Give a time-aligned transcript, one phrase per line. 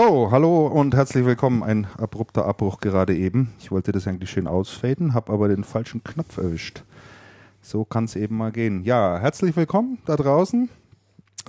[0.00, 1.64] So, hallo und herzlich willkommen.
[1.64, 3.52] Ein abrupter Abbruch gerade eben.
[3.58, 6.84] Ich wollte das eigentlich schön ausfaden, habe aber den falschen Knopf erwischt.
[7.62, 8.84] So kann es eben mal gehen.
[8.84, 10.68] Ja, herzlich willkommen da draußen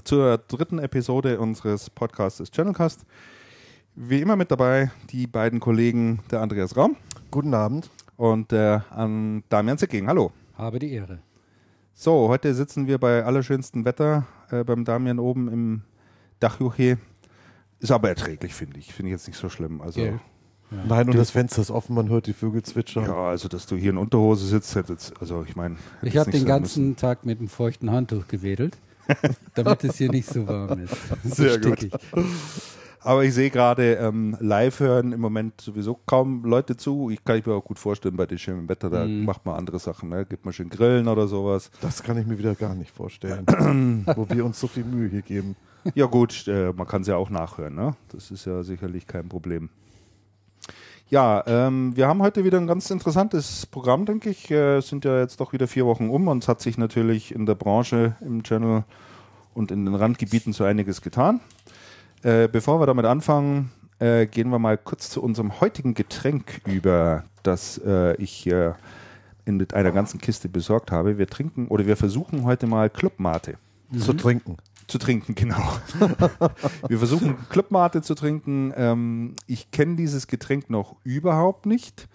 [0.03, 3.05] zur dritten Episode unseres Podcasts Channelcast.
[3.93, 6.95] Wie immer mit dabei die beiden Kollegen, der Andreas Raum
[7.29, 7.91] Guten Abend.
[8.17, 10.07] und der an Damian Zicking.
[10.07, 10.31] Hallo.
[10.57, 11.19] Habe die Ehre.
[11.93, 15.81] So, heute sitzen wir bei allerschönstem Wetter äh, beim Damian oben im
[16.39, 16.97] Dachjuche.
[17.79, 18.93] Ist aber erträglich, finde ich.
[18.93, 19.81] Finde ich jetzt nicht so schlimm.
[19.81, 20.19] Also, Gell.
[20.87, 23.05] Nein, und Du- das Fenster ist offen, man hört die Vögel zwitschern.
[23.05, 25.77] ja, also dass du hier in Unterhose sitzt, hätte jetzt, also ich meine.
[26.03, 28.77] Ich habe den ganzen Tag mit einem feuchten Handtuch gewedelt,
[29.55, 30.95] damit es hier nicht so warm ist.
[31.23, 31.79] So Sehr gut.
[31.79, 31.93] stickig.
[32.13, 32.29] müssen.
[33.01, 37.09] Aber ich sehe gerade, ähm, live hören im Moment sowieso kaum Leute zu.
[37.09, 39.23] Ich kann ich mir auch gut vorstellen, bei dem schönen Wetter, da Mhm.
[39.23, 40.25] macht man andere Sachen, ne?
[40.25, 41.71] Gibt man schön Grillen oder sowas.
[41.81, 43.45] Das kann ich mir wieder gar nicht vorstellen.
[44.17, 45.55] wo wir uns so viel Mühe hier geben.
[45.95, 47.95] Ja gut, äh, man kann es ja auch nachhören, ne?
[48.11, 49.69] Das ist ja sicherlich kein Problem.
[51.09, 54.51] Ja, ähm, wir haben heute wieder ein ganz interessantes Programm, denke ich.
[54.51, 57.33] Äh, Es sind ja jetzt doch wieder vier Wochen um und es hat sich natürlich
[57.33, 58.83] in der Branche, im Channel
[59.55, 61.39] und in den Randgebieten so einiges getan.
[62.21, 67.23] Äh, bevor wir damit anfangen, äh, gehen wir mal kurz zu unserem heutigen Getränk über,
[67.41, 68.73] das äh, ich äh,
[69.45, 71.17] in, mit einer ganzen Kiste besorgt habe.
[71.17, 73.57] Wir trinken oder wir versuchen heute mal Clubmate
[73.97, 74.57] Zu trinken.
[74.89, 75.61] Zu trinken, genau.
[76.87, 78.73] Wir versuchen Clubmate zu trinken.
[78.75, 82.07] Ähm, ich kenne dieses Getränk noch überhaupt nicht.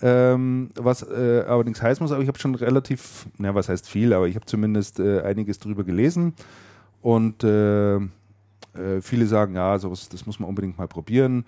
[0.00, 4.12] Ähm, was äh, allerdings heißen muss, aber ich habe schon relativ, na was heißt viel,
[4.12, 6.34] aber ich habe zumindest äh, einiges drüber gelesen.
[7.02, 11.44] Und äh, äh, viele sagen, ja, sowas, das muss man unbedingt mal probieren.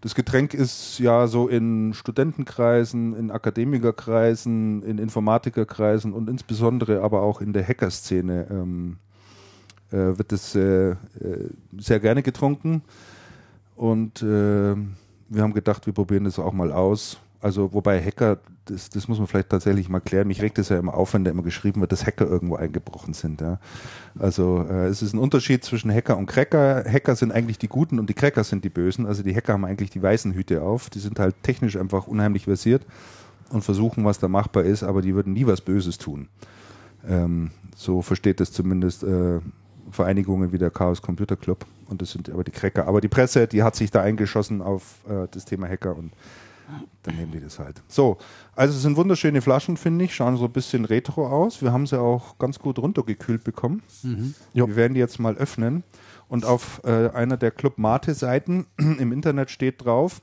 [0.00, 7.40] Das Getränk ist ja so in Studentenkreisen, in Akademikerkreisen, in Informatikerkreisen und insbesondere aber auch
[7.40, 9.11] in der Hackerszene ähm, äh,
[9.92, 10.96] wird es äh, äh,
[11.78, 12.82] sehr gerne getrunken.
[13.76, 14.74] Und äh,
[15.28, 17.18] wir haben gedacht, wir probieren das auch mal aus.
[17.40, 20.28] Also, wobei Hacker, das, das muss man vielleicht tatsächlich mal klären.
[20.28, 23.14] Mich regt es ja immer auf, wenn da immer geschrieben wird, dass Hacker irgendwo eingebrochen
[23.14, 23.40] sind.
[23.40, 23.58] Ja.
[24.16, 26.84] Also, äh, es ist ein Unterschied zwischen Hacker und Cracker.
[26.86, 29.06] Hacker sind eigentlich die Guten und die Cracker sind die Bösen.
[29.06, 30.88] Also, die Hacker haben eigentlich die weißen Hüte auf.
[30.88, 32.86] Die sind halt technisch einfach unheimlich versiert
[33.50, 36.28] und versuchen, was da machbar ist, aber die würden nie was Böses tun.
[37.08, 39.40] Ähm, so versteht es zumindest äh,
[39.92, 41.66] Vereinigungen wie der Chaos Computer Club.
[41.88, 42.86] Und das sind aber die Cracker.
[42.86, 46.12] Aber die Presse, die hat sich da eingeschossen auf äh, das Thema Hacker und
[47.02, 47.82] dann nehmen die das halt.
[47.88, 48.18] So,
[48.54, 50.14] also es sind wunderschöne Flaschen, finde ich.
[50.14, 51.60] Schauen so ein bisschen retro aus.
[51.60, 53.82] Wir haben sie auch ganz gut runtergekühlt bekommen.
[54.54, 54.68] Jo.
[54.68, 55.84] Wir werden die jetzt mal öffnen.
[56.28, 60.22] Und auf äh, einer der Club Mate Seiten im Internet steht drauf,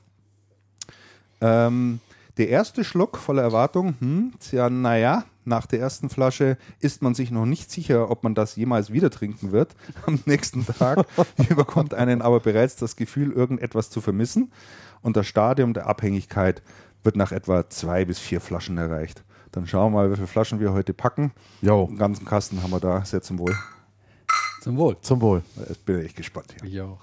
[1.40, 2.00] ähm,
[2.36, 7.30] der erste Schluck voller Erwartung, hm, tja, naja, nach der ersten Flasche ist man sich
[7.30, 9.76] noch nicht sicher, ob man das jemals wieder trinken wird.
[10.06, 11.06] Am nächsten Tag
[11.50, 14.50] überkommt einen aber bereits das Gefühl, irgendetwas zu vermissen.
[15.02, 16.62] Und das Stadium der Abhängigkeit
[17.02, 19.24] wird nach etwa zwei bis vier Flaschen erreicht.
[19.52, 21.32] Dann schauen wir mal, wie viele Flaschen wir heute packen.
[21.60, 23.04] Jo, Den ganzen Kasten haben wir da.
[23.04, 23.56] Sehr zum Wohl.
[24.62, 24.96] Zum Wohl.
[25.00, 25.42] zum Wohl.
[25.68, 26.70] Jetzt bin ich echt gespannt hier.
[26.70, 27.00] Ich auch.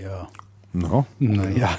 [0.00, 0.28] Ja.
[0.72, 1.06] No?
[1.18, 1.76] Naja.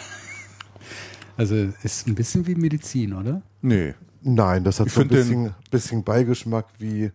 [1.37, 3.41] Also ist ein bisschen wie Medizin, oder?
[3.61, 3.93] Nee.
[4.21, 7.11] Nein, das hat Ich so ein bisschen, bisschen Beigeschmack wie.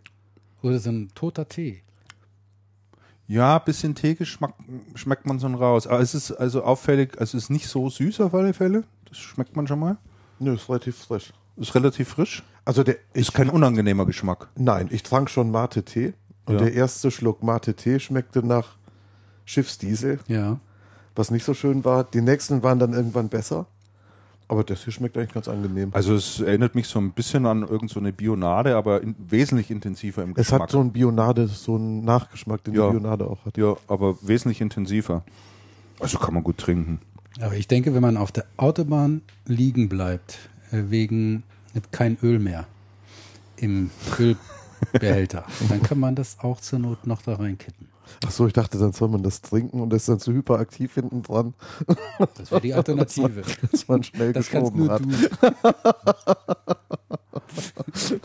[0.63, 1.83] Oder so ein toter Tee.
[3.27, 4.55] Ja, bisschen Teegeschmack
[4.95, 5.87] schmeckt man schon raus.
[5.87, 8.85] Aber es ist also auffällig, also es ist nicht so süß auf alle Fälle.
[9.09, 9.99] Das schmeckt man schon mal.
[10.39, 11.33] Nö, ist relativ frisch.
[11.57, 12.43] Ist relativ frisch.
[12.65, 14.49] Also der, ich Ist kein unangenehmer Geschmack.
[14.57, 16.13] Nein, ich trank schon Mate-Tee
[16.47, 16.61] und Ja.
[16.61, 18.77] der erste Schluck Mate-Tee schmeckte nach
[19.45, 20.61] Schiffsdiesel, Ja.
[21.15, 22.05] was nicht so schön war.
[22.05, 23.67] Die nächsten waren dann irgendwann besser.
[24.51, 25.91] Aber das hier schmeckt eigentlich ganz angenehm.
[25.93, 29.71] Also es erinnert mich so ein bisschen an irgendeine so eine Bionade, aber in, wesentlich
[29.71, 30.63] intensiver im es Geschmack.
[30.63, 32.87] hat so ein Bionade, so einen Nachgeschmack, den Ja.
[32.91, 33.59] die Bionade auch hat.
[33.59, 35.23] ja, aber wesentlich intensiver.
[36.01, 37.01] Also kann man gut trinken.
[37.41, 40.39] Aber ich denke, wenn man auf der Autobahn liegen bleibt,
[40.73, 41.43] äh, wegen
[41.93, 42.67] kein Öl mehr
[43.57, 47.87] im Ölbehälter, dann kann man das auch zur Not noch da reinkippen.
[48.27, 50.95] Ach so, ich dachte, dann soll man das trinken und das ist dann so hyperaktiv
[50.95, 51.55] hinten dran,
[52.37, 53.43] Das wäre die Alternative.
[53.71, 55.03] dass man schnell Das kannst geschoben nur hat.
[55.03, 55.09] du.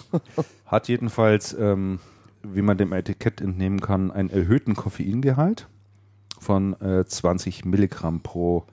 [0.66, 2.00] Hat jedenfalls, ähm,
[2.44, 5.68] wie man dem Etikett entnehmen kann, einen erhöhten Koffeingehalt
[6.40, 8.64] von äh, 20 Milligramm pro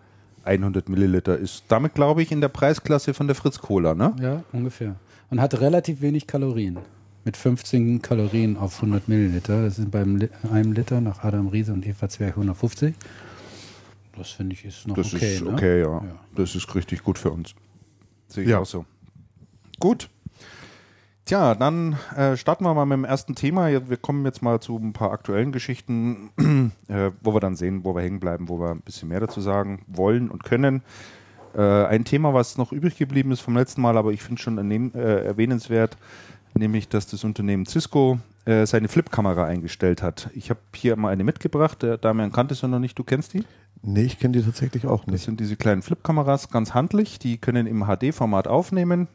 [0.44, 1.36] 100 Milliliter.
[1.38, 4.14] Ist damit, glaube ich, in der Preisklasse von der Fritz Cola, ne?
[4.20, 4.96] Ja, ungefähr.
[5.30, 6.78] Und hat relativ wenig Kalorien.
[7.24, 9.64] Mit 15 Kalorien auf 100 Milliliter.
[9.64, 12.94] Das sind beim Li einem Liter nach Adam Riese und Eva Zwerg 150.
[14.16, 15.34] Das finde ich ist noch Das okay.
[15.34, 15.50] ist ne?
[15.52, 16.02] okay, ja.
[16.02, 16.14] Ja.
[16.34, 17.54] Das ist richtig gut für uns.
[18.28, 18.58] Sehe ich Ja.
[18.60, 18.84] auch so.
[19.78, 20.08] Gut.
[21.26, 23.68] Tja, dann äh, starten wir mal mit dem ersten Thema.
[23.68, 26.30] Wir kommen jetzt mal zu ein paar aktuellen Geschichten,
[26.88, 29.40] äh, wo wir dann sehen, wo wir hängen bleiben, wo wir ein bisschen mehr dazu
[29.40, 30.82] sagen wollen und können.
[31.54, 34.58] Äh, ein Thema, was noch übrig geblieben ist vom letzten Mal, aber ich finde schon
[34.58, 35.96] äh, erwähnenswert,
[36.54, 40.30] nämlich, dass das Unternehmen Cisco äh, seine Flip-Kamera eingestellt hat.
[40.34, 41.82] Ich habe hier mal eine mitgebracht.
[41.82, 42.98] Der Damian kannte sie noch nicht.
[42.98, 43.44] Du kennst die?
[43.82, 45.24] Nee, ich kenne die tatsächlich auch Das nicht.
[45.24, 47.18] sind diese kleinen Flip-Kameras, ganz handlich.
[47.18, 49.08] Die können im HD-Format aufnehmen,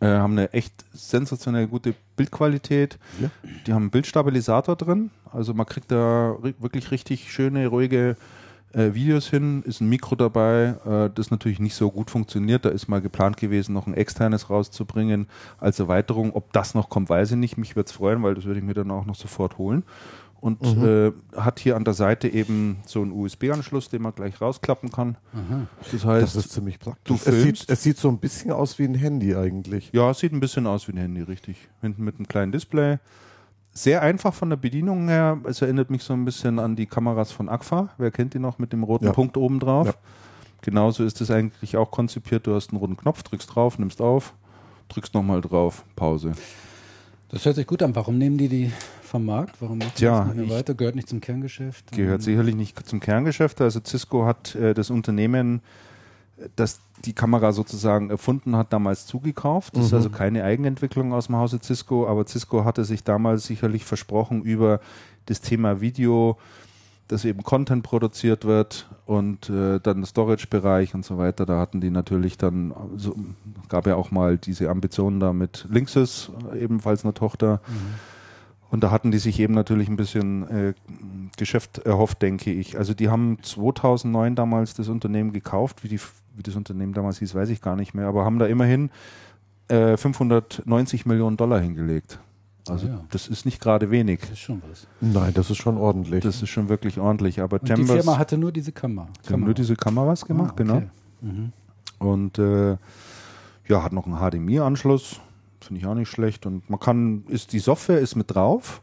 [0.00, 2.98] äh, haben eine echt sensationell gute Bildqualität.
[3.20, 3.30] Ja.
[3.66, 5.10] Die haben einen Bildstabilisator drin.
[5.32, 8.16] Also man kriegt da wirklich richtig schöne, ruhige
[8.72, 9.62] äh, Videos hin.
[9.64, 12.64] Ist ein Mikro dabei, äh, das natürlich nicht so gut funktioniert.
[12.64, 15.26] Da ist mal geplant gewesen, noch ein externes rauszubringen
[15.58, 16.32] als Erweiterung.
[16.34, 17.56] Ob das noch kommt, weiß ich nicht.
[17.58, 19.84] Mich würde es freuen, weil das würde ich mir dann auch noch sofort holen.
[20.40, 24.90] Und äh, hat hier an der Seite eben so einen USB-Anschluss, den man gleich rausklappen
[24.90, 25.18] kann.
[25.92, 27.22] Das heißt, Das ist ziemlich praktisch.
[27.24, 29.90] du es, sieht, es sieht so ein bisschen aus wie ein Handy eigentlich.
[29.92, 31.68] Ja, sieht ein bisschen aus wie ein Handy, richtig.
[31.82, 32.98] Hinten mit einem kleinen Display.
[33.72, 35.38] Sehr einfach von der Bedienung her.
[35.44, 37.90] Es erinnert mich so ein bisschen an die Kameras von Agfa.
[37.98, 39.12] Wer kennt die noch mit dem roten Ja.
[39.12, 39.86] Punkt oben drauf?
[39.86, 39.94] Ja.
[40.62, 42.46] Genauso ist es eigentlich auch konzipiert.
[42.46, 44.34] Du hast einen roten Knopf, drückst drauf, nimmst auf,
[44.88, 46.32] drückst nochmal drauf, Pause.
[47.28, 47.94] Das hört sich gut an.
[47.94, 48.72] Warum nehmen die die
[49.02, 49.56] vom Markt?
[49.60, 50.74] Warum machen die Tja, das nicht weiter?
[50.74, 51.92] Gehört nicht zum Kerngeschäft?
[51.92, 53.60] Gehört sicherlich nicht zum Kerngeschäft.
[53.60, 55.60] Also Cisco hat äh, das Unternehmen, äh,
[56.56, 59.76] das die Kamera sozusagen erfunden hat, damals zugekauft.
[59.76, 63.84] Das ist also keine Eigenentwicklung aus dem Hause Cisco, aber Cisco hatte sich damals sicherlich
[63.84, 64.80] versprochen über
[65.26, 66.36] das Thema Video,
[67.08, 71.46] dass eben Content produziert wird und äh, dann Storage-Bereich und so weiter.
[71.46, 73.16] Da hatten die natürlich dann, so,
[73.68, 77.60] gab ja auch mal diese Ambitionen da mit Linksys, äh, ebenfalls eine Tochter.
[78.70, 80.74] Und da hatten die sich eben natürlich ein bisschen äh,
[81.36, 82.78] Geschäft erhofft, denke ich.
[82.78, 86.00] Also die haben 2009 damals das Unternehmen gekauft, wie, die,
[86.40, 88.88] wie das Unternehmen damals hieß, weiß ich gar nicht mehr, aber haben da immerhin
[89.68, 92.18] äh, 590 Millionen Dollar hingelegt.
[92.68, 93.04] Also Ah, ja.
[93.10, 94.20] das ist nicht gerade wenig.
[94.20, 94.86] Das ist schon was.
[95.00, 96.22] Nein, das ist schon ordentlich.
[96.24, 97.40] Das ist schon wirklich ordentlich.
[97.40, 99.08] Aber Und die Chambers Firma hatte nur diese Kamera.
[99.28, 100.62] die haben nur diese Kameras gemacht, Ah, okay.
[100.64, 100.82] genau.
[101.20, 101.52] Mhm.
[101.98, 102.76] Und äh,
[103.68, 105.20] ja, hat noch einen HDMI-Anschluss.
[105.60, 106.46] Finde ich auch nicht schlecht.
[106.46, 108.80] Und man kann, ist die Software ist mit drauf.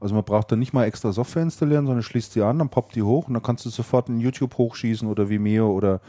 [0.00, 2.94] Also man braucht da nicht mal extra Software installieren, sondern schließt die an, dann poppt
[2.94, 6.00] die hoch und dann kannst du sofort in YouTube hochschießen oder Vimeo oder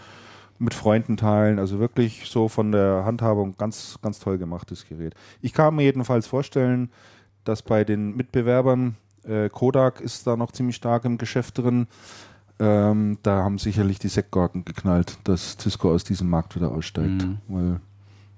[0.59, 1.57] mit Freunden teilen.
[1.57, 5.15] Also wirklich so von der Handhabung ganz, ganz toll gemachtes Gerät.
[5.41, 6.89] Ich kann mir jedenfalls vorstellen,
[7.45, 11.87] dass bei den Mitbewerbern äh, Kodak ist da noch ziemlich stark im Geschäft drin.
[12.59, 17.23] Ähm, da haben sicherlich die Sektgorken geknallt, dass Cisco aus diesem Markt wieder aussteigt.
[17.23, 17.37] Mhm.
[17.47, 17.79] Weil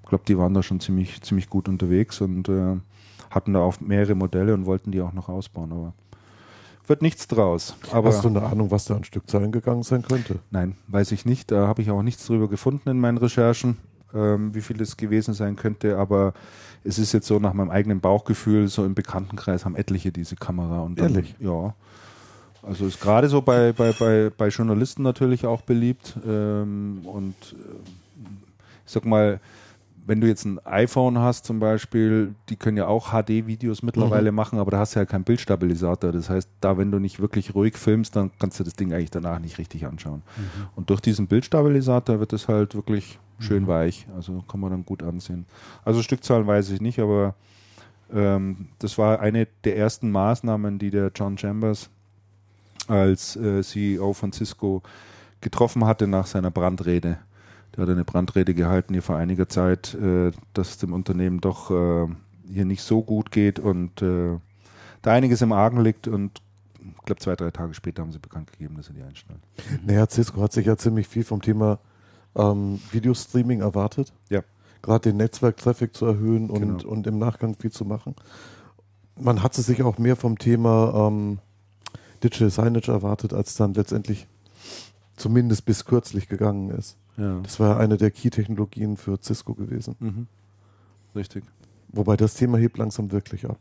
[0.03, 2.77] ich glaube, die waren da schon ziemlich, ziemlich gut unterwegs und äh,
[3.31, 5.71] hatten da auch mehrere Modelle und wollten die auch noch ausbauen.
[5.71, 5.93] Aber
[6.91, 7.75] wird nichts draus.
[7.91, 10.39] Aber Hast du eine Ahnung, was da an Stückzahlen gegangen sein könnte?
[10.51, 11.49] nein, weiß ich nicht.
[11.49, 13.77] Da habe ich auch nichts drüber gefunden in meinen Recherchen,
[14.13, 15.97] ähm, wie viel es gewesen sein könnte.
[15.97, 16.33] Aber
[16.83, 20.81] es ist jetzt so nach meinem eigenen Bauchgefühl, so im Bekanntenkreis haben etliche diese Kamera.
[20.81, 21.33] Und dann, Ehrlich?
[21.39, 21.73] Ja.
[22.61, 26.17] Also ist gerade so bei, bei, bei, bei Journalisten natürlich auch beliebt.
[26.27, 28.25] Ähm, und äh,
[28.85, 29.39] ich sag mal,
[30.05, 34.59] wenn du jetzt ein iPhone hast zum Beispiel, die können ja auch HD-Videos mittlerweile machen,
[34.59, 36.11] aber da hast du ja keinen Bildstabilisator.
[36.11, 39.11] Das heißt, da, wenn du nicht wirklich ruhig filmst, dann kannst du das Ding eigentlich
[39.11, 40.23] danach nicht richtig anschauen.
[40.75, 44.07] Und durch diesen Bildstabilisator wird es halt wirklich schön weich.
[44.15, 45.45] Also kann man dann gut ansehen.
[45.85, 47.35] Also Stückzahlen weiß ich nicht, aber
[48.13, 51.89] ähm, das war eine der ersten Maßnahmen, die der John Chambers
[52.87, 54.81] als äh, CEO von Cisco
[55.39, 57.19] getroffen hatte nach seiner Brandrede.
[57.75, 61.71] Der hat eine Brandrede gehalten hier vor einiger Zeit, äh, dass es dem Unternehmen doch
[61.71, 62.07] äh,
[62.51, 64.37] hier nicht so gut geht und äh,
[65.01, 66.41] da einiges im Argen liegt und
[66.79, 69.41] ich glaube zwei, drei Tage später haben sie bekannt gegeben, dass sie die einstellen.
[69.85, 71.79] Naja, Cisco hat sich ja ziemlich viel vom Thema
[72.35, 74.13] ähm, Videostreaming erwartet.
[74.29, 74.41] Ja.
[74.81, 76.89] Gerade den Netzwerktraffic zu erhöhen und, Genau.
[76.89, 78.15] und im Nachgang viel zu machen.
[79.19, 81.39] Man hatte sich auch mehr vom Thema ähm,
[82.23, 84.27] Digital Signage erwartet, als dann letztendlich
[85.15, 86.97] zumindest bis kürzlich gegangen ist.
[87.17, 87.39] Ja.
[87.43, 89.95] Das war eine der Key-Technologien für Cisco gewesen.
[89.99, 90.27] Mhm.
[91.15, 91.43] Richtig.
[91.89, 93.57] Wobei das Thema hebt langsam wirklich ab.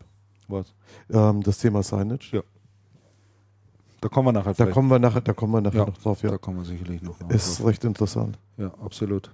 [0.49, 0.73] Was?
[1.11, 2.28] Ähm, das Thema Signage.
[2.37, 2.42] Ja.
[4.00, 4.73] Da kommen wir nachher Da vielleicht.
[4.73, 6.21] kommen wir nachher, da kommen wir nachher Ja, noch drauf.
[6.23, 6.38] Da Ja.
[6.38, 7.30] kommen wir sicherlich noch drauf.
[7.30, 8.38] Ist recht interessant.
[8.57, 9.30] Ja, absolut.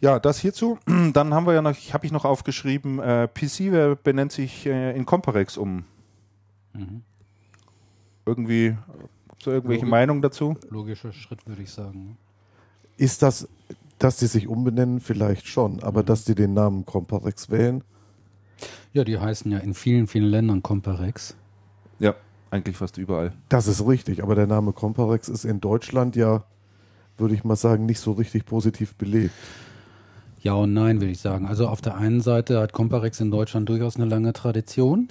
[0.00, 0.78] Ja, das hierzu.
[1.12, 4.96] Dann haben wir ja noch, habe ich noch aufgeschrieben, äh, PC wer benennt sich äh,
[4.96, 5.84] in Comparex um.
[6.74, 7.02] Mhm.
[8.24, 8.76] Irgendwie, äh,
[9.42, 9.90] so irgendwelche Logik.
[9.90, 10.56] Meinungen dazu?
[10.70, 12.16] Logischer Schritt, würde ich sagen.
[12.96, 13.48] Ist das,
[13.98, 16.06] dass die sich umbenennen, vielleicht schon, aber Mhm.
[16.06, 17.82] dass die den Namen Comparex wählen,
[18.92, 21.36] Ja, die heißen ja in vielen, vielen Ländern Comparex.
[21.98, 22.14] Ja,
[22.50, 23.32] eigentlich fast überall.
[23.50, 24.22] das ist richtig.
[24.22, 26.44] Aber der Name Comparex ist in Deutschland ja,
[27.18, 29.34] würde ich mal sagen, nicht so richtig positiv belegt.
[30.40, 31.46] Ja und nein, würde ich sagen.
[31.46, 35.08] Also auf der einen Seite hat Comparex in Deutschland durchaus eine lange Tradition.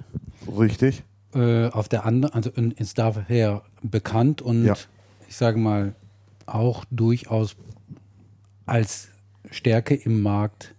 [0.58, 1.04] Richtig.
[1.36, 4.74] Äh, auf der anderen, also ist daher bekannt und Ja.
[5.28, 5.94] ich sage mal
[6.48, 7.56] auch durchaus
[8.66, 9.10] als
[9.52, 10.74] Stärke im Markt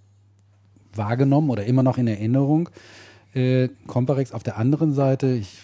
[0.94, 2.68] wahrgenommen oder immer noch in Erinnerung.
[3.34, 5.58] Äh, Comparex auf der anderen Seite, ich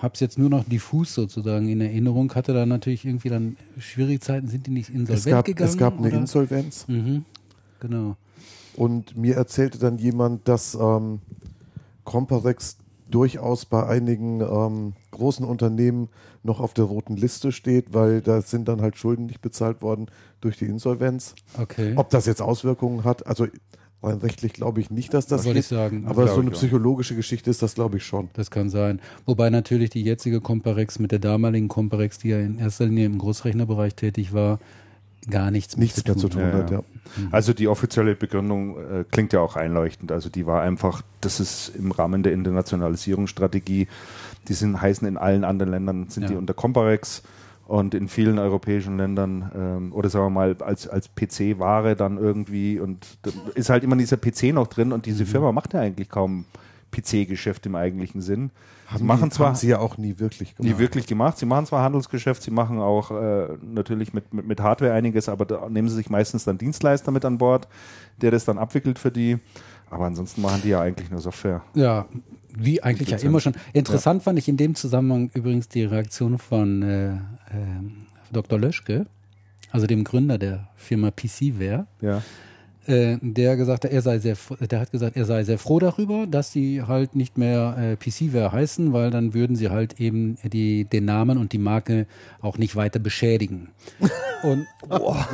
[0.00, 4.48] habe es jetzt nur noch diffus sozusagen in Erinnerung, hatte da natürlich irgendwie dann Schwierigkeiten,
[4.48, 5.70] sind die nicht insolvent Es gab, gegangen?
[5.70, 6.16] es gab eine oder?
[6.18, 7.24] Insolvenz Mhm.
[7.80, 8.16] Genau.
[8.76, 11.20] und mir erzählte dann jemand, dass ähm,
[12.04, 12.77] Comparex
[13.10, 16.08] durchaus bei einigen ähm, großen Unternehmen
[16.42, 20.06] noch auf der roten Liste steht, weil da sind dann halt Schulden nicht bezahlt worden
[20.40, 21.34] durch die Insolvenz.
[21.58, 21.94] Okay.
[21.96, 23.46] Ob das jetzt Auswirkungen hat, also
[24.02, 26.06] rein rechtlich glaube ich nicht, dass das Was wollte ich sagen?
[26.06, 28.30] aber so eine psychologische Geschichte ist das glaube ich schon.
[28.34, 29.00] Das kann sein.
[29.26, 33.18] Wobei natürlich die jetzige Comparex mit der damaligen Comparex, die ja in erster Linie im
[33.18, 34.60] Großrechnerbereich tätig war,
[35.30, 36.78] gar nichts, mit Nichts mehr zu tun Ja, hat, ja.
[36.78, 36.84] ja.
[37.30, 40.12] Also die offizielle Begründung äh, klingt ja auch einleuchtend.
[40.12, 43.88] Also die war einfach, das ist im Rahmen der Internationalisierungsstrategie,
[44.48, 46.28] die sind, heißen in allen anderen Ländern, sind Ja.
[46.30, 47.22] die unter Comparex
[47.66, 52.80] und in vielen europäischen Ländern ähm, oder sagen wir mal als, als PC-Ware dann irgendwie
[52.80, 55.02] und da ist halt immer dieser PC noch drin und Mhm.
[55.10, 56.46] diese Firma macht ja eigentlich kaum
[56.92, 58.50] PC-Geschäft im eigentlichen Sinn.
[58.88, 60.74] Haben sie machen die, zwar haben sie ja auch nie wirklich gemacht.
[60.74, 61.36] nie wirklich gemacht.
[61.36, 65.44] Sie machen zwar Handelsgeschäft, sie machen auch äh, natürlich mit, mit, mit Hardware einiges, aber
[65.44, 67.68] da nehmen sie sich meistens dann Dienstleister mit an Bord,
[68.16, 69.36] der das dann abwickelt für die.
[69.90, 71.62] Aber ansonsten machen die ja eigentlich nur Software.
[71.74, 72.06] Ja,
[72.56, 73.54] wie eigentlich ja immer schon.
[73.74, 77.08] Interessant fand ich in dem Zusammenhang übrigens die Reaktion von äh,
[77.52, 78.58] ähm, Dr.
[78.58, 79.04] Löschke,
[79.70, 81.86] also dem Gründer der Firma PCware.
[82.00, 82.22] Ja.
[82.88, 86.26] Äh, der gesagt hat, er sei sehr, der hat gesagt, er sei sehr froh darüber,
[86.26, 90.84] dass sie halt nicht mehr äh, PCware heißen, weil dann würden sie halt eben die,
[90.84, 92.06] den Namen und die Marke
[92.40, 93.68] auch nicht weiter beschädigen.
[94.44, 94.68] Und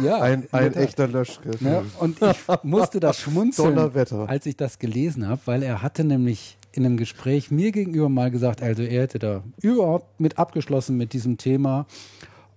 [0.03, 1.51] ja, Ein, in ein echter Löschke.
[1.61, 6.57] Ja, und ich musste da schmunzeln, als ich das gelesen habe, weil er hatte nämlich
[6.73, 11.13] in einem Gespräch mir gegenüber mal gesagt, also er hätte da überhaupt mit abgeschlossen mit
[11.13, 11.87] diesem Thema.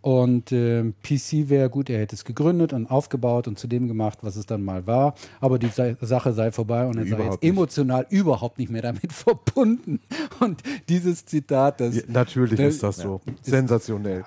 [0.07, 4.19] Und ähm, PC wäre gut, er hätte es gegründet und aufgebaut und zu dem gemacht,
[4.21, 5.15] was es dann mal war.
[5.41, 7.49] Aber die Sa Sache sei vorbei und er sei jetzt Überhaupt nicht.
[7.51, 9.99] emotional überhaupt nicht mehr damit verbunden.
[10.39, 13.19] Und dieses Zitat, das Ja, natürlich Der- ist das so.
[13.41, 14.23] Sensationell.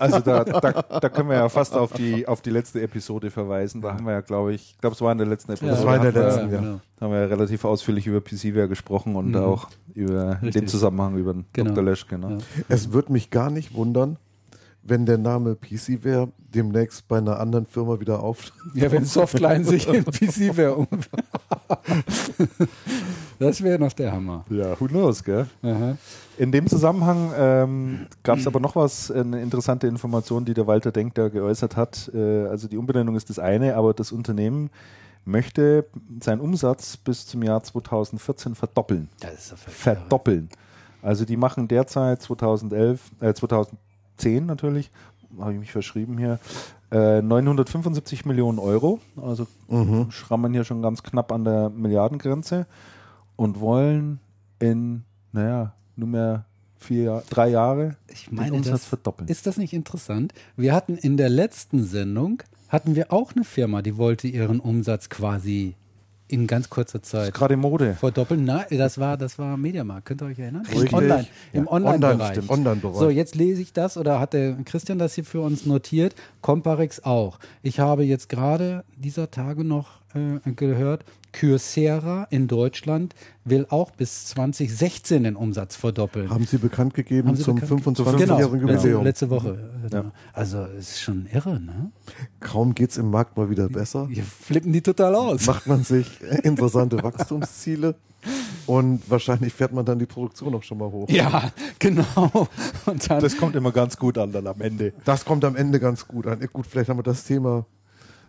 [0.00, 3.80] Also da, da, da können wir ja fast auf die, auf die letzte Episode verweisen.
[3.80, 5.70] Da haben wir ja, glaube ich, ich glaube, es war in der letzten Episode.
[5.70, 6.60] Das war in der haben wir- letzten, ja.
[6.60, 6.80] genau.
[7.00, 9.36] haben wir ja relativ ausführlich über PCware gesprochen und Mhm.
[9.36, 10.68] auch über Richtig.
[10.68, 11.70] Zusammenhang über den Genau.
[11.70, 11.84] Dr.
[11.84, 12.18] Leschke.
[12.18, 12.38] Ne?
[12.56, 12.64] Ja.
[12.68, 14.16] Es würde mich gar nicht wundern,
[14.84, 18.52] wenn der Name PCware demnächst bei einer anderen Firma wieder auf.
[18.74, 20.74] Ja, wenn Softline sich in PC wäre.
[20.74, 20.88] um-
[23.38, 24.44] das wäre noch der Hammer.
[24.50, 25.46] Ja, who knows, gell?
[25.62, 25.96] Aha.
[26.38, 30.92] In dem Zusammenhang ähm, gab es aber noch was, eine interessante Information, die der Walter
[30.92, 32.10] Denk da geäußert hat.
[32.14, 34.70] Äh, also die Umbenennung ist das eine, aber das Unternehmen
[35.24, 35.86] möchte
[36.20, 39.08] seinen Umsatz bis zum Jahr 2014 verdoppeln.
[39.20, 40.48] Das ist doch völlig Verdoppeln.
[41.00, 43.32] Also die machen derzeit 2011, äh,
[44.22, 44.90] 2010 natürlich,
[45.38, 46.38] habe ich mich verschrieben hier,
[46.90, 49.00] äh, 975 Millionen Euro.
[49.16, 49.46] Also
[50.10, 52.66] schrammen hier schon ganz knapp an der Milliardengrenze
[53.36, 54.20] und wollen
[54.58, 56.44] in, naja, nur mehr
[56.76, 59.28] vier, drei Jahre Ich den meine, Umsatz das verdoppeln.
[59.28, 60.32] Ist das nicht interessant?
[60.56, 65.08] Wir hatten in der letzten Sendung, hatten wir auch eine Firma, die wollte ihren Umsatz
[65.08, 65.76] quasi
[66.32, 67.94] in ganz kurzer Das Zeit ist gerade Mode.
[67.94, 68.44] verdoppeln.
[68.44, 70.06] Nein, das war, das war Mediamarkt.
[70.06, 70.62] Könnt ihr euch erinnern?
[70.70, 70.92] Im Richtig.
[70.94, 71.70] Online, im Ja.
[71.72, 72.38] Online-Bereich.
[72.38, 72.50] Online.
[72.50, 72.96] Online-Bereich.
[72.98, 76.14] so, jetzt lese ich das oder hat der Christian das hier für uns notiert?
[76.40, 77.38] Comparex auch.
[77.62, 83.14] Ich habe jetzt gerade dieser Tage noch äh, gehört, Kyocera in Deutschland
[83.44, 86.28] will auch bis 2016 den Umsatz verdoppeln.
[86.28, 88.38] Haben Sie bekannt gegeben Sie zum bekannt- 25-jährigen genau,
[88.72, 89.04] letzte, Jubiläum.
[89.04, 89.58] letzte Woche.
[89.90, 90.12] äh, Ja.
[90.34, 91.90] Also ist schon irre, ne?
[92.40, 94.08] Kaum geht es im Markt mal wieder besser.
[94.10, 95.46] Hier flippen die total aus.
[95.46, 97.94] Macht man sich interessante Wachstumsziele
[98.66, 101.08] und wahrscheinlich fährt man dann die Produktion auch schon mal hoch.
[101.08, 102.46] Ja, genau.
[102.86, 104.92] Und dann, Das kommt immer ganz gut an dann am Ende.
[105.06, 106.40] Das kommt am Ende ganz gut an.
[106.52, 107.64] Gut, vielleicht haben wir das Thema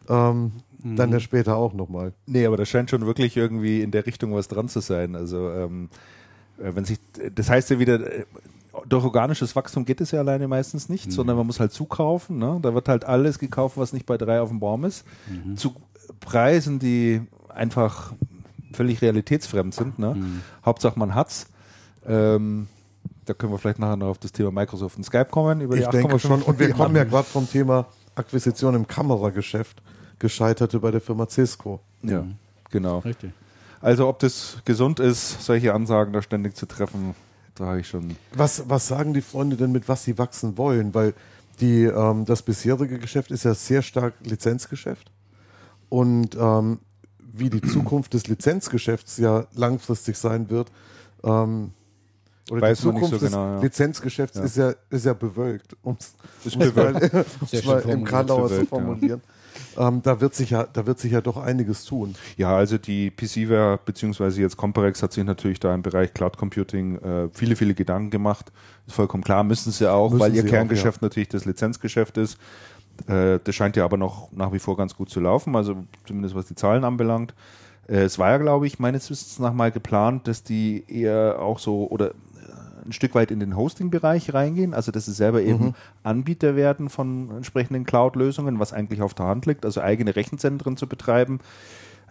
[0.09, 1.13] ähm, dann Mhm.
[1.13, 2.13] ja später auch nochmal.
[2.25, 5.15] Nee, aber da scheint schon wirklich irgendwie in der Richtung was dran zu sein.
[5.15, 5.89] Also ähm,
[6.59, 6.99] äh, wenn sich,
[7.33, 8.25] das heißt ja wieder, äh,
[8.87, 12.37] durch organisches Wachstum geht es ja alleine meistens nicht, sondern man muss halt zukaufen.
[12.39, 12.59] Ne?
[12.61, 15.05] Da wird halt alles gekauft, was nicht bei drei auf dem Baum ist,
[15.55, 15.75] zu
[16.19, 18.13] Preisen, die einfach
[18.73, 19.99] völlig realitätsfremd sind.
[19.99, 20.17] Ne?
[20.65, 21.45] Hauptsache man hat's.
[22.05, 22.67] Ähm,
[23.25, 25.61] da können wir vielleicht nachher noch auf das Thema Microsoft und Skype kommen.
[25.61, 26.41] Über Ich die denke 8,5 schon.
[26.41, 27.85] Und wir kommen ja gerade vom Thema
[28.15, 29.81] Akquisition im Kamerageschäft.
[30.23, 31.81] Gescheiterte bei der Firma Cisco.
[32.01, 32.25] Ja,
[32.71, 32.99] genau.
[32.99, 33.33] Richtig.
[33.81, 37.13] Also ob das gesund ist, solche Ansagen da ständig zu treffen,
[37.55, 38.15] da habe ich schon.
[38.33, 40.93] Was, was sagen die Freunde denn mit, was sie wachsen wollen?
[40.93, 41.13] Weil
[41.59, 45.11] die, ähm, das bisherige Geschäft ist ja sehr stark Lizenzgeschäft.
[45.89, 46.79] Und ähm,
[47.19, 50.71] wie die Zukunft des Lizenzgeschäfts ja langfristig sein wird,
[51.25, 51.71] ähm,
[52.49, 53.61] oder Weiß die man nicht Zukunft so genau, des ja.
[53.63, 56.13] Lizenzgeschäfts ist ja ist ja bewölkt, um es
[56.45, 58.05] Ist mal, im.
[58.05, 58.77] Karlauer zu Bewölkt, ja.
[58.77, 59.21] formulieren.
[59.77, 62.15] Ähm, da wird sich ja da wird sich ja doch einiges tun.
[62.37, 66.97] Ja, also die PCware beziehungsweise jetzt Comparex hat sich natürlich da im Bereich Cloud Computing
[66.97, 68.51] äh, viele, viele Gedanken gemacht.
[68.87, 72.17] Ist vollkommen klar, müssen sie auch, Müssen weil ihr sie auch, Kerngeschäft natürlich das Lizenzgeschäft
[72.17, 72.37] ist.
[73.07, 76.35] Äh, das scheint ja aber noch nach wie vor ganz gut zu laufen, also zumindest
[76.35, 77.33] was die Zahlen anbelangt.
[77.87, 81.59] Äh, es war ja, glaube ich, meines Wissens nach mal geplant, dass die eher auch
[81.59, 82.11] so oder
[82.85, 85.73] ein Stück weit in den Hosting-Bereich reingehen, also dass sie selber eben
[86.03, 90.87] Anbieter werden von entsprechenden Cloud-Lösungen, was eigentlich auf der Hand liegt, also eigene Rechenzentren zu
[90.87, 91.39] betreiben.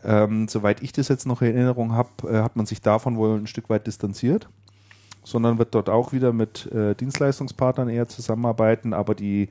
[0.05, 3.39] Ähm, soweit ich das jetzt noch in Erinnerung habe, äh, hat man sich davon wohl
[3.39, 4.49] ein Stück weit distanziert,
[5.23, 9.49] sondern wird dort auch wieder mit äh, Dienstleistungspartnern eher zusammenarbeiten, aber die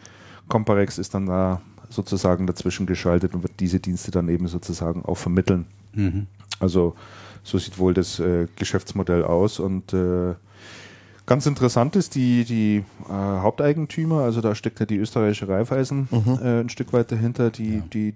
[0.49, 5.17] Comparex ist dann da sozusagen dazwischen geschaltet und wird diese Dienste dann eben sozusagen auch
[5.17, 5.67] vermitteln.
[5.93, 6.27] Mhm.
[6.59, 6.95] Also
[7.43, 10.35] so sieht wohl das äh, Geschäftsmodell aus und äh,
[11.31, 16.09] ganz interessant ist die, die äh, Haupteigentümer, also da steckt ja die österreichische Raiffeisen
[16.43, 18.15] äh, ein Stück weit dahinter, die, die,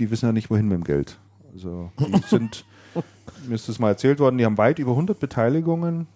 [0.00, 1.16] die wissen ja nicht, wohin mit dem Geld.
[1.52, 2.64] Also die sind,
[3.46, 6.08] mir ist das mal erzählt worden, die haben weit über 100 Beteiligungen.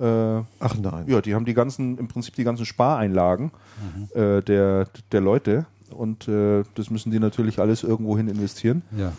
[0.00, 1.04] Äh, Ach nein.
[1.06, 3.52] ja, die haben die ganzen, im Prinzip die ganzen Spareinlagen
[4.12, 8.82] äh, der, der Leute und äh, das müssen die natürlich alles irgendwohin investieren.
[8.98, 9.12] Ja.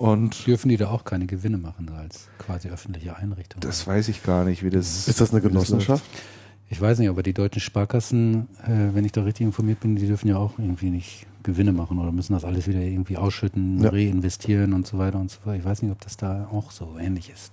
[0.00, 3.60] Und Dürfen die da auch keine Gewinne machen als quasi öffentliche Einrichtung?
[3.60, 5.06] das weiß ich gar nicht, wie das.
[5.08, 5.42] Ist das eine.
[5.42, 6.02] Genossenschaft?
[6.70, 10.06] Ich weiß nicht, aber die deutschen Sparkassen, äh, wenn ich da richtig informiert bin, die
[10.06, 13.90] dürfen ja auch irgendwie nicht Gewinne machen oder müssen das alles wieder irgendwie ausschütten, Ja.
[13.90, 15.56] reinvestieren und so weiter und so fort.
[15.58, 17.52] Ich weiß nicht, ob das da auch so ähnlich ist.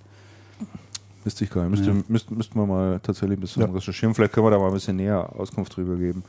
[1.24, 1.70] Müsste ich gar nicht.
[1.80, 2.02] Müsste, Ja.
[2.08, 3.68] müssten, müssten wir mal tatsächlich ein bisschen Ja.
[3.68, 4.14] recherchieren.
[4.14, 6.22] Vielleicht können wir da mal ein bisschen näher Auskunft drüber geben.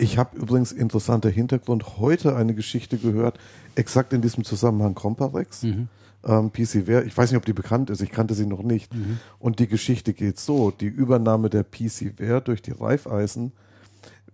[0.00, 3.38] Ich habe übrigens interessanter Hintergrund heute eine Geschichte gehört,
[3.74, 5.62] exakt in diesem Zusammenhang Comparex.
[5.62, 5.88] Mhm.
[6.24, 8.90] Ähm, PCware, ich weiß nicht, ob die bekannt ist, ich kannte sie noch nicht.
[9.38, 13.52] Und die Geschichte geht so: Die Übernahme der PCware durch die Raiffeisen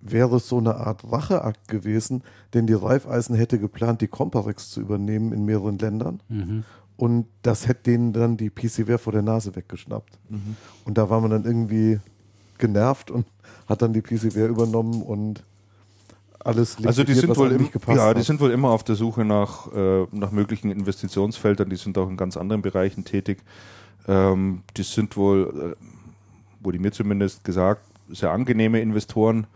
[0.00, 2.22] wäre so eine Art Racheakt gewesen,
[2.54, 6.20] denn die Raiffeisen hätte geplant, die Comparex zu übernehmen in mehreren Ländern.
[6.28, 6.64] Mhm.
[6.96, 10.18] Und das hätte denen dann die PCware vor der Nase weggeschnappt.
[10.84, 11.98] Und da war man dann irgendwie
[12.58, 13.26] genervt und
[13.68, 15.42] hat dann die PCware übernommen und
[16.46, 18.26] alles Also die sind wohl im, nicht gepasst ja, die hat.
[18.26, 21.68] sind wohl immer auf der Suche nach, äh, nach möglichen Investitionsfeldern.
[21.68, 23.38] Die sind auch in ganz anderen Bereichen tätig.
[24.08, 29.46] Ähm, die sind wohl, äh, wurde mir zumindest gesagt, sehr angenehme Investoren,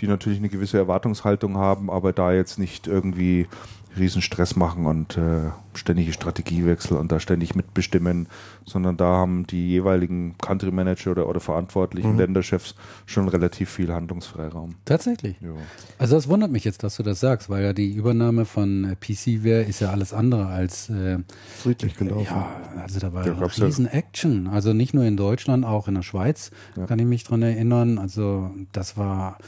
[0.00, 3.48] die natürlich eine gewisse Erwartungshaltung haben, aber da jetzt nicht irgendwie
[3.96, 8.26] riesen Stress machen und äh, ständige Strategiewechsel und da ständig mitbestimmen,
[8.64, 12.18] sondern da haben die jeweiligen Country Manager oder, oder verantwortlichen Mhm.
[12.18, 12.74] Länderchefs
[13.06, 14.74] schon relativ viel Handlungsfreiraum.
[14.84, 15.36] Tatsächlich.
[15.40, 15.50] Ja.
[15.98, 18.96] Also das wundert mich jetzt, dass du das sagst, weil ja die Übernahme von äh,
[18.96, 21.18] PCware ist ja alles andere als äh,
[21.56, 22.24] friedlich gelaufen.
[22.24, 22.48] ja,
[22.82, 24.48] also da war ja gab's ja- riesen Action.
[24.48, 26.86] Also nicht nur in Deutschland, auch in der Schweiz Ja.
[26.86, 27.98] kann ich mich dran erinnern.
[27.98, 29.38] Also das war,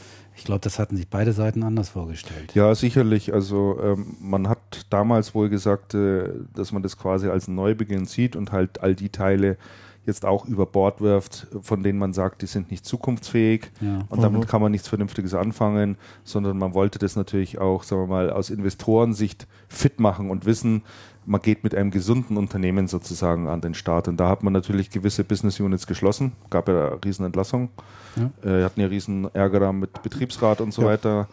[0.41, 2.55] ich glaube, das hatten sich beide Seiten anders vorgestellt.
[2.55, 3.31] Ja, sicherlich.
[3.31, 8.05] Also ähm, man hat damals wohl gesagt, äh, dass man das quasi als einen Neubeginn
[8.05, 9.57] sieht und halt all die Teile
[10.03, 13.99] jetzt auch über Bord wirft, von denen man sagt, die sind nicht zukunftsfähig Ja.
[14.09, 14.47] und damit Mhm.
[14.47, 18.49] kann man nichts Vernünftiges anfangen, sondern man wollte das natürlich auch, sagen wir mal, aus
[18.49, 20.81] Investorensicht fit machen und wissen,
[21.25, 24.07] man geht mit einem gesunden Unternehmen sozusagen an den Start.
[24.07, 27.69] Und da hat man natürlich gewisse Business Units geschlossen, gab ja eine Riesenentlassung.
[28.15, 28.49] Ja.
[28.59, 30.87] Äh, hatten ja riesen Ärger da mit Betriebsrat und so Ja.
[30.89, 31.27] weiter.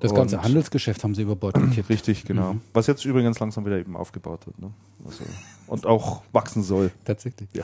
[0.00, 1.88] Das ganze Und- Handelsgeschäft haben sie über Bord gekippt.
[1.88, 2.54] Richtig, genau.
[2.54, 2.60] Mhm.
[2.72, 4.58] Was jetzt übrigens langsam wieder eben aufgebaut wird.
[4.58, 4.70] Ne?
[5.04, 5.22] Also,
[5.68, 6.90] und auch wachsen soll.
[7.04, 7.48] Tatsächlich.
[7.52, 7.62] Ja.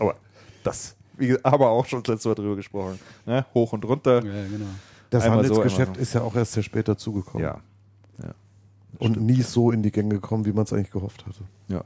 [0.00, 0.16] Aber
[0.64, 2.98] das, wie, wir auch schon letztes Mal drüber gesprochen.
[3.24, 3.46] Ne?
[3.54, 4.16] Hoch und runter.
[4.16, 4.66] Ja, genau.
[5.10, 6.00] Das Einmal Handelsgeschäft so.
[6.02, 7.46] ist ja auch erst sehr spät dazugekommen.
[7.46, 7.60] Ja.
[8.98, 11.40] Und nie so in die Gänge gekommen, wie man es eigentlich gehofft hatte.
[11.68, 11.84] ja.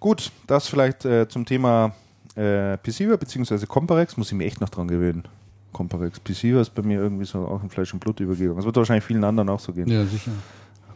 [0.00, 1.92] Gut, das vielleicht äh, zum Thema
[2.36, 3.66] äh, Pisiva bzw.
[3.66, 4.16] Comparex.
[4.16, 5.24] Muss ich mir echt noch dran gewöhnen.
[5.72, 6.20] Comparex.
[6.20, 8.56] Pisiva ist bei mir irgendwie so auch in Fleisch und Blut übergegangen.
[8.56, 9.88] Das wird wahrscheinlich vielen anderen auch so gehen.
[9.88, 10.30] Ja, sicher.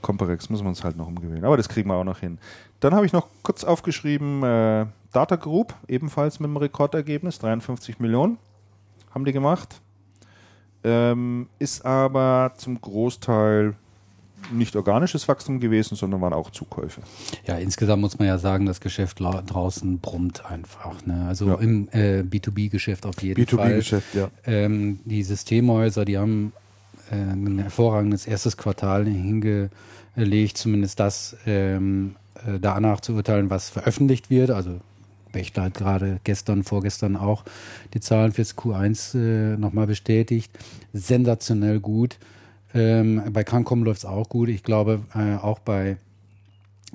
[0.02, 1.44] Comparex müssen wir uns halt noch umgewöhnen.
[1.44, 2.38] Aber das kriegen wir auch noch hin.
[2.78, 8.38] Dann habe ich noch kurz aufgeschrieben, äh, Data Group, ebenfalls mit einem Rekordergebnis, 53 Millionen
[9.12, 9.80] haben die gemacht.
[10.84, 13.74] Ähm, ist aber zum Großteil
[14.50, 17.00] nicht organisches Wachstum gewesen, sondern waren auch Zukäufe.
[17.46, 21.04] Ja, insgesamt muss man ja sagen, das Geschäft draußen brummt einfach.
[21.06, 21.26] Ne?
[21.28, 21.54] Also Ja.
[21.56, 23.72] im äh, B2B-Geschäft auf jeden Fall.
[23.72, 24.30] B2B-Geschäft, ja.
[24.44, 26.52] Ähm, die Systemhäuser, die haben
[27.10, 34.30] äh, ein hervorragendes erstes Quartal hingelegt, zumindest das ähm, äh, danach zu urteilen, was veröffentlicht
[34.30, 34.50] wird.
[34.50, 34.80] Also
[35.32, 37.44] Wächter hat gerade gestern, vorgestern auch
[37.94, 40.50] die Zahlen fürs Q1 äh, nochmal bestätigt.
[40.92, 42.18] Sensationell gut.
[42.74, 44.48] Ähm, bei Cancom läuft es auch gut.
[44.48, 45.96] Ich glaube, äh, auch bei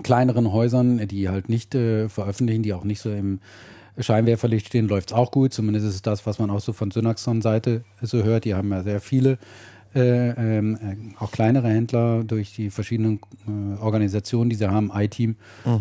[0.04, 3.40] kleineren Häusern, die halt nicht äh, veröffentlichen, die auch nicht so im
[4.00, 5.54] Scheinwerferlicht stehen, läuft es auch gut.
[5.54, 8.46] Zumindest ist es das, was man auch so von Synaxon-Seite so hört.
[8.46, 9.40] Die haben ja sehr viele,
[9.96, 15.36] äh, ähm, äh, auch kleinere Händler durch die verschiedenen äh, Organisationen, die sie haben, iTeam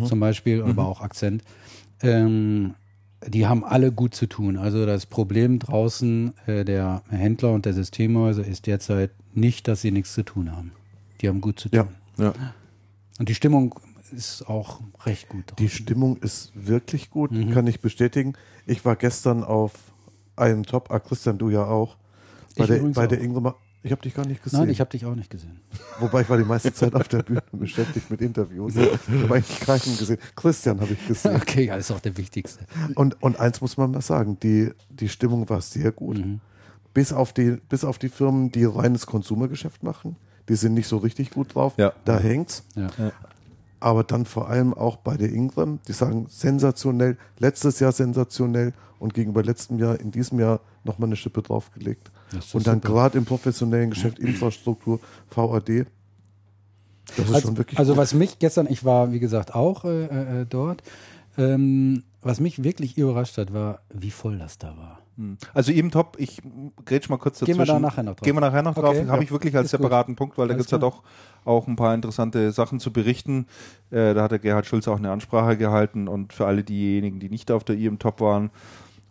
[0.05, 1.43] zum Beispiel, aber auch Akzent.
[2.03, 2.75] Ähm,
[3.27, 4.57] die haben alle gut zu tun.
[4.57, 9.91] Also das Problem draußen äh, der Händler und der Systemhäuser ist derzeit nicht, dass sie
[9.91, 10.73] nichts zu tun haben.
[11.21, 11.89] Die haben gut zu tun.
[12.19, 12.25] Ja.
[12.25, 12.35] Ja.
[13.19, 13.75] Und die Stimmung
[14.13, 15.45] ist auch recht gut.
[15.59, 15.69] Die draußen.
[15.83, 17.51] Stimmung ist wirklich gut, Mhm.
[17.53, 18.35] kann ich bestätigen.
[18.67, 19.73] Ich war gestern auf
[20.37, 21.97] einem Top, ah, Christian, du ja auch,
[22.57, 23.21] bei Ich der, bei der.
[23.21, 23.55] Ingrid.
[23.83, 24.61] Ich habe dich gar nicht gesehen.
[24.61, 25.61] Nein, ich habe dich auch nicht gesehen.
[26.01, 28.75] Wobei ich war die meiste Zeit auf der Bühne beschäftigt mit Interviews.
[28.77, 30.19] Ich habe eigentlich keinen gesehen.
[30.35, 31.37] Christian habe ich gesehen.
[31.37, 32.67] Okay, ja, das ist auch der Wichtigste.
[32.97, 36.19] Und, und eins muss man mal sagen, die, die Stimmung war sehr gut.
[36.19, 36.41] Mhm.
[36.97, 40.17] Bis, auf die, bis auf die Firmen, die reines Konsumergeschäft machen.
[40.49, 41.75] Die sind nicht so richtig gut drauf.
[41.77, 41.93] Ja.
[42.07, 42.65] Da hängt's.
[42.75, 42.89] Ja.
[43.81, 49.13] Aber dann vor allem auch bei der Ingram, die sagen sensationell, letztes Jahr sensationell und
[49.13, 52.11] gegenüber letztem Jahr, in diesem Jahr nochmal eine Schippe draufgelegt.
[52.55, 55.85] Und dann gerade im professionellen Geschäft, Infrastruktur, VAD,
[57.15, 57.99] das ist Also, schon wirklich also gut.
[58.01, 60.83] was mich gestern, ich war wie gesagt auch äh, äh, dort,
[61.37, 65.03] ähm, was mich wirklich überrascht hat, war, wie voll das da war.
[65.55, 66.43] Also eben top, ich
[66.85, 67.59] grätsch mal kurz dazwischen.
[67.59, 68.25] Gehen wir da nachher noch drauf.
[68.25, 68.97] Gehen wir nachher noch drauf.
[68.97, 69.09] Okay.
[69.09, 69.81] Habe ich wirklich als Ist gut.
[69.83, 71.03] separaten Punkt, weil da gibt es ja doch
[71.45, 73.47] auch ein paar interessante Sachen zu berichten.
[73.91, 77.31] Äh, da hat der Gerhard Schulz auch eine Ansprache gehalten und für alle diejenigen, die
[77.31, 78.51] nicht auf der IM Top waren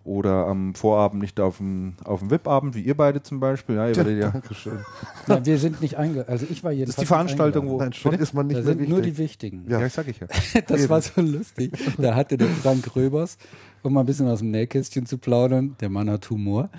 [0.06, 3.76] oder am Vorabend nicht auf dem, auf dem VIP-Abend, wie ihr beide zum Beispiel.
[3.76, 4.80] Ja, ihr werdet ja, Dankeschön.
[5.28, 7.78] Ja, wir sind nicht eingeladen, also ich war das jedenfalls ist die Veranstaltung, wo.
[7.80, 8.90] Nein, schon ist man nicht Da sind wichtig.
[8.94, 9.66] nur die Wichtigen.
[9.68, 9.86] Ja, Ja.
[9.88, 10.28] ich sag ich ja.
[10.68, 11.72] Das war so lustig.
[11.98, 13.38] Da hatte der Frank Röbers,
[13.84, 16.70] um mal ein bisschen aus dem Nähkästchen zu plaudern, der Mann hat Humor,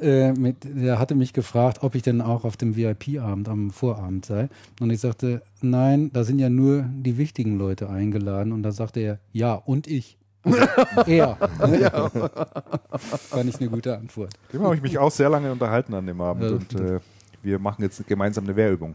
[0.00, 4.26] äh, mit, der hatte mich gefragt, ob ich denn auch auf dem VIP-Abend am Vorabend
[4.26, 4.48] sei.
[4.80, 8.52] Und ich sagte, nein, da sind ja nur die wichtigen Leute eingeladen.
[8.52, 10.18] Und da sagte er, ja, und ich.
[11.06, 11.36] er.
[12.98, 14.30] Fand ich eine gute Antwort.
[14.52, 16.50] Dem habe ich mich auch sehr lange unterhalten an dem Abend Ja.
[16.50, 17.00] und äh,
[17.42, 18.94] wir machen jetzt gemeinsam eine Wehrübung.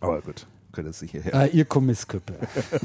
[0.00, 1.34] Aber gut, könnt ihr sicher her.
[1.34, 2.34] Ah, ihr Kommissküppe.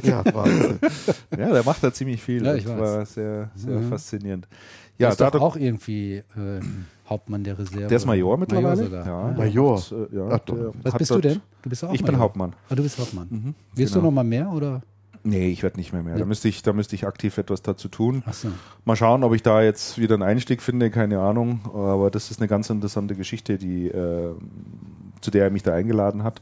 [0.03, 0.79] Ja, Wahnsinn.
[1.37, 2.43] Ja, der macht da ziemlich viel.
[2.45, 2.79] Ja, das ich weiß.
[2.79, 3.89] war sehr, sehr Mhm.
[3.89, 4.47] faszinierend.
[4.97, 6.23] Ja, Ja, ist doch auch irgendwie äh,
[7.07, 7.87] Hauptmann der Reserve.
[7.87, 8.83] der ist Major mittlerweile.
[8.85, 9.05] sogar.
[9.05, 9.75] Ja, der Major.
[9.75, 11.41] macht, äh, ja, Ach der Was hat bist du denn?
[11.61, 12.19] Du bist auch Ich bin Major.
[12.19, 12.53] Hauptmann.
[12.69, 13.27] Ah, du bist Hauptmann.
[13.29, 14.01] Mhm, Wirst genau.
[14.03, 14.81] du noch mal mehr oder?
[15.27, 16.15] Nee, ich werde nicht mehr mehr.
[16.15, 18.23] Da müsste ich, da müsste ich aktiv etwas dazu tun.
[18.25, 18.47] Ach so.
[18.85, 21.59] Mal schauen, ob ich da jetzt wieder einen Einstieg finde, keine Ahnung.
[21.73, 24.33] Aber das ist eine ganz interessante Geschichte, die, äh,
[25.19, 26.41] zu der er mich da eingeladen hat.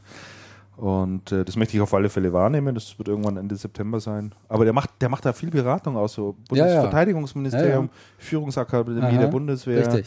[0.76, 2.76] Und äh, das möchte ich auf alle Fälle wahrnehmen.
[2.76, 4.32] Das wird irgendwann Ende September sein.
[4.48, 6.64] Aber der macht, der macht da viel Beratung aus, so Ja, ja.
[6.66, 10.06] Bundesverteidigungsministerium, Ja, Führungsakademie Aha, der Bundeswehr, Richtig.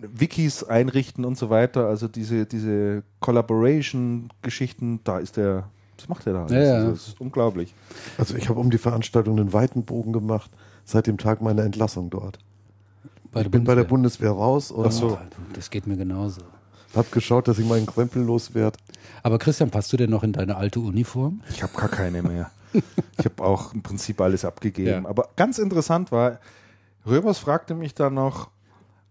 [0.00, 1.86] Wikis einrichten und so weiter.
[1.86, 5.68] Also diese, diese Collaboration-Geschichten, da ist der,
[6.02, 6.46] das macht er da.
[6.48, 6.74] Ja, ja.
[6.74, 7.74] Also Das ist unglaublich.
[8.18, 10.50] Also ich habe um die Veranstaltung einen weiten Bogen gemacht,
[10.84, 12.38] seit dem Tag meiner Entlassung dort.
[13.34, 15.18] Ich bin bei der Bundeswehr raus und Ach so.
[15.54, 16.42] Das geht mir genauso.
[16.94, 18.78] habe geschaut, dass ich meinen Krempel loswerde.
[19.22, 21.40] Aber Christian, passt du denn noch in deine alte Uniform?
[21.48, 22.50] Ich habe gar keine mehr.
[23.18, 25.04] Ich habe auch im Prinzip alles abgegeben.
[25.04, 25.08] Ja.
[25.08, 26.38] Aber ganz interessant war,
[27.06, 28.48] Röbers fragte mich dann noch,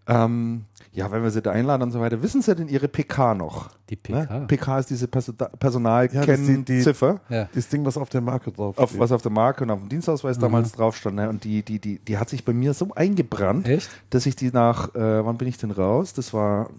[0.08, 3.34] ähm, ja, wenn wir sie da einladen und so weiter, wissen Sie denn Ihre PK
[3.36, 3.70] noch?
[3.90, 4.40] Die PK?
[4.40, 4.48] Ne?
[4.48, 7.22] PK ist diese Perso Ja, die- die- Personalkennziffer.
[7.30, 7.48] Ja.
[7.54, 9.88] Das Ding, was auf der Marke drauf Auf, was auf der Marke und auf dem
[9.90, 11.16] Dienstausweis damals drauf stand.
[11.16, 11.30] Ne?
[11.30, 13.90] Und die, die, die, die hat sich bei mir so eingebrannt, Echt?
[14.10, 16.14] dass ich die nach, äh, wann bin ich denn raus?
[16.14, 16.70] Das war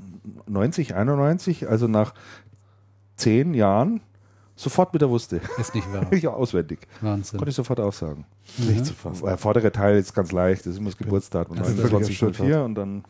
[0.46, 2.12] 90, 91, also nach
[3.16, 4.00] zehn Jahren
[4.56, 5.40] sofort wieder wusste.
[5.58, 6.12] Ist nicht wahr.
[6.14, 6.80] ja, auswendig.
[7.00, 7.38] Wahnsinn.
[7.38, 8.24] Konnte ich sofort aufsagen.
[8.58, 9.24] nicht zu fassen.
[9.24, 11.56] Der vordere Teil ist ganz leicht, das ist immer das Geburtsdatum.
[11.56, 13.04] Das ist völlig 2904 und dann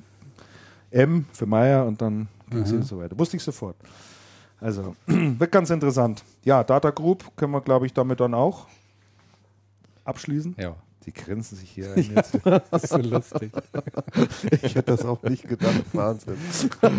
[0.90, 2.74] M für Meier und dann ging Mhm.
[2.76, 3.18] und so weiter.
[3.18, 3.76] Wusste ich sofort.
[4.60, 6.22] Also, wird ganz interessant.
[6.44, 8.66] Ja, Data Group können wir, glaube ich, damit dann auch
[10.04, 10.54] abschließen.
[10.58, 10.76] Ja.
[11.06, 12.38] Die grenzen sich hier ein jetzt.
[12.70, 13.50] Das ist so lustig.
[14.62, 15.82] Ich hätte das auch nicht gedacht.
[15.92, 16.34] Wahnsinn.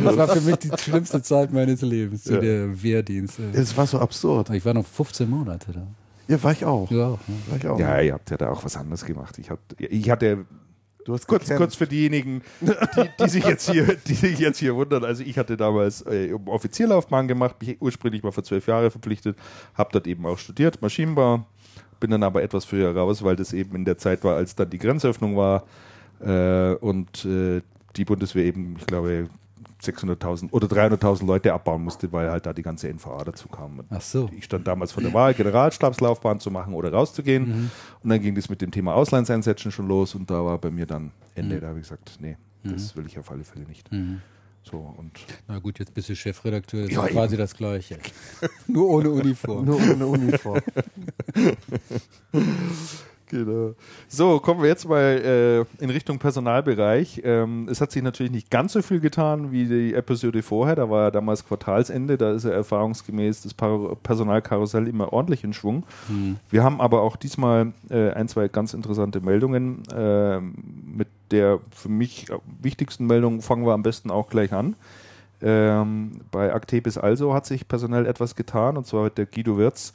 [0.03, 2.39] Das war für mich die schlimmste Zeit meines Lebens, so Ja.
[2.41, 3.39] der Wehrdienst.
[3.53, 4.49] Es war so absurd.
[4.51, 5.87] Ich war noch 15 Monate da.
[6.27, 6.89] Ja, war ich auch.
[6.91, 7.19] Ja, War
[7.57, 7.79] ich auch.
[7.79, 9.37] Ja, ihr habt ja da auch was anderes gemacht.
[9.39, 10.45] Ich, hab, ich hatte
[11.05, 11.57] Du hast kurz, gekämpft.
[11.59, 12.71] kurz für diejenigen, die,
[13.19, 15.03] die, sich jetzt hier, die sich jetzt hier wundern.
[15.03, 19.37] Also ich hatte damals äh, Offizierlaufbahn gemacht, mich ursprünglich mal für zwölf Jahre verpflichtet,
[19.73, 21.45] habe dort eben auch studiert, Maschinenbau,
[22.03, 24.69] bin dann aber etwas früher raus, weil das eben in der Zeit war, als dann
[24.69, 25.63] die Grenzöffnung war
[26.19, 27.61] äh, und äh,
[27.95, 29.29] die Bundeswehr eben, ich glaube,
[29.81, 33.85] 600.000 oder 300.000 Leute abbauen musste, weil halt da die ganze NVA dazu kam.
[33.89, 34.29] Ach so.
[34.37, 37.47] ich stand damals vor der Wahl, Generalstabslaufbahn zu machen oder rauszugehen.
[37.47, 37.71] Mhm.
[38.03, 40.85] Und dann ging das mit dem Thema Auslandseinsätzen schon los und da war bei mir
[40.85, 41.61] dann Ende.
[41.61, 43.89] Da habe ich gesagt, nee, das will ich auf alle Fälle nicht.
[43.93, 44.19] Mhm.
[44.63, 45.12] So und
[45.47, 47.97] Na gut, jetzt bist du Chefredakteur, das Ja, ist quasi das Gleiche.
[48.67, 49.65] Nur ohne Uniform.
[49.65, 50.62] Nur ohne Uniform.
[53.34, 53.73] Genau.
[54.08, 57.19] So, kommen wir jetzt mal äh, in Richtung Personalbereich.
[57.23, 60.76] Ähm, es hat sich natürlich nicht ganz so viel getan wie die Episode vorher.
[60.76, 62.15] Da war ja damals Quartalsende.
[62.15, 65.84] Da ist ja erfahrungsgemäß das Par Personalkarussell immer ordentlich in Schwung.
[66.10, 66.36] Hm.
[66.52, 69.82] Wir haben aber auch diesmal äh, ein, zwei ganz interessante Meldungen.
[69.91, 72.27] Äh, mit der für mich
[72.62, 74.75] wichtigsten Meldung fangen wir am besten auch gleich an.
[75.41, 79.93] Ähm, bei Actebis also hat sich personell etwas getan und zwar wird der Guido Wirz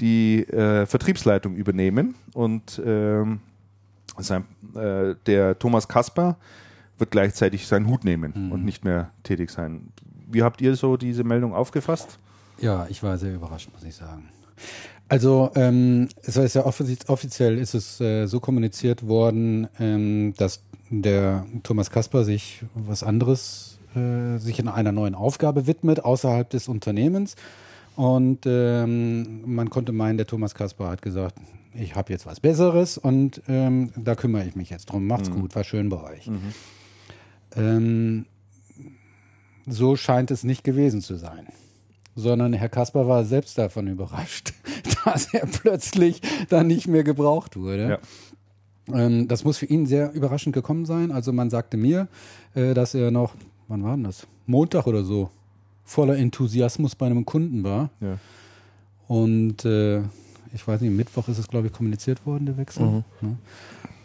[0.00, 3.40] die äh, Vertriebsleitung übernehmen und ähm,
[4.18, 6.36] sein, äh, der Thomas Kasper
[6.98, 8.52] wird gleichzeitig seinen Hut nehmen Mhm.
[8.52, 9.88] und nicht mehr tätig sein.
[10.30, 12.18] Wie habt ihr so diese Meldung aufgefasst?
[12.58, 14.28] Ja, ich war sehr überrascht, muss ich sagen.
[15.12, 20.62] Also ähm, es ist ja offiz offiziell ist es äh, so kommuniziert worden, ähm, dass
[20.88, 26.66] der Thomas Kasper sich was anderes, äh, sich in einer neuen Aufgabe widmet außerhalb des
[26.66, 27.36] Unternehmens.
[27.94, 31.36] Und ähm, man konnte meinen, der Thomas Kasper hat gesagt,
[31.74, 35.06] ich habe jetzt was Besseres und ähm, da kümmere ich mich jetzt drum.
[35.06, 36.30] Macht's gut, war schön bei euch.
[37.54, 38.24] Ähm,
[39.66, 41.48] so scheint es nicht gewesen zu sein
[42.14, 44.52] sondern Herr Kasper war selbst davon überrascht,
[45.04, 48.00] dass er plötzlich dann nicht mehr gebraucht wurde.
[48.92, 51.10] Ähm, das muss für ihn sehr überraschend gekommen sein.
[51.12, 52.08] Also man sagte mir,
[52.54, 53.34] äh, dass er noch,
[53.68, 54.26] wann war denn das?
[54.46, 55.30] Montag oder so,
[55.84, 57.90] voller Enthusiasmus bei einem Kunden war.
[58.00, 58.18] Ja.
[59.08, 60.00] Und äh,
[60.54, 62.84] ich weiß nicht, Mittwoch ist es, glaube ich, kommuniziert worden, der Wechsel.
[62.86, 63.04] Ne?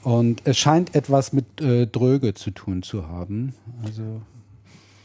[0.03, 3.53] Und es scheint etwas mit äh, Dröge zu tun zu haben.
[3.83, 4.21] Also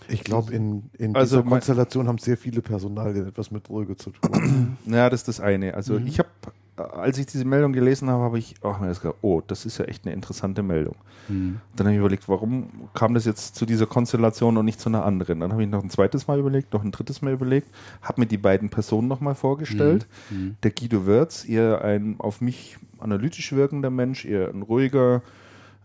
[0.09, 4.11] Ich glaube, in, in Also dieser Konstellation haben sehr viele Personalien etwas mit Röge zu
[4.11, 4.77] tun.
[4.87, 5.75] Ja, das ist das eine.
[5.75, 6.29] Also ich habe,
[6.77, 9.79] als ich diese Meldung gelesen habe, habe ich auch mir das gedacht, oh, das ist
[9.79, 10.97] ja echt eine interessante Meldung.
[11.29, 11.61] hm.
[11.77, 15.05] Dann habe ich überlegt, warum kam das jetzt zu dieser Konstellation und nicht zu einer
[15.05, 15.41] anderen?
[15.41, 17.69] Dann habe ich noch ein zweites Mal überlegt, noch ein drittes Mal überlegt,
[18.03, 20.07] habe mir die beiden Personen nochmal vorgestellt.
[20.31, 20.57] Mhm.
[20.63, 25.23] Der Guido Wirz, eher ein auf mich analytisch wirkender Mensch, eher ein ruhiger,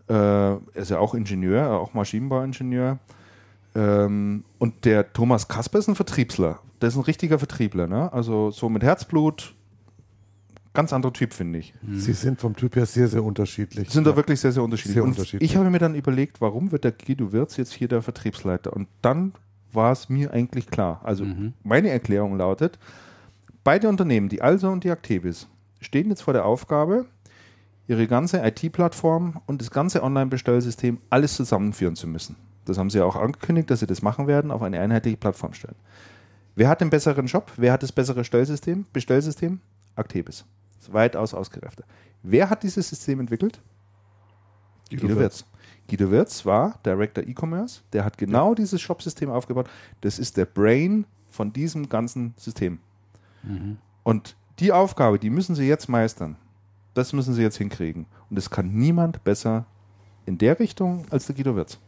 [0.08, 2.98] äh, er ist ja auch Ingenieur, auch Maschinenbauingenieur.
[3.78, 6.58] Ähm, und der Thomas Kasper ist ein Vertriebsler.
[6.80, 8.12] Der ist ein richtiger Vertriebler, ne?
[8.12, 9.54] Also so mit Herzblut,
[10.74, 11.74] ganz anderer Typ, finde ich.
[11.92, 13.90] Sie sind vom Typ her sehr, sehr unterschiedlich.
[13.90, 14.94] Sind da wirklich sehr, sehr unterschiedlich.
[14.94, 15.48] Sehr und unterschiedlich.
[15.50, 18.72] Ich habe mir dann überlegt, warum wird der Guido Wirz jetzt hier der Vertriebsleiter?
[18.72, 19.32] Und dann
[19.72, 21.00] war es mir eigentlich klar.
[21.04, 21.24] Also
[21.62, 22.78] meine Erklärung lautet,
[23.62, 25.46] beide Unternehmen, die Also und die Actebis,
[25.80, 27.06] stehen jetzt vor der Aufgabe,
[27.86, 32.36] ihre ganze IT-Plattform und das ganze Online-Bestellsystem alles zusammenführen zu müssen.
[32.68, 35.74] Das haben sie auch angekündigt, dass sie das machen werden, auf eine einheitliche Plattform stellen.
[36.54, 37.50] Wer hat den besseren Job?
[37.56, 39.60] Wer hat das bessere Stellsystem, Bestellsystem?
[39.96, 40.44] Actebis.
[40.78, 41.84] Ist weitaus ausgereifter.
[42.22, 43.60] Wer hat dieses System entwickelt?
[44.90, 45.46] Guido, Wirz.
[45.88, 47.80] Guido Wirz war Director E-Commerce.
[47.94, 49.70] Der hat genau dieses Shop-System aufgebaut.
[50.02, 52.80] Das ist der Brain von diesem ganzen System.
[54.02, 56.36] Und die Aufgabe, die müssen sie jetzt meistern.
[56.92, 58.04] Das müssen sie jetzt hinkriegen.
[58.28, 59.64] Und das kann niemand besser
[60.26, 61.78] in der Richtung als der Guido Wirz.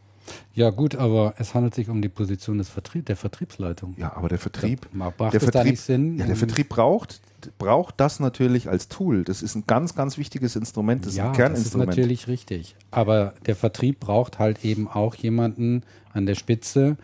[0.53, 3.95] Ja, gut, aber es handelt sich um die Position des Vertrieb, der Vertriebsleitung.
[3.97, 6.17] Ja, aber der Vertrieb, macht der Vertrieb, nicht Sinn?
[6.17, 7.21] ja, der Vertrieb braucht,
[7.57, 9.23] braucht das natürlich als Tool.
[9.23, 11.05] Das ist ein ganz, ganz wichtiges Instrument.
[11.05, 11.89] Das ist ja, ein das ist Kerninstrument.
[11.89, 12.75] natürlich richtig.
[12.91, 16.97] Aber der Vertrieb braucht halt eben auch jemanden an der Spitze,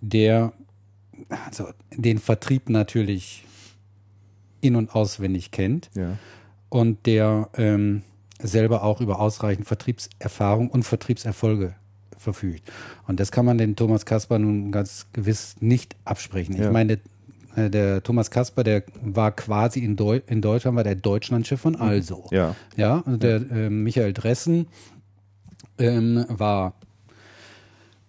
[0.00, 0.52] der
[1.46, 3.44] also den Vertrieb natürlich
[4.60, 6.16] in- und auswendig kennt ja.
[6.68, 8.02] und der ähm,
[8.40, 11.74] selber auch über ausreichend Vertriebserfahrung und Vertriebserfolge
[12.32, 12.70] verfügt.
[13.06, 16.54] Und das kann man dem Thomas Kasper nun ganz gewiss nicht absprechen.
[16.54, 16.70] Ich Ja.
[16.72, 16.98] meine,
[17.56, 21.60] der, äh, der Thomas Kasper, der war quasi in, Deu in Deutschland, war der Deutschlandchef
[21.60, 22.26] von Also.
[22.30, 22.54] Ja.
[22.76, 24.66] Ja, und der ähm, Michael Dressen
[25.78, 26.74] ähm, war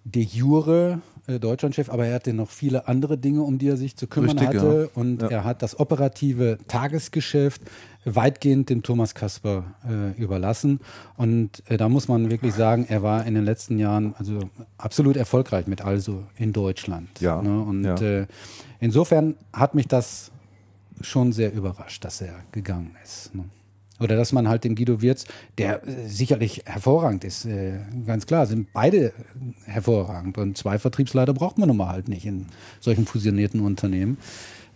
[0.04, 3.96] de jure äh, Deutschlandchef, aber er hatte noch viele andere Dinge, um die er sich
[3.96, 4.90] zu kümmern Richtig, hatte.
[4.94, 5.00] ja.
[5.02, 5.28] Und Ja.
[5.30, 7.62] er hat das operative Tagesgeschäft
[8.06, 10.80] weitgehend dem Thomas Kasper äh, überlassen.
[11.18, 14.40] Und äh, da muss man wirklich sagen, er war in den letzten Jahren also
[14.78, 17.10] absolut erfolgreich mit Also in Deutschland.
[17.20, 17.62] Ja, Ne?
[17.62, 17.96] Und ja.
[17.96, 18.28] Äh,
[18.80, 20.32] insofern hat mich das
[21.02, 23.34] schon sehr überrascht, dass er gegangen ist.
[23.36, 23.46] Ne?
[24.00, 25.26] Oder dass man halt den Guido Wirz,
[25.58, 29.14] der äh, sicherlich hervorragend ist, äh, ganz klar, sind beide
[29.66, 30.38] hervorragend.
[30.38, 32.46] Und zwei Vertriebsleiter braucht man nun mal halt nicht in
[32.80, 34.18] solchen fusionierten Unternehmen.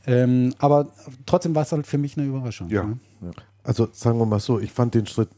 [0.05, 0.89] Ähm, aber
[1.25, 2.69] trotzdem war es halt für mich eine Überraschung.
[2.69, 2.83] Ja.
[2.83, 2.99] Ne?
[3.63, 5.29] Also sagen wir mal so, ich fand den Schritt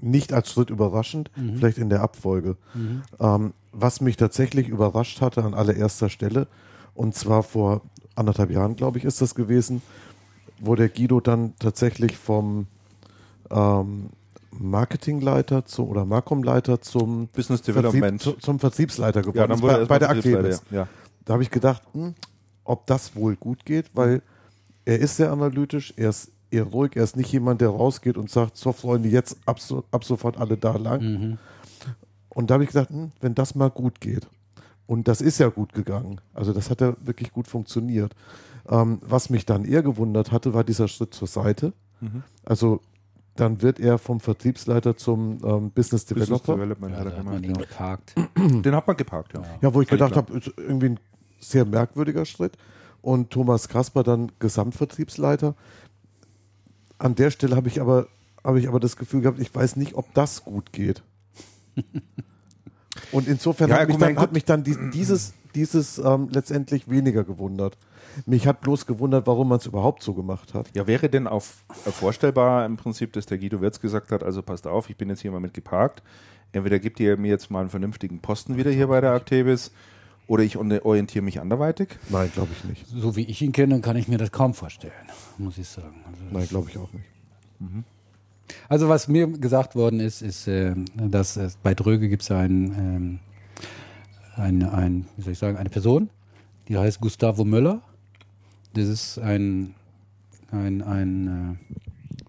[0.00, 1.56] nicht als Schritt überraschend, Mhm.
[1.56, 2.56] vielleicht in der Abfolge.
[3.20, 6.46] Ähm, was mich tatsächlich überrascht hatte an allererster Stelle,
[6.94, 7.82] und zwar vor
[8.14, 9.82] anderthalb Jahren, glaube ich, ist das gewesen,
[10.60, 12.66] wo der Guido dann tatsächlich vom
[13.50, 14.10] ähm,
[14.50, 18.22] Marketingleiter zu, oder Markomleiter zum Business Vertrieb, Development.
[18.22, 20.62] zu, zum Vertriebsleiter geworden ja, ist, bei, bei der Vertriebsleiter, Activis.
[20.70, 20.88] Ja.
[21.24, 22.14] Da habe ich gedacht, hm,
[22.64, 24.22] ob das wohl gut geht, weil
[24.84, 26.92] er ist sehr analytisch, er ist eher ruhig.
[26.94, 30.38] Er ist nicht jemand, der rausgeht und sagt, so Freunde, jetzt ab, so, ab sofort
[30.38, 31.02] alle da lang.
[31.02, 31.38] Mhm.
[32.30, 34.26] Und da habe ich gedacht, hm, wenn das mal gut geht.
[34.86, 36.20] Und das ist ja gut gegangen.
[36.32, 38.14] Also das hat ja wirklich gut funktioniert.
[38.68, 41.72] Ähm, was mich dann eher gewundert hatte, war dieser Schritt zur Seite.
[42.44, 42.80] Also
[43.36, 46.54] dann wird er vom Vertriebsleiter zum ähm, Business Business Developer.
[46.54, 47.58] Development Ja, hat er gemacht.
[47.70, 48.14] geparkt.
[48.36, 49.42] Den hat man geparkt, ja.
[49.62, 51.00] Ja, wo ich gedacht habe, irgendwie ein
[51.40, 52.56] sehr merkwürdiger Schritt.
[53.02, 55.54] Und Thomas Kasper dann Gesamtvertriebsleiter.
[56.98, 58.06] An der Stelle habe ich aber
[58.44, 61.02] habe ich aber das Gefühl gehabt, ich weiß nicht, ob das gut geht.
[63.12, 64.22] Und insofern Ja, hat, mich dann, gut.
[64.22, 67.76] hat mich dann dies, dieses, dieses ähm, letztendlich weniger gewundert.
[68.26, 70.70] Mich hat bloß gewundert, warum man es überhaupt so gemacht hat.
[70.74, 74.42] Ja, wäre denn auf, äh, vorstellbar im Prinzip, dass der Guido Wirz gesagt hat, also
[74.42, 76.02] passt auf, ich bin jetzt hier mal mit geparkt.
[76.52, 79.72] Entweder gibt ihr mir jetzt mal einen vernünftigen Posten wieder hier bei der Actebis
[80.26, 81.98] oder ich orientiere mich anderweitig.
[82.08, 82.86] Nein, glaube ich nicht.
[82.86, 84.92] So wie ich ihn kenne, kann ich mir das kaum vorstellen,
[85.36, 86.00] muss ich sagen.
[86.06, 87.04] Also, Nein, glaube ich auch nicht.
[88.68, 92.74] also was mir gesagt worden ist, ist, äh, dass es bei Dröge gibt es ein,
[92.78, 93.18] ähm,
[94.36, 96.08] ein, ein, wie soll ich sagen, eine Person,
[96.68, 97.82] die heißt Gustavo Möller.
[98.74, 99.74] Das ist ein,
[100.50, 101.74] ein, ein äh,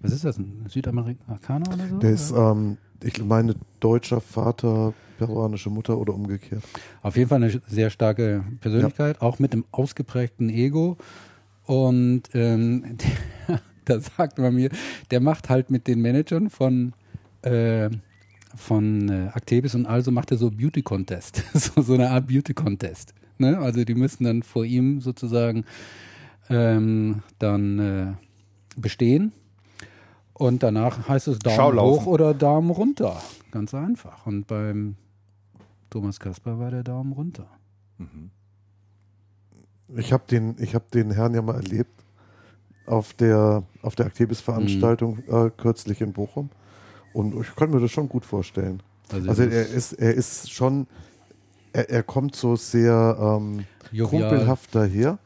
[0.01, 1.97] was ist das, ein Südamerikaner oder so?
[1.97, 6.63] Der ist, ähm, ich meine, deutscher Vater, peruanische Mutter oder umgekehrt.
[7.01, 10.97] Auf jeden Fall eine sehr starke Persönlichkeit, auch mit einem ausgeprägten Ego.
[11.65, 12.97] Und ähm,
[13.47, 14.69] der, da sagt man mir,
[15.10, 16.93] der macht halt mit den Managern von,
[17.41, 17.89] äh,
[18.55, 22.53] von äh, Actebis und also macht er so Beauty Contest, so, so eine Art Beauty
[22.53, 23.15] Contest.
[23.39, 23.58] Ne?
[23.58, 25.65] Also die müssen dann vor ihm sozusagen
[26.49, 28.13] ähm, dann äh,
[28.75, 29.31] bestehen.
[30.34, 32.05] Und danach heißt es Daumen Schaulaufen.
[32.05, 33.21] hoch oder Daumen runter.
[33.51, 34.25] Ganz einfach.
[34.25, 34.95] Und beim
[35.89, 37.47] Thomas Kasper war der Daumen runter.
[39.95, 42.03] Ich habe den, ich hab den Herrn ja mal erlebt
[42.86, 46.49] auf der, auf der Actebis-Veranstaltung äh, kürzlich in Bochum.
[47.13, 48.84] Und ich kann mir das schon gut vorstellen.
[49.12, 50.88] Also, Also er ist, er ist schon,
[51.71, 53.65] er, er kommt so sehr ähm,
[53.97, 55.17] kumpelhaft daher.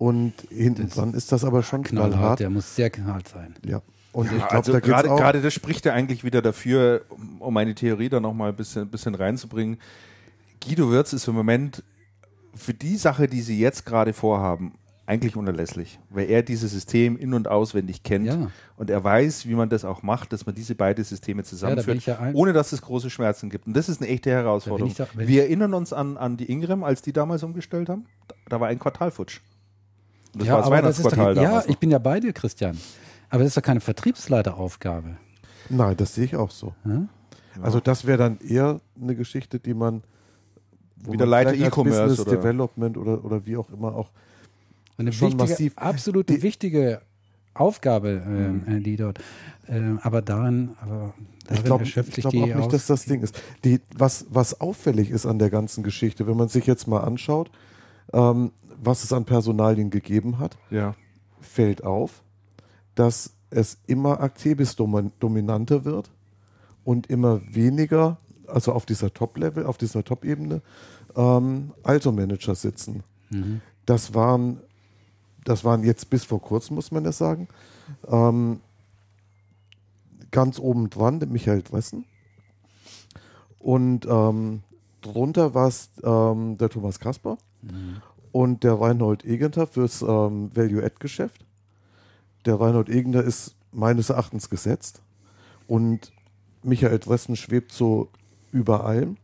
[0.00, 2.40] Und hinten Das- dran ist das aber schon knallhart, knallhart.
[2.40, 3.54] der muss sehr knallhart sein.
[3.66, 3.82] Ja.
[4.12, 5.18] Und ich Ja, glaube, also da gerade auch.
[5.18, 7.02] gerade das spricht ja eigentlich wieder dafür,
[7.38, 9.76] um- meine Theorie da nochmal ein bisschen, bisschen reinzubringen.
[10.64, 11.82] Guido Wirz ist im Moment
[12.54, 14.72] für die Sache, die sie jetzt gerade vorhaben,
[15.06, 18.50] eigentlich unerlässlich, weil er dieses System in- und auswendig kennt Ja.
[18.78, 22.06] und er weiß, wie man das auch macht, dass man diese beiden Systeme zusammenführt, ich
[22.06, 23.66] ja ein- ohne dass es große Schmerzen gibt.
[23.66, 24.90] Und das ist eine echte Herausforderung.
[24.90, 28.06] ich da- Wir erinnern uns an, an die Ingram, als die damals umgestellt haben.
[28.28, 29.10] Da, da war ein Quartal
[30.34, 32.76] das war das aber das ist doch, Weihnachtsquartal ja, ich bin ja bei dir, Christian.
[33.28, 35.16] Aber das ist doch keine Vertriebsleiteraufgabe.
[35.68, 36.74] Nein, das sehe ich auch so.
[36.82, 37.08] Hm?
[37.62, 40.02] Also das wäre dann eher eine Geschichte, die man
[41.02, 44.10] wo Wieder Leiter E-Commerce Business oder- Development oder, oder wie auch immer auch
[44.98, 45.72] Eine Schon wichtige, massiv.
[45.78, 47.00] absolute Die- wichtige
[47.54, 49.18] Aufgabe, ähm, äh, die dort.
[49.68, 51.14] Ähm, aber darin, aber
[51.46, 53.40] darin Ich glaube erschöpft sich glaub die auch nicht, dass das Ding ist.
[53.64, 57.50] Die, was, was auffällig ist an der ganzen Geschichte, wenn man sich jetzt mal anschaut,
[58.12, 60.94] ähm, was es an Personalien gegeben hat, ja.
[61.40, 62.22] fällt auf,
[62.94, 66.10] dass es immer Actebis domin- dominanter wird
[66.84, 70.62] und immer weniger, also auf dieser Top-Level, auf dieser Top-Ebene,
[71.16, 73.02] ähm, Alto-Manager sitzen.
[73.30, 73.60] Mhm.
[73.86, 74.60] Das waren,
[75.44, 77.48] das waren jetzt bis vor kurzem, muss man das sagen,
[78.08, 78.60] ähm,
[80.30, 82.04] ganz oben dran der Michael Dressen
[83.58, 84.62] und ähm,
[85.00, 87.36] drunter war es ähm, der Thomas Kasper
[88.32, 91.44] und der Reinhold Egenter fürs ähm, Value-Add-Geschäft.
[92.46, 95.02] Der Reinhold Egenter ist meines Erachtens gesetzt
[95.66, 96.12] und
[96.62, 98.08] Michael Dressen schwebt so
[98.52, 99.16] über allem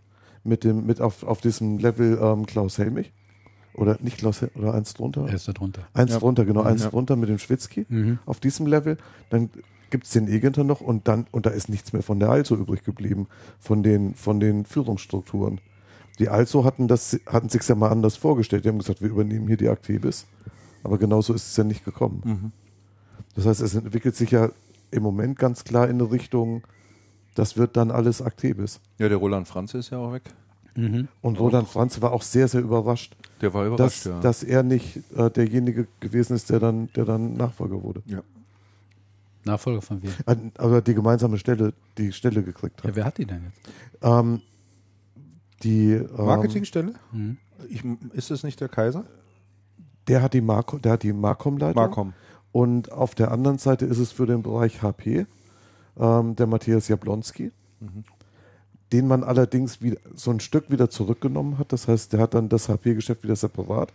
[0.44, 3.12] mit dem mit auf, auf diesem Level ähm, Klaus Helmich
[3.74, 5.82] oder nicht Klaus Hel oder eins drunter Er ist da drunter.
[5.92, 6.18] eins Ja.
[6.20, 6.90] drunter genau eins Ja.
[6.90, 8.18] drunter mit dem Schwitzki Mhm.
[8.26, 8.96] auf diesem Level
[9.30, 9.50] dann
[9.90, 12.54] gibt es den Egenter noch und dann und da ist nichts mehr von der Also
[12.56, 13.26] übrig geblieben
[13.58, 15.60] von den von den Führungsstrukturen
[16.18, 19.46] die Also hatten das hatten sich ja mal anders vorgestellt die haben gesagt wir übernehmen
[19.48, 20.26] hier die Actebis
[20.82, 22.52] aber genauso ist es ja nicht gekommen Mhm.
[23.34, 24.50] das heißt, es entwickelt sich ja
[24.92, 26.62] im Moment ganz klar in eine Richtung,
[27.34, 28.80] das wird dann alles Actebis.
[28.98, 30.22] Ja, der Roland Franze ist ja auch weg.
[30.76, 31.08] Mhm.
[31.22, 34.20] Und Roland Franz war auch sehr, sehr überrascht, Der war dass, überrascht, ja.
[34.20, 38.02] dass er nicht äh, derjenige gewesen ist, der dann, der dann Nachfolger wurde.
[38.06, 38.22] ja.
[39.44, 40.12] Nachfolger von wem?
[40.56, 42.96] Aber die gemeinsame Stelle, die Stelle gekriegt Ja, hat.
[42.96, 43.60] wer hat die denn jetzt?
[44.02, 44.40] Ähm,
[45.62, 46.94] die, ähm, Marketingstelle?
[47.12, 47.38] Mhm.
[47.68, 47.82] Ich,
[48.12, 49.04] ist es nicht der Kaiser?
[50.08, 51.82] Der hat die Marco, der hat die Marcom-Leitung.
[51.82, 52.12] Marcom.
[52.52, 55.26] Und auf der anderen Seite ist es für den Bereich HP
[55.98, 57.52] ähm, der Matthias Jablonski,
[58.92, 61.72] den man allerdings wieder, so ein Stück wieder zurückgenommen hat.
[61.72, 63.92] Das heißt, der hat dann das HP-Geschäft wieder separat.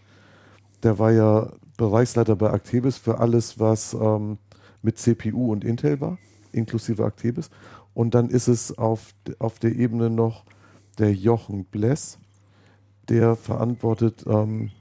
[0.83, 4.37] Der war ja Bereichsleiter bei Actebis für alles, was, ähm,
[4.81, 6.17] mit CPU und Intel war,
[6.51, 7.49] inklusive Actebis.
[7.93, 10.43] Und dann ist es auf, auf der Ebene noch
[10.97, 12.17] der Jochen Bless,
[13.09, 14.71] der verantwortet, ähm,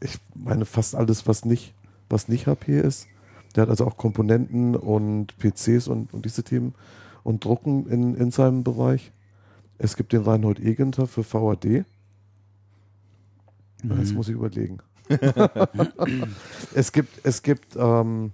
[0.00, 1.74] ich meine, fast alles, was nicht,
[2.08, 3.08] was nicht HP ist.
[3.54, 6.74] Der hat also auch Komponenten und PCs und, und diese Themen
[7.24, 9.12] und Drucken in, in seinem Bereich.
[9.78, 11.84] Es gibt den Reinhold Egenter für VAD.
[13.82, 14.78] Jetzt muss ich überlegen.
[16.74, 18.32] es gibt, es gibt, ähm,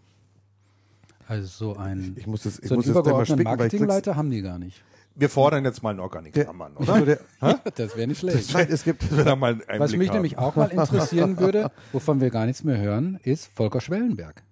[1.26, 4.42] Also so ein, ich muss das, ich so muss mal übergeordneten spicken, Marketingleiter haben die
[4.42, 4.82] gar nicht.
[5.14, 6.92] Wir fordern jetzt mal ein Organigramm an, oder?
[6.94, 7.20] Also der,
[7.74, 8.52] Das wäre nicht schlecht.
[8.54, 10.14] Nein, es gibt, Dass wir da mal einen Was Einblick mich haben.
[10.16, 14.42] nämlich auch mal interessieren würde, wovon wir gar nichts mehr hören, ist Volker Schwellenberg.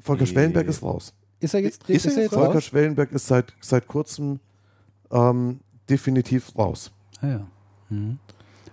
[0.00, 1.12] Volker Schwellenberg ist raus.
[1.40, 2.64] Ist er jetzt, Ist er jetzt Volker raus?
[2.64, 4.40] Schwellenberg ist seit, seit kurzem
[5.10, 6.90] ähm, definitiv raus.
[7.20, 7.46] Ah, ja.
[7.90, 8.18] Mhm.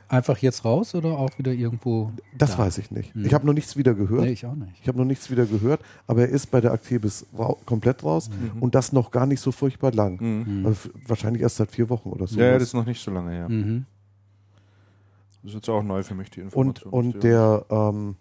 [0.10, 2.12] Einfach jetzt raus oder auch wieder irgendwo?
[2.36, 2.58] Das da?
[2.58, 3.16] weiß ich nicht.
[3.16, 4.22] Ich habe noch nichts wieder gehört.
[4.22, 4.74] Nee, ich auch nicht.
[4.82, 8.30] Ich habe noch nichts wieder gehört, aber er ist bei der Actebis rau komplett raus
[8.60, 10.20] und das noch gar nicht so furchtbar lang.
[10.20, 10.66] Mhm.
[10.66, 12.40] Also f- wahrscheinlich erst seit vier Wochen oder so.
[12.40, 13.50] Ja, das ist noch nicht so lange her.
[13.50, 13.86] Mhm.
[15.44, 16.92] Das ist jetzt auch neu für mich, die und, Information.
[16.94, 18.16] und der ähm,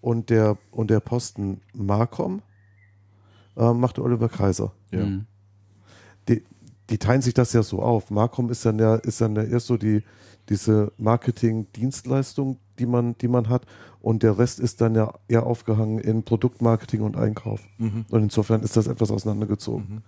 [0.00, 2.42] und der und der Posten Marcom
[3.56, 4.72] ähm, macht Oliver Kaiser.
[4.90, 5.06] Ja.
[5.06, 5.26] Mhm.
[6.28, 6.42] Die,
[6.90, 8.10] die teilen sich das ja so auf.
[8.10, 10.02] Marcom ist dann ja, ist dann ja erst so die,
[10.48, 13.62] diese Marketing-Dienstleistung, die man, die man hat.
[14.00, 17.60] Und der Rest ist dann ja eher aufgehangen in Produktmarketing und Einkauf.
[17.78, 18.04] Mhm.
[18.10, 20.02] Und insofern ist das etwas auseinandergezogen.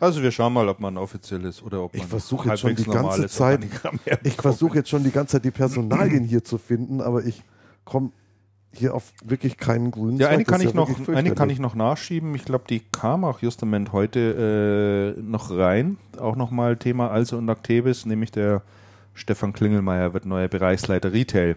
[0.00, 2.74] Also wir schauen mal, ob man offiziell ist oder ob Ich man versuche jetzt schon
[2.74, 3.60] die ganze Zeit-
[4.24, 7.42] Ich versuche jetzt schon die ganze Zeit die Personalien hier zu finden, aber ich
[7.84, 8.10] komme
[8.72, 10.34] hier auf wirklich keinen grünen Ja, Zweig.
[10.34, 12.34] eine kann, ist ich noch, eine kann ich noch nachschieben.
[12.34, 15.96] Ich glaube, die kam auch justament heute äh, noch rein.
[16.18, 18.62] Auch nochmal Thema Also und Actebis, nämlich der
[19.14, 21.56] Stefan Klingelmeier wird neuer Bereichsleiter Retail.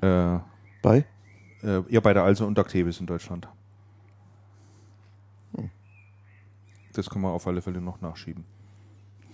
[0.00, 0.38] Äh,
[0.82, 1.04] Bei?
[1.62, 3.48] äh, ja, bei der Also und Actebis in Deutschland.
[6.92, 8.44] Das kann man auf alle Fälle noch nachschieben.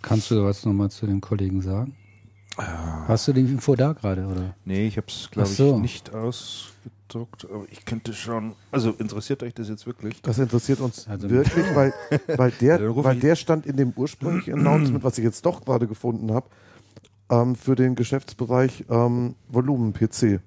[0.02, 1.94] Kannst du was nochmal zu den Kollegen sagen?
[2.56, 4.54] Hast du die Info da gerade, oder?
[4.64, 5.74] Nee, ich habe es, glaube so.
[5.76, 8.54] ich, nicht ausgedruckt, aber ich könnte schon.
[8.70, 10.20] Also interessiert euch das jetzt wirklich?
[10.22, 11.92] Das interessiert uns Also- wirklich, weil,
[12.36, 16.32] weil, der, weil der stand in dem ursprünglichen Announcement, was ich jetzt doch gerade gefunden
[16.32, 16.48] habe,
[17.30, 20.40] ähm, für den Geschäftsbereich ähm, Volumen-PC.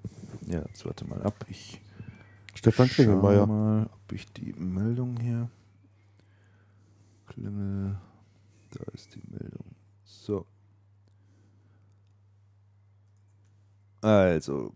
[0.47, 1.45] Ja, jetzt warte mal ab.
[1.47, 1.81] Ich
[2.53, 3.47] Stefan Klingelmeier.
[3.47, 5.49] mal, ob ich die Meldung hier.
[7.27, 7.95] Klingel.
[8.71, 9.65] Da ist die Meldung.
[10.03, 10.45] So.
[14.01, 14.73] Also,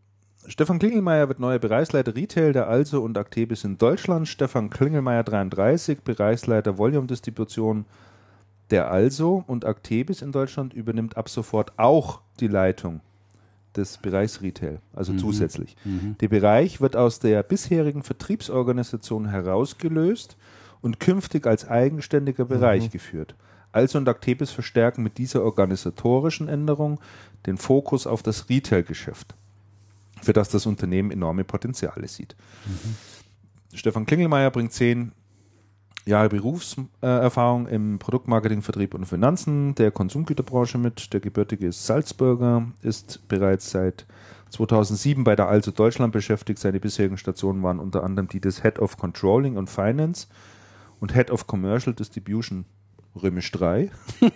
[0.47, 4.27] Stefan Klingelmeier wird neuer Bereichsleiter Retail der Also und Actebis in Deutschland.
[4.27, 7.85] Stefan Klingelmeier 33, Bereichsleiter Volume Distribution
[8.70, 13.01] der Also und Actebis in Deutschland übernimmt ab sofort auch die Leitung
[13.76, 15.76] des Bereichs Retail, also zusätzlich.
[16.20, 20.36] Der Bereich wird aus der bisherigen Vertriebsorganisation herausgelöst
[20.82, 23.36] und künftig als eigenständiger Bereich geführt.
[23.72, 26.99] Also und Actebis verstärken mit dieser organisatorischen Änderung
[27.45, 29.36] den Fokus auf das Retail-Geschäft,
[30.22, 32.36] für das das Unternehmen enorme Potenziale sieht.
[33.74, 35.11] Stefan Klingelmeier bringt zehn
[36.07, 41.13] Jahre Berufserfahrung im Produktmarketing, Vertrieb und Finanzen der Konsumgüterbranche mit.
[41.13, 44.05] Der gebürtige Salzburger ist bereits seit
[44.49, 46.59] 2007 bei der Also Deutschland beschäftigt.
[46.59, 50.27] Seine bisherigen Stationen waren unter anderem die des Head of Controlling und Finance
[50.99, 52.65] und Head of Commercial Distribution
[53.21, 53.91] Römisch 3.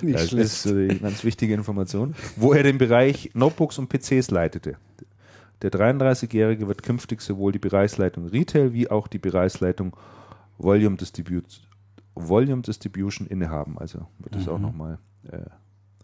[0.00, 0.46] Nicht das schlecht.
[0.46, 2.14] ist eine ganz wichtige Information.
[2.36, 4.76] Wo er den Bereich Notebooks und PCs leitete.
[5.62, 9.96] Der 33-Jährige wird künftig sowohl die Bereichsleitung Retail wie auch die Bereichsleitung
[10.58, 11.62] Volume, Distribute,
[12.14, 13.78] Volume Distribution innehaben.
[13.78, 14.98] Also wird das auch nochmal
[15.30, 15.38] äh,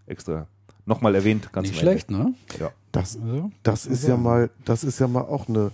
[0.06, 0.46] extra
[0.86, 1.52] nochmal erwähnt.
[1.52, 1.90] Ganz Nicht Ende.
[1.92, 2.34] schlecht, ne?
[2.58, 2.70] Ja.
[2.92, 5.72] Das, Also, das ist ja mal, das ist ja mal auch eine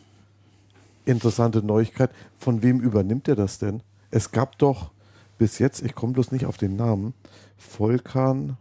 [1.05, 2.11] interessante Neuigkeit.
[2.37, 3.83] Von wem übernimmt er das denn?
[4.11, 4.91] Es gab doch
[5.39, 7.15] bis jetzt, ich komme bloß nicht auf den Namen,
[7.57, 8.57] Volkan.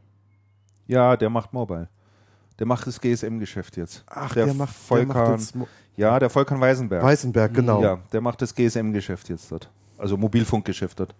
[0.88, 1.90] ja, der macht Mobile.
[2.60, 4.04] Der macht das GSM-Geschäft jetzt.
[4.08, 7.04] Ach, der, der, macht, der Volkan, macht jetzt Mo- ja, der Volkan Weisenberg.
[7.04, 7.82] Weißenberg, genau.
[7.84, 9.70] Ja, der macht das GSM-Geschäft jetzt dort.
[9.98, 11.14] Also Mobilfunkgeschäft dort.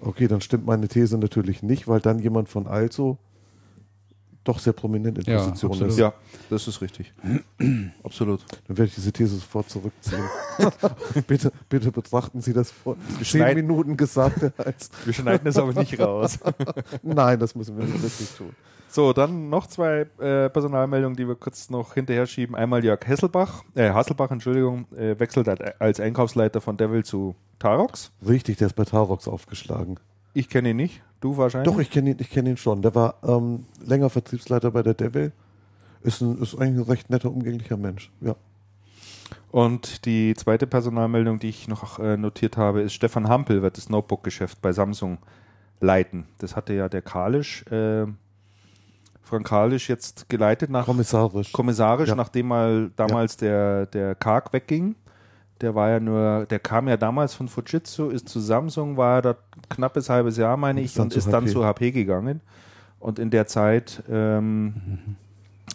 [0.00, 3.18] Okay, dann stimmt meine These natürlich nicht, weil dann jemand von Also
[4.44, 5.92] doch sehr prominent in Ja, Position absolut.
[5.92, 5.98] ist.
[5.98, 6.12] Ja,
[6.50, 7.12] das ist richtig.
[8.04, 8.44] Absolut.
[8.68, 10.22] Dann werde ich diese These sofort zurückziehen.
[11.26, 14.90] bitte, bitte betrachten Sie das vor zehn Minuten Gesagte als.
[15.04, 16.38] Wir schneiden es aber nicht raus.
[17.02, 18.54] Nein, das müssen wir wirklich tun.
[18.96, 22.56] So, dann noch zwei äh, Personalmeldungen, die wir kurz noch hinterher schieben.
[22.56, 28.10] Einmal Jörg Hesselbach, äh, Hasselbach, Entschuldigung, äh, wechselt als- Einkaufsleiter von Devil zu Tarox.
[28.26, 30.00] Richtig, der ist bei Tarox aufgeschlagen.
[30.32, 31.70] Ich kenne ihn nicht, du wahrscheinlich.
[31.70, 32.80] Doch, ich kenne ihn, ich kenn ihn schon.
[32.80, 35.30] Der war ähm, länger Vertriebsleiter bei der Devil.
[36.02, 38.10] Ist, ein, ist eigentlich ein recht netter, umgänglicher Mensch.
[38.22, 38.34] Ja.
[39.50, 43.90] Und die zweite Personalmeldung, die ich noch äh, notiert habe, ist Stefan Hampel wird das
[43.90, 45.18] Notebook-Geschäft bei Samsung
[45.80, 46.24] leiten.
[46.38, 48.06] Das hatte ja der Kalisch, äh,
[49.28, 51.50] Frank Kalisch jetzt geleitet nach Kommissarisch.
[51.52, 52.14] kommissarisch, Ja.
[52.14, 54.94] nachdem mal damals der, der Karg wegging.
[55.60, 59.34] Der war ja nur, der kam ja damals von Fujitsu, ist zu Samsung, war da
[59.68, 61.52] knappes halbes Jahr, meine ich, Ist dann und zu ist dann HP.
[61.52, 62.40] zu HP gegangen.
[63.00, 64.74] Und in der Zeit, ähm,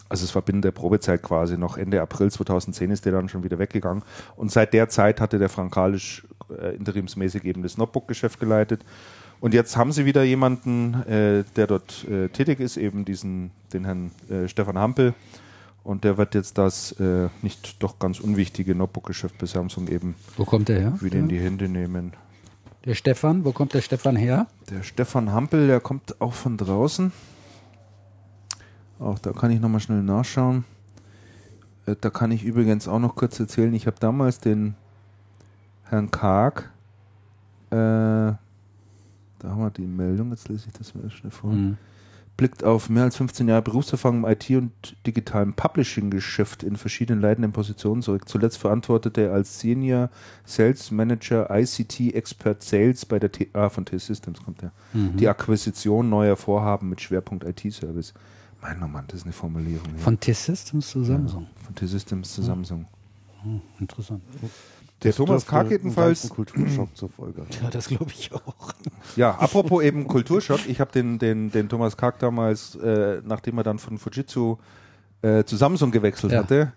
[0.08, 3.42] also es war binnen der Probezeit quasi noch Ende April 2010 ist der dann schon
[3.42, 4.02] wieder weggegangen.
[4.36, 6.26] Und seit der Zeit hatte der Frank Kalisch
[6.58, 8.84] äh, interimsmäßig eben das Notebook-Geschäft geleitet.
[9.42, 13.84] Und jetzt haben sie wieder jemanden, äh, der dort äh, tätig ist, eben diesen, den
[13.84, 15.14] Herrn äh, Stefan Hampel.
[15.82, 20.44] Und der wird jetzt das äh, nicht doch ganz unwichtige Notebook-Geschäft bei Samsung eben Wo
[20.44, 20.92] kommt der her?
[21.00, 22.12] wieder in die Hände nehmen.
[22.84, 24.46] Der Stefan, wo kommt der Stefan her?
[24.70, 27.10] Der Stefan Hampel, der kommt auch von draußen.
[29.00, 30.64] Auch da kann ich nochmal schnell nachschauen.
[31.86, 34.76] Äh, Da kann ich übrigens auch noch kurz erzählen, ich habe damals den
[35.82, 36.70] Herrn Karg,
[37.72, 38.34] äh,
[39.42, 41.50] da haben wir die Meldung, jetzt lese ich das mal schnell vor.
[41.52, 41.76] Mhm.
[42.36, 44.72] Blickt auf mehr als 15 Jahre Berufserfahrung im IT- und
[45.06, 48.26] digitalen Publishing-Geschäft in verschiedenen leitenden Positionen zurück.
[48.26, 50.08] Zuletzt verantwortete er als Senior
[50.44, 54.72] Sales Manager ICT Expert Sales bei der T ah, von T-Systems kommt er.
[54.94, 55.18] Mhm.
[55.18, 58.14] Die Akquisition neuer Vorhaben mit Schwerpunkt IT-Service.
[58.62, 59.88] Mein oh Mann, das ist eine Formulierung.
[59.94, 60.02] ja.
[60.02, 61.48] Von T-Systems zu Samsung.
[61.66, 62.86] von T-Systems zu Samsung.
[63.42, 64.22] Hm, interessant.
[65.04, 67.44] Der Thomas Karg jedenfalls Kulturschock zur Folge.
[67.62, 68.72] Ja, das glaube ich auch.
[69.16, 70.60] Ja, apropos eben Kulturschock.
[70.68, 74.58] Ich habe den, den, den Thomas Karg damals, äh, nachdem er dann von Fujitsu
[75.22, 76.40] äh, zu Samsung gewechselt Ja.
[76.40, 76.72] hatte,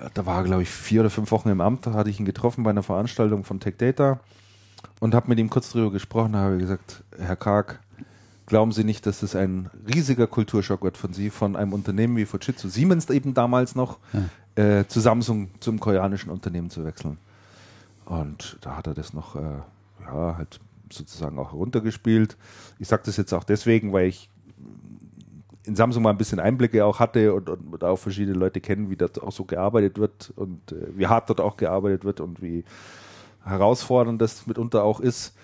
[0.00, 2.18] äh, da war er, glaube ich, vier oder fünf Wochen im Amt, da hatte ich
[2.20, 4.20] ihn getroffen bei einer Veranstaltung von Tech Data
[5.00, 6.32] und habe mit ihm kurz darüber gesprochen.
[6.34, 7.80] Da habe ich gesagt, Herr Karg,
[8.46, 12.24] glauben Sie nicht, dass das ein riesiger Kulturschock wird von Sie, von einem Unternehmen wie
[12.26, 13.98] Fujitsu, Siemens eben damals noch,
[14.54, 17.18] äh, zu Samsung, zum koreanischen Unternehmen zu wechseln.
[18.06, 19.58] Und da hat er das noch, äh,
[20.04, 22.36] ja, halt sozusagen auch heruntergespielt.
[22.78, 24.30] Ich sage das jetzt auch deswegen, weil ich
[25.64, 28.96] in Samsung mal ein bisschen Einblicke auch hatte und, und auch verschiedene Leute kennen, wie
[28.96, 32.64] dort auch so gearbeitet wird und äh, wie hart dort auch gearbeitet wird und wie
[33.44, 35.34] herausfordernd das mitunter auch ist.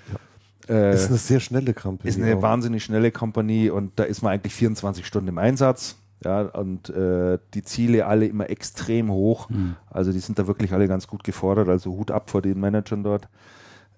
[0.69, 2.09] Äh, Ist eine sehr schnelle Company.
[2.09, 2.43] ist eine auch.
[2.43, 5.97] wahnsinnig schnelle Kompanie und da ist man eigentlich 24 Stunden im Einsatz.
[6.25, 9.49] Ja, und äh, die Ziele alle immer extrem hoch.
[9.91, 11.68] Also die sind da wirklich alle ganz gut gefordert.
[11.68, 13.29] Also Hut ab vor den Managern dort.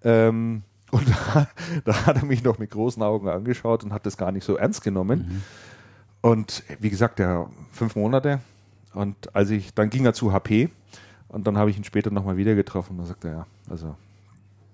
[0.02, 1.48] Ähm, und da,
[1.84, 4.56] da hat er mich noch mit großen Augen angeschaut und hat das gar nicht so
[4.56, 5.42] ernst genommen.
[6.20, 8.40] Und wie gesagt, ja, fünf Monate.
[8.94, 10.70] Und als ich, dann ging er zu HP
[11.28, 13.96] und dann habe ich ihn später nochmal wieder getroffen und dann sagte er, ja, also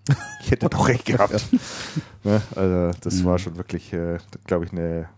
[0.42, 1.44] ich hätte doch recht gehabt.
[2.24, 2.42] ne?
[2.55, 5.09] Also das war schon wirklich, äh, glaube ich, eine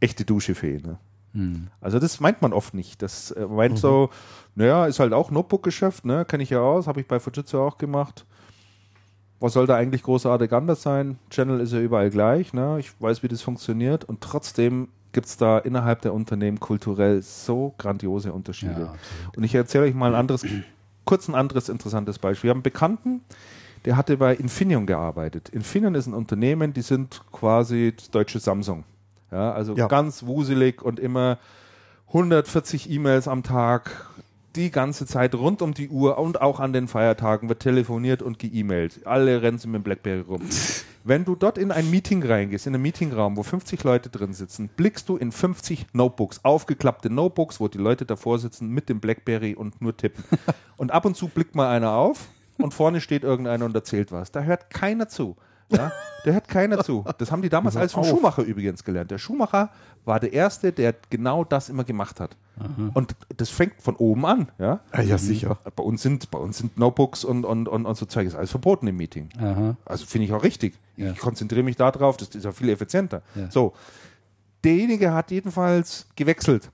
[0.00, 0.82] echte Dusche für ihn.
[0.82, 0.98] Ne?
[1.36, 1.68] Hm.
[1.82, 3.02] Also das meint man oft nicht.
[3.02, 4.08] Das äh, meint so,
[4.54, 6.24] naja, ist halt auch Notebook-Geschäft, ne?
[6.24, 8.24] kenne ich ja aus, habe ich bei Fujitsu auch gemacht.
[9.38, 11.18] Was soll da eigentlich großartig anders sein?
[11.28, 12.78] Channel ist ja überall gleich, ne?
[12.80, 17.74] ich weiß, wie das funktioniert und trotzdem gibt es da innerhalb der Unternehmen kulturell so
[17.76, 18.80] grandiose Unterschiede.
[18.80, 18.94] Ja,
[19.36, 20.44] und ich erzähle euch mal ein anderes,
[21.04, 22.48] kurz ein anderes interessantes Beispiel.
[22.48, 23.20] Wir haben einen Bekannten,
[23.84, 25.50] der hatte bei Infineon gearbeitet.
[25.50, 28.84] Infineon ist ein Unternehmen, die sind quasi das deutsche Samsung.
[29.36, 29.86] Ja, also Ja.
[29.86, 31.36] ganz wuselig und immer
[32.08, 34.06] 140 E-Mails am Tag,
[34.54, 38.38] die ganze Zeit rund um die Uhr und auch an den Feiertagen wird telefoniert und
[38.38, 39.06] ge-E-Mailt.
[39.06, 40.40] Alle rennen mit dem Blackberry rum.
[41.04, 44.70] Wenn du dort in ein Meeting reingehst, in einen Meetingraum, wo 50 Leute drin sitzen,
[44.74, 49.54] blickst du in 50 Notebooks, aufgeklappte Notebooks, wo die Leute davor sitzen mit dem Blackberry
[49.54, 50.24] und nur tippen.
[50.78, 52.28] Und ab und zu blickt mal einer auf
[52.58, 54.30] und vorne steht irgendeiner und erzählt was.
[54.30, 55.36] Da hört keiner zu.
[55.70, 55.92] Ja,
[56.24, 57.04] da hört keiner zu.
[57.18, 58.08] Das haben die damals alles vom auf.
[58.08, 59.10] Schumacher übrigens gelernt.
[59.10, 59.70] Der Schumacher
[60.04, 62.36] war der Erste, der genau das immer gemacht hat.
[62.94, 64.48] Und das fängt von oben an.
[64.58, 64.80] Ja?
[64.90, 65.58] Ah, ja, sicher.
[65.76, 68.50] Bei uns sind, bei uns sind Notebooks und, und, und, und so Zeug ist alles
[68.50, 69.28] verboten im Meeting.
[69.38, 69.76] Aha.
[69.84, 70.78] Also finde ich auch richtig.
[70.96, 71.10] Ja.
[71.10, 73.22] Ich konzentriere mich da drauf, das ist ja viel effizienter.
[73.34, 73.50] Ja.
[73.50, 73.74] So,
[74.64, 76.70] derjenige hat jedenfalls gewechselt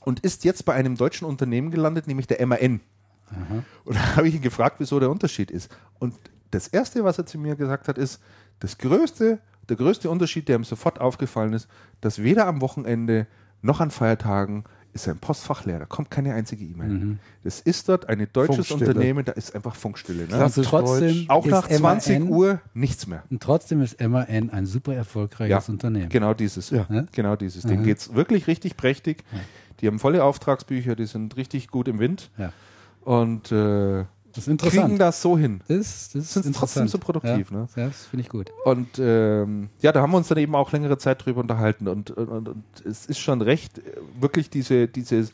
[0.00, 2.80] und ist jetzt bei einem deutschen Unternehmen gelandet, nämlich der MAN.
[3.84, 5.70] Und da habe ich ihn gefragt, wieso der Unterschied ist.
[5.98, 6.14] Und
[6.50, 8.20] das Erste, was er zu mir gesagt hat, ist,
[8.60, 9.38] das größte,
[9.68, 11.68] der größte Unterschied, der ihm sofort aufgefallen ist,
[12.00, 13.26] dass weder am Wochenende
[13.62, 15.78] noch an Feiertagen ist sein Postfach leer.
[15.78, 17.18] Da kommt keine einzige E-Mail.
[17.44, 18.90] Das ist dort ein deutsches Funkstille.
[18.90, 20.22] Unternehmen, da ist einfach Funkstille.
[20.22, 20.28] Ne?
[20.28, 21.26] Klassisch trotzdem.
[21.28, 23.22] Auch nach 20 MAN Uhr nichts mehr.
[23.30, 26.08] Und trotzdem ist MAN ein super erfolgreiches Unternehmen.
[26.08, 26.70] Genau dieses.
[26.70, 26.86] Ja.
[27.12, 27.64] Genau dieses.
[27.64, 29.24] Denen geht es wirklich richtig prächtig.
[29.80, 32.30] Die haben volle Auftragsbücher, die sind richtig gut im Wind.
[32.36, 32.52] Ja.
[33.02, 34.04] Und äh,
[34.34, 34.84] Das ist interessant.
[34.86, 35.60] kriegen das so hin.
[35.68, 37.56] Das, das Sind trotzdem so produktiv, ja.
[37.56, 37.68] ne?
[37.76, 38.50] Ja, das finde ich gut.
[38.64, 41.88] Und ähm, ja, da haben wir uns dann eben auch längere Zeit drüber unterhalten.
[41.88, 43.82] Und, und, und, es ist schon recht, äh,
[44.20, 45.32] wirklich diese, dieses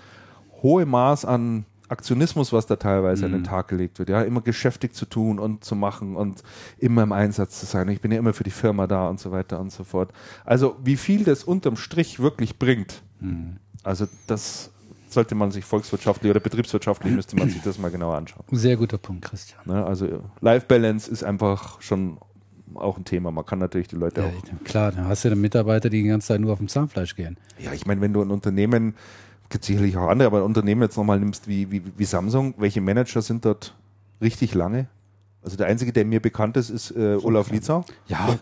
[0.63, 4.09] hohe Maß an Aktionismus, was da teilweise an den Tag gelegt wird.
[4.09, 6.43] Ja, immer geschäftig zu tun und zu machen und
[6.79, 7.89] immer im Einsatz zu sein.
[7.89, 10.13] Ich bin ja immer für die Firma da und so weiter und so fort.
[10.45, 13.03] Also, wie viel das unterm Strich wirklich bringt,
[13.83, 14.71] also das
[15.15, 18.45] sollte man sich volkswirtschaftlich oder betriebswirtschaftlich müsste man sich das mal genauer anschauen.
[18.51, 19.61] Sehr guter Punkt, Christian.
[19.65, 19.85] Ne?
[19.85, 22.19] Also Life Balance ist einfach schon
[22.75, 23.31] auch ein Thema.
[23.31, 24.65] Man kann natürlich die Leute Ja, auch.
[24.65, 27.37] klar, da hast du dann Mitarbeiter, die die ganze Zeit nur auf dem Zahnfleisch gehen.
[27.59, 28.95] Ja, ich meine, wenn du ein Unternehmen,
[29.49, 32.81] gibt sicherlich auch andere, aber ein Unternehmen jetzt nochmal nimmst wie, wie, wie Samsung, welche
[32.81, 33.75] Manager sind dort
[34.21, 34.89] richtig lange?
[35.43, 37.85] Also der einzige, der mir bekannt ist, ist äh, Olaf Lietzau.
[38.09, 38.35] Ja,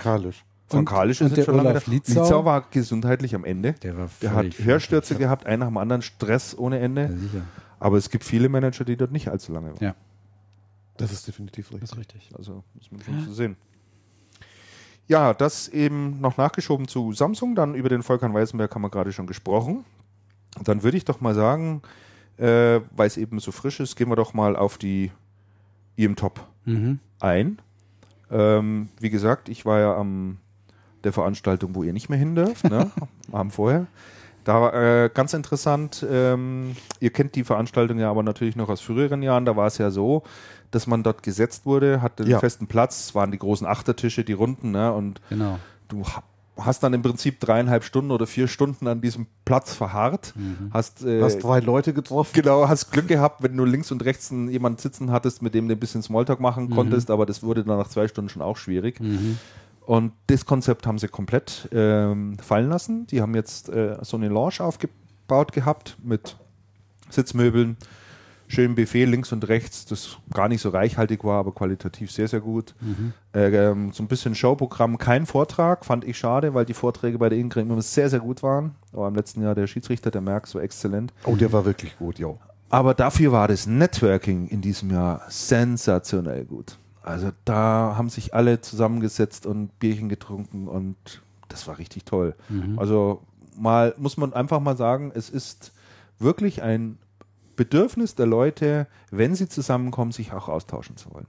[0.78, 1.20] Von Kalisch.
[1.20, 1.90] Und- und ist der jetzt schon lange Olaf da.
[1.90, 2.22] Lietzau?
[2.22, 3.72] Lietzau war gesundheitlich am Ende.
[3.74, 7.16] der war Der hat Hörstürze gehabt, einer nach dem anderen, Stress ohne Ja, Ende.
[7.16, 7.42] sicher.
[7.80, 9.82] Aber es gibt viele Manager, die dort nicht allzu lange waren.
[9.84, 9.94] Ja,
[10.96, 11.90] Das ist definitiv das richtig.
[11.92, 12.30] ist richtig.
[12.38, 13.56] Also muss man schon so sehen.
[15.08, 17.54] Ja, das eben noch nachgeschoben zu Samsung.
[17.54, 19.84] Dann über den Volkan Weisenberg haben wir gerade schon gesprochen.
[20.58, 21.82] Und dann würde ich doch mal sagen,
[22.38, 25.10] äh, weil es eben so frisch ist, gehen wir doch mal auf die
[25.96, 27.00] IM Top Mhm.
[27.20, 27.58] ein.
[28.30, 30.38] Ähm, wie gesagt, ich war ja am
[31.04, 32.90] der Veranstaltung, wo ihr nicht mehr hin dürft, ne?
[33.28, 33.86] am Abend vorher.
[34.44, 38.80] Da war äh, ganz interessant, ähm, ihr kennt die Veranstaltung ja aber natürlich noch aus
[38.80, 40.24] früheren Jahren, da war es ja so,
[40.72, 42.40] dass man dort gesetzt wurde, hatte einen Ja.
[42.40, 44.92] festen Platz, es waren die großen Achtertische, die runden, ne?
[44.92, 45.60] und Genau.
[45.88, 46.24] du ha-
[46.58, 50.34] hast dann im Prinzip dreieinhalb Stunden oder vier Stunden an diesem Platz verharrt,
[50.72, 52.32] hast, äh, Hast drei Leute getroffen.
[52.34, 55.68] Genau, hast Glück gehabt, wenn du links und rechts einen, jemanden sitzen hattest, mit dem
[55.68, 58.56] du ein bisschen Smalltalk machen konntest, aber das wurde dann nach zwei Stunden schon auch
[58.56, 59.00] schwierig.
[59.86, 63.06] Und das Konzept haben sie komplett ähm, fallen lassen.
[63.08, 66.36] Die haben jetzt äh, so eine Lounge aufgebaut gehabt mit
[67.10, 67.76] Sitzmöbeln,
[68.46, 72.40] schönem Buffet links und rechts, das gar nicht so reichhaltig war, aber qualitativ sehr, sehr
[72.40, 72.74] gut.
[73.34, 77.28] Äh, ähm, so ein bisschen Showprogramm, kein Vortrag, fand ich schade, weil die Vorträge bei
[77.28, 78.76] der Ingrid immer sehr, sehr gut waren.
[78.92, 81.12] Aber im letzten Jahr der Schiedsrichter, der Merck, so exzellent.
[81.24, 82.38] Oh, der war wirklich gut, jo.
[82.68, 86.78] Aber dafür war das Networking in diesem Jahr sensationell gut.
[87.02, 90.96] Also da haben sich alle zusammengesetzt und Bierchen getrunken und
[91.48, 92.34] das war richtig toll.
[92.76, 93.22] Also
[93.56, 95.72] mal muss man einfach mal sagen, es ist
[96.18, 96.98] wirklich ein
[97.56, 101.26] Bedürfnis der Leute, wenn sie zusammenkommen, sich auch austauschen zu wollen.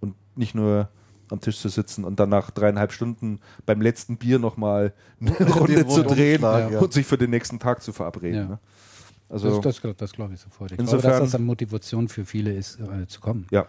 [0.00, 0.88] Und nicht nur
[1.30, 5.86] am Tisch zu sitzen und dann nach dreieinhalb Stunden beim letzten Bier nochmal eine Runde
[5.86, 6.78] zu drehen ja.
[6.78, 8.40] und sich für den nächsten Tag zu verabreden.
[8.40, 8.48] Ja.
[8.48, 8.58] Ne?
[9.28, 10.72] Also, das das, das glaube ich sofort.
[10.72, 13.46] Ich Insofern- glaube, dass das eine Motivation für viele ist, äh, zu kommen.
[13.50, 13.66] ja.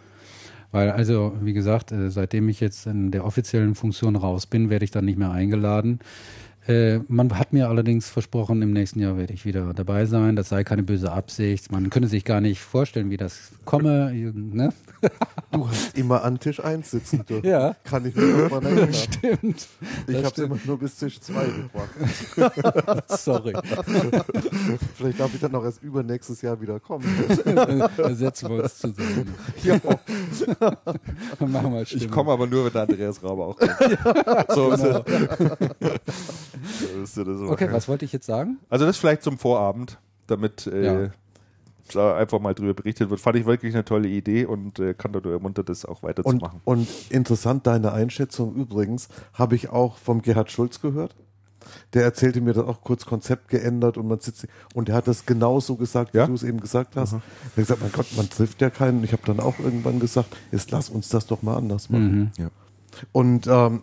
[0.72, 4.86] Weil also, wie gesagt, äh, seitdem ich jetzt in der offiziellen Funktion raus bin, werde
[4.86, 6.00] ich dann nicht mehr eingeladen.
[6.70, 10.36] Äh, man hat mir allerdings versprochen, im nächsten Jahr werde ich wieder dabei sein.
[10.36, 11.72] Das sei keine böse Absicht.
[11.72, 14.14] Man könne sich gar nicht vorstellen, wie das komme.
[14.40, 14.74] Ne?
[15.52, 17.48] Du hast immer an Tisch 1 sitzen dürfen.
[17.48, 17.76] Ja.
[17.84, 18.94] Kann ich mich noch mal erinnern.
[18.94, 19.68] Stimmt.
[20.08, 23.04] Ich habe immer nur bis Tisch 2 gebracht.
[23.08, 23.54] Sorry.
[24.96, 27.06] Vielleicht darf ich dann auch erst übernächstes Jahr wieder kommen.
[27.46, 29.34] Dann setzen wir uns zusammen.
[29.64, 29.80] ja.
[31.40, 34.48] Dann machen wir Ich komme aber nur, wenn der Andreas Rabe auch kommt.
[34.54, 34.82] so ist es.
[34.82, 35.04] So es so.
[37.50, 38.58] Okay, was wollte ich jetzt sagen?
[38.70, 39.98] Also das vielleicht zum Vorabend,
[40.28, 41.10] damit äh, Ja.
[41.94, 43.20] da einfach mal drüber berichtet wird.
[43.20, 46.62] Fand ich wirklich eine tolle Idee und äh, kann dort ermuntern, das auch Und, weiterzumachen.
[46.66, 51.16] und interessant, deine Einschätzung übrigens, habe ich auch vom Gerhard Schulz gehört.
[51.94, 55.26] Der erzählte mir das auch kurz Konzept geändert und man sitzt und der hat das
[55.26, 56.26] genauso gesagt, wie Ja?
[56.26, 57.14] du es eben gesagt hast.
[57.14, 59.04] Er hat gesagt, mein Gott, man trifft ja keinen.
[59.04, 62.32] Ich habe dann auch irgendwann gesagt, jetzt lass uns das doch mal anders machen.
[62.38, 62.50] Ja.
[63.12, 63.82] Und ähm,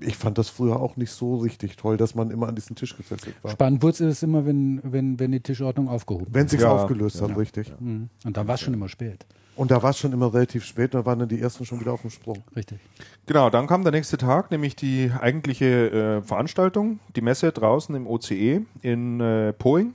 [0.00, 2.96] ich fand das früher auch nicht so richtig toll, dass man immer an diesen Tisch
[2.96, 3.50] gefesselt war.
[3.52, 6.70] Spannend wurde es immer, wenn, wenn, wenn die Tischordnung aufgehoben Wenn sich's Ja.
[6.70, 7.72] aufgelöst hat, richtig.
[7.80, 8.08] Mhm.
[8.24, 9.24] Und dann war es schon immer spät.
[9.56, 11.92] Und da war es schon immer relativ spät, da waren dann die ersten schon wieder
[11.92, 12.38] auf dem Sprung.
[12.54, 12.78] Richtig.
[13.26, 18.06] Genau, dann kam der nächste Tag, nämlich die eigentliche äh, Veranstaltung, die Messe draußen im
[18.06, 19.94] OCE in äh, Poing,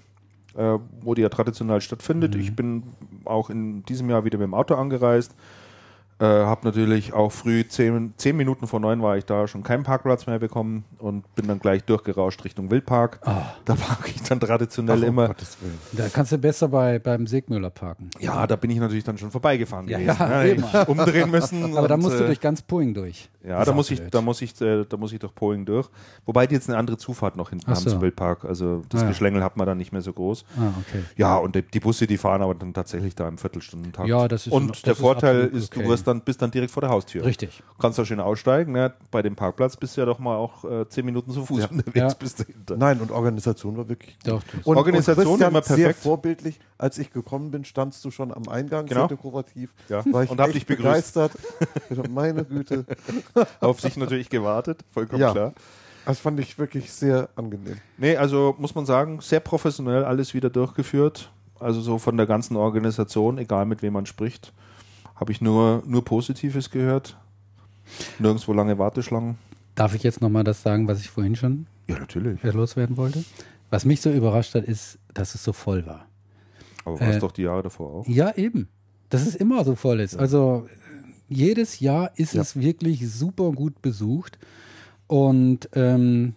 [0.58, 2.36] äh, wo die ja traditionell stattfindet.
[2.36, 2.84] Ich bin
[3.24, 5.34] auch in diesem Jahr wieder mit dem Auto angereist.
[6.24, 9.84] Äh, habe natürlich auch früh, zehn, zehn Minuten vor neun war ich da, schon keinen
[9.84, 13.20] Parkplatz mehr bekommen und bin dann gleich durchgerauscht Richtung Wildpark.
[13.66, 15.36] Da parke ich dann traditionell Ach, um immer.
[15.92, 18.10] Da kannst du besser bei, beim Segmüller parken.
[18.22, 20.18] Ja, da bin ich natürlich dann schon vorbeigefahren Ja, gewesen.
[20.18, 20.50] ja, ne?
[20.50, 20.64] eben.
[20.64, 21.78] Ich umdrehen müssen.
[21.78, 23.30] Aber da musst du äh, durch ganz Puing durch.
[23.46, 24.14] Ja, da muss ich, blöd.
[24.14, 25.90] da muss ich, äh, da muss ich durch Poling durch.
[26.26, 27.90] Wobei die jetzt eine andere Zufahrt noch hinten Ach haben so.
[27.90, 28.46] zum Wildpark.
[28.46, 29.10] Also das Ah, ja.
[29.10, 30.46] Geschlängel hat man dann nicht mehr so groß.
[30.58, 31.04] Ah, okay.
[31.18, 34.08] Ja, und die, die Busse, die fahren aber dann tatsächlich da im Viertelstundentakt.
[34.08, 35.90] Ja, das ist- Und der Vorteil ist, du okay.
[35.90, 37.26] wirst dann dann, bist dann direkt vor der Haustür.
[37.26, 37.62] Richtig.
[37.80, 38.74] Kannst da schön aussteigen.
[38.74, 38.94] Ne?
[39.12, 41.68] Bei dem Parkplatz bist du ja doch mal auch äh, zehn Minuten zu Fuß Ja.
[41.70, 42.14] unterwegs Ja.
[42.14, 42.78] bis dahinter.
[42.78, 44.18] Nein, und Organisation war wirklich.
[44.26, 46.00] Doch, das- Und, Organisation und immer sehr perfekt.
[46.00, 46.60] vorbildlich.
[46.78, 49.02] Als ich gekommen bin, standst du schon am Eingang, Genau.
[49.02, 49.72] sehr dekorativ.
[49.90, 50.04] Ja.
[50.12, 50.84] War ich Und hab dich begrüßt.
[51.14, 51.32] begeistert.
[52.10, 52.86] Meine Güte.
[53.60, 55.32] Auf sich natürlich gewartet, vollkommen Ja.
[55.32, 55.54] klar.
[56.06, 57.78] Das fand ich wirklich sehr angenehm.
[57.98, 61.32] Nee, also muss man sagen, sehr professionell alles wieder durchgeführt.
[61.60, 64.52] Also so von der ganzen Organisation, egal mit wem man spricht,
[65.16, 67.18] habe ich nur, nur Positives gehört.
[68.20, 69.38] Nirgendwo lange Warteschlangen.
[69.76, 72.44] Darf ich jetzt nochmal das sagen, was ich vorhin schon Ja, natürlich.
[72.44, 73.24] äh, loswerden wollte?
[73.70, 76.06] Was mich so überrascht hat, ist, dass es so voll war.
[76.86, 78.08] Aber war es Äh, doch die Jahre davor auch.
[78.08, 78.68] Ja, eben.
[79.10, 80.16] Dass es immer so voll ist.
[80.16, 82.42] Also äh, jedes Jahr ist Ja.
[82.42, 84.38] es wirklich super gut besucht.
[85.08, 86.36] Und ähm,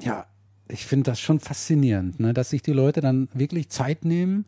[0.00, 0.26] ja,
[0.68, 4.44] ich finde das schon faszinierend, ne, dass sich die Leute dann wirklich Zeit nehmen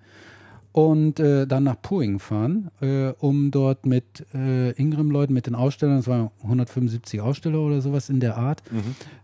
[0.73, 5.99] und äh, dann nach Puing fahren, äh, um dort mit äh, Ingram-Leuten, mit den Ausstellern,
[5.99, 8.62] es waren 175 Aussteller oder sowas in der Art,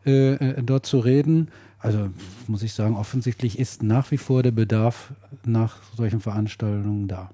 [0.05, 1.49] äh, äh, dort zu reden.
[1.78, 2.09] Also
[2.49, 5.12] muss ich sagen, offensichtlich ist nach wie vor der Bedarf
[5.44, 7.30] nach solchen Veranstaltungen da.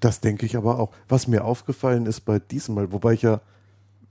[0.00, 0.90] Das denke ich aber auch.
[1.08, 3.40] Was mir aufgefallen ist bei diesem Mal, wobei ich ja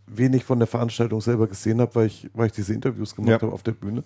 [0.08, 3.42] wenig von der Veranstaltung selber gesehen habe, weil ich, weil ich diese Interviews gemacht Ja.
[3.42, 4.04] habe auf der Bühne.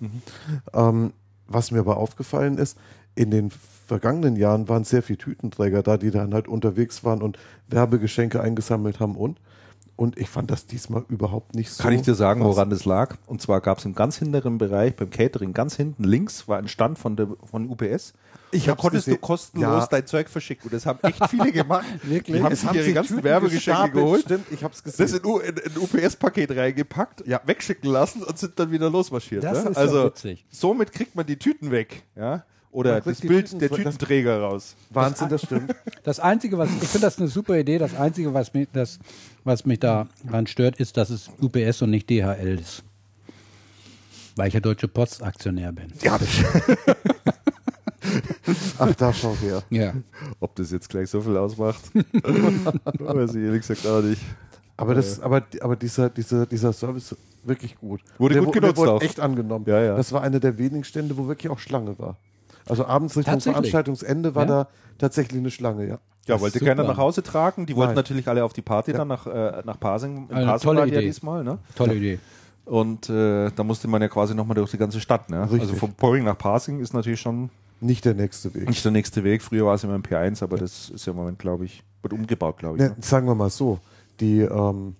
[0.73, 1.13] Ähm,
[1.47, 2.77] was mir aber aufgefallen ist,
[3.16, 3.51] in den
[3.88, 7.38] vergangenen Jahren waren sehr viele Tütenträger da, die dann halt unterwegs waren und
[7.68, 9.39] Werbegeschenke eingesammelt haben und.
[9.97, 11.82] Und ich fand das diesmal überhaupt nicht so.
[11.82, 13.16] Kann ich dir sagen, woran das lag?
[13.28, 16.68] Und zwar gab es im ganz hinteren Bereich beim Catering, ganz hinten links war ein
[16.68, 18.13] Stand von, der, von UPS.
[18.51, 19.22] Ich da konntest du gesehen.
[19.22, 19.88] kostenlos Ja.
[19.89, 20.66] dein Zeug verschicken.
[20.66, 21.86] Und das haben echt viele gemacht.
[22.03, 22.36] Wirklich?
[22.36, 24.22] Die haben Es sich haben ihre ganzen Tüten Werbegeschenke gestapelt, geholt.
[24.24, 25.05] Stimmt, ich hab's gesehen.
[25.05, 27.39] Das in, in ein UPS-Paket reingepackt, Ja.
[27.45, 29.45] wegschicken lassen und sind dann wieder losmarschiert.
[29.45, 29.70] Das ne?
[29.70, 30.45] ist ja also witzig.
[30.49, 32.43] somit kriegt man die Tüten weg, ja,
[32.76, 34.76] oder das Bild Tüten- der das- Tütenträger raus.
[34.91, 35.73] Wahnsinn, das stimmt.
[36.03, 37.78] Das Einzige, was ich finde das eine super Idee.
[37.78, 38.99] Das Einzige, was mich, das,
[39.43, 42.84] was mich daran stört, ist, dass es UPS und nicht DHL ist.
[44.36, 45.88] Weil ich ja Deutsche Post Aktionär bin.
[46.01, 46.28] Ja, das,
[48.78, 49.63] Ach, da schau her.
[49.69, 49.93] Ja.
[50.39, 54.21] ob das jetzt gleich so viel ausmacht, weiß ich ehrlich gesagt auch nicht.
[54.78, 58.01] Aber, das, aber, aber dieser, dieser, dieser Service wirklich gut.
[58.17, 59.01] Wurde der, gut genutzt der wurde auch.
[59.01, 59.63] echt angenommen.
[59.67, 59.95] Ja, ja.
[59.95, 62.17] Das war einer der wenigen Stände, wo wirklich auch Schlange war.
[62.68, 63.39] Also abends Richtung?
[63.41, 64.47] Veranstaltungsende war Ja?
[64.63, 65.99] da tatsächlich eine Schlange, ja.
[66.28, 67.66] Ja, Das wollte keiner nach Hause tragen.
[67.68, 67.95] Die wollten Nein.
[67.97, 68.97] natürlich alle auf die Party Ja.
[68.97, 70.28] dann nach, äh, nach Pasing.
[70.30, 71.07] In Eine Pasing tolle war die ja Idee.
[71.07, 71.59] diesmal, ne?
[71.76, 72.20] Tolle Idee.
[72.66, 75.30] Und äh, da musste man ja quasi nochmal durch die ganze Stadt.
[75.30, 75.43] Ne?
[75.43, 75.61] Richtig.
[75.61, 78.68] Also von Poring nach Pasing ist natürlich schon Nicht der nächste Weg.
[78.68, 79.43] nicht der nächste Weg.
[79.43, 82.13] Früher war es immer im P1, aber das ist ja im Moment, glaube ich, wird
[82.13, 82.82] umgebaut, glaube ich.
[82.84, 82.95] Ne, Ne?
[83.01, 83.78] sagen wir mal so,
[84.20, 84.95] die ähm,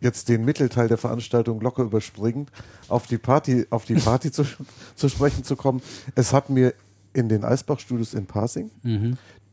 [0.00, 2.50] jetzt den Mittelteil der Veranstaltung locker überspringend,
[2.88, 4.44] auf die Party, auf die Party zu,
[4.94, 5.82] zu sprechen zu kommen.
[6.14, 6.74] Es hat mir
[7.12, 8.70] in den Eisbach-Studios in Pasing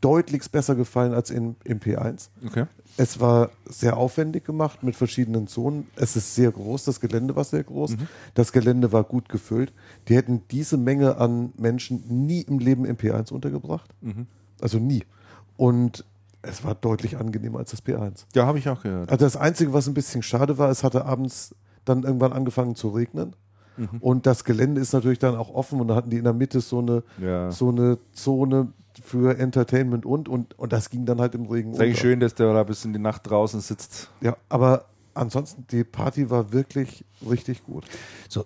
[0.01, 2.29] deutlichst besser gefallen als in, im P1.
[2.45, 2.65] Okay.
[2.97, 5.87] Es war sehr aufwendig gemacht mit verschiedenen Zonen.
[5.95, 7.95] Es ist sehr groß, das Gelände war sehr groß.
[8.33, 9.71] Das Gelände war gut gefüllt.
[10.07, 13.89] Die hätten diese Menge an Menschen nie im Leben im P1 untergebracht.
[14.61, 15.03] Also nie.
[15.57, 16.05] Und
[16.47, 18.25] es war deutlich angenehmer als das P1.
[18.35, 19.11] Ja, habe ich auch gehört.
[19.11, 22.89] Also das Einzige, was ein bisschen schade war, es hatte abends dann irgendwann angefangen zu
[22.89, 23.35] regnen.
[23.99, 26.61] Und das Gelände ist natürlich dann auch offen und da hatten die in der Mitte
[26.61, 27.51] so eine, Ja.
[27.51, 28.73] so eine Zone
[29.03, 32.33] für Entertainment und, und, und das ging dann halt im Regen Ist eigentlich schön, dass
[32.33, 34.09] der da bis in die Nacht draußen sitzt.
[34.19, 37.85] Ja, aber ansonsten, die Party war wirklich richtig gut.
[38.29, 38.45] So,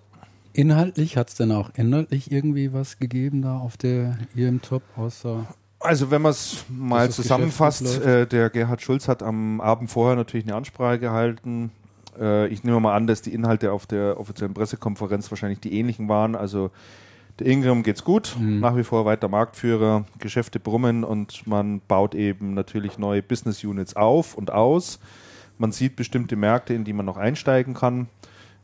[0.52, 5.46] inhaltlich hat es denn auch inhaltlich irgendwie was gegeben da auf der IM Top, außer
[5.82, 10.46] Also wenn man es mal zusammenfasst, äh, der Gerhard Schulz hat am Abend vorher natürlich
[10.46, 11.72] eine Ansprache gehalten.
[12.18, 16.08] Äh, ich nehme mal an, dass die Inhalte auf der offiziellen Pressekonferenz wahrscheinlich die ähnlichen
[16.08, 16.34] waren.
[16.34, 16.70] Also
[17.38, 22.52] der Ingram geht's gut, nach wie vor weiter Marktführer, Geschäfte brummen und man baut eben
[22.52, 25.00] natürlich neue Business Units auf und aus.
[25.56, 28.08] Man sieht bestimmte Märkte, in die man noch einsteigen kann.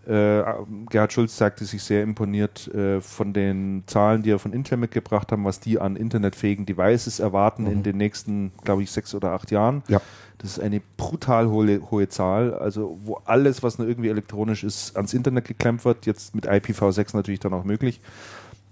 [0.07, 0.43] Äh,
[0.89, 5.31] Gerhard Schulz sagte sich sehr imponiert äh, von den Zahlen, die er von Intel mitgebracht
[5.33, 9.51] haben, was die an internetfähigen Devices erwarten in den nächsten, glaube ich, sechs oder acht
[9.51, 9.83] Jahren.
[9.89, 10.01] Ja.
[10.39, 14.97] Das ist eine brutal hohe, hohe Zahl, also wo alles, was nur irgendwie elektronisch ist,
[14.97, 18.01] ans Internet geklemmt wird, jetzt mit IPv6 natürlich dann auch möglich.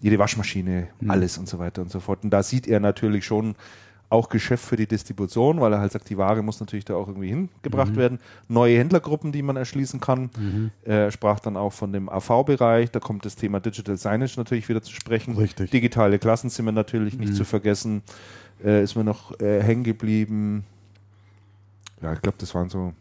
[0.01, 2.22] Jede Waschmaschine, alles und so weiter und so fort.
[2.22, 3.57] Und da sieht er natürlich schon
[4.09, 7.09] auch Geschäft für die Distribution, weil er halt sagt, die Ware muss natürlich da auch
[7.09, 8.18] irgendwie hingebracht werden.
[8.48, 10.30] Neue Händlergruppen, die man erschließen kann.
[10.84, 14.82] Er sprach dann auch von dem AV-Bereich, da kommt das Thema Digital Signage natürlich wieder
[14.82, 15.36] zu sprechen.
[15.36, 15.70] Richtig.
[15.70, 18.02] Digitale Klassenzimmer natürlich nicht zu vergessen.
[18.64, 20.64] Äh, ist mir noch äh, hängen geblieben.
[22.00, 22.94] Ja, ich glaube, das waren so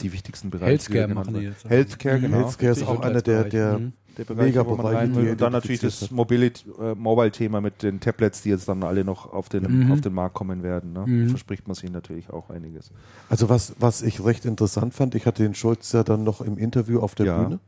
[0.00, 0.66] die wichtigsten Bereiche.
[0.92, 1.68] Healthcare machen die jetzt.
[1.68, 2.38] Healthcare, genau.
[2.38, 3.92] Healthcare ist auch einer der, der Mhm.
[4.16, 5.30] Der Bereich, Mega wo man rein will.
[5.30, 9.48] Und dann natürlich das äh, Mobile-Thema mit den Tablets, die jetzt dann alle noch auf
[9.48, 9.92] den, Mhm.
[9.92, 10.92] auf den Markt kommen werden.
[10.92, 11.04] Ne?
[11.06, 11.28] Mhm.
[11.30, 12.90] Verspricht man sich natürlich auch einiges.
[13.28, 16.56] Also was, was ich recht interessant fand, ich hatte den Schulz ja dann noch im
[16.58, 17.42] Interview auf der Ja.
[17.42, 17.58] Bühne.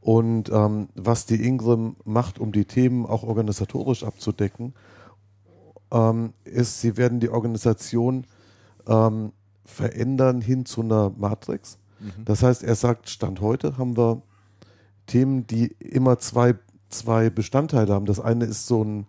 [0.00, 4.72] Und ähm, was die Ingram macht, um die Themen auch organisatorisch abzudecken,
[5.92, 8.24] ähm, ist, sie werden die Organisation
[8.86, 9.32] ähm,
[9.64, 11.78] verändern hin zu einer Matrix.
[12.00, 12.24] Mhm.
[12.24, 14.22] Das heißt, er sagt, Stand heute haben wir
[15.10, 16.54] Themen, die immer zwei,
[16.88, 18.06] zwei Bestandteile haben.
[18.06, 19.06] Das eine ist so ein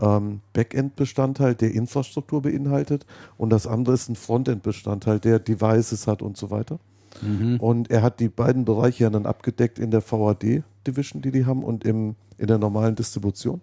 [0.00, 3.06] ähm, Backend-Bestandteil, der Infrastruktur beinhaltet
[3.38, 6.78] und das andere ist ein Frontend-Bestandteil, der Devices hat und so weiter.
[7.22, 7.58] Mhm.
[7.60, 11.62] Und er hat die beiden Bereiche ja dann abgedeckt in der VAD-Division, die die haben,
[11.62, 13.60] und im, in der normalen Distribution.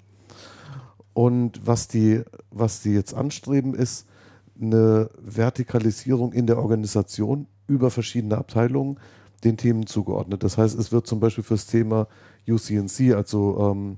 [1.14, 4.08] Und was die, was die jetzt anstreben, ist
[4.60, 8.98] eine Vertikalisierung in der Organisation über verschiedene Abteilungen
[9.44, 10.44] den Themen zugeordnet.
[10.44, 12.08] Das heißt, es wird zum Beispiel fürs Thema
[12.48, 13.98] UCNC, also ähm,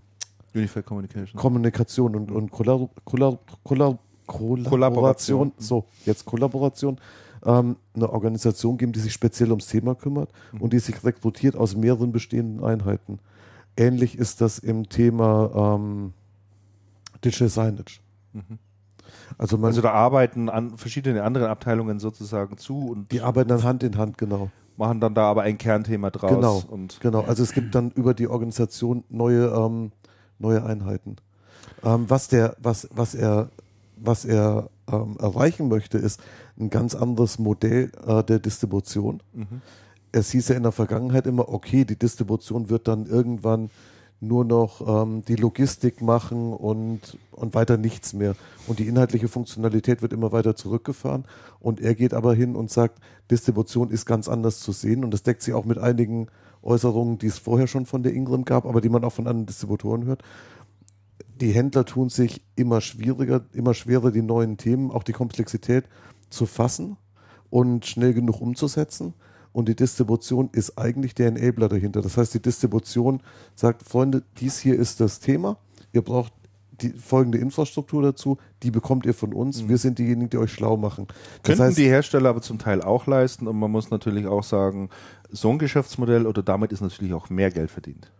[0.54, 1.40] Unified Communication.
[1.40, 5.54] Kommunikation und, und Kollab Kollab Kollab Kollaboration, Kollaboration.
[5.58, 6.98] so, jetzt Kollaboration,
[7.46, 11.76] ähm, eine Organisation geben, die sich speziell ums Thema kümmert und die sich rekrutiert aus
[11.76, 13.20] mehreren bestehenden Einheiten.
[13.78, 16.14] Ähnlich ist das im Thema ähm,
[17.24, 18.00] Digital Signage.
[18.34, 18.60] Mhm.
[19.38, 23.64] Also man, Also da arbeiten an verschiedene andere Abteilungen sozusagen zu und die arbeiten dann
[23.64, 24.50] Hand in Hand, genau.
[24.78, 26.32] Machen dann da aber ein Kernthema draus.
[26.32, 26.64] Genau.
[26.68, 29.92] Und Genau, also es gibt dann über die Organisation neue, ähm,
[30.40, 31.18] neue Einheiten.
[31.84, 33.50] Ähm, was, der, was, was er,
[33.96, 36.22] was er ähm, erreichen möchte, ist
[36.60, 39.22] ein ganz anderes Modell äh, der Distribution.
[39.34, 39.62] Mhm.
[40.12, 43.70] Es hieß ja in der Vergangenheit immer, okay, die Distribution wird dann irgendwann
[44.28, 48.36] nur noch ähm, die Logistik machen und, und weiter nichts mehr.
[48.68, 51.26] Und die inhaltliche Funktionalität wird immer weiter zurückgefahren.
[51.60, 53.00] Und er geht aber hin und sagt,
[53.32, 55.04] Distribution ist ganz anders zu sehen.
[55.04, 56.28] Und das deckt sich auch mit einigen
[56.62, 59.46] Äußerungen, die es vorher schon von der Ingram gab, aber die man auch von anderen
[59.46, 60.24] Distributoren hört.
[61.40, 65.86] Die Händler tun sich immer schwieriger, immer schwerer, die neuen Themen, auch die Komplexität
[66.30, 66.98] zu fassen
[67.50, 69.14] und schnell genug umzusetzen.
[69.56, 72.02] Und die Distribution ist eigentlich der Enabler dahinter.
[72.02, 73.22] Das heißt, die Distribution
[73.56, 75.56] sagt, Freunde, dies hier ist das Thema.
[75.94, 76.34] Ihr braucht
[76.82, 78.38] die folgende Infrastruktur dazu.
[78.64, 79.70] Die bekommt ihr von uns.
[79.70, 81.08] Wir sind diejenigen, die euch schlau machen.
[81.08, 81.44] Das Mhm.
[81.44, 84.90] Könnten heißt, die Hersteller aber zum Teil auch leisten und man muss natürlich auch sagen,
[85.32, 88.12] so ein Geschäftsmodell oder damit ist natürlich auch mehr Geld verdient.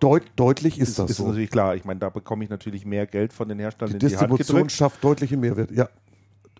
[0.00, 1.28] deut, deutlich ist, Ist, das ist so.
[1.28, 1.74] natürlich klar.
[1.76, 4.20] Ich meine, da bekomme ich natürlich mehr Geld von den Herstellern Die in die Hand
[4.32, 4.72] Distribution gedrückt.
[4.72, 5.70] schafft deutliche Mehrwert.
[5.70, 5.88] Ja,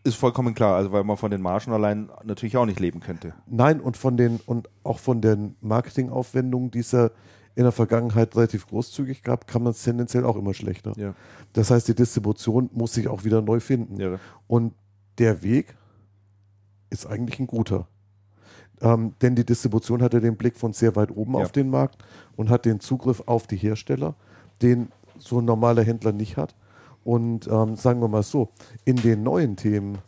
[0.05, 3.35] Ist vollkommen klar, also weil man von den Margen allein natürlich auch nicht leben könnte.
[3.47, 7.11] Nein, und von den und auch von den Marketingaufwendungen, die es ja
[7.55, 10.93] in der Vergangenheit relativ großzügig gab, kann man es tendenziell auch immer schlechter.
[10.97, 11.15] Ja.
[11.53, 14.01] Das heißt, die Distribution muss sich auch wieder neu finden.
[14.01, 14.19] Ja.
[14.49, 14.75] Und
[15.19, 15.77] der Weg
[16.91, 17.87] ist eigentlich ein guter.
[18.81, 21.41] Ähm, denn die Distribution hat ja den Blick von sehr weit oben Ja.
[21.41, 22.03] auf den Markt
[22.37, 24.17] und hat den Zugriff auf die Hersteller,
[24.63, 24.89] den
[25.19, 26.57] so ein normaler Händler nicht hat.
[27.05, 28.51] Und ähm, sagen wir mal so,
[28.85, 29.99] in den neuen Themen,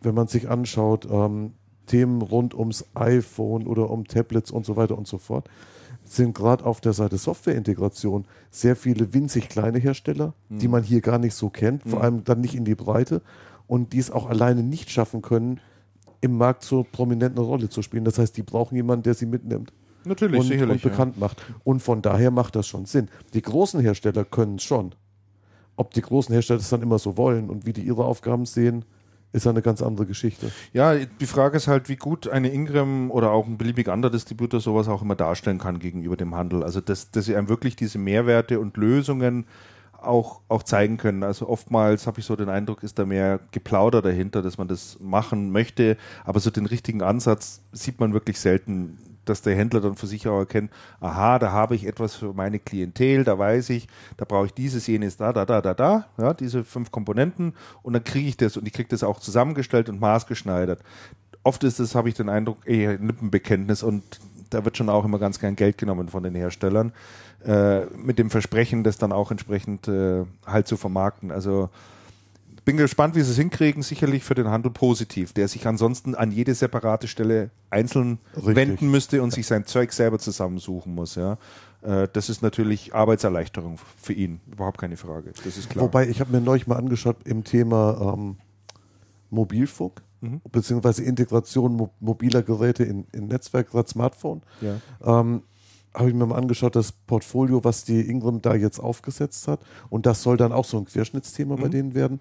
[0.00, 1.52] wenn man sich anschaut, ähm,
[1.86, 5.48] Themen rund ums iPhone oder um Tablets und so weiter und so fort,
[6.04, 11.18] sind gerade auf der Seite Softwareintegration sehr viele winzig kleine Hersteller, die man hier gar
[11.18, 12.04] nicht so kennt, vor Mhm.
[12.04, 13.22] allem dann nicht in die Breite
[13.66, 15.60] und die es auch alleine nicht schaffen können,
[16.20, 18.04] im Markt so prominent eine Rolle zu spielen.
[18.04, 19.72] Das heißt, die brauchen jemanden, der sie mitnimmt
[20.04, 20.84] Natürlich, und, sicherlich.
[20.84, 21.42] und bekannt macht.
[21.64, 23.08] Und von daher macht das schon Sinn.
[23.34, 24.94] Die großen Hersteller können es schon.
[25.82, 28.84] Ob die großen Hersteller es dann immer so wollen und wie die ihre Aufgaben sehen,
[29.32, 30.52] ist eine ganz andere Geschichte.
[30.72, 34.60] Ja, die Frage ist halt, wie gut eine Ingram oder auch ein beliebig anderer Distributor
[34.60, 36.62] sowas auch immer darstellen kann gegenüber dem Handel.
[36.62, 39.44] Also, dass, dass sie einem wirklich diese Mehrwerte und Lösungen
[39.98, 41.24] auch, auch zeigen können.
[41.24, 44.98] Also oftmals habe ich so den Eindruck, ist da mehr Geplauder dahinter, dass man das
[45.00, 49.96] machen möchte, aber so den richtigen Ansatz sieht man wirklich selten, dass der Händler dann
[49.96, 50.70] für sich auch erkennt,
[51.00, 54.86] aha, da habe ich etwas für meine Klientel, da weiß ich, da brauche ich dieses,
[54.86, 58.56] jenes, da, da, da, da, da, ja, diese fünf Komponenten und dann kriege ich das
[58.56, 60.80] und ich kriege das auch zusammengestellt und maßgeschneidert.
[61.44, 64.02] Oft ist es, habe ich den Eindruck, eher ein Lippenbekenntnis und
[64.50, 66.92] da wird schon auch immer ganz gern Geld genommen von den Herstellern,
[67.44, 71.30] äh, mit dem Versprechen, das dann auch entsprechend äh, halt zu vermarkten.
[71.30, 71.70] Also
[72.64, 73.82] bin gespannt, wie sie es hinkriegen.
[73.82, 78.56] Sicherlich für den Handel positiv, der sich ansonsten an jede separate Stelle einzeln Richtig.
[78.56, 81.14] wenden müsste und sich sein Zeug selber zusammensuchen muss.
[81.16, 81.38] Ja,
[81.82, 85.32] äh, das ist natürlich Arbeitserleichterung für ihn, überhaupt keine Frage.
[85.44, 85.84] Das ist klar.
[85.84, 88.36] Wobei, ich habe mir neulich mal angeschaut im Thema ähm,
[89.30, 90.40] Mobilfunk, Mhm.
[90.52, 94.40] beziehungsweise Integration mo mobiler Geräte in, in Netzwerk, gerade Smartphone.
[94.60, 94.76] ja.
[95.04, 95.42] ähm,
[95.94, 99.60] habe ich mir mal angeschaut, das Portfolio, was die Ingram da jetzt aufgesetzt hat.
[99.90, 101.70] Und das soll dann auch so ein Querschnittsthema bei Mhm.
[101.70, 102.18] denen werden.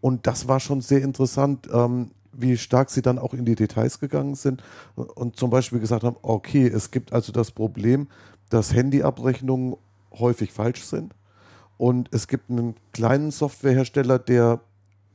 [0.00, 1.68] Und das war schon sehr interessant.
[1.72, 4.62] Ähm, wie stark sie dann auch in die Details gegangen sind
[4.94, 8.08] und zum Beispiel gesagt haben, okay, es gibt also das Problem,
[8.48, 9.76] dass Handyabrechnungen
[10.18, 11.14] häufig falsch sind
[11.76, 14.60] und es gibt einen kleinen Softwarehersteller, der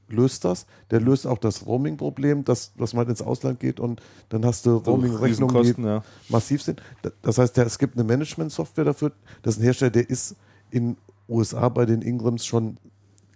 [0.09, 0.65] löst das.
[0.91, 4.77] Der löst auch das Roaming-Problem, dass, dass man ins Ausland geht und dann hast du
[4.77, 6.03] Roaming-Rechnungen, die ja.
[6.29, 6.81] massiv sind.
[7.01, 9.11] Da- Das heißt, es gibt eine Management-Software dafür.
[9.41, 10.35] Das ist ein Hersteller, der ist
[10.71, 10.97] in
[11.29, 12.77] USA bei den Ingrams schon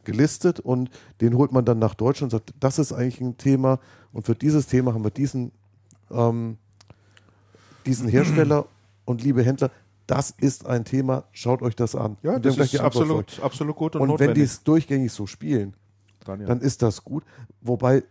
[0.03, 3.80] gelistet und den holt man dann nach Deutschland und sagt, das ist eigentlich ein Thema
[4.13, 5.51] und für dieses Thema haben wir diesen,
[6.09, 6.57] ähm,
[7.86, 8.65] diesen Hersteller
[9.05, 9.69] und liebe Händler,
[10.07, 12.17] das ist ein Thema, schaut euch das an.
[12.24, 15.74] Ja, das ist absolut, absolut gut und, Und wenn die es durchgängig so spielen,
[16.26, 16.47] Dann, ja.
[16.47, 17.24] dann ist das gut.
[17.61, 18.03] Wobei,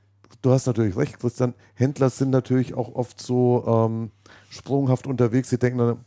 [0.42, 4.10] du hast natürlich recht, Christian, Händler sind natürlich auch oft so ähm,
[4.48, 5.50] sprunghaft unterwegs.
[5.50, 6.04] Sie denken dann,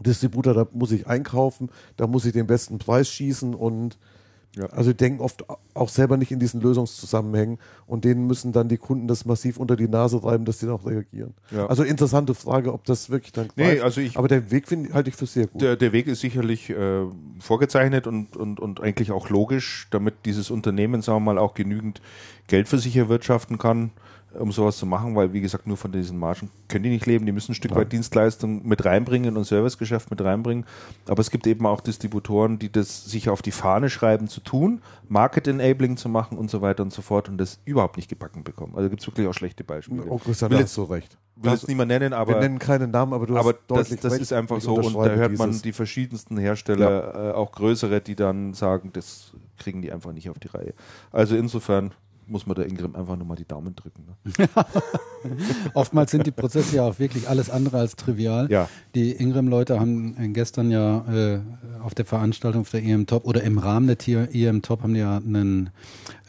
[0.00, 3.98] Distributor, da muss ich einkaufen, da muss ich den besten Preis schießen und
[4.56, 4.66] Ja.
[4.66, 5.44] also die denken oft
[5.74, 9.76] auch selber nicht in diesen Lösungszusammenhängen und denen müssen dann die Kunden das massiv unter
[9.76, 11.34] die Nase reiben, dass die dann auch reagieren.
[11.52, 11.66] Ja.
[11.66, 13.82] Also interessante Frage, ob das wirklich dann Nee, greift.
[13.82, 15.62] also ich- Aber der Weg finde halte ich für sehr gut.
[15.62, 17.04] Der, der Weg ist sicherlich äh,
[17.38, 22.00] vorgezeichnet und, und, und eigentlich auch logisch, damit dieses Unternehmen, sagen wir mal, auch genügend
[22.48, 23.92] Geld für sich erwirtschaften kann,
[24.38, 27.26] um sowas zu machen, weil, wie gesagt, nur von diesen Margen können die nicht leben.
[27.26, 30.64] Die müssen ein Stück weit Dienstleistung mit reinbringen und Servicegeschäft mit reinbringen.
[31.08, 34.82] Aber es gibt eben auch Distributoren, die das sich auf die Fahne schreiben zu tun,
[35.08, 38.44] Market Enabling zu machen und so weiter und so fort und das überhaupt nicht gebacken
[38.44, 38.74] bekommen.
[38.76, 40.04] Also gibt es wirklich auch schlechte Beispiele.
[40.08, 41.18] oh, Christian, will jetzt, hast du recht.
[41.36, 44.00] will jetzt niemand nennen, aber wir nennen keine Namen, aber du aber hast das, deutlich
[44.00, 44.22] das recht.
[44.22, 45.62] ist einfach so und da hört man dieses.
[45.62, 50.38] die verschiedensten Hersteller, äh, auch größere, die dann sagen, das kriegen die einfach nicht auf
[50.38, 50.74] die Reihe.
[51.10, 51.92] Also insofern
[52.30, 54.04] muss man der Ingram einfach nur mal die Daumen drücken.
[54.06, 54.48] Ne?
[55.74, 58.50] Oftmals sind die Prozesse ja auch wirklich alles andere als trivial.
[58.50, 58.68] Ja.
[58.94, 61.40] Die Ingram-Leute haben äh, gestern ja äh,
[61.82, 63.98] auf der Veranstaltung auf der EM Top oder im Rahmen der
[64.34, 65.70] EM Top haben die ja einen,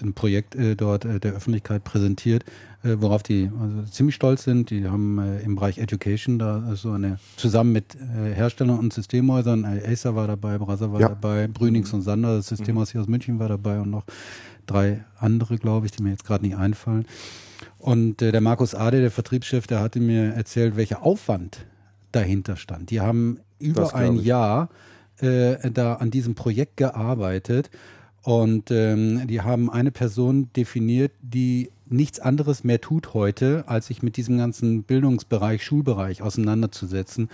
[0.02, 2.44] ein Projekt äh, dort äh, der Öffentlichkeit präsentiert,
[2.84, 4.70] äh, worauf die also ziemlich stolz sind.
[4.70, 7.96] Die haben äh, im Bereich Education da so eine zusammen mit
[8.34, 11.10] Herstellern und Systemhäusern, äh, Acer war dabei, Brasser war Ja.
[11.10, 14.04] dabei, Brünix und Sander, das Systemhaus hier aus München war dabei und noch
[14.72, 17.06] drei andere, glaube ich, die mir jetzt gerade nicht einfallen.
[17.78, 21.66] Und äh, der Markus Ade, der Vertriebschef, der hatte mir erzählt, welcher Aufwand
[22.12, 22.90] dahinter stand.
[22.90, 24.16] Die haben über ein.
[24.16, 24.70] Jahr
[25.20, 27.70] äh, da an diesem Projekt gearbeitet
[28.24, 34.02] und ähm, die haben eine Person definiert, die nichts anderes mehr tut heute, als sich
[34.02, 37.30] mit diesem ganzen Bildungsbereich, Schulbereich auseinanderzusetzen,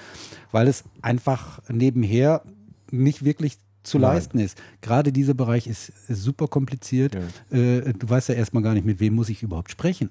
[0.51, 2.41] weil es einfach nebenher
[2.89, 3.57] nicht wirklich
[3.87, 4.15] zu Nein.
[4.15, 4.61] leisten ist.
[4.81, 7.15] Gerade dieser Bereich ist, ist super kompliziert.
[7.49, 10.09] Äh, du weißt ja erstmal gar nicht, mit wem muss ich überhaupt sprechen.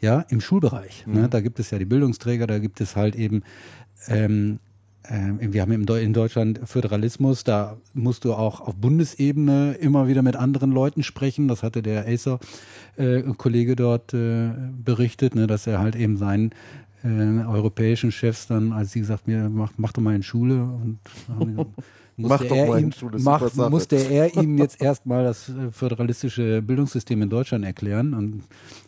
[0.00, 1.06] Ja, im Schulbereich.
[1.06, 1.28] Ne?
[1.28, 3.44] Da gibt es ja die Bildungsträger, da gibt es halt eben,
[4.08, 4.58] ähm,
[5.08, 10.08] ähm, wir haben in, Deu in Deutschland Föderalismus, da musst du auch auf Bundesebene immer
[10.08, 11.46] wieder mit anderen Leuten sprechen.
[11.46, 14.50] Das hatte der Acer-Kollege dort äh,
[14.84, 16.50] berichtet, ne, dass er halt eben seinen
[17.04, 20.98] äh, europäischen Chefs dann, als sie gesagt mir mach, mach doch mal in Schule und
[22.16, 27.64] musste er super macht- musste er ihnen jetzt erstmal das äh, föderalistische Bildungssystem in Deutschland
[27.64, 28.42] erklären und,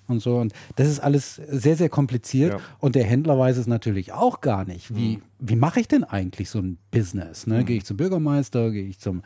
[0.08, 0.36] und so.
[0.38, 2.52] Und das ist alles sehr, sehr kompliziert.
[2.54, 2.60] Ja.
[2.80, 4.94] Und der Händler weiß es natürlich auch gar nicht.
[4.94, 7.46] Wie, wie mache ich denn eigentlich so ein Business?
[7.46, 7.64] Ne?
[7.64, 9.22] Gehe ich zum Bürgermeister, gehe ich zum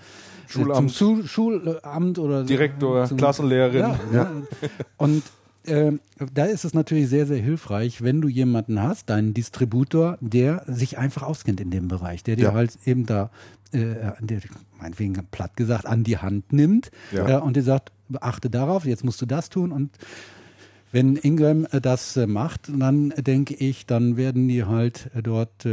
[0.47, 0.91] Schulamt.
[0.93, 3.81] zum Schu Schulamt oder Direktor, zum- Klassenlehrerin.
[3.81, 4.33] Ja, ja.
[4.97, 5.23] Und
[5.71, 6.01] ähm,
[6.35, 10.99] da ist es natürlich sehr, sehr hilfreich, wenn du jemanden hast, deinen Distributor, der sich
[10.99, 12.53] einfach auskennt in dem Bereich, der dir Ja.
[12.55, 13.31] halt eben da,
[13.73, 14.41] äh, der,
[14.81, 17.39] meinetwegen platt gesagt, an die Hand nimmt Ja.
[17.39, 19.91] äh, und dir sagt, beachte darauf, jetzt musst du das tun und
[20.93, 25.67] wenn Ingram äh, das äh, macht, dann denke ich, dann werden die halt äh, dort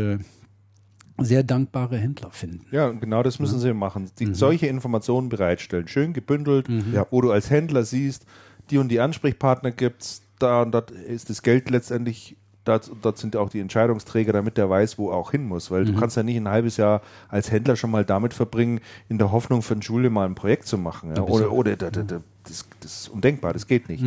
[1.18, 2.66] sehr dankbare Händler finden.
[2.72, 4.10] Ja, genau das müssen sie machen.
[4.20, 7.08] Die, Solche Informationen bereitstellen, schön gebündelt, Ja.
[7.10, 8.26] wo du als Händler siehst,
[8.70, 12.36] die und die Ansprechpartner gibt's, da und dort ist das Geld letztendlich,
[12.66, 15.72] dort, dort sind auch die Entscheidungsträger, damit der weiß, wo er auch hin muss.
[15.72, 19.18] Weil du kannst ja nicht ein halbes Jahr als Händler schon mal damit verbringen, in
[19.18, 21.16] der Hoffnung für eine Schule mal ein Projekt zu machen.
[21.16, 21.22] Ja?
[21.24, 24.04] Oder, oder da, da, da, das, das ist undenkbar, das geht nicht.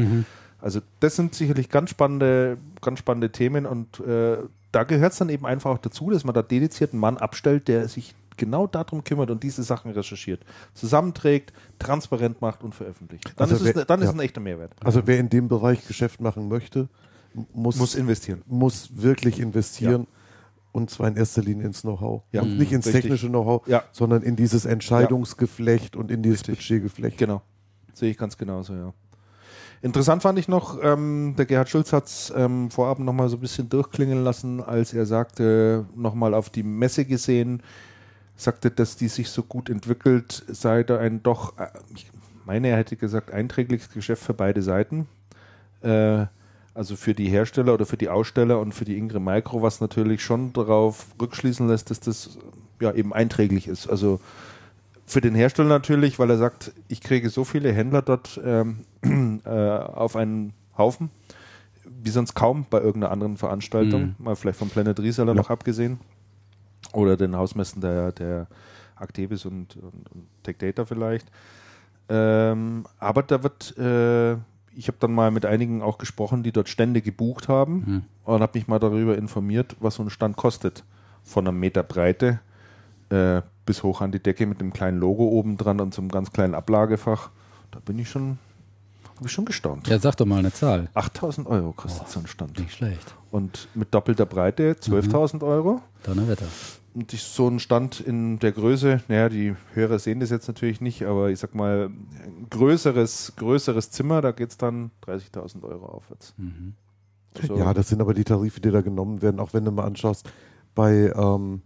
[0.61, 4.39] Also das sind sicherlich ganz spannende, ganz spannende Themen und äh,
[4.73, 7.69] da gehört es dann eben einfach auch dazu, dass man da dediziert einen Mann abstellt,
[7.69, 10.41] der sich genau darum kümmert und diese Sachen recherchiert,
[10.73, 13.25] zusammenträgt, transparent macht und veröffentlicht.
[13.37, 14.11] Dann, Also ist, es, wer- dann ist ja.
[14.13, 14.73] es ein echter Mehrwert.
[14.83, 16.89] Also wer in dem Bereich Geschäft machen möchte,
[17.53, 18.43] muss, Muss investieren.
[18.47, 20.07] muss wirklich investieren.
[20.73, 22.23] Und zwar in erster Linie ins Know-how.
[22.33, 22.43] Ja.
[22.43, 23.03] Und nicht ins Richtig.
[23.03, 23.85] technische Know-how, Ja.
[23.93, 26.57] sondern in dieses Entscheidungsgeflecht und in dieses Richtig.
[26.69, 27.19] Budgetgeflecht.
[27.19, 27.43] Genau.
[27.95, 28.93] Sehe ich ganz genauso, ja.
[29.81, 33.41] Interessant fand ich noch, ähm, der Gerhard Schulz hat es ähm, vorab nochmal so ein
[33.41, 37.63] bisschen durchklingeln lassen, als er sagte, nochmal auf die Messe gesehen,
[38.39, 42.11] sagte, dass die sich so gut entwickelt, sei da ein doch, äh, ich
[42.47, 45.07] meine, er hätte gesagt, einträgliches Geschäft für beide Seiten.
[45.83, 46.27] Äh,
[46.75, 50.23] Also für die Hersteller oder für die Aussteller und für die Ingram Micro, was natürlich
[50.23, 52.39] schon darauf rückschließen lässt, dass das
[52.81, 53.89] ja eben einträglich ist.
[53.91, 54.21] Also
[55.05, 58.85] für den Hersteller natürlich, weil er sagt, ich kriege so viele Händler dort ähm,
[59.45, 61.11] äh, auf einen Haufen,
[61.85, 64.25] wie sonst kaum bei irgendeiner anderen Veranstaltung, Mhm.
[64.25, 65.99] mal vielleicht vom Planet Reseller noch abgesehen.
[66.93, 68.47] Oder den Hausmessen der, der
[68.97, 71.27] Actebis und, und, und Tech Data vielleicht.
[72.09, 74.33] Ähm, aber da wird, äh,
[74.75, 78.03] ich habe dann mal mit einigen auch gesprochen, die dort Stände gebucht haben Mhm.
[78.25, 80.85] und habe mich mal darüber informiert, was so ein Stand kostet.
[81.25, 82.41] Von einer Meter Breite
[83.11, 86.11] äh, bis hoch an die Decke mit einem kleinen Logo oben dran und so einem
[86.11, 87.31] ganz kleinen Ablagefach.
[87.71, 88.39] Da bin ich schon,
[89.19, 89.89] habe ich schon gestaunt.
[89.89, 90.89] Ja, sag doch mal eine Zahl.
[90.95, 92.59] 8000 Euro kostet so ein Stand.
[92.59, 93.15] Nicht schlecht.
[93.33, 95.83] Und mit doppelter Breite 12.000 Euro.
[96.05, 96.47] Donnerwetter.
[96.95, 100.81] Und ich, so ein Stand in der Größe, naja, die Hörer sehen das jetzt natürlich
[100.81, 101.91] nicht, aber ich sag mal,
[102.25, 106.35] ein größeres, größeres Zimmer, da geht es dann 30.000 Euro aufwärts.
[106.37, 106.75] Mhm.
[107.45, 107.57] So.
[107.59, 110.31] Ja, das sind aber die Tarife, die da genommen werden, auch wenn du mal anschaust,
[110.75, 111.63] bei ähm,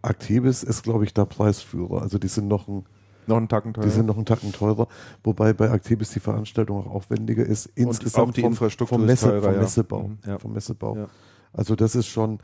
[0.00, 2.00] Actebis ist, glaube ich, da Preisführer.
[2.02, 2.86] Also die sind noch ein,
[3.28, 3.86] noch einen Tacken teurer.
[3.86, 4.88] die sind noch einen Tacken teurer,
[5.24, 7.66] wobei bei Actebis die Veranstaltung auch aufwendiger ist.
[7.74, 9.60] Insgesamt auch die vom, Infrastruktur vom, ist Messe, teurer, vom ja.
[9.60, 10.02] Messebau.
[10.02, 10.38] Mhm, ja.
[10.38, 10.96] Vom Messebau.
[10.96, 11.06] Ja.
[11.52, 12.38] Also das ist schon,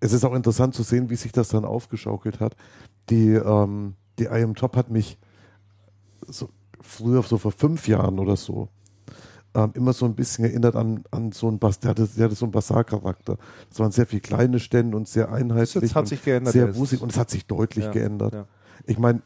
[0.00, 2.56] es ist auch interessant zu sehen, wie sich das dann aufgeschaukelt hat.
[3.10, 5.18] Die, ähm, die IM Top hat mich
[6.26, 6.48] so
[6.80, 8.68] früher, so vor fünf Jahren oder so,
[9.54, 12.34] ähm, immer so ein bisschen erinnert an, an so ein Bas, der hatte, der hatte
[12.34, 13.38] so einen Basar-Charakter.
[13.70, 15.82] Das waren sehr viele kleine Stände und sehr einheitlich.
[15.82, 18.34] Das hat sich geändert, Sehr es wusig und es hat sich deutlich Ja, geändert.
[18.34, 18.46] ja.
[18.84, 19.22] Ich meine,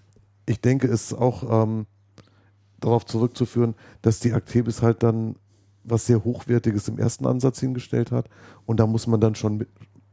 [0.47, 1.87] ich denke, es ist auch ähm,
[2.81, 5.37] darauf zurückzuführen, dass die Actebis halt dann
[5.85, 8.29] was sehr Hochwertiges im ersten Ansatz hingestellt hat
[8.67, 9.69] und da muss man dann schon, mit,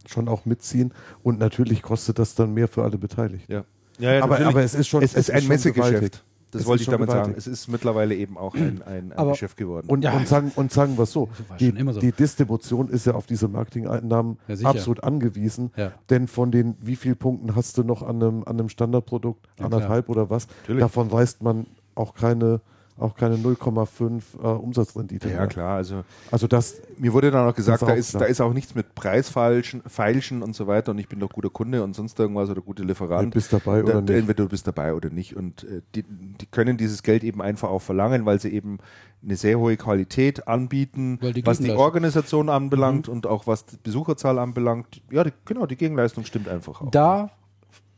[0.07, 3.51] schon auch mitziehen und natürlich kostet das dann mehr für alle Beteiligten.
[3.51, 3.63] Ja.
[3.99, 6.23] Ja, ja, Aber- aber es ist schon- es es ist ist ein Messegeschäft.
[6.51, 7.21] Das Es wollte ich schon damit sagen.
[7.33, 7.37] gewaltig.
[7.37, 9.87] Es ist mittlerweile eben auch ein, ein, ein Aber- Geschäft geworden.
[9.87, 10.13] Und, Ja.
[10.17, 11.29] und sagen, und sagen wir es so,
[11.59, 11.99] die, so.
[11.99, 15.71] die Distribution ist ja auf diese Marketing-Einnahmen Ja, absolut angewiesen.
[15.75, 15.91] Ja.
[16.09, 19.47] Denn von den, wie viel Punkten hast du noch an einem, an einem Standardprodukt?
[19.59, 20.47] Ja, Anderthalb oder was?
[20.63, 20.81] Natürlich.
[20.81, 22.61] Davon reißt man auch keine,
[22.99, 25.29] auch keine 0,5 äh, Umsatzrendite.
[25.29, 25.47] ja, mehr.
[25.47, 25.77] klar.
[25.77, 28.23] Also Also das, mir wurde dann auch gesagt, da auch ist, klar.
[28.23, 31.49] da ist auch nichts mit Preisfeilschen Feilschen und so weiter und ich bin doch guter
[31.49, 33.33] Kunde und sonst irgendwas oder gute du Lieferant.
[33.33, 34.09] bist dabei Da- oder nicht.
[34.11, 35.35] Entweder du bist dabei oder nicht.
[35.35, 38.79] Und äh, die, die können dieses Geld eben einfach auch verlangen, weil sie eben
[39.23, 44.39] eine sehr hohe Qualität anbieten, die was die Organisation anbelangt und auch was die Besucherzahl
[44.39, 45.01] anbelangt.
[45.11, 46.91] Ja, die, genau, die Gegenleistung stimmt einfach auch.
[46.91, 47.29] Da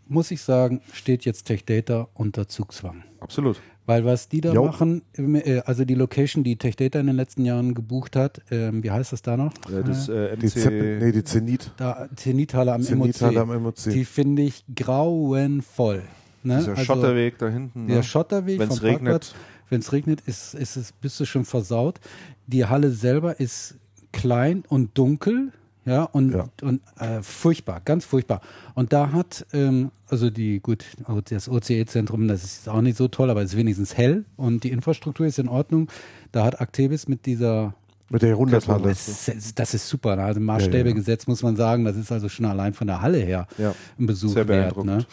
[0.08, 3.04] muss ich sagen, steht jetzt Tech Data unter Zugzwang.
[3.20, 3.62] Absolut.
[3.88, 4.66] Weil was die da Jo.
[4.66, 8.84] machen, äh, also die Location, die Tech Data in den letzten Jahren gebucht hat, ähm,
[8.84, 9.54] wie heißt das da noch?
[9.72, 11.72] Ja, das äh, die, MC, nee, die Zenit.
[11.78, 13.56] Da, Zenithalle am Zenithalle MOC.
[13.56, 13.76] am MOC.
[13.92, 16.04] Die finde ich grauenvoll.
[16.44, 16.58] Ne?
[16.60, 17.88] dieser Also Schotterweg da hinten.
[17.88, 18.04] Der ne?
[18.04, 19.12] Schotterweg Wenn's vom regnet.
[19.12, 19.36] Parkplatz.
[19.70, 22.00] Wenn es regnet, ist, ist es, bist du schon versaut.
[22.48, 23.76] Die Halle selber ist
[24.12, 25.52] klein und dunkel.
[25.86, 26.46] Ja, und, Ja.
[26.62, 28.42] und äh, furchtbar, ganz furchtbar.
[28.76, 30.86] Und da hat, ähm, also die, gut,
[31.30, 34.72] das OCE-Zentrum, das ist auch nicht so toll, aber es ist wenigstens hell und die
[34.72, 35.90] Infrastruktur ist in Ordnung.
[36.32, 37.74] Da hat Actebis mit dieser
[38.10, 38.90] Mit der Jahrhunderthalle.
[38.90, 40.18] das ist, das ist super.
[40.20, 41.84] Also Maßstäbe Ja, ja, gesetzt, muss man sagen.
[41.84, 43.74] Das ist also schon allein von der Halle her Ja.
[44.00, 44.84] ein Besuch Sehr wert.
[44.84, 45.04] Ne?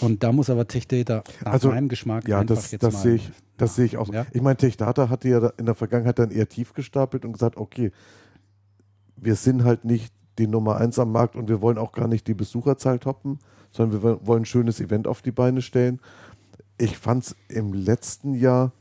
[0.00, 2.94] Und da muss aber Tech Data nach Also, meinem Geschmack Ja, einfach das, jetzt das
[2.94, 3.00] mal.
[3.02, 4.12] sehe ich, das sehe ich auch.
[4.12, 4.26] Ja.
[4.32, 7.90] Ich meine, Techdata hatte ja in der Vergangenheit dann eher tief gestapelt und gesagt, okay,
[9.16, 12.26] wir sind halt nicht die Nummer eins am Markt und wir wollen auch gar nicht
[12.26, 13.38] die Besucherzahl toppen,
[13.70, 16.00] sondern wir wollen ein schönes Event auf die Beine stellen.
[16.78, 18.72] Ich fand es im letzten Jahr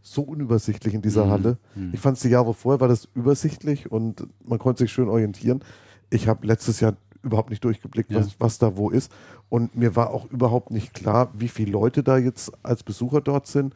[0.00, 1.30] so unübersichtlich in dieser Mhm.
[1.30, 1.58] Halle.
[1.74, 1.90] Mhm.
[1.92, 5.62] Ich fand es die Jahre vorher war das übersichtlich und man konnte sich schön orientieren.
[6.10, 8.20] Ich habe letztes Jahr überhaupt nicht durchgeblickt, Ja.
[8.20, 9.10] was, was da wo ist.
[9.48, 13.46] Und mir war auch überhaupt nicht klar, wie viele Leute da jetzt als Besucher dort
[13.48, 13.74] sind,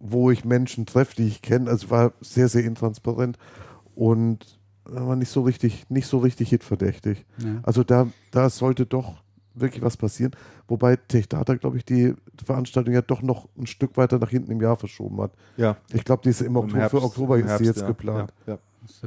[0.00, 1.70] wo ich Menschen treffe, die ich kenne.
[1.70, 3.38] Also war sehr, sehr intransparent
[3.94, 7.24] und war nicht so richtig, nicht so richtig hitverdächtig.
[7.38, 7.60] Ja.
[7.62, 9.22] Also da, da sollte doch
[9.54, 10.32] wirklich was passieren.
[10.66, 14.60] Wobei Techdata, glaube ich, die Veranstaltung ja doch noch ein Stück weiter nach hinten im
[14.60, 15.32] Jahr verschoben hat.
[15.56, 17.86] Ja, Ich glaube, die ist im Oktober, für Oktober ist sie Herbst, jetzt ja.
[17.86, 18.32] geplant.
[18.46, 18.58] Ja, ja.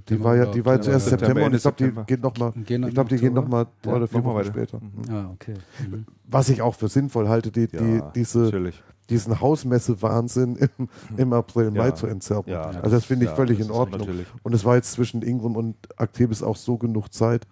[0.08, 2.52] Die war ja, die war zuerst September, September, und ich glaube, die geht noch mal,
[2.64, 4.48] Gehen ich glaube, die gehen noch mal drei oder vier Wochen weiter.
[4.48, 4.80] später.
[4.80, 5.14] Mhm.
[5.14, 5.56] Ah, okay.
[5.90, 6.06] Mhm.
[6.28, 8.82] Was ich auch für sinnvoll halte, die, die, Ja, diese, natürlich.
[9.10, 11.95] Diesen Hausmesse-Wahnsinn im, im April, Mai Ja.
[11.95, 12.44] zu entzerren.
[12.48, 13.99] Ja, also das finde ich ja, völlig in Ordnung.
[14.02, 14.27] natürlich.
[14.44, 17.45] Und es war jetzt zwischen Ingram und Actebis auch so genug Zeit,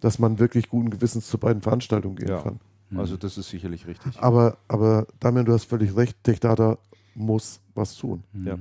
[0.00, 2.40] dass man wirklich guten Gewissens zu beiden Veranstaltungen gehen Ja.
[2.42, 2.60] kann.
[2.94, 4.16] Also das ist sicherlich richtig.
[4.22, 6.78] Aber, aber Damian, du hast völlig recht, Techdata
[7.14, 8.22] muss was tun.
[8.32, 8.46] Mhm.
[8.46, 8.54] Ja.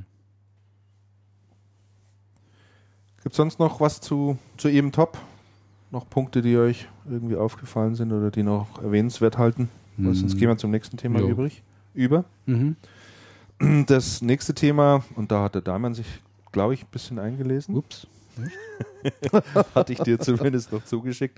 [3.23, 5.17] Gibt es sonst noch was zu, zu eben Top?
[5.91, 9.69] Noch Punkte, die euch irgendwie aufgefallen sind oder die noch erwähnenswert halten?
[9.97, 10.15] Weil Mhm.
[10.15, 11.29] Sonst gehen wir zum nächsten Thema Jo.
[11.29, 11.63] übrig.
[11.95, 12.26] Über.
[12.45, 12.76] Mhm.
[13.88, 16.05] Das nächste Thema, und da hat der Damian sich
[16.51, 17.76] glaube ich, ein bisschen eingelesen.
[17.76, 18.07] Ups.
[19.76, 21.38] Hatte ich dir zumindest noch zugeschickt.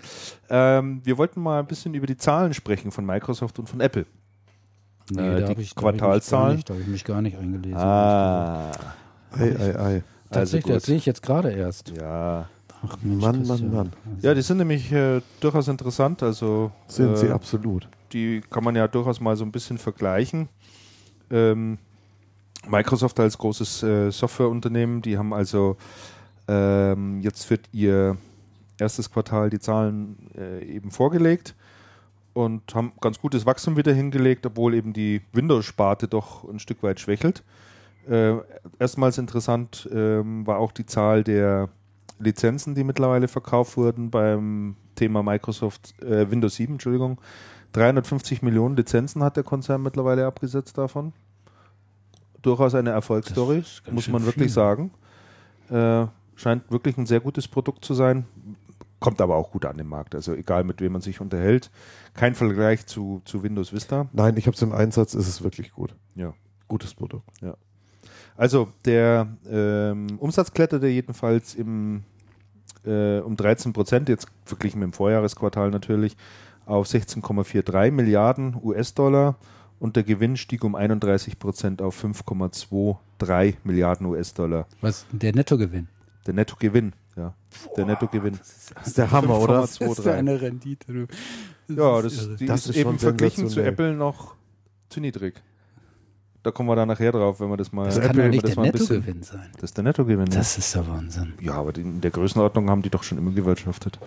[0.50, 4.04] Ähm, wir wollten mal ein bisschen über die Zahlen sprechen von Microsoft und von Apple.
[5.12, 7.78] Äh, die hab ich- da hab ich nicht- Da habe ich mich gar nicht eingelesen.
[7.78, 8.72] Ah,
[9.32, 9.94] Ei, ei, ei.
[9.96, 10.86] also Tatsächlich, das gut.
[10.88, 11.90] sehe ich jetzt gerade erst.
[11.98, 12.48] Ja.
[12.86, 13.74] Ach, Mensch, Mann, Christian.
[13.74, 16.22] Mann, ja, die sind nämlich äh, durchaus interessant.
[16.24, 17.88] Also Sind sie äh, absolut.
[18.14, 20.50] Die kann man ja durchaus mal so ein bisschen vergleichen.
[21.30, 21.78] Ähm,
[22.68, 25.78] Microsoft als großes äh, Softwareunternehmen, die haben also
[26.48, 28.18] ähm, jetzt für ihr
[28.80, 31.56] erstes Quartal die Zahlen äh, eben vorgelegt
[32.34, 37.00] und haben ganz gutes Wachstum wieder hingelegt, obwohl eben die Windows-Sparte doch ein Stück weit
[37.00, 37.44] schwächelt.
[38.10, 38.36] Äh,
[38.80, 41.70] erstmals interessant ähm, war auch die Zahl der
[42.20, 47.20] Lizenzen, die mittlerweile verkauft wurden beim Thema Microsoft äh, Windows 7, Entschuldigung.
[47.74, 51.14] 350 Millionen Lizenzen hat der Konzern mittlerweile abgesetzt davon.
[52.42, 54.54] Durchaus eine Erfolgsstory, muss man wirklich viel.
[54.54, 54.92] sagen.
[55.70, 58.26] Äh, scheint wirklich ein sehr gutes Produkt zu sein.
[59.00, 60.16] Kommt aber auch gut an den Markt.
[60.16, 61.70] Also egal mit wem man sich unterhält.
[62.14, 64.08] Kein Vergleich zu, zu Windows Vista.
[64.14, 65.96] Nein, ich habe es im Einsatz, ist es wirklich gut.
[66.16, 66.34] Ja.
[66.68, 67.30] Gutes Produkt.
[68.38, 72.04] Also der ähm, Umsatz kletterte jedenfalls im,
[72.86, 76.16] äh, um 13 Prozent, jetzt verglichen mit dem Vorjahresquartal natürlich,
[76.68, 79.36] auf 16,43 Milliarden US-Dollar
[79.80, 84.68] und der Gewinn stieg um 31 Prozent auf 5,23 Milliarden US-Dollar.
[84.82, 85.06] Was?
[85.12, 85.88] Der Nettogewinn.
[86.26, 87.34] Der Nettogewinn, ja.
[87.78, 88.38] Der Nettogewinn.
[88.76, 89.64] Das ist der Hammer, oder?
[89.64, 90.12] 5,23.
[90.12, 90.94] eine Rendite.
[91.68, 91.74] Du.
[91.74, 93.62] Ja, das, die Das ist, ist eben verglichen zu.
[93.62, 94.36] Apple noch
[94.90, 95.42] zu niedrig.
[96.44, 97.86] Da kommen wir dann nachher drauf, wenn wir das mal.
[97.86, 99.50] das kann Apple- doch nicht das der mal ein bisschen- Nettogewinn sein.
[99.56, 100.26] Das ist der Nettogewinn.
[100.30, 101.34] Das ist der Wahnsinn.
[101.42, 104.00] Ja, aber in der Größenordnung haben die doch schon immer gewirtschaftet.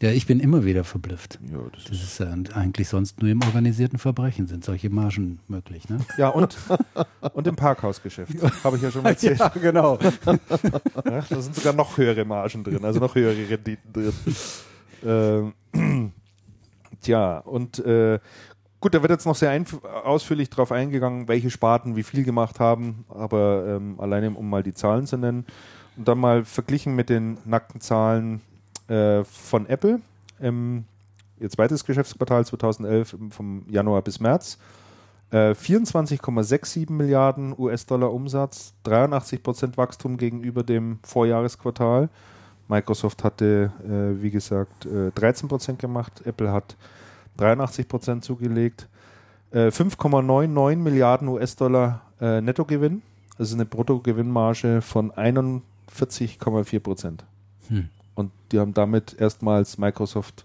[0.00, 1.40] Ja, ich bin immer wieder verblüfft.
[1.50, 5.88] Ja, das Das ist ja eigentlich sonst nur im organisierten Verbrechen sind solche Margen möglich,
[5.88, 5.98] ne?
[6.16, 6.56] ja und,
[7.32, 8.32] und im Parkhausgeschäft.
[8.62, 9.40] Habe ich ja schon mal erzählt.
[9.60, 9.98] genau.
[11.04, 14.12] Ja, da sind sogar noch höhere Margen drin, also noch höhere Renditen drin.
[15.04, 15.52] Ähm,
[17.00, 18.20] tja, und äh,
[18.80, 19.64] gut, da wird jetzt noch sehr
[20.04, 24.74] ausführlich drauf eingegangen, welche Sparten wie viel gemacht haben, aber ähm, alleine um mal die
[24.74, 25.44] Zahlen zu nennen.
[25.96, 28.40] Und dann mal verglichen mit den nackten Zahlen
[28.88, 30.00] äh, von Apple
[30.40, 30.84] im
[31.40, 34.58] ihr zweites Geschäftsquartal 2011 im- vom Januar bis März.
[35.30, 42.08] Äh, 24,67 Milliarden US-Dollar Umsatz, 83 Prozent Wachstum gegenüber dem Vorjahresquartal.
[42.66, 46.76] Microsoft hatte, äh, wie gesagt, äh, 13 Prozent gemacht, Apple hat
[47.36, 48.88] 83 Prozent zugelegt.
[49.50, 53.02] Äh, 5,99 Milliarden US-Dollar äh, Nettogewinn,
[53.38, 57.24] also eine Bruttogewinnmarge von 41,4 Prozent.
[57.68, 57.88] Hm.
[58.18, 60.44] Und die haben damit erstmals Microsoft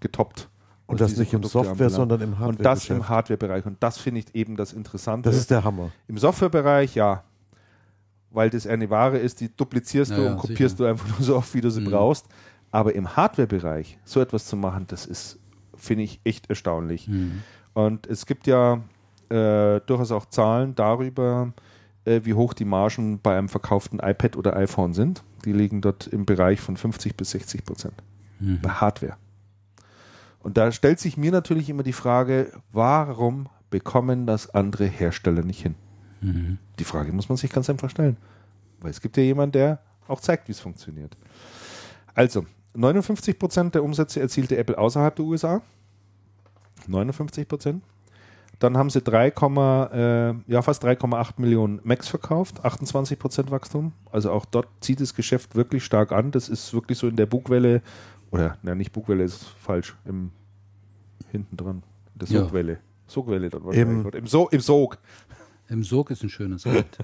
[0.00, 0.48] getoppt.
[0.86, 1.92] Und was das nicht im Produkte Software, anbelangt.
[1.94, 3.08] sondern im Und das im Hardware.
[3.08, 3.66] Hardware-Bereich.
[3.66, 5.28] Und das finde ich eben das Interessante.
[5.28, 5.90] Das ist der Hammer.
[6.08, 7.22] Im Softwarebereich, ja.
[8.30, 10.84] Weil das eine Ware ist, die duplizierst Ja, du und kopierst sicher.
[10.84, 11.90] du einfach nur so oft, wie du sie Mhm.
[11.90, 12.26] brauchst.
[12.70, 15.38] Aber im Hardware-Bereich so etwas zu machen, das ist,
[15.74, 17.06] finde ich, echt erstaunlich.
[17.06, 17.42] Hm.
[17.74, 18.80] Und es gibt ja
[19.28, 21.52] äh, durchaus auch Zahlen darüber,
[22.04, 25.22] äh, wie hoch die Margen bei einem verkauften iPad oder iPhone sind.
[25.44, 27.94] Die liegen dort im Bereich von 50 bis 60 Prozent
[28.40, 28.60] Mhm.
[28.62, 29.16] bei Hardware.
[30.42, 35.60] Und da stellt sich mir natürlich immer die Frage, warum bekommen das andere Hersteller nicht
[35.62, 35.74] hin?
[36.22, 36.58] Mhm.
[36.78, 38.16] Die Frage muss man sich ganz einfach stellen.
[38.80, 41.16] Weil es gibt ja jemanden, der auch zeigt, wie es funktioniert.
[42.14, 45.60] Also, 59 Prozent der Umsätze erzielte Apple außerhalb der USA.
[46.86, 47.82] 59 Prozent.
[48.60, 53.92] Dann haben sie 3, äh, ja, fast 3,8 Millionen Macs verkauft, 28 Prozent Wachstum.
[54.12, 56.30] Also auch dort zieht das Geschäft wirklich stark an.
[56.30, 57.82] Das ist wirklich so in der Bugwelle,
[58.30, 60.30] oder na, nicht Bugwelle ist falsch, im
[61.32, 61.82] hinten dran,
[62.14, 62.42] der Ja.
[62.44, 62.78] Sogwelle.
[63.06, 64.06] Sogwelle dann wahrscheinlich.
[64.14, 64.98] Im- Im, so Im Sog.
[65.68, 66.98] Im Sog ist ein schönes Wort.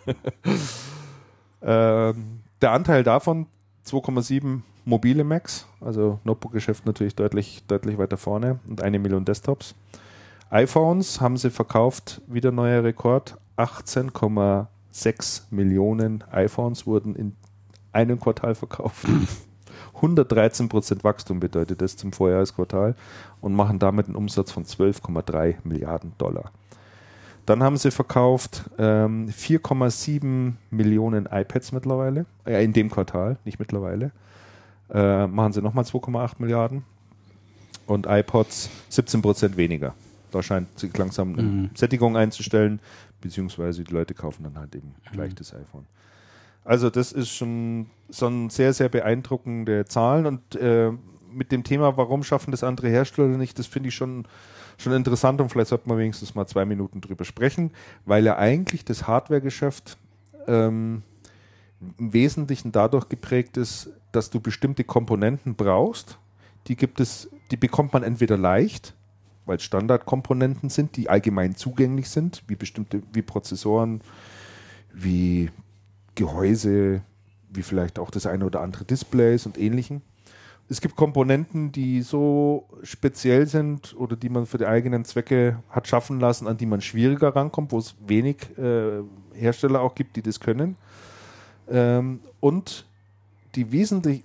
[1.63, 3.47] Ähm, der Anteil davon
[3.87, 9.75] 2,7 mobile Macs, also Notebook-Geschäft natürlich deutlich, deutlich weiter vorne und eine Million Desktops.
[10.51, 13.37] iPhones haben sie verkauft, wieder neuer Rekord.
[13.57, 17.37] 18,6 Millionen iPhones wurden in
[17.93, 19.07] einem Quartal verkauft.
[20.01, 22.95] 113% Wachstum bedeutet das zum Vorjahresquartal
[23.41, 26.53] und machen damit einen Umsatz von 12,3 Milliarden Dollar.
[27.47, 34.11] Dann haben sie verkauft ähm, 4,7 Millionen iPads mittlerweile, äh, in dem Quartal, nicht mittlerweile.
[34.93, 36.85] Äh, machen sie nochmal 2,8 Milliarden
[37.87, 39.95] und iPods 17 Prozent weniger.
[40.31, 41.71] Da scheint sich langsam eine Mhm.
[41.75, 42.81] Sättigung einzustellen,
[43.21, 45.87] beziehungsweise die Leute kaufen dann halt eben gleich das iPhone.
[46.65, 50.91] Also das ist schon, schon sehr, sehr beeindruckende Zahlen und äh,
[51.33, 54.27] mit dem Thema, warum schaffen das andere Hersteller nicht, das finde ich schon,
[54.79, 57.71] schon interessant und vielleicht sollte man wenigstens mal zwei Minuten drüber sprechen,
[58.05, 59.97] weil ja eigentlich das Hardware-Geschäft
[60.49, 61.03] ähm,
[61.99, 66.19] im Wesentlichen dadurch geprägt ist, dass du bestimmte Komponenten brauchst.
[66.69, 68.95] Die gibt es, die bekommt man entweder leicht,
[69.47, 74.01] weil es Standardkomponenten sind, die allgemein zugänglich sind, wie bestimmte, wie Prozessoren,
[74.93, 75.51] wie
[76.15, 77.03] Gehäuse,
[77.49, 80.03] wie vielleicht auch das eine oder andere Displays und ähnlichen.
[80.69, 85.87] Es gibt Komponenten, die so speziell sind oder die man für die eigenen Zwecke hat
[85.87, 89.03] schaffen lassen, an die man schwieriger rankommt, wo es wenig äh,
[89.33, 90.77] Hersteller auch gibt, die das können.
[91.71, 92.85] Ähm, und
[93.55, 94.25] die wesentlich,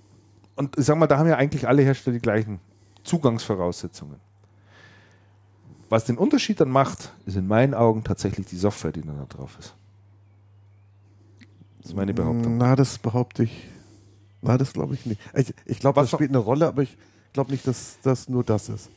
[0.56, 2.58] und ich sag mal, da haben ja eigentlich alle Hersteller die gleichen
[3.04, 4.16] Zugangsvoraussetzungen.
[5.92, 9.26] Was den Unterschied dann macht, ist in meinen Augen tatsächlich die Software, die dann da
[9.26, 9.74] drauf ist.
[11.80, 12.56] Das ist meine Behauptung.
[12.56, 13.68] Na, das behaupte ich.
[14.40, 15.20] Na, das glaube ich nicht.
[15.34, 16.96] Ich, ich glaube, das spielt eine Rolle, aber ich
[17.34, 18.88] glaube nicht, dass das nur das ist.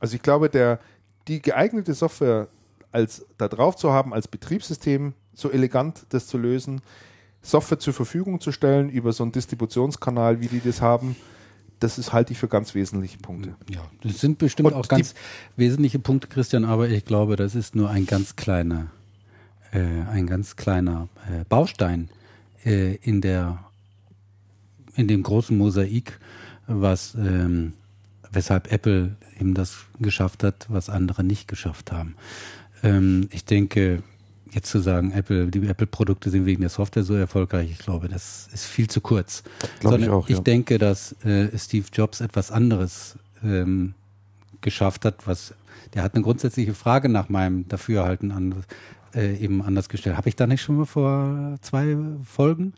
[0.00, 0.80] Also ich glaube, der,
[1.26, 2.48] die geeignete Software
[2.92, 6.80] als da drauf zu haben, als Betriebssystem, so elegant das zu lösen,
[7.42, 11.14] Software zur Verfügung zu stellen über so einen Distributionskanal, wie die das haben,
[11.80, 13.54] das ist halte ich für ganz wesentliche Punkte.
[13.68, 15.14] Ja, das sind bestimmt Und auch ganz
[15.56, 18.88] wesentliche Punkte, Christian, aber ich glaube, das ist nur ein ganz kleiner,
[19.72, 22.08] äh, ein ganz kleiner äh, Baustein
[22.64, 23.64] äh, in der
[24.94, 26.18] in dem großen Mosaik,
[26.66, 27.74] was ähm,
[28.32, 32.16] weshalb Apple eben das geschafft hat, was andere nicht geschafft haben.
[32.82, 34.02] Ähm, ich denke,
[34.52, 38.48] jetzt zu sagen, Apple, die Apple-Produkte sind wegen der Software so erfolgreich, ich glaube, das
[38.52, 39.42] ist viel zu kurz.
[39.80, 40.36] Glaube ich auch, ja.
[40.36, 43.94] ich denke, dass äh, Steve Jobs etwas anderes ähm,
[44.60, 45.54] geschafft hat, was
[45.94, 48.54] der hat eine grundsätzliche Frage nach meinem Dafürhalten an,
[49.14, 50.16] äh, eben anders gestellt.
[50.16, 52.74] Habe ich da nicht schon mal vor zwei Folgen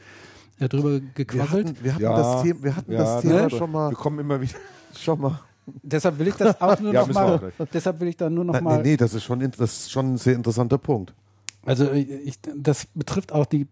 [0.60, 1.68] äh, drüber Wir gequasselt?
[1.68, 3.50] hatten, wir hatten Ja, das Thema, wir hatten ja, das Thema ne?
[3.50, 4.54] schon mal, Wir kommen immer wieder.
[4.98, 5.40] schon mal.
[5.82, 7.52] Deshalb will ich das auch nur Ja, noch wir mal.
[7.72, 8.76] Deshalb will ich da nur noch Na, mal.
[8.82, 11.12] nee, nee, das ist schon, das ist schon ein sehr interessanter Punkt.
[11.62, 13.66] Also ich, das betrifft auch die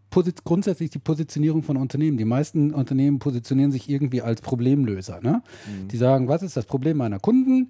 [0.44, 2.19] grundsätzlich die Positionierung von Unternehmen.
[2.19, 5.20] Die meisten Unternehmen positionieren sich irgendwie als Problemlöser.
[5.23, 5.43] Ne?
[5.90, 7.69] Die sagen, was ist das Problem meiner Kunden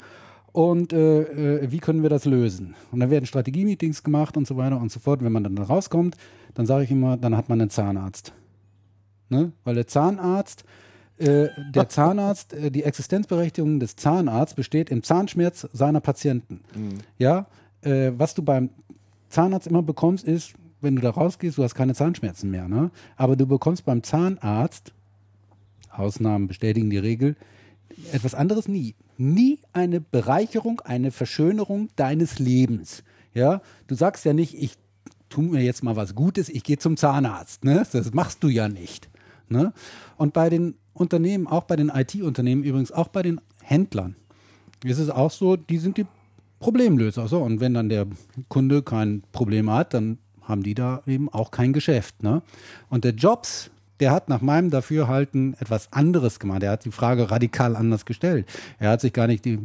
[0.52, 2.74] und äh, äh, wie können wir das lösen?
[2.90, 5.22] Und dann werden Strategie-Meetings gemacht und so weiter und so fort.
[5.22, 6.16] Wenn man dann da rauskommt,
[6.54, 8.32] dann sage ich immer, dann hat man einen Zahnarzt.
[9.28, 9.52] Ne?
[9.62, 10.64] Weil der Zahnarzt,
[11.18, 16.62] äh, der Zahnarzt, äh, die Existenzberechtigung des Zahnarztes besteht im Zahnschmerz seiner Patienten.
[17.18, 17.46] Ja,
[17.82, 18.70] äh, was du beim
[19.28, 22.68] Zahnarzt immer bekommst, ist, wenn du da rausgehst, du hast keine Zahnschmerzen mehr.
[22.68, 22.90] Ne?
[23.16, 24.92] Aber du bekommst beim Zahnarzt,
[25.90, 27.36] Ausnahmen bestätigen die Regel,
[28.12, 28.94] etwas anderes nie.
[29.16, 33.02] Nie eine Bereicherung, eine Verschönerung deines Lebens.
[33.34, 34.74] Ja, du sagst ja nicht, ich
[35.28, 37.64] tu mir jetzt mal was Gutes, ich gehe zum Zahnarzt.
[37.64, 37.86] Ne?
[37.90, 39.08] Das machst du ja nicht.
[39.48, 39.72] Ne?
[40.16, 44.16] Und bei den Unternehmen, auch bei den IT-Unternehmen übrigens, auch bei den Händlern,
[44.84, 46.06] ist es auch so, die sind die
[46.58, 47.28] Problemlöser.
[47.28, 48.06] So, und wenn dann der
[48.48, 52.22] Kunde kein Problem hat, dann haben die da eben auch kein Geschäft.
[52.22, 52.42] Ne?
[52.88, 53.70] Und der Jobs,
[54.00, 56.62] der hat nach meinem Dafürhalten etwas anderes gemacht.
[56.62, 58.46] Er hat die Frage radikal anders gestellt.
[58.78, 59.58] Er hat sich gar nicht die,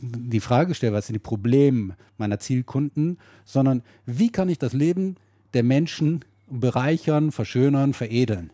[0.00, 5.16] die Frage gestellt, was sind die Probleme meiner Zielkunden, sondern wie kann ich das Leben
[5.52, 8.50] der Menschen bereichern, verschönern, veredeln.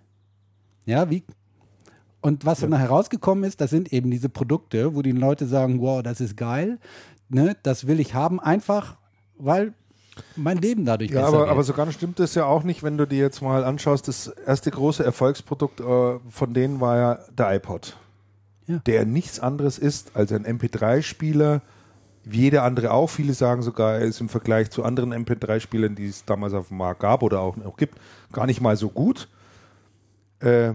[0.86, 1.22] Ja, wie,
[2.20, 6.02] und was dann herausgekommen ist, das sind eben diese Produkte, wo die Leute sagen, wow,
[6.02, 6.78] das ist geil,
[7.30, 8.96] ne, das will ich haben, einfach
[9.38, 9.72] weil
[10.36, 11.48] mein Leben dadurch Ja, aber, wird.
[11.48, 14.28] aber so ganz stimmt das ja auch nicht, wenn du dir jetzt mal anschaust, das
[14.28, 17.96] erste große Erfolgsprodukt äh, von denen war ja der iPod.
[18.66, 18.78] Ja.
[18.86, 21.62] Der nichts anderes ist als ein MP3-Spieler,
[22.24, 23.08] wie jeder andere auch.
[23.08, 26.76] Viele sagen sogar, er ist im Vergleich zu anderen MP3-Spielern, die es damals auf dem
[26.76, 27.98] Markt gab oder auch noch gibt,
[28.32, 29.28] gar nicht mal so gut.
[30.40, 30.72] Äh,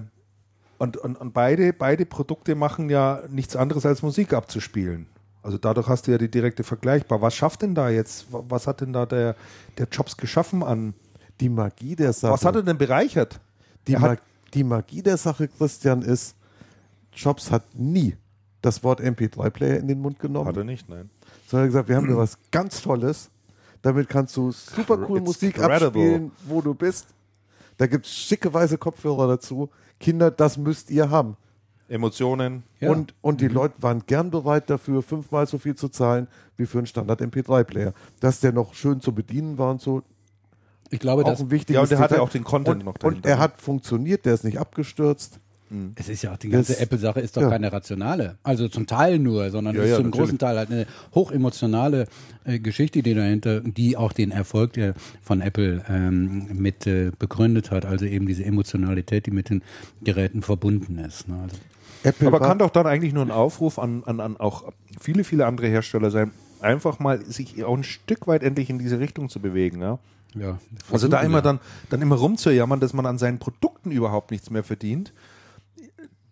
[0.78, 5.08] und, und, und beide, beide Produkte machen ja nichts anderes als Musik abzuspielen.
[5.46, 7.22] Also dadurch hast du ja die direkte Vergleichbar.
[7.22, 8.32] Was schafft denn da jetzt?
[8.34, 9.36] wa- Was hat denn da der,
[9.78, 10.94] der Jobs geschaffen an?
[11.40, 12.34] Die Magie der Sache.
[12.34, 13.40] Was hat er denn bereichert?
[13.88, 14.22] die, er Ma hat-
[14.54, 16.36] die Magie der Sache, Christian, ist,
[17.14, 18.16] Jobs hat nie
[18.62, 21.10] das Wort MP3-Player in den Mund genommen, Hat er nicht, nein.
[21.48, 23.30] sondern gesagt, wir haben hier was ganz Tolles.
[23.84, 25.86] Damit kannst du super cool It's Musik credible.
[25.86, 27.08] abspielen, wo du bist.
[27.78, 29.70] Da gibt es schicke weiße Kopfhörer dazu.
[30.00, 31.38] Kinder, das müsst ihr haben.
[31.88, 32.64] Emotionen.
[32.80, 32.90] Ja.
[32.92, 36.80] Und, und die Leute waren gern bereit dafür, fünfmal so viel zu zahlen wie für
[36.80, 37.94] einen Standard MP3-Player.
[38.20, 40.02] Dass der noch schön zu bedienen war und so,
[40.92, 42.94] ich glaube, auch dass, ein wichtiges Ja, und der hatte auch den Content und, noch
[42.94, 43.30] Und dahinter.
[43.30, 45.40] er hat funktioniert, der ist nicht abgestürzt.
[45.96, 47.50] es ist ja auch die ganze Das- Apple-Sache ist doch ja.
[47.50, 48.38] keine rationale.
[48.44, 50.22] Also zum Teil nur, sondern Ja, ist ja, zum natürlich.
[50.28, 50.86] großen Teil halt eine
[51.16, 52.06] hochemotionale
[52.46, 54.94] äh, Geschichte, die dahinter, die auch den Erfolg der,
[55.24, 57.86] von Apple ähm, mit äh, begründet hat.
[57.86, 59.64] Also eben diese Emotionalität, die mit den
[60.04, 61.28] Geräten verbunden ist.
[61.28, 61.36] Ne?
[61.44, 61.58] Also,
[62.06, 65.46] Apple Aber kann doch dann eigentlich nur ein Aufruf an, an, an auch viele, viele
[65.46, 66.32] andere Hersteller sein.
[66.62, 69.82] einfach mal sich auch ein Stück weit endlich in diese Richtung zu bewegen.
[69.82, 70.00] Ja?
[70.36, 70.60] Ja,
[70.92, 71.42] Also da immer wir.
[71.44, 71.60] dann,
[71.90, 75.14] dann immer rumzujammern, dass man an seinen Produkten überhaupt nichts mehr verdient.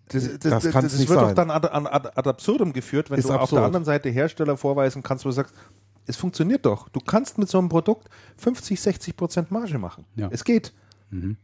[0.09, 1.35] Das, das, Das das, das wird doch sein.
[1.35, 3.59] dann ad, ad, ad absurdum geführt, wenn Ist du auf absurd.
[3.61, 5.55] der anderen Seite Hersteller vorweisen kannst, wo du sagst,
[6.05, 6.89] es funktioniert doch.
[6.89, 10.05] Du kannst mit so einem Produkt 50, 60 Prozent Marge machen.
[10.15, 10.27] Ja.
[10.31, 10.73] Es geht.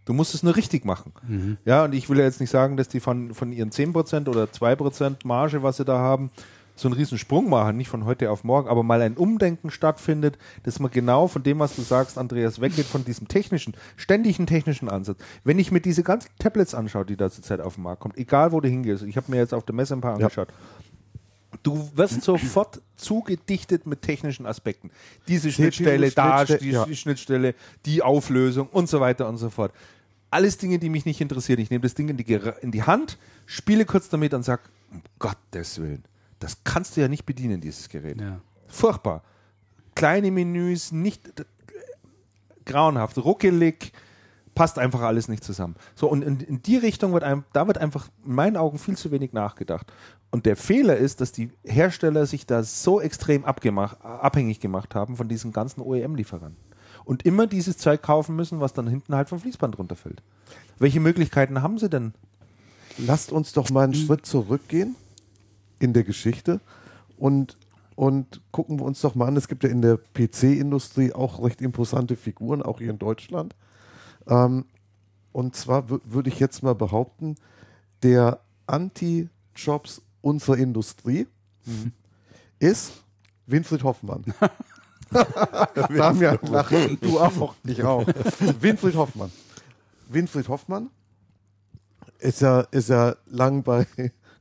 [0.06, 1.14] Du musst es nur richtig machen.
[1.66, 4.28] Ja, und ich will ja jetzt nicht sagen, dass die von, von ihren 10 Prozent
[4.28, 6.32] oder 2 Prozent Marge, was sie da haben,
[6.80, 10.38] so einen riesen Sprung machen, nicht von heute auf morgen, aber mal ein Umdenken stattfindet,
[10.64, 14.90] dass man genau von dem, was du sagst, Andreas, weggeht von diesem technischen, ständigen technischen
[14.90, 15.18] Ansatz.
[15.44, 18.52] Wenn ich mir diese ganzen Tablets anschaue, die da zurzeit auf den Markt kommen, egal
[18.52, 20.30] wo du hingehst, ich habe mir jetzt auf der Messe ein paar Ja.
[21.64, 24.92] Du wirst sofort zugedichtet mit technischen Aspekten.
[25.28, 26.86] Diese Schnittstelle, da die, ja.
[26.94, 27.56] Schnittstelle,
[27.86, 29.74] die Auflösung und so weiter und so fort.
[30.32, 31.60] Alles Dinge, die mich nicht interessieren.
[31.60, 34.62] Ich nehme das Ding in die, in die Hand, spiele kurz damit und sage,
[34.92, 36.04] um Gottes Willen,
[36.40, 38.20] das kannst du ja nicht bedienen, dieses Gerät.
[38.20, 38.42] Ja.
[38.68, 39.24] Furchtbar.
[39.96, 41.46] Kleine Menüs, nicht äh,
[42.66, 43.92] grauenhaft, ruckelig,
[44.60, 45.76] passt einfach alles nicht zusammen.
[45.96, 48.98] So, und in, in die Richtung wird einem, da wird einfach in meinen Augen viel
[48.98, 49.92] zu wenig nachgedacht.
[50.32, 55.16] Und der Fehler ist, dass die Hersteller sich da so extrem abgemacht, abhängig gemacht haben
[55.16, 56.62] von diesen ganzen OEM-Lieferanten.
[57.06, 60.22] Und immer dieses Zeug kaufen müssen, was dann hinten halt vom Fließband runterfällt.
[60.78, 62.14] Welche Möglichkeiten haben sie denn?
[63.00, 64.96] lasst uns doch mal einen Schritt zurückgehen
[65.80, 66.60] in der Geschichte
[67.18, 67.58] und,
[67.96, 69.38] und gucken wir uns doch mal an.
[69.38, 73.56] Es gibt ja in der PC-Industrie auch recht imposante Figuren, auch hier in Deutschland.
[74.30, 74.66] Ähm,
[75.34, 77.36] und zwar wür- würde ich jetzt mal behaupten,
[78.04, 81.28] der Anti-Jobs unserer Industrie
[82.60, 82.94] ist
[83.48, 84.24] Winfried Hoffmann.
[85.96, 88.06] Damian, lach, du auch, ich auch.
[88.62, 89.32] Winfried Hoffmann.
[90.08, 90.90] Winfried Hoffmann
[92.20, 93.88] ist ja, ist ja lang bei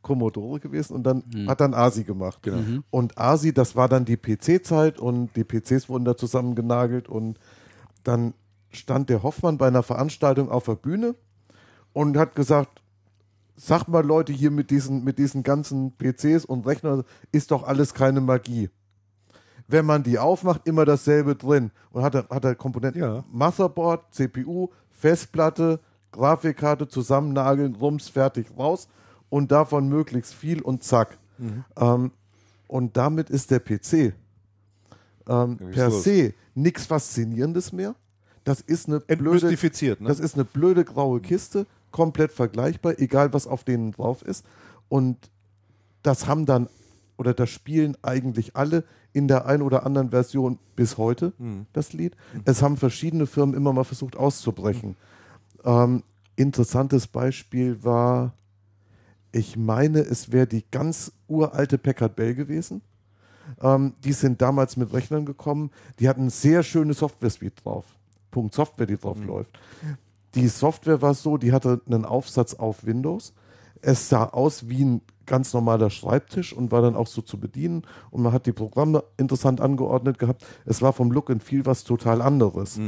[0.02, 2.42] Commodore gewesen und dann hat dann ASI gemacht.
[2.90, 7.38] Und ASI, das war dann die PC-Zeit und die PCs wurden da zusammengenagelt und
[8.04, 8.34] dann
[8.70, 11.14] stand der Hoffmann bei einer Veranstaltung auf der Bühne
[11.92, 12.82] und hat gesagt,
[13.56, 17.94] sag mal Leute hier mit diesen, mit diesen ganzen PCs und Rechnern ist doch alles
[17.94, 18.70] keine Magie.
[19.66, 21.70] Wenn man die aufmacht, immer dasselbe drin.
[21.90, 23.24] Und hat er, hat er Komponenten, Ja.
[23.30, 25.80] Motherboard, CPU, Festplatte,
[26.12, 28.88] Grafikkarte zusammennageln, rums, fertig, raus
[29.28, 31.18] und davon möglichst viel und zack.
[31.76, 32.12] Ähm,
[32.66, 34.14] und damit ist der PC
[35.28, 36.02] ähm, per los.
[36.02, 37.94] se nichts Faszinierendes mehr.
[38.48, 39.46] Das ist eine blöde,
[40.00, 40.08] ne?
[40.08, 44.42] das ist eine blöde graue Kiste, komplett vergleichbar, egal was auf denen drauf ist.
[44.88, 45.18] Und
[46.02, 46.68] das haben dann
[47.18, 51.34] oder das spielen eigentlich alle in der einen oder anderen Version bis heute,
[51.74, 52.16] das Lied.
[52.46, 54.96] Es haben verschiedene Firmen immer mal versucht auszubrechen.
[55.64, 56.02] Ähm,
[56.36, 58.32] interessantes Beispiel war,
[59.30, 62.80] ich meine, es wäre die ganz uralte Packard Bell gewesen.
[63.60, 65.70] Ähm, die sind damals mit Rechnern gekommen.
[65.98, 67.84] Die hatten sehr schöne Software-Suite drauf.
[68.30, 69.58] Punkt Software, die drauf läuft.
[70.34, 73.32] Die Software war so, die hatte einen Aufsatz auf Windows.
[73.80, 77.82] Es sah aus wie ein ganz normaler Schreibtisch und war dann auch so zu bedienen.
[78.10, 80.44] Und man hat die Programme interessant angeordnet gehabt.
[80.64, 82.78] Es war vom Look and Feel was total anderes.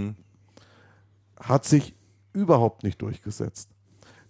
[1.38, 1.94] Hat sich
[2.32, 3.70] überhaupt nicht durchgesetzt.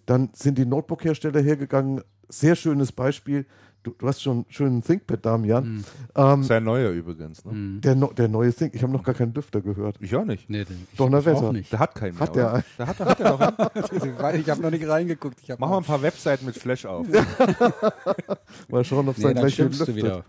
[0.05, 2.01] Dann sind die Notebook-Hersteller hergegangen.
[2.29, 3.45] Sehr schönes Beispiel.
[3.83, 5.83] Du, du hast schon einen schönen ThinkPad, Damian.
[6.15, 7.43] Ähm, Sein neuer übrigens.
[7.45, 7.79] Ne?
[7.79, 9.95] der, no, der neue Think, ich habe noch gar keinen Lüfter gehört.
[9.99, 10.47] Ich auch nicht.
[10.51, 11.37] Nee, den, Doch, na, ich Wetter.
[11.43, 11.71] auch nicht.
[11.71, 12.63] Der hat keinen Hat mehr, der oder?
[12.77, 14.39] Der hat, hat der noch einen?
[14.41, 15.39] ich habe noch nicht reingeguckt.
[15.41, 17.07] Ich Mach mal ein paar Webseiten mit Flash auf.
[18.69, 20.25] Mal schauen, ob es Nee, dann gleich wieder.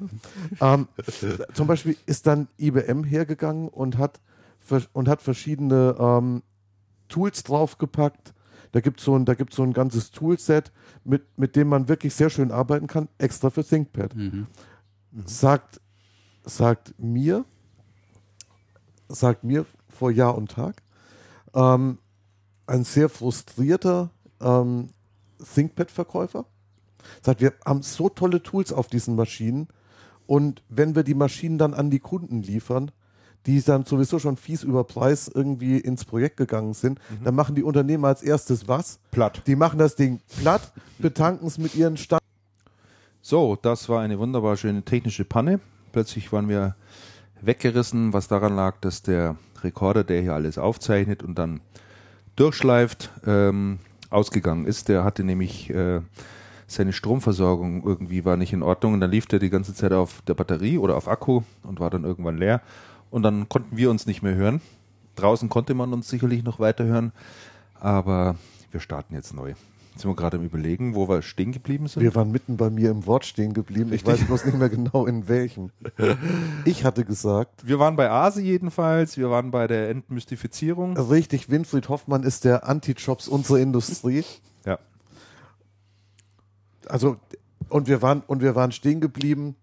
[0.61, 0.89] Ähm,
[1.53, 4.21] zum Beispiel ist dann IBM hergegangen und hat,
[4.95, 6.43] und hat verschiedene ähm,
[7.09, 8.33] Tools draufgepackt.
[8.73, 10.73] Da gibt es so, da gibt's so ein ganzes Toolset,
[11.05, 14.15] mit, mit dem man wirklich sehr schön arbeiten kann, extra für ThinkPad.
[15.27, 15.81] Sagt,
[16.45, 17.45] sagt mir,
[19.09, 20.83] sagt mir vor Jahr und Tag,
[21.55, 21.99] ähm,
[22.67, 24.89] ein sehr frustrierter ähm,
[25.55, 26.47] ThinkPad-Verkäufer.
[27.21, 29.69] Sagt, wir haben so tolle Tools auf diesen Maschinen
[30.27, 32.91] und wenn wir die Maschinen dann an die Kunden liefern,
[33.47, 37.63] die dann sowieso schon fies über Preis irgendwie ins Projekt gegangen sind, dann machen die
[37.63, 38.99] Unternehmen als erstes was?
[39.11, 39.43] Platt.
[39.47, 42.23] Die machen das Ding platt, betanken es mit ihren Stand.
[43.21, 45.61] So, das war eine wunderbar schöne technische Panne.
[45.93, 46.75] Plötzlich waren wir
[47.41, 51.61] weggerissen, was daran lag, dass der Rekorder, der hier alles aufzeichnet und dann
[52.37, 53.79] durchschleift, ähm,
[54.11, 54.89] ausgegangen ist.
[54.89, 56.01] Der hatte nämlich äh,
[56.67, 60.23] seine Stromversorgung irgendwie war nicht in Ordnung und dann lief der die ganze Zeit auf
[60.23, 62.61] der Batterie oder auf Akku und war dann irgendwann leer.
[63.13, 64.63] Und dann konnten wir uns nicht mehr hören.
[65.17, 67.13] Draußen konnte man uns sicherlich noch weiter hören,
[67.79, 68.37] aber
[68.71, 69.51] wir starten jetzt neu.
[69.51, 72.03] Jetzt sind wir gerade im Überlegen, wo wir stehen geblieben sind.
[72.03, 73.93] Wir waren mitten bei mir im Wort stehen geblieben.
[73.93, 75.71] Ich weiß bloß nicht mehr genau in welchem.
[76.65, 80.97] Ich hatte gesagt, Wir waren bei Asi jedenfalls, wir waren bei der Entmystifizierung.
[80.97, 84.25] richtig, Winfried Hoffmann ist der Anti-Jobs unserer Industrie.
[84.65, 84.79] Ja.
[86.89, 87.19] Also,
[87.69, 89.57] und wir waren, und wir waren stehen geblieben,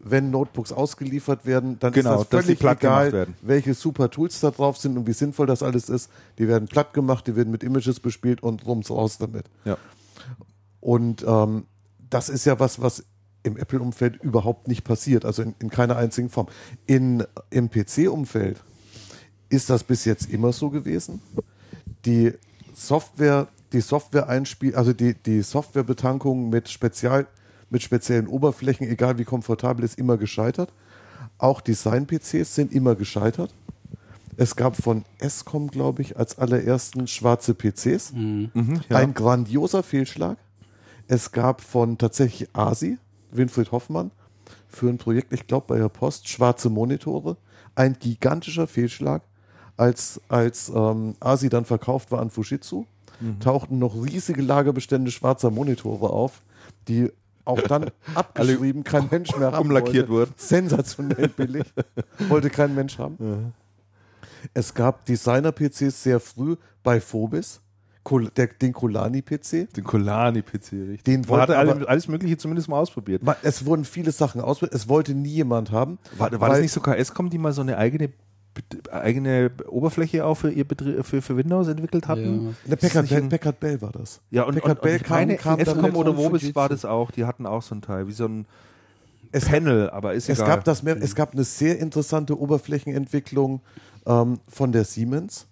[0.00, 4.78] wenn Notebooks ausgeliefert werden, dann Genau, ist das völlig egal, welche super Tools da drauf
[4.78, 6.10] sind und wie sinnvoll das alles ist.
[6.38, 9.46] Die werden platt gemacht, die werden mit Images bespielt und rums raus damit.
[9.64, 9.76] Ja.
[10.80, 11.66] Und ähm,
[12.10, 13.04] das ist ja was, was
[13.42, 16.48] im Apple-Umfeld überhaupt nicht passiert, also in, in keiner einzigen Form.
[16.86, 18.62] In, Im PC-Umfeld
[19.48, 21.20] ist das bis jetzt immer so gewesen.
[22.04, 22.32] Die
[22.74, 27.26] Software, die Software einspiel, also die, die Softwarebetankung mit Spezial,
[27.70, 30.72] mit speziellen Oberflächen, egal wie komfortabel, ist immer gescheitert.
[31.38, 33.54] Auch Design-PCs sind immer gescheitert.
[34.36, 38.12] Es gab von Escom, glaube ich, als allerersten schwarze PCs.
[38.12, 38.50] Mhm,
[38.88, 38.96] ja.
[38.96, 40.38] Ein grandioser Fehlschlag.
[41.08, 42.98] Es gab von tatsächlich ASI,
[43.32, 44.10] Winfried Hoffmann,
[44.68, 47.36] für ein Projekt, ich glaube bei der Post, schwarze Monitore.
[47.74, 49.22] Ein gigantischer Fehlschlag.
[49.76, 52.84] Als, als ähm, ASI dann verkauft war an Fujitsu,
[53.20, 53.40] Mhm.
[53.40, 56.42] tauchten noch riesige Lagerbestände schwarzer Monitore auf,
[56.86, 57.10] die
[57.48, 60.32] auch dann abgeschrieben kein Mensch mehr haben umlackiert wurden.
[60.36, 61.64] Sensationell billig.
[62.28, 63.52] wollte kein Mensch haben.
[64.54, 67.60] Es gab Designer-PCs sehr früh bei Phobis,
[68.36, 69.72] der, den Colani-PC.
[69.74, 71.02] Den Colani-PC, richtig.
[71.04, 73.22] Den Man hatte alle, aber- alles Mögliche zumindest mal ausprobiert.
[73.42, 74.74] Es wurden viele Sachen ausprobiert.
[74.74, 75.98] Es wollte nie jemand haben.
[76.16, 78.10] War, war das nicht sogar Escom, die mal so eine eigene,
[78.90, 82.56] eigene Oberfläche auch für, ihr Betrie für, für Windows entwickelt hatten?
[82.66, 84.20] Das Packard, Bell, Packard Bell war das.
[84.30, 86.54] Ja, und, Packard und, und Bell ich kam, meine, kam dann Escom oder Fujitsu.
[86.54, 88.46] war das auch, die hatten auch so ein Teil, wie so ein
[89.32, 90.56] Es- Panel, aber ist Es egal.
[90.56, 93.60] gab, das mehr, es gab eine sehr interessante Oberflächenentwicklung
[94.06, 95.46] ähm, von der Siemens.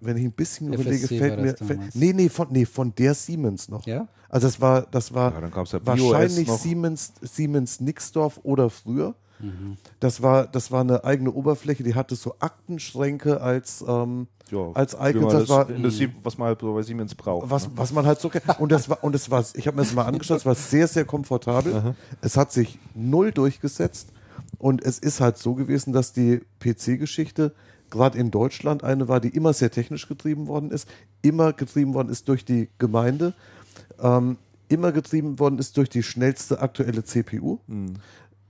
[0.00, 1.56] Wenn ich ein bisschen FSC überlege, fällt mir.
[1.56, 3.86] Fällt, nee, nee von, nee, von der Siemens noch.
[3.86, 4.08] Ja?
[4.28, 6.50] Also das war, das war Ja, ja wahrscheinlich.
[6.50, 9.14] Siemens, Siemens Nixdorf oder früher.
[9.42, 9.76] Mhm.
[10.00, 14.94] Das war, das war eine eigene Oberfläche, die hatte so Aktenschränke als, ähm, ja, als
[14.94, 15.14] Icons.
[15.24, 17.50] man Das war, der Sie- was man halt so bei Siemens braucht.
[17.50, 17.72] was, ne?
[17.76, 18.44] was man halt so kennt.
[18.60, 20.86] Und das war, und es war, ich habe mir das mal angeschaut, es war sehr,
[20.88, 21.94] sehr komfortabel.
[22.20, 24.08] Es hat sich null durchgesetzt.
[24.58, 27.52] Und es ist halt so gewesen, dass die PC-Geschichte
[27.90, 30.88] gerade in Deutschland eine war, die immer sehr technisch getrieben worden ist,
[31.22, 33.34] immer getrieben worden ist durch die Gemeinde,
[34.00, 34.38] ähm,
[34.68, 37.58] immer getrieben worden ist durch die schnellste aktuelle CPU.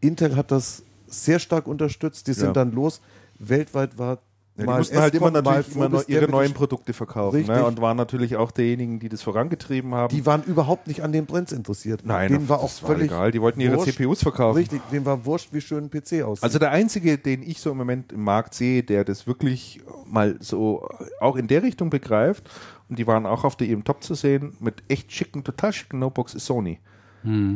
[0.02, 2.52] Intel hat das sehr stark unterstützt, die sind Ja.
[2.52, 3.00] dann los.
[3.38, 4.18] Weltweit war
[4.56, 7.64] Ja, die mal mussten halt immer natürlich immer noch ihre neuen Produkte verkaufen ne?
[7.64, 10.14] und waren natürlich auch diejenigen, die das vorangetrieben haben.
[10.14, 12.02] Die waren überhaupt nicht an den Trends interessiert.
[12.04, 13.30] Nein, denen war auch war völlig egal.
[13.30, 13.94] Die wollten ihre wurscht.
[13.94, 14.58] CPUs verkaufen.
[14.58, 16.44] Richtig, denen war wurscht, wie schön ein PC aussieht.
[16.44, 20.36] Also der einzige, den ich so im Moment im Markt sehe, der das wirklich mal
[20.40, 20.86] so
[21.20, 22.50] auch in der Richtung begreift
[22.90, 25.98] und die waren auch auf der EM Top zu sehen mit echt schicken, total schicken
[25.98, 26.78] Notebooks ist Sony.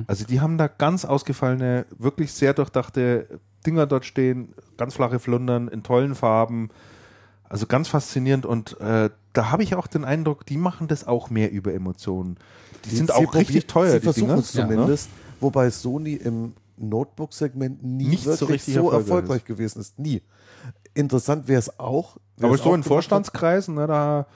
[0.06, 5.68] Also die haben da ganz ausgefallene, wirklich sehr durchdachte Dinger dort stehen, ganz flache Flundern
[5.68, 6.70] in tollen Farben.
[7.48, 11.30] Also ganz faszinierend und äh, da habe ich auch den Eindruck, die machen das auch
[11.30, 12.36] mehr über Emotionen.
[12.84, 14.40] Die sind Sie auch richtig teuer, Sie die versuchen Dinger.
[14.40, 15.10] es zumindest,
[15.40, 19.98] wobei Sony im Notebook-Segment nie Nicht so wirklich so, richtig erfolgreich erfolgreich gewesen ist.
[19.98, 20.22] Nie.
[20.94, 22.16] Interessant wäre es auch.
[22.36, 24.26] wer Aber so in Vorstandskreisen, ne, da,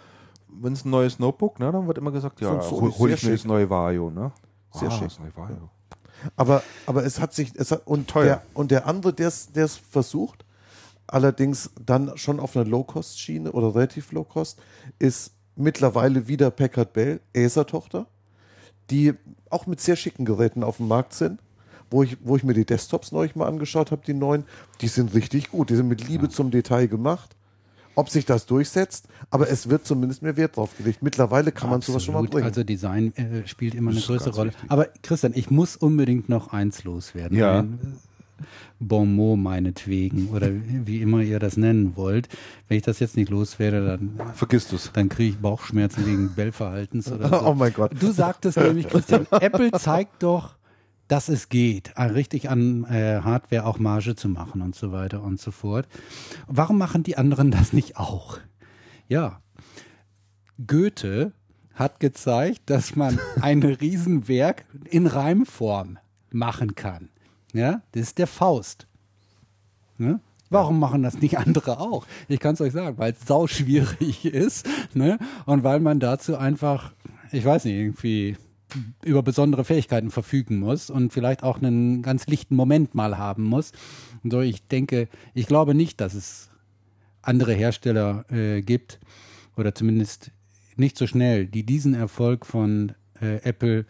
[0.49, 3.23] wenn es ein neues Notebook, ne, dann wird immer gesagt, ja, So- so hol, ich
[3.25, 4.33] mir das neue Vario, ne?
[4.73, 5.11] Sehr ah, schick.
[5.35, 5.57] Vario.
[5.57, 6.33] hat.
[6.37, 8.25] Aber, aber es hat sich, es hat, und, Teuer.
[8.25, 10.45] der, und der andere, der es versucht,
[11.07, 14.61] allerdings dann schon auf einer Low-Cost-Schiene oder relativ Low-Cost,
[14.99, 18.07] ist mittlerweile wieder Packard Bell, Acer-Tochter,
[18.91, 19.15] die
[19.49, 21.41] auch mit sehr schicken Geräten auf dem Markt sind.
[21.93, 24.45] Wo ich, wo ich mir die Desktops neulich mal angeschaut habe, die neuen,
[24.81, 25.71] die sind richtig gut.
[25.71, 27.35] Die sind mit Liebe zum Detail gemacht.
[28.01, 31.03] Ob sich das durchsetzt, aber es wird zumindest mehr Wert drauf gelegt.
[31.03, 32.47] Mittlerweile kann man sowas schon mal bringen.
[32.47, 34.53] Also Design äh, spielt immer eine größere Rolle.
[34.53, 34.71] wichtig.
[34.71, 37.37] Aber Christian, ich muss unbedingt noch eins loswerden.
[37.37, 37.59] Ja.
[37.59, 38.45] Ein, äh,
[38.79, 42.31] Bon mot meinetwegen oder wie immer ihr das nennen wollt.
[42.69, 44.91] Wenn ich das jetzt nicht loswerde, dann, Vergiss du's.
[44.95, 47.43] dann kriege ich Bauchschmerzen wegen Bellverhaltens oder so.
[47.43, 47.93] oh mein Gott.
[48.01, 50.55] Du sagtest nämlich, Christian, Apple zeigt doch,
[51.11, 55.23] dass es geht, äh, richtig an äh, Hardware auch Marge zu machen und so weiter
[55.23, 55.89] und so fort.
[56.47, 58.39] Warum machen die anderen das nicht auch?
[59.09, 59.41] Ja,
[60.65, 61.33] Goethe
[61.75, 65.99] hat gezeigt, dass man ein Riesenwerk in Reimform
[66.31, 67.09] machen kann.
[67.53, 68.87] Ja, das ist der Faust.
[69.99, 70.21] Ne?
[70.49, 72.07] Warum machen das nicht andere auch?
[72.29, 75.19] Ich kann es euch sagen, weil es sau schwierig ist ne?
[75.45, 76.93] und weil man dazu einfach,
[77.33, 78.37] ich weiß nicht, irgendwie
[79.05, 83.73] über besondere Fähigkeiten verfügen muss und vielleicht auch einen ganz lichten Moment mal haben muss.
[84.23, 86.51] Und so, ich denke, ich glaube nicht, dass es
[87.23, 88.99] andere Hersteller äh, gibt
[89.57, 90.31] oder zumindest
[90.77, 93.85] nicht so schnell, die diesen Erfolg von äh, Apple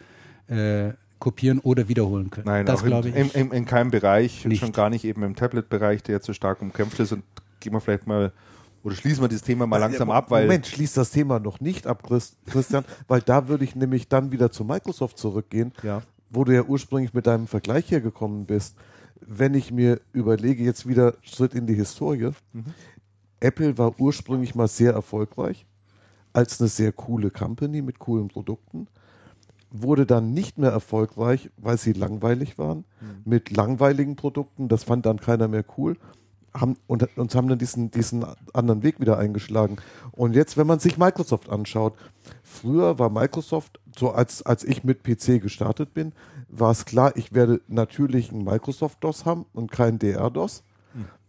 [0.47, 2.47] äh, kopieren oder wiederholen können.
[2.47, 3.35] Nein, das glaube in, ich.
[3.35, 4.59] in, in, in keinem Bereich, nicht.
[4.59, 7.13] schon gar nicht eben im Tablet-Bereich, der zu stark umkämpft ist.
[7.13, 7.23] Und
[7.59, 8.33] gehen wir vielleicht mal,
[8.83, 11.59] oder schließen wir dieses Thema mal langsam Ja, ab, weil Moment, schließt das Thema noch
[11.59, 16.01] nicht ab, Christ- Christian, weil da würde ich nämlich dann wieder zu Microsoft zurückgehen, Ja.
[16.29, 18.75] wo du ja ursprünglich mit deinem Vergleich hergekommen bist.
[19.19, 22.31] Wenn ich mir überlege, jetzt wieder Schritt in die Historie,
[23.39, 25.65] Apple war ursprünglich mal sehr erfolgreich
[26.33, 28.87] als eine sehr coole Company mit coolen Produkten,
[29.69, 32.85] wurde dann nicht mehr erfolgreich, weil sie langweilig waren,
[33.25, 35.97] mit langweiligen Produkten, das fand dann keiner mehr cool
[36.53, 39.77] haben, und, und haben dann diesen, diesen anderen Weg wieder eingeschlagen.
[40.11, 41.93] Und jetzt, wenn man sich Microsoft anschaut,
[42.43, 46.13] früher war Microsoft, so als, als ich mit PC gestartet bin,
[46.49, 50.63] war es klar, ich werde natürlich ein Microsoft-DOS haben und kein DR-DOS.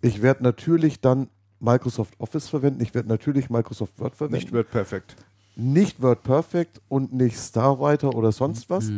[0.01, 1.29] Ich werde natürlich dann
[1.61, 5.15] Microsoft Office verwenden, ich werde natürlich Microsoft Word verwenden nicht wird perfekt.
[5.55, 8.91] nicht WordPerfect und nicht Starwriter oder sonst was.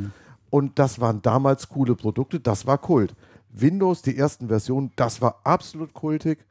[0.48, 3.14] Und das waren damals coole Produkte, das war Kult.
[3.54, 6.44] Windows, die ersten Versionen, das war absolut kultig.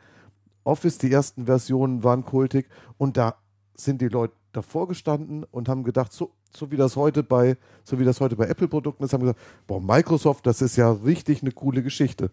[0.64, 2.68] Office, die ersten Versionen waren kultig.
[2.98, 3.36] Und da
[3.76, 8.00] sind die Leute davor gestanden und haben gedacht, so, so wie das heute bei, so
[8.00, 11.52] wie das heute bei Apple-Produkten ist, haben gesagt, boah, Microsoft, das ist ja richtig eine
[11.52, 12.32] coole Geschichte.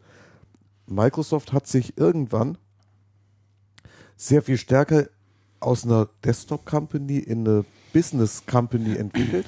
[0.87, 2.59] Microsoft hat sich irgendwann
[4.17, 5.09] sehr viel stärker
[5.61, 9.47] aus einer Desktop-Company in eine Business-Company entwickelt,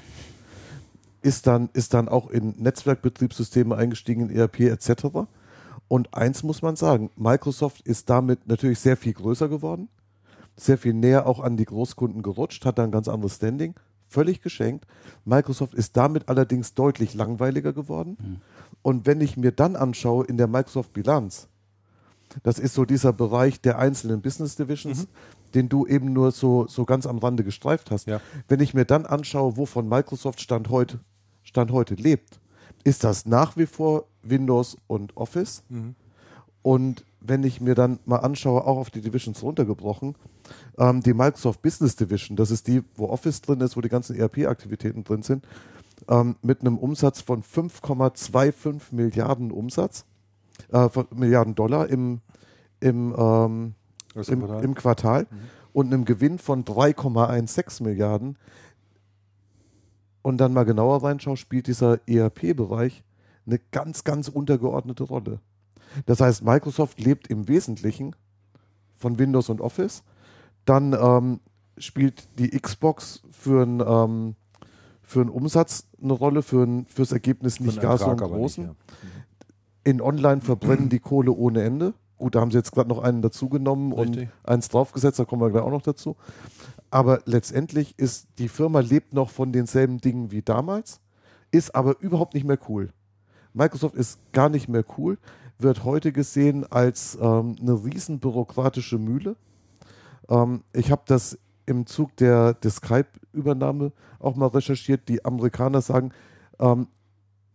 [1.23, 5.29] ist dann, ist dann auch in Netzwerkbetriebssysteme eingestiegen, in ERP etc.
[5.89, 9.89] Und eins muss man sagen, Microsoft ist damit natürlich sehr viel größer geworden,
[10.57, 13.75] sehr viel näher auch an die Großkunden gerutscht, hat dann ein ganz anderes Standing,
[14.09, 14.87] völlig geschenkt.
[15.25, 18.41] Microsoft ist damit allerdings deutlich langweiliger geworden.
[18.83, 21.49] Und wenn ich mir dann anschaue in der Microsoft-Bilanz,
[22.43, 25.09] das ist so dieser Bereich der einzelnen Business Divisions,
[25.55, 28.07] den du eben nur so, so ganz am Rande gestreift hast.
[28.07, 28.21] Ja.
[28.49, 31.01] Wenn ich mir dann anschaue, wovon Microsoft Stand heute,
[31.53, 32.41] Stand heute lebt,
[32.83, 35.63] ist das nach wie vor Windows und Office.
[36.63, 40.15] Und wenn ich mir dann mal anschaue, auch auf die Divisions runtergebrochen,
[40.79, 44.17] ähm, die Microsoft Business Division, das ist die, wo Office drin ist, wo die ganzen
[44.17, 45.47] ERP-Aktivitäten drin sind,
[46.09, 50.07] ähm, mit einem Umsatz von 5,25 Milliarden Umsatz,
[50.73, 52.23] äh, Milliarden Dollar im,
[52.81, 53.75] im, ähm,
[54.15, 54.65] im, Quartal.
[54.65, 55.27] im Quartal
[55.75, 58.39] und einem Gewinn von 3,16 Milliarden.
[60.23, 63.03] Und dann mal genauer reinschaue, spielt dieser ERP-Bereich
[63.47, 65.41] eine ganz, ganz untergeordnete Rolle.
[66.07, 68.15] Das heißt, Microsoft lebt im Wesentlichen
[68.97, 70.05] von Windows und Office.
[70.65, 71.41] Dann ähm,
[71.77, 74.37] spielt die Xbox für einen ähm,
[75.03, 78.65] für einen Umsatz eine Rolle, für ein, fürs Ergebnis nicht gar so einen großen.
[78.69, 79.11] nicht, ja.
[79.85, 81.93] In Online verbrennen die Kohle ohne Ende.
[82.23, 85.51] Gut, da haben sie jetzt gerade noch einen dazugenommen und eins draufgesetzt, da kommen wir
[85.51, 86.15] gleich auch noch dazu.
[86.89, 91.01] Aber letztendlich ist die Firma lebt noch von denselben Dingen wie damals,
[91.51, 92.91] ist aber überhaupt nicht mehr cool.
[93.55, 95.19] Microsoft ist gar nicht mehr cool,
[95.59, 99.35] wird heute gesehen als ähm, eine riesen bürokratische Mühle.
[100.29, 101.37] Ähm, ich habe das
[101.67, 103.91] im Zug der, der Skype-Übernahme
[104.21, 105.09] auch mal recherchiert.
[105.09, 106.13] Die Amerikaner sagen,
[106.61, 106.87] ähm,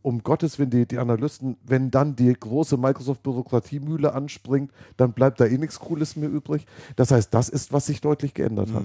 [0.07, 5.45] um Gottes Willen, die, die Analysten, wenn dann die große Microsoft-Bürokratiemühle anspringt, dann bleibt da
[5.45, 6.65] eh nichts Cooles mehr übrig.
[6.95, 8.83] Das heißt, das ist, was sich deutlich geändert hat.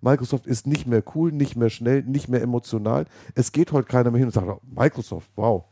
[0.00, 3.04] Microsoft ist nicht mehr cool, nicht mehr schnell, nicht mehr emotional.
[3.34, 5.64] Es geht heute keiner mehr hin und sagt, oh, Microsoft, wow.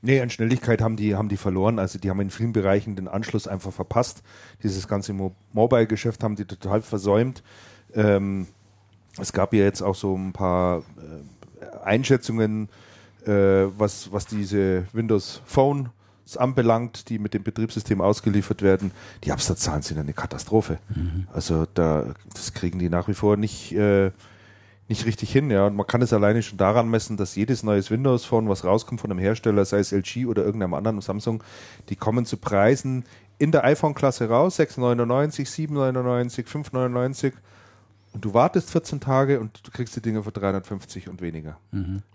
[0.00, 1.78] Nee, an Schnelligkeit haben die, haben die verloren.
[1.78, 4.22] Also die haben in vielen Bereichen den Anschluss einfach verpasst.
[4.62, 7.42] Dieses ganze Mo Mobile-Geschäft haben die total versäumt.
[7.92, 8.46] Ähm,
[9.20, 12.70] es gab ja jetzt auch so ein paar äh, Einschätzungen,
[13.32, 15.90] was, was diese Windows Phones
[16.36, 18.90] anbelangt, die mit dem Betriebssystem ausgeliefert werden.
[19.22, 20.78] Die Absatzzahlen sind eine Katastrophe.
[21.32, 24.10] Also da, das kriegen die nach wie vor nicht, äh,
[24.88, 25.50] nicht richtig hin.
[25.50, 25.66] Ja.
[25.66, 29.00] Und man kann es alleine schon daran messen, dass jedes neues Windows Phone, was rauskommt
[29.00, 31.44] von einem Hersteller, sei es LG oder irgendeinem anderen Samsung,
[31.90, 33.04] die kommen zu Preisen
[33.38, 37.34] in der iPhone-Klasse raus, 6,99, 7,99, 5,99
[38.16, 41.58] und du wartest 14 Tage und du kriegst die Dinge für 350 und weniger.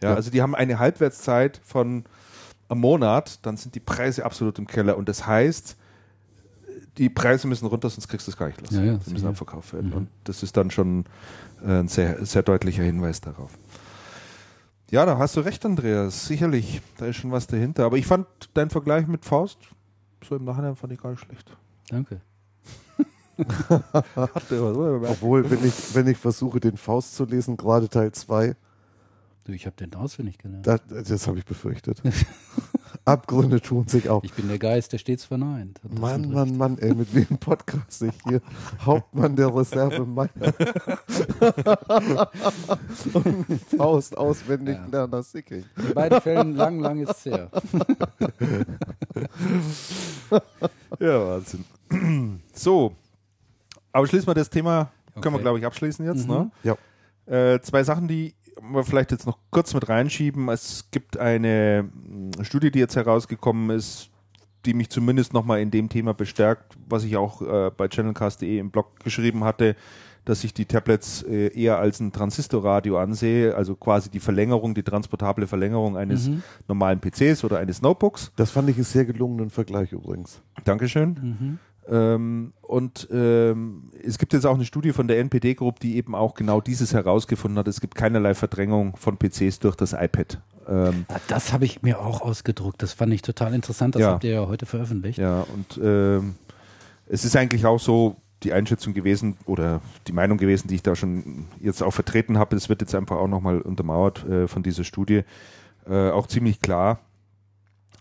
[0.01, 2.05] Ja, also die haben eine Halbwertszeit von
[2.69, 5.77] einem Monat, dann sind die Preise absolut im Keller und das heißt,
[6.97, 8.71] die Preise müssen runter, sonst kriegst du es gar nicht los.
[8.71, 9.93] Ja, ja, Die müssen abverkauft werden.
[9.93, 11.05] Und das ist dann schon
[11.63, 13.51] äh, ein sehr, sehr deutlicher Hinweis darauf.
[14.89, 16.25] Ja, da hast du recht, Andreas.
[16.25, 17.85] Sicherlich, da ist schon was dahinter.
[17.85, 18.25] Aber ich fand
[18.55, 19.59] deinen Vergleich mit Faust,
[20.27, 21.55] so im Nachhinein fand ich gar nicht schlecht.
[21.89, 22.21] Danke.
[24.49, 28.55] Obwohl, wenn ich, wenn ich versuche, den Faust zu lesen, gerade Teil 2,
[29.43, 30.67] Du, ich habe den auswendig gelernt.
[30.67, 31.99] das, das habe ich befürchtet.
[33.05, 34.23] Abgründe tun sich auf.
[34.23, 35.79] Ich bin der Geist, der stets verneint.
[35.99, 38.39] Mann, Mann, Mann, ey, mit wem podcast ich hier?
[38.85, 40.29] Hauptmann der Reserve Meier.
[43.13, 43.45] Und
[43.75, 44.85] Faust auswendig Ja.
[44.91, 45.63] Lerner Sicking.
[45.75, 47.49] In beiden Fällen lang, lang ist es her.
[50.99, 51.65] Ja, Wahnsinn.
[52.53, 52.93] So,
[53.91, 55.41] aber schließen wir das Thema, können wir Okay.
[55.43, 56.27] glaube ich abschließen jetzt.
[56.27, 56.33] Mhm.
[56.33, 56.51] Ne?
[56.63, 56.75] Ja.
[57.53, 60.49] Äh, zwei Sachen, die wir vielleicht jetzt noch kurz mit reinschieben.
[60.49, 64.09] Es gibt eine mh, Studie, die jetzt herausgekommen ist,
[64.65, 68.69] die mich zumindest nochmal in dem Thema bestärkt, was ich auch äh, bei channelcast.de im
[68.69, 69.75] Blog geschrieben hatte,
[70.25, 74.83] dass ich die Tablets äh, eher als ein Transistorradio ansehe, also quasi die Verlängerung, die
[74.83, 76.43] transportable Verlängerung eines Mhm.
[76.67, 78.31] normalen PCs oder eines Notebooks.
[78.35, 80.41] Das fand ich einen sehr gelungenen Vergleich übrigens.
[80.63, 81.09] Dankeschön.
[81.39, 81.59] Mhm.
[81.91, 86.15] Ähm, und ähm, es gibt jetzt auch eine Studie von der NPD Group, die eben
[86.15, 87.67] auch genau dieses herausgefunden hat.
[87.67, 90.39] Es gibt keinerlei Verdrängung von PCs durch das iPad.
[90.69, 92.81] Ähm, Ah, Das habe ich mir auch ausgedruckt.
[92.81, 93.95] Das fand ich total interessant.
[93.95, 94.11] Das Ja.
[94.11, 95.19] habt ihr ja heute veröffentlicht.
[95.19, 96.35] ja, und ähm,
[97.07, 100.95] es ist eigentlich auch so die Einschätzung gewesen oder die Meinung gewesen, die ich da
[100.95, 102.55] schon jetzt auch vertreten habe.
[102.55, 105.23] Es wird jetzt einfach auch nochmal untermauert äh, von dieser Studie.
[105.89, 106.99] Äh, auch ziemlich klar.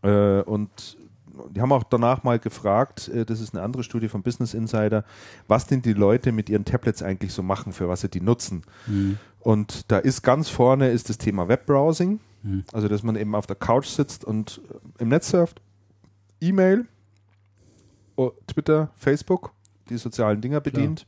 [0.02, 0.96] Äh, und
[1.50, 5.04] die haben auch danach mal gefragt, äh, das ist eine andere Studie von Business Insider,
[5.48, 8.62] was denn die Leute mit ihren Tablets eigentlich so machen, für was sie die nutzen.
[8.86, 9.18] Mhm.
[9.40, 12.64] Und da ist ganz vorne ist das Thema Webbrowsing, Mhm.
[12.72, 14.60] also dass man eben auf der Couch sitzt und
[14.98, 15.60] äh, im Netz surft,
[16.40, 16.86] E-Mail,
[18.16, 19.52] oh, Twitter, Facebook,
[19.88, 21.06] die sozialen Dinger bedient,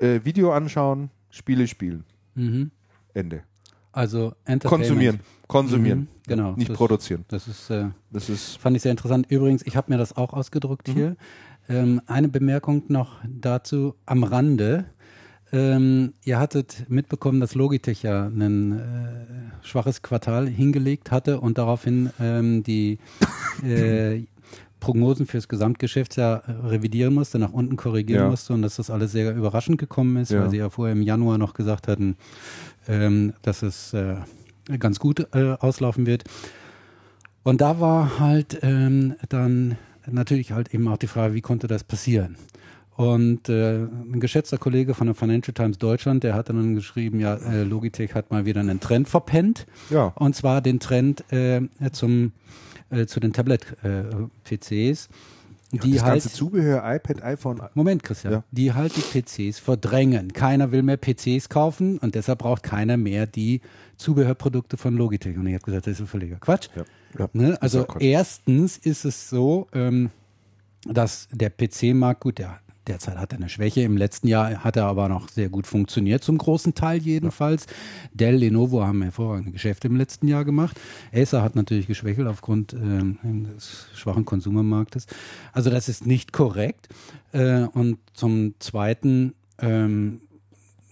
[0.00, 2.04] äh, Video anschauen, Spiele spielen,
[2.34, 2.70] Mhm.
[3.14, 3.42] Ende.
[3.92, 4.32] Also.
[4.64, 6.52] Konsumieren, konsumieren, Mhm, genau.
[6.52, 7.24] nicht das, produzieren.
[7.28, 9.26] Das ist, äh, Das ist fand ich sehr interessant.
[9.30, 10.92] Übrigens, ich habe mir das auch ausgedruckt Mhm.
[10.92, 11.16] hier.
[11.68, 14.86] Ähm, eine Bemerkung noch dazu am Rande.
[15.52, 22.10] Ähm, ihr hattet mitbekommen, dass Logitech ja ein äh, schwaches Quartal hingelegt hatte und daraufhin
[22.20, 22.98] ähm, die
[23.64, 24.24] äh,
[24.78, 28.30] Prognosen fürs Gesamtgeschäftsjahr äh, revidieren musste, nach unten korrigieren Ja.
[28.30, 30.42] musste und dass das alles sehr überraschend gekommen ist, Ja.
[30.42, 32.16] weil sie ja vorher im Januar noch gesagt hatten,
[32.88, 34.16] ähm, dass es äh,
[34.78, 36.24] ganz gut äh, auslaufen wird.
[37.42, 39.76] Und da war halt ähm, dann
[40.06, 42.36] natürlich halt eben auch die Frage, wie konnte das passieren?
[42.96, 47.36] Und äh, ein geschätzter Kollege von der Financial Times Deutschland, der hat dann geschrieben, ja,
[47.36, 49.66] äh, Logitech hat mal wieder einen Trend verpennt.
[49.88, 50.12] ja.
[50.16, 51.62] Und zwar den Trend äh,
[51.92, 52.32] zum,
[52.90, 55.08] äh, zu den Tablet-PCs,
[55.72, 58.32] die das halt ganze Zubehör, iPad, iPhone, Moment, Christian.
[58.32, 58.44] Ja.
[58.50, 60.32] Die halt die PCs verdrängen.
[60.32, 63.60] Keiner will mehr PCs kaufen und deshalb braucht keiner mehr die
[63.96, 65.36] Zubehörprodukte von Logitech.
[65.36, 66.68] Und ich habe gesagt, das ist ein völliger Quatsch.
[66.74, 67.28] Ja.
[67.32, 67.56] Ne?
[67.60, 68.02] Also auch Quatsch.
[68.02, 70.10] erstens ist es so, ähm,
[70.84, 73.82] dass der PC-Markt, gut, der derzeit hat er eine Schwäche.
[73.82, 77.66] Im letzten Jahr hat er aber noch sehr gut funktioniert, zum großen Teil jedenfalls.
[78.12, 80.78] Dell, Lenovo haben hervorragende Geschäfte im letzten Jahr gemacht.
[81.12, 83.18] Acer hat natürlich geschwächelt aufgrund ähm,
[83.56, 85.06] des schwachen Konsumermarktes.
[85.52, 86.88] Also das ist nicht korrekt.
[87.32, 90.20] Äh, und zum Zweiten ähm,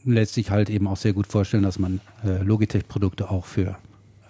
[0.04, 3.76] lässt sich halt eben auch sehr gut vorstellen, dass man äh, Logitech-Produkte auch für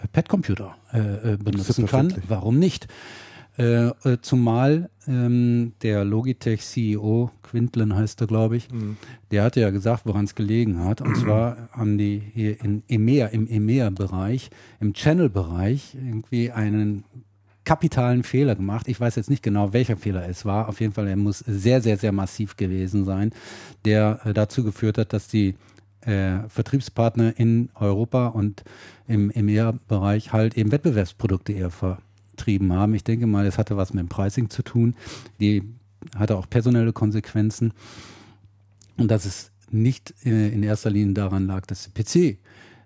[0.03, 2.15] äh, Pad-Computer äh, äh, benutzen kann.
[2.27, 2.89] Warum nicht?
[3.59, 8.69] Äh, äh, zumal ähm, der Logitech CEO, Quintlen heißt er, glaube ich,
[9.33, 11.01] der hatte ja gesagt, woran es gelegen hat.
[11.01, 17.05] Und zwar haben die hier in EMEA, im EMEA-Bereich, im Channel-Bereich irgendwie einen
[17.65, 18.89] kapitalen Fehler gemacht.
[18.89, 20.69] Ich weiß jetzt nicht genau, welcher Fehler es war.
[20.69, 23.31] Auf jeden Fall, er muss sehr, sehr, sehr massiv gewesen sein,
[23.85, 25.55] der äh, dazu geführt hat, dass die
[26.03, 28.63] äh, Vertriebspartner in Europa und
[29.07, 31.71] im EMEA-Bereich halt eben Wettbewerbsprodukte eher
[32.39, 32.95] vertrieben haben.
[32.95, 34.95] Ich denke mal, es hatte was mit dem Pricing zu tun.
[35.41, 35.63] Die
[36.17, 37.73] hatte auch personelle Konsequenzen.
[38.97, 42.39] Und dass es nicht äh, in erster Linie daran lag, dass der PC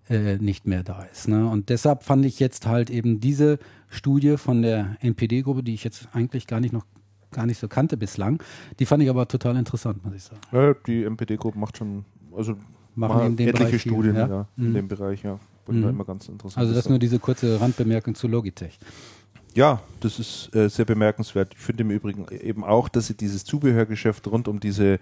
[0.09, 1.29] äh, nicht mehr da ist.
[1.29, 1.49] Ne?
[1.49, 3.59] Und deshalb fand ich jetzt halt eben diese
[3.89, 6.85] Studie von der NPD-Gruppe, die ich jetzt eigentlich gar nicht noch
[7.31, 8.43] gar nicht so kannte bislang,
[8.79, 10.41] die fand ich aber total interessant, muss ich sagen.
[10.53, 12.05] Ja, die MPD-Gruppe macht schon,
[12.37, 12.57] also
[12.95, 14.29] Machen etliche Bereich viel, Studien ja?
[14.29, 14.49] ja?
[14.59, 14.75] in Mhm.
[14.75, 15.39] dem Bereich, ja.
[15.65, 15.89] Da Mhm.
[15.89, 16.59] immer ganz interessant.
[16.59, 18.79] Also das nur diese kurze Randbemerkung zu Logitech.
[19.55, 21.53] Ja, das ist äh, sehr bemerkenswert.
[21.55, 24.99] Ich finde im Übrigen eben auch, dass sie dieses Zubehörgeschäft rund um diese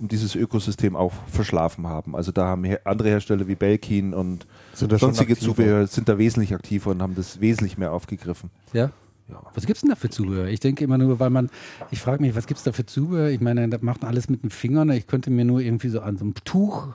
[0.00, 2.16] um dieses Ökosystem auch verschlafen haben.
[2.16, 5.38] Also da haben andere Hersteller wie Belkin und Sind da schon sonstige?
[5.38, 8.50] Zubehör sind da wesentlich aktiver und haben das wesentlich mehr aufgegriffen.
[8.72, 8.90] Ja?
[9.30, 9.42] Ja.
[9.54, 10.46] Was gibt's denn da für Zubehör?
[10.48, 11.50] Ich denke immer nur, weil man,
[11.90, 13.28] ich frage mich, was gibt's da für Zubehör?
[13.28, 14.90] Ich meine, das macht man alles mit den Fingern.
[14.90, 16.88] Ich könnte mir nur irgendwie so an so einem Tuch,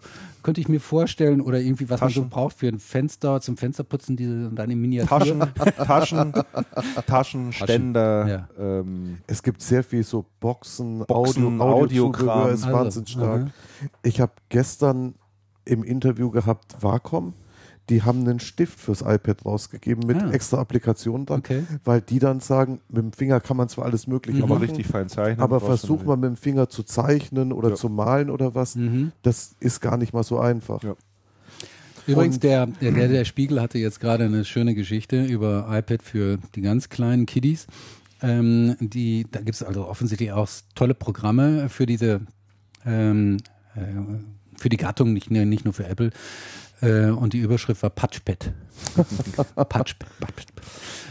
[0.43, 2.23] könnte ich mir vorstellen, oder irgendwie, was man Taschen.
[2.23, 5.17] so braucht für ein Fenster, zum Fensterputzen, diese und eine Miniatur.
[5.19, 5.43] Taschen,
[5.87, 6.33] Taschen,
[7.07, 8.49] Taschen, Ständer, ja.
[8.59, 12.29] ähm, Es gibt sehr viel so Boxen, Boxen, Audio, Audiokram.
[12.29, 13.41] Audiozubehör ist Also, wahnsinnig stark.
[13.41, 13.49] aha.
[14.03, 15.15] Ich habe gestern
[15.65, 17.33] im Interview gehabt Wacom,
[17.89, 20.31] die haben einen Stift fürs iPad rausgegeben mit Ah.
[20.31, 21.63] extra Applikationen dran, Okay.
[21.83, 24.87] weil die dann sagen, mit dem Finger kann man zwar alles Mögliche Aber machen, richtig
[24.87, 25.39] fein zeichnen.
[25.41, 27.75] aber versuch mal mit dem Finger zu zeichnen oder Ja.
[27.75, 29.11] zu malen oder was, Mhm.
[29.21, 30.81] das ist gar nicht mal so einfach.
[30.83, 30.95] Ja.
[32.07, 36.61] Übrigens, der, der, der Spiegel hatte jetzt gerade eine schöne Geschichte über iPad für die
[36.61, 37.65] ganz kleinen Kiddies.
[38.21, 42.21] Ähm, die, da gibt es also offensichtlich auch tolle Programme für diese,
[42.85, 43.37] ähm,
[43.75, 43.81] äh,
[44.57, 46.11] für die Gattung, nicht, nicht nur für Apple.
[46.81, 48.53] Äh, und die Überschrift war Patchpad.
[49.55, 50.53] Patchpad, Patchpad.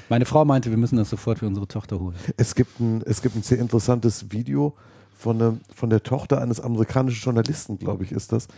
[0.09, 2.15] Meine Frau meinte, wir müssen das sofort für unsere Tochter holen.
[2.37, 4.75] Es gibt ein, es gibt ein sehr interessantes Video
[5.17, 8.49] von, ne, von der Tochter eines amerikanischen Journalisten, glaube ich, ist das,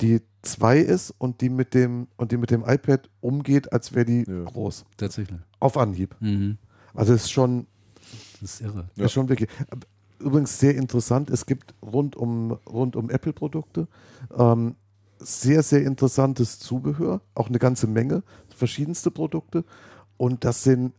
[0.00, 4.04] die zwei ist und die mit dem, und die mit dem iPad umgeht, als wäre
[4.04, 4.44] die Ja.
[4.44, 4.84] groß.
[4.96, 5.40] Tatsächlich.
[5.60, 6.14] Auf Anhieb.
[6.20, 6.58] Mhm.
[6.94, 7.66] Also es ist schon,
[8.40, 8.88] Das ist irre.
[8.96, 9.06] Ja.
[9.06, 9.48] ist schon wirklich.
[10.20, 13.88] Übrigens sehr interessant, es gibt rund um, rund um Apple-Produkte
[14.38, 14.76] ähm,
[15.18, 18.22] sehr, sehr interessantes Zubehör, auch eine ganze Menge,
[18.54, 19.64] verschiedenste Produkte.
[20.16, 20.92] Und das sind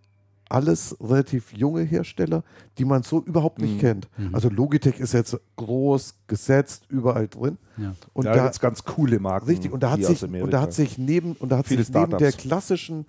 [0.47, 2.43] alles relativ junge Hersteller,
[2.77, 3.79] die man so überhaupt nicht Mhm.
[3.79, 4.09] kennt.
[4.31, 7.57] Also Logitech ist jetzt groß, gesetzt, überall drin.
[7.77, 7.95] Ja.
[8.13, 9.47] Und da da, gibt's ganz coole Marken.
[9.47, 11.93] richtig, und da hat sich, und da hat sich neben, und da hat Viele sich
[11.93, 13.07] neben der klassischen,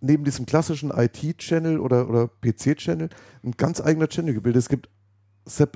[0.00, 3.08] neben diesem klassischen IT-Channel oder, oder PC-Channel
[3.44, 4.60] ein ganz eigener Channel gebildet.
[4.60, 4.88] Es gibt,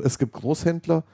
[0.02, 1.04] es gibt Großhändler,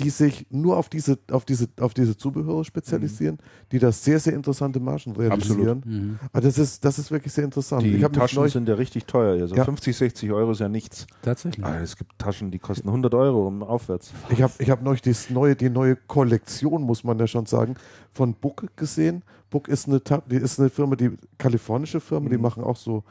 [0.00, 3.38] die sich nur auf diese, auf diese, auf diese Zubehöre spezialisieren,
[3.70, 5.82] die da sehr, sehr interessante Margen realisieren.
[5.84, 6.18] Mhm.
[6.32, 7.82] Also das ist, das ist wirklich sehr interessant.
[7.82, 9.36] die ich habe mich Taschen sind ja richtig teuer.
[9.36, 9.46] hier.
[9.48, 9.64] So Ja.
[9.64, 11.06] 50, 60 Euro ist ja nichts.
[11.22, 11.64] Tatsächlich.
[11.64, 14.12] Ah, es gibt Taschen, die kosten 100 Euro und aufwärts.
[14.30, 17.74] ich habe, ich habe neulich das neue, die neue Kollektion, muss man ja schon sagen,
[18.12, 19.22] von Book gesehen.
[19.50, 22.42] Book ist eine, Ta- die ist eine Firma, die kalifornische Firma, die Mhm.
[22.42, 23.04] machen auch so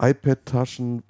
[0.00, 1.02] iPad-Taschen,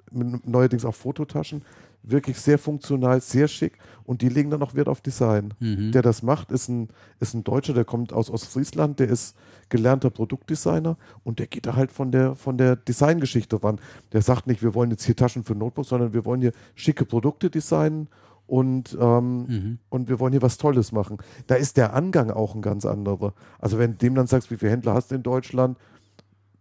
[0.45, 1.61] neuerdings auch Fototaschen.
[2.01, 5.53] Wirklich sehr funktional, sehr schick und die legen dann auch Wert auf Design.
[5.59, 5.91] Mhm.
[5.91, 6.87] Der das macht, ist ein,
[7.19, 9.35] ist ein Deutscher, der kommt aus Ostfriesland, der ist
[9.67, 13.79] gelernter Produktdesigner und der geht da halt von der, von der Designgeschichte ran.
[14.13, 17.05] Der sagt nicht, wir wollen jetzt hier Taschen für Notebooks, sondern wir wollen hier schicke
[17.05, 18.07] Produkte designen
[18.47, 19.79] und, ähm, Mhm.
[19.89, 21.17] und wir wollen hier was Tolles machen.
[21.47, 23.33] Da ist der Angang auch ein ganz anderer.
[23.59, 25.77] Also wenn du dem dann sagst, wie viele Händler hast du in Deutschland,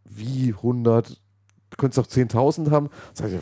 [0.04, 1.10] wie 100,
[1.70, 3.38] du könntest auch 10.000 haben, sag ich,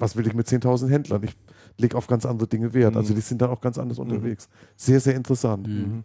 [0.00, 1.22] was will ich mit 10.000 Händlern?
[1.24, 1.36] Ich
[1.76, 2.96] lege auf ganz andere Dinge Wert.
[2.96, 3.16] Also Mhm.
[3.16, 4.48] die sind dann auch ganz anders unterwegs.
[4.76, 5.66] Sehr, sehr interessant.
[5.68, 6.04] Mhm.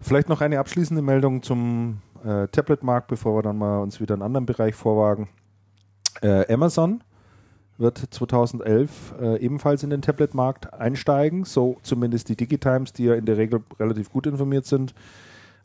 [0.00, 4.20] Vielleicht noch eine abschließende Meldung zum äh, Tablet-Markt, bevor wir dann mal uns wieder in
[4.22, 5.28] einen anderen Bereich vorwagen.
[6.22, 7.02] Äh, Amazon
[7.78, 13.26] wird 2011 äh, ebenfalls in den Tablet-Markt einsteigen, so zumindest die Digitimes, die ja in
[13.26, 14.94] der Regel relativ gut informiert sind.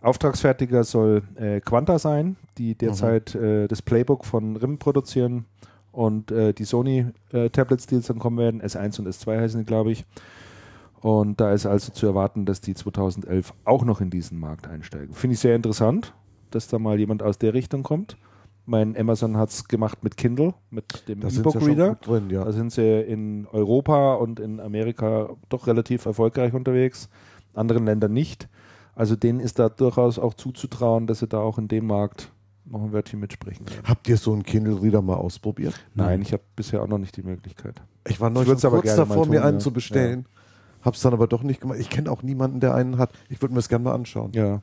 [0.02, 5.46] Auftragsfertiger soll äh, Quanta sein, die derzeit äh, das Playbook von RIM produzieren
[5.92, 9.92] und äh, die Sony-Tablets, die jetzt dann kommen werden, S1 und S2 heißen die, glaube
[9.92, 10.06] ich.
[11.02, 15.14] Und da ist also zu erwarten, dass die 2011 auch noch in diesen Markt einsteigen.
[15.14, 16.14] Finde ich sehr interessant,
[16.52, 18.18] dass da mal jemand aus der Richtung kommt.
[18.66, 21.96] Mein Amazon hat es gemacht mit Kindle, mit dem E-Book-Reader.
[21.96, 22.44] drin, ja.
[22.44, 27.10] Da sind sie in Europa und in Amerika doch relativ erfolgreich unterwegs,
[27.56, 28.48] anderen Ländern nicht.
[28.94, 32.32] Also denen ist da durchaus auch zuzutrauen, dass sie da auch in dem Markt
[32.72, 33.82] noch ein Wörtchen mitsprechen werden.
[33.88, 35.74] Habt ihr so einen Kindle-Reader mal ausprobiert?
[35.96, 37.82] Nein, ich habe bisher auch noch nicht die Möglichkeit.
[38.08, 39.60] Ich war Ich neulich aber kurz gerne mal davor, mir tun, einen ja.
[39.64, 40.26] zu bestellen.
[40.82, 41.78] Hab's dann aber doch nicht gemacht.
[41.80, 43.12] Ich kenne auch niemanden, der einen hat.
[43.30, 44.32] Ich würde mir das gerne mal anschauen.
[44.34, 44.62] Ja.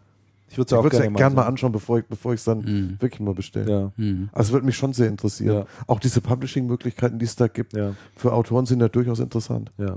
[0.49, 1.49] Ich würde Ich es auch gerne ja gerne mal sehen.
[1.49, 2.97] anschauen, bevor ich es bevor dann Mhm.
[3.01, 3.71] wirklich mal bestelle.
[3.71, 4.29] Ja, Mhm.
[4.33, 5.55] Also es würde mich schon sehr interessieren.
[5.57, 5.67] Ja.
[5.89, 9.73] Auch diese Publishing-Möglichkeiten, die es da gibt, ja, für Autoren sind ja durchaus interessant.
[9.79, 9.97] ja.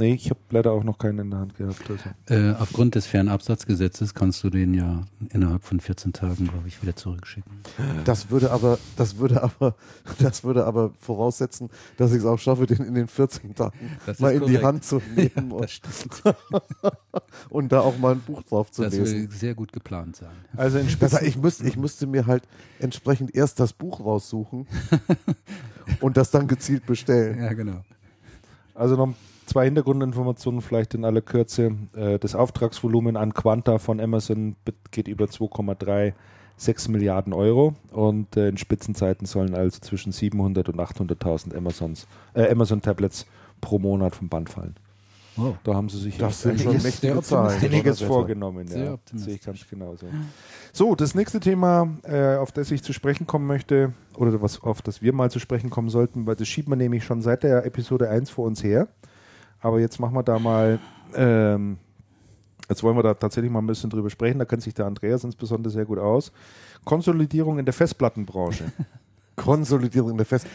[0.00, 1.82] Nee, ich habe leider auch noch keinen in der Hand gehabt.
[1.90, 2.08] Also.
[2.34, 6.96] Äh, aufgrund des Fernabsatzgesetzes kannst du den ja innerhalb von 14 Tagen, glaube ich, wieder
[6.96, 7.52] zurückschicken.
[8.06, 9.74] Das würde aber, das würde aber,
[10.18, 11.68] das würde aber voraussetzen,
[11.98, 14.64] dass ich es auch schaffe, den in den 14 Tagen Das mal in die korrekt.
[14.64, 16.22] Hand zu nehmen und, Das stimmt.
[17.50, 19.28] und da auch mal ein Buch drauf zu Das lesen.
[19.28, 20.30] will sehr gut geplant sein.
[20.56, 22.44] Also in Das Spitzen, heißt, ich, müsste, ich müsste mir halt
[22.78, 24.66] entsprechend erst das Buch raussuchen
[26.00, 27.38] und das dann gezielt bestellen.
[27.42, 27.82] Ja, genau.
[28.74, 29.14] also noch
[29.50, 31.72] zwei Hintergrundinformationen vielleicht in aller Kürze.
[31.94, 34.56] Äh, das Auftragsvolumen an Quanta von Amazon
[34.92, 41.56] geht über 2,36 Milliarden Euro und äh, in Spitzenzeiten sollen also zwischen 700 und 800.000
[41.56, 43.26] Amazons, äh, Amazon Tablets
[43.60, 44.76] pro Monat vom Band fallen.
[45.36, 45.56] Wow.
[45.64, 47.60] Da haben sie sich Das sind schon mächtige Zahlen.
[47.60, 48.66] einiges vorgenommen.
[48.68, 49.24] Ja, optimistisch.
[49.24, 50.06] sehe ich ganz genauso.
[50.72, 54.82] So, das nächste Thema, äh, auf das ich zu sprechen kommen möchte, oder was, auf
[54.82, 57.64] das wir mal zu sprechen kommen sollten, weil das schiebt man nämlich schon seit der
[57.64, 58.88] Episode 1 vor uns her.
[59.60, 60.78] Aber jetzt machen wir da mal,
[61.14, 61.78] ähm,
[62.68, 65.24] jetzt wollen wir da tatsächlich mal ein bisschen drüber sprechen, da kennt sich der Andreas
[65.24, 66.32] insbesondere sehr gut aus.
[66.84, 68.72] Konsolidierung in der Festplattenbranche.
[69.36, 70.46] Konsolidierung der Fest.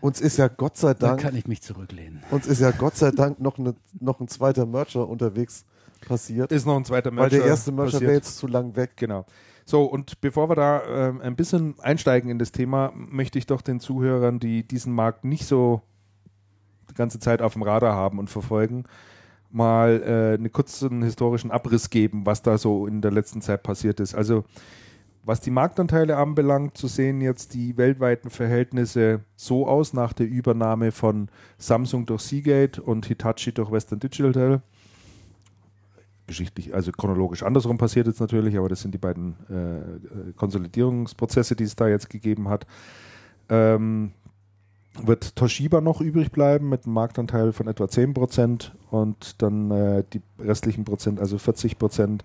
[0.00, 2.22] Uns ist ja Gott sei Da Dank, kann ich mich zurücklehnen.
[2.30, 5.64] uns ist ja Gott sei Dank noch, eine, noch ein zweiter Merger unterwegs
[6.06, 6.52] passiert.
[6.52, 8.02] Ist noch ein zweiter weil Merger der erste Merger passiert.
[8.02, 8.92] wäre jetzt zu lang weg.
[8.96, 9.24] Genau.
[9.64, 13.62] So, und bevor wir da äh, ein bisschen einsteigen in das Thema, möchte ich doch
[13.62, 15.82] den Zuhörern, die diesen Markt nicht so
[16.96, 18.84] ganze Zeit auf dem Radar haben und verfolgen,
[19.50, 24.00] mal äh, einen kurzen historischen Abriss geben, was da so in der letzten Zeit passiert
[24.00, 24.14] ist.
[24.14, 24.44] Also
[25.26, 30.92] was die Marktanteile anbelangt, zu sehen jetzt die weltweiten Verhältnisse so aus nach der Übernahme
[30.92, 31.28] von
[31.58, 34.62] Samsung durch Seagate und Hitachi durch Western Digital.
[36.28, 41.64] Geschichtlich, also chronologisch andersrum passiert jetzt natürlich, aber das sind die beiden äh, Konsolidierungsprozesse, die
[41.64, 42.64] es da jetzt gegeben hat.
[43.48, 44.12] Ähm,
[45.02, 50.22] wird Toshiba noch übrig bleiben mit einem Marktanteil von etwa 10% und dann äh, die
[50.38, 52.24] restlichen Prozent, also 40 Prozent,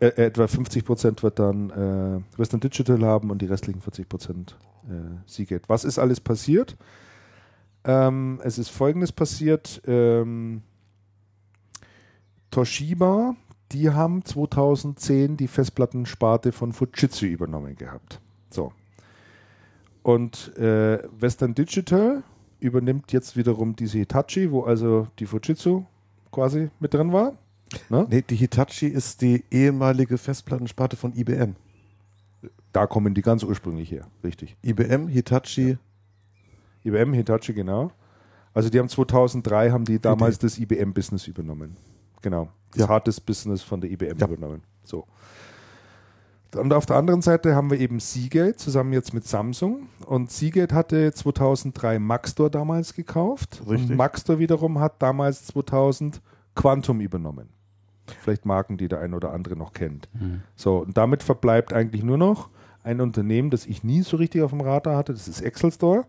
[0.00, 4.56] äh, etwa 50 Prozent wird dann äh, Western Digital haben und die restlichen 40 Prozent
[4.88, 5.68] äh, Seagate.
[5.68, 6.76] Was ist alles passiert?
[7.84, 9.80] Ähm, es ist folgendes passiert.
[9.86, 10.62] Ähm,
[12.50, 13.36] Toshiba,
[13.72, 18.20] die haben 2010 die Festplattensparte von Fujitsu übernommen gehabt.
[18.50, 18.72] So.
[20.02, 22.22] Und äh, Western Digital
[22.60, 25.84] übernimmt jetzt wiederum diese Hitachi, wo also die Fujitsu
[26.30, 27.34] quasi mit drin war.
[27.88, 28.06] Ne?
[28.08, 31.54] Nee, die Hitachi ist die ehemalige Festplattensparte von IBM.
[32.72, 34.56] Da kommen die ganz ursprünglich her, richtig.
[34.62, 35.70] IBM, Hitachi.
[35.70, 35.78] Ja.
[36.84, 37.90] IBM, Hitachi, genau.
[38.54, 41.76] Also die haben 2003 haben die damals das IBM-Business übernommen.
[42.22, 42.48] Genau.
[42.72, 42.88] Das ja.
[42.88, 44.26] hartes Business von der IBM ja.
[44.26, 44.62] übernommen.
[44.84, 45.06] So.
[46.56, 49.88] Und auf der anderen Seite haben wir eben Seagate zusammen jetzt mit Samsung.
[50.06, 53.60] Und Seagate hatte 2003 Maxtor damals gekauft.
[53.68, 53.90] Richtig.
[53.90, 56.22] Und Maxtor wiederum hat damals 2000
[56.54, 57.50] Quantum übernommen.
[58.22, 60.08] Vielleicht Marken, die der ein oder andere noch kennt.
[60.14, 60.42] Mhm.
[60.56, 62.48] So, und damit verbleibt eigentlich nur noch
[62.82, 65.12] ein Unternehmen, das ich nie so richtig auf dem Radar hatte.
[65.12, 66.06] Das ist Excel Store.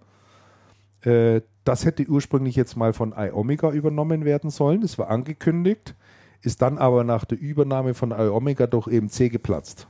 [1.01, 4.81] Äh, das hätte ursprünglich jetzt mal von iOmega übernommen werden sollen.
[4.81, 5.95] Das war angekündigt,
[6.41, 9.87] ist dann aber nach der Übernahme von iOmega doch eben C geplatzt.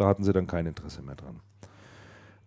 [0.00, 1.40] Da hatten sie dann kein Interesse mehr dran.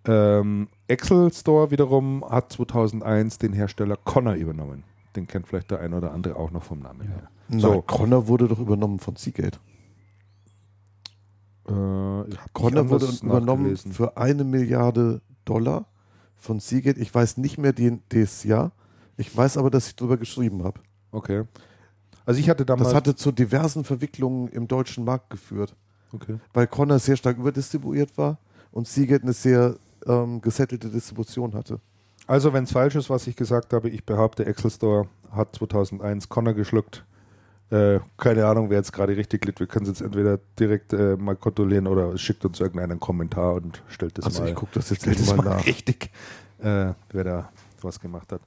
[0.06, 4.84] Ähm, Excel Store wiederum hat 2001 den Hersteller Connor übernommen.
[5.16, 7.30] Den kennt vielleicht der ein oder andere auch noch vom Namen her.
[7.50, 7.76] So.
[7.76, 9.60] Na, Connor wurde doch übernommen von Seagate.
[11.68, 11.72] Äh,
[12.54, 15.86] Connor wurde übernommen für eine Milliarde Dollar
[16.36, 17.00] von Seagate.
[17.00, 18.72] Ich weiß nicht mehr den, das Jahr.
[19.16, 20.82] Ich weiß aber, dass ich darüber geschrieben habe.
[21.12, 21.44] Okay.
[22.26, 22.88] Also ich hatte damals.
[22.88, 25.76] Das hatte zu diversen Verwicklungen im deutschen Markt geführt.
[26.14, 26.38] Okay.
[26.54, 28.38] Weil Connor sehr stark überdistribuiert war
[28.72, 29.76] und Seagate eine sehr
[30.06, 31.80] ähm, gesettelte Distribution hatte.
[32.26, 36.30] Also, wenn es falsch ist, was ich gesagt habe, ich behaupte, Excel Store hat 2001
[36.30, 37.04] Connor geschluckt.
[37.70, 39.60] Äh, keine Ahnung, wer jetzt gerade richtig liegt.
[39.60, 43.82] Wir können es jetzt entweder direkt äh, mal kontrollieren oder schickt uns irgendeinen Kommentar und
[43.88, 44.44] stellt das also mal.
[44.44, 45.66] Also, ich gucke das jetzt mal, mal nach.
[45.66, 46.12] Richtig,
[46.60, 47.50] äh, wer da
[47.82, 48.42] was gemacht hat.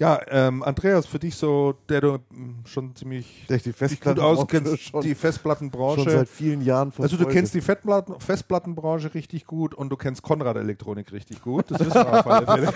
[0.00, 4.92] Ja, ähm, Andreas, für dich so, der du hm, schon ziemlich der die gut auskennst,
[5.02, 6.04] die Festplattenbranche.
[6.04, 10.22] Schon seit vielen Jahren Also du kennst die Fettplatten, Festplattenbranche richtig gut und du kennst
[10.22, 11.70] Konrad Elektronik richtig gut.
[11.70, 12.72] Das wissen wir auf alle Fälle.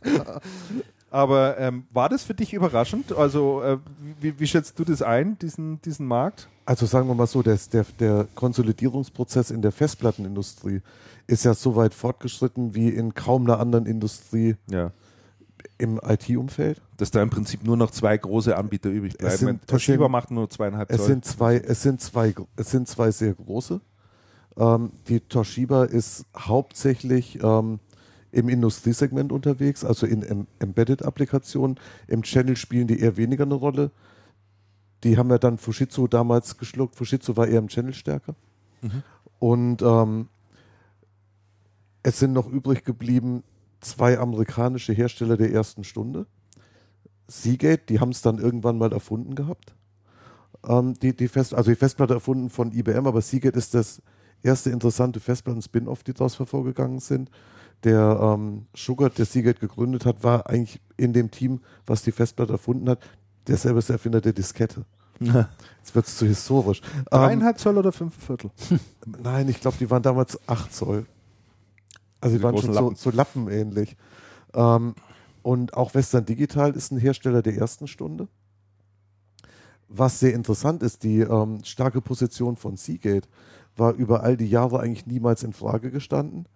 [1.10, 3.14] Aber ähm, war das für dich überraschend?
[3.14, 3.76] Also äh,
[4.18, 6.48] wie, wie, schätzt du das ein, diesen, diesen Markt?
[6.64, 10.80] Also sagen wir mal so, der, der, der Konsolidierungsprozess in der Festplattenindustrie
[11.26, 14.56] ist ja so weit fortgeschritten wie in kaum einer anderen Industrie.
[14.70, 14.92] Ja
[15.78, 16.80] im IT-Umfeld.
[16.96, 19.36] Dass da im Prinzip nur noch zwei große Anbieter übrig bleiben.
[19.36, 21.06] Sind, Toshiba macht nur zweieinhalb es Zoll.
[21.06, 23.80] Sind zwei, es, sind zwei, es sind zwei sehr große.
[24.56, 27.80] Ähm, die Toshiba ist hauptsächlich ähm,
[28.32, 31.78] im Industriesegment unterwegs, also in em Embedded-Applikationen.
[32.08, 33.90] Im Channel spielen die eher weniger eine Rolle.
[35.04, 36.96] Die haben ja dann Fujitsu damals geschluckt.
[36.96, 38.34] Fujitsu war eher im Channel stärker.
[38.80, 39.02] Mhm.
[39.38, 40.28] Und ähm,
[42.02, 43.42] es sind noch übrig geblieben
[43.86, 46.26] zwei amerikanische Hersteller der ersten Stunde.
[47.28, 49.74] Seagate, die haben es dann irgendwann mal erfunden gehabt.
[50.66, 54.02] Ähm, die, die Fest, also die Festplatte erfunden von IBM, aber Seagate ist das
[54.42, 57.30] erste interessante Festplatten-Spin-Off, die daraus hervorgegangen sind.
[57.84, 62.52] Der ähm, Sugar, der Seagate gegründet hat, war eigentlich in dem Team, was die Festplatte
[62.52, 63.00] erfunden hat,
[63.46, 64.84] derselbe Erfinder der Diskette.
[65.20, 66.80] Jetzt wird es zu historisch.
[67.10, 68.50] Dreieinhalb ähm, Zoll oder fünf Viertel?
[69.22, 71.06] Nein, ich glaube, die waren damals acht Zoll.
[72.20, 72.96] Also die waren schon Lappen.
[72.96, 73.96] So, so lappenähnlich.
[74.54, 74.94] Ähm,
[75.42, 78.28] und auch Western Digital ist ein Hersteller der ersten Stunde.
[79.88, 83.28] Was sehr interessant ist, die ähm, starke Position von Seagate
[83.76, 86.48] war über all die Jahre eigentlich niemals in Frage gestanden.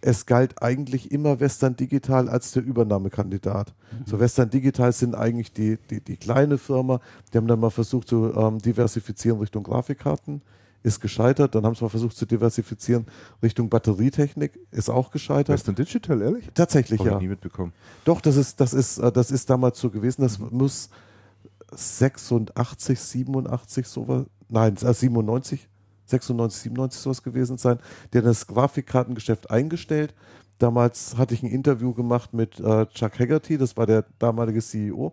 [0.00, 3.72] Es galt eigentlich immer Western Digital als der Übernahmekandidat.
[3.92, 4.06] Mhm.
[4.06, 7.00] So Western Digital sind eigentlich die, die, die kleine Firma,
[7.32, 10.42] die haben dann mal versucht zu ähm, diversifizieren Richtung Grafikkarten
[10.82, 11.54] ist gescheitert.
[11.54, 13.06] Dann haben sie mal versucht zu diversifizieren
[13.42, 15.54] Richtung Batterietechnik, ist auch gescheitert.
[15.54, 16.48] Western Digital, ehrlich?
[16.54, 17.14] Tatsächlich, Hab ja.
[17.14, 17.72] Ich nie mitbekommen.
[18.04, 20.22] Doch, das ist, das ist, äh, das ist damals so gewesen.
[20.22, 20.48] Das mhm.
[20.50, 20.90] muss
[21.74, 25.68] 86, 87 sowas, nein, 97,
[26.06, 27.78] 96, 97 sowas gewesen sein.
[28.12, 30.14] Der hat das Grafikkartengeschäft eingestellt.
[30.58, 35.12] Damals hatte ich ein Interview gemacht mit äh, Chuck Haggerty, das war der damalige CEO.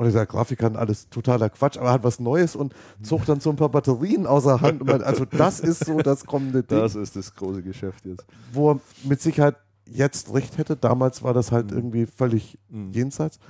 [0.00, 3.40] Und er sagt, Grafikkarten, alles totaler Quatsch, aber er hat was Neues und zog dann
[3.40, 4.82] so ein paar Batterien außer Hand.
[4.82, 6.78] Meint, also das ist so das kommende Ding.
[6.78, 8.24] Das ist das große Geschäft jetzt.
[8.50, 10.74] Wo er mit Sicherheit jetzt recht hätte.
[10.74, 13.40] Damals war das halt irgendwie völlig jenseits.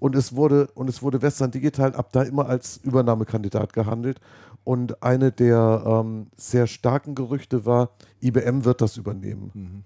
[0.00, 4.20] Und es wurde, und es wurde Western Digital ab da immer als Übernahmekandidat gehandelt.
[4.64, 9.84] Und eine der ähm, sehr starken Gerüchte war, IBM wird das übernehmen.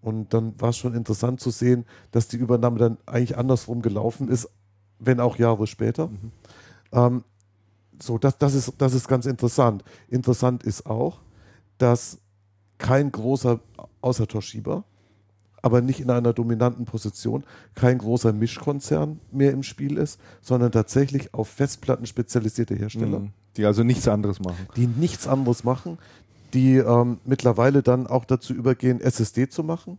[0.00, 4.28] Und dann war es schon interessant zu sehen, dass die Übernahme dann eigentlich andersrum gelaufen
[4.28, 4.48] ist,
[4.98, 6.10] wenn auch Jahre später.
[6.92, 7.24] Ähm,
[8.00, 9.84] so, das, das, ist, das ist ganz interessant.
[10.08, 11.20] Interessant ist auch,
[11.78, 12.18] dass
[12.78, 13.60] kein großer,
[14.00, 14.84] außer Toshiba,
[15.62, 17.44] aber nicht in einer dominanten Position,
[17.74, 23.32] kein großer Mischkonzern mehr im Spiel ist, sondern tatsächlich auf Festplatten spezialisierte Hersteller, Mhm.
[23.56, 24.68] Die also nichts anderes machen.
[24.76, 25.98] die nichts anderes machen,
[26.52, 29.98] die ähm, mittlerweile dann auch dazu übergehen, SSD zu machen,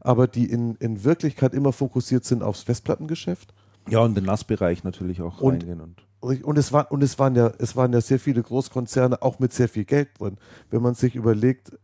[0.00, 3.54] aber die in, in Wirklichkeit immer fokussiert sind aufs Festplattengeschäft.
[3.88, 5.80] Ja, und den NAS-Bereich natürlich auch Und- reingehen.
[5.80, 6.02] Und
[6.44, 9.52] Und es, war, und es, waren ja, es waren ja sehr viele Großkonzerne auch mit
[9.52, 10.38] sehr viel Geld drin.
[10.70, 11.78] Wenn man sich überlegt,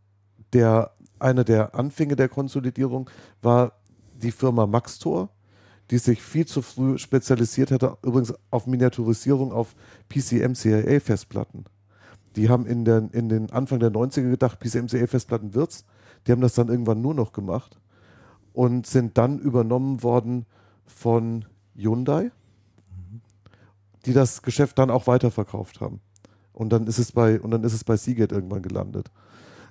[0.51, 3.09] der, einer der Anfänge der Konsolidierung
[3.41, 3.73] war
[4.15, 5.29] die Firma Maxtor,
[5.91, 9.75] die sich viel zu früh spezialisiert hatte, übrigens auf Miniaturisierung auf
[10.09, 11.65] PCM-CIA-Festplatten.
[12.35, 15.85] Die haben in den, in den Anfang der 90er gedacht, PCM-CIA-Festplatten wird's.
[16.25, 17.79] Die haben das dann irgendwann nur noch gemacht
[18.53, 20.45] und sind dann übernommen worden
[20.85, 22.31] von Hyundai
[24.05, 26.01] die das Geschäft dann auch weiterverkauft haben.
[26.51, 29.09] Und dann ist es bei, und dann ist es bei Seagate irgendwann gelandet.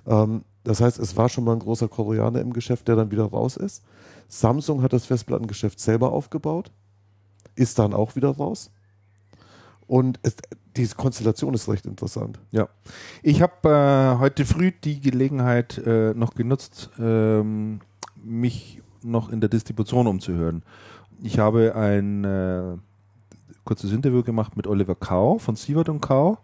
[0.05, 3.25] Ähm, das heißt, es war schon mal ein großer Koreaner im Geschäft, der dann wieder
[3.25, 3.83] raus ist.
[4.27, 6.71] Samsung hat das Festplattengeschäft selber aufgebaut,
[7.55, 8.71] ist dann auch wieder raus.
[9.85, 10.35] Und es,
[10.75, 12.39] diese Konstellation ist recht interessant.
[12.51, 12.69] Ja.
[13.21, 17.81] Ich habe äh, heute früh die Gelegenheit äh, noch genutzt, ähm,
[18.15, 20.63] mich noch in der Distribution umzuhören.
[21.21, 22.77] Ich habe ein äh,
[23.63, 26.37] kurzes Interview gemacht mit Oliver Kau von Sievert und Kau,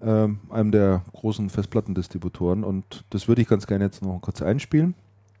[0.00, 2.64] ähm, einem der großen Festplattendistributoren.
[2.64, 4.94] Und das würde ich ganz gerne jetzt noch kurz einspielen.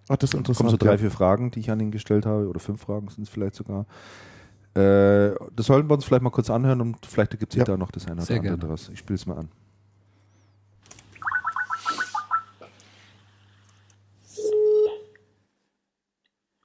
[0.08, 0.70] Ach, das ist Da kommen interessant.
[0.70, 0.98] so drei, ja.
[0.98, 3.86] vier Fragen, die ich an ihn gestellt habe, oder fünf Fragen sind es vielleicht sogar.
[4.74, 7.64] Äh, das sollten wir uns vielleicht mal kurz anhören und vielleicht ergibt sich Ja.
[7.64, 8.58] da noch das eine oder andere gerne.
[8.58, 8.88] daraus.
[8.90, 9.48] Ich spiele es mal an.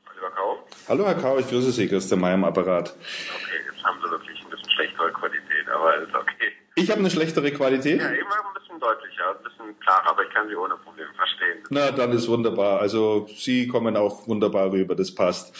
[0.10, 0.57] Oliver Kau?
[0.89, 2.89] Hallo Herr Kau, ich grüße Sie, Christian May am Apparat.
[2.89, 6.51] Okay, jetzt haben sie wirklich ein bisschen schlechtere Qualität, aber ist okay.
[6.76, 8.01] Ich habe eine schlechtere Qualität?
[8.01, 11.64] Ja, eben ein bisschen deutlicher, ein bisschen klarer, aber ich kann sie ohne Probleme verstehen.
[11.69, 12.81] Na, dann ist wunderbar.
[12.81, 15.55] Also Sie kommen auch wunderbar rüber, das passt.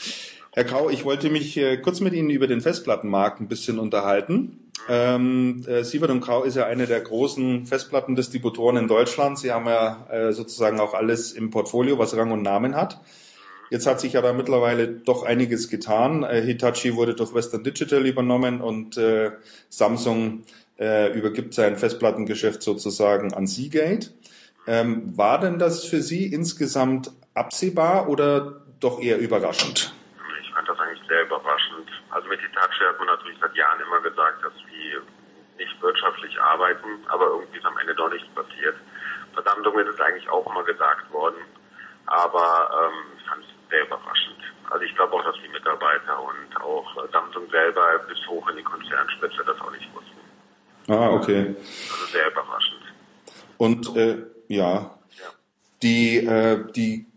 [0.52, 4.72] Herr Kau, ich wollte mich äh, kurz mit Ihnen über den Festplattenmarkt ein bisschen unterhalten.
[4.90, 9.40] Ähm, äh, Sievert und Kau ist ja eine der großen Festplattendistributoren in Deutschland.
[9.40, 13.00] Sie haben ja äh, sozusagen auch alles im Portfolio, was Rang und Namen hat.
[13.70, 16.24] Jetzt hat sich ja da mittlerweile doch einiges getan.
[16.24, 19.32] Äh, Hitachi wurde durch Western Digital übernommen und äh,
[19.70, 20.44] Samsung
[20.80, 24.12] äh, übergibt sein Festplattengeschäft sozusagen an Seagate.
[24.68, 29.94] Ähm, war denn das für Sie insgesamt absehbar oder doch eher überraschend?
[30.42, 31.90] Ich fand das eigentlich sehr überraschend.
[32.12, 35.02] Also mit Hitachi hat man natürlich seit Jahren immer gesagt, dass wir
[35.58, 38.76] nicht wirtschaftlich arbeiten, aber irgendwie ist am Ende doch nichts passiert.
[39.34, 41.42] Verdammt, ist es eigentlich auch immer gesagt worden.
[42.06, 44.40] Aber ähm, ich fand es sehr überraschend.
[44.70, 48.64] Also ich glaube auch, dass die Mitarbeiter und auch Samsung selber bis hoch in die
[48.64, 50.92] Konzernspitze das auch nicht wussten.
[50.92, 51.56] Ah, okay.
[51.92, 52.82] Also sehr überraschend.
[53.58, 54.18] Und äh,
[54.50, 54.72] ja,
[55.18, 55.30] Ja.
[55.82, 57.08] die, äh, die,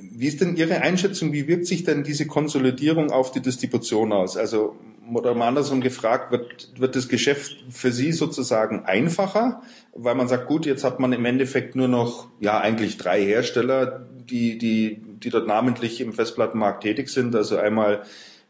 [0.00, 1.32] wie ist denn Ihre Einschätzung?
[1.32, 4.36] Wie wirkt sich denn diese Konsolidierung auf die Distribution aus?
[4.36, 4.76] Also
[5.12, 9.60] oder mal andersrum gefragt, wird, wird das Geschäft für Sie sozusagen einfacher,
[9.92, 14.06] weil man sagt, gut, jetzt hat man im Endeffekt nur noch ja eigentlich drei Hersteller,
[14.30, 17.34] die die die dort namentlich im Festplattenmarkt tätig sind.
[17.34, 18.02] Also einmal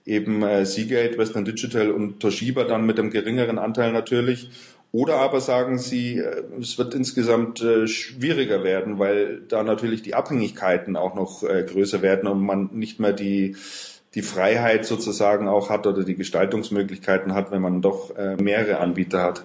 [0.05, 4.51] eben äh, Seagate, Western Digital und Toshiba dann mit einem geringeren Anteil natürlich.
[4.93, 10.15] Oder aber sagen Sie, äh, es wird insgesamt äh, schwieriger werden, weil da natürlich die
[10.15, 13.57] Abhängigkeiten auch noch äh, größer werden und man nicht mehr die,
[14.15, 19.23] die Freiheit sozusagen auch hat oder die Gestaltungsmöglichkeiten hat, wenn man doch äh, mehrere Anbieter
[19.23, 19.45] hat.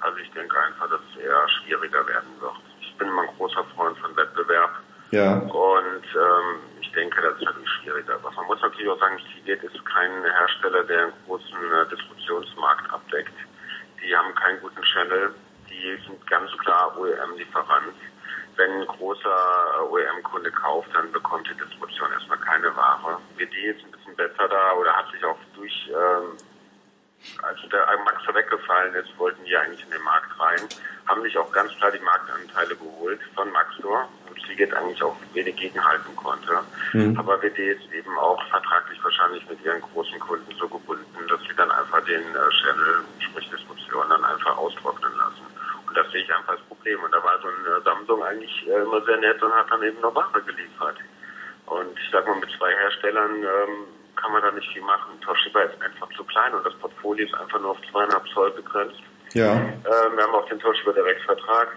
[0.00, 2.52] Also ich denke einfach, dass es eher schwieriger werden wird.
[2.80, 4.83] Ich bin immer ein großer Freund von Wettbewerb
[5.14, 8.14] Ja, und ähm, ich denke, das ist natürlich schwieriger.
[8.14, 12.92] Aber man muss natürlich auch sagen, Seagate ist kein Hersteller, der einen großen äh, Distributionsmarkt
[12.92, 13.38] abdeckt.
[14.02, 15.32] Die haben keinen guten Channel.
[15.70, 17.94] Die sind ganz klar OEM-Lieferant.
[18.56, 19.38] Wenn ein großer
[19.78, 23.20] äh, OEM-Kunde kauft, dann bekommt die Distribution erstmal keine Ware.
[23.36, 26.36] WD ist ein bisschen besser da oder hat sich auch durch ähm,
[27.40, 30.60] als der Max weggefallen ist, wollten die eigentlich in den Markt rein.
[31.06, 35.56] haben sich auch ganz klar die Marktanteile geholt von Maxdor und Seagate eigentlich auch wenig
[35.56, 36.60] gegenhalten konnte.
[36.92, 37.18] Mhm.
[37.18, 41.54] Aber WD ist eben auch vertraglich wahrscheinlich mit ihren großen Kunden so gebunden, dass sie
[41.56, 45.46] dann einfach den äh, Channel, sprich Distribution, dann einfach austrocknen lassen.
[45.86, 47.02] Und das sehe ich einfach als Problem.
[47.02, 49.82] Und da war so ein äh, Samsung eigentlich äh, immer sehr nett und hat dann
[49.82, 50.96] eben noch Ware geliefert.
[51.66, 53.86] Und ich sag mal, mit zwei Herstellern ähm,
[54.16, 55.20] kann man da nicht viel machen.
[55.20, 59.00] Toshiba ist einfach zu klein und das Portfolio ist einfach nur auf zweieinhalb Zoll begrenzt.
[59.32, 59.54] Ja.
[59.54, 61.76] Ähm, wir haben auch den Toshiba Direktvertrag.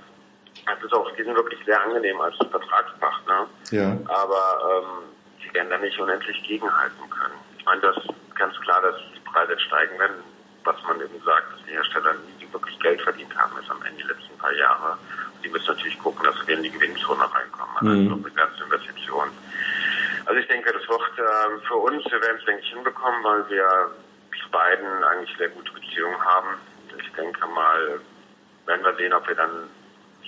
[0.66, 3.48] Das ist auch, die sind wirklich sehr angenehm als Vertragspartner.
[3.72, 3.98] Ja.
[4.08, 5.04] Aber ähm,
[5.44, 7.36] die werden da nicht unendlich gegenhalten können.
[7.58, 10.24] Ich meine, das ist ganz klar, dass die Preise steigen werden.
[10.64, 14.04] Was man eben sagt, dass die Hersteller nie wirklich Geld verdient haben, ist am Ende
[14.04, 14.98] die letzten paar Jahre.
[15.44, 17.78] Die müssen natürlich gucken, dass wir in die Gewinnzone reinkommen.
[17.78, 18.26] Also mhm.
[18.26, 19.30] eine ganze Investition.
[20.26, 23.50] Also ich denke, das wird äh, für uns, wir werden es, denke ich, hinbekommen, weil
[23.50, 23.92] wir
[24.44, 26.58] zu beiden eigentlich sehr gute Beziehungen haben.
[27.00, 28.02] Ich denke mal,
[28.66, 29.70] werden wir sehen, ob wir dann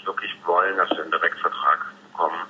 [0.05, 2.41] wirklich wollen, dass wir einen Direktvertrag bekommen.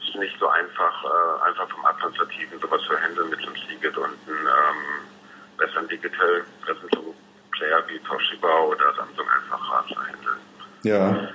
[0.00, 4.00] Es ist nicht so einfach, äh, einfach vom Administrativen sowas zu handeln mit einem Seagate
[4.00, 6.44] und einem ähm, Western Digital.
[6.66, 7.14] Das sind so
[7.52, 10.40] Player wie Toshiba oder Samsung einfacher zu handeln.
[10.82, 11.28] Ja.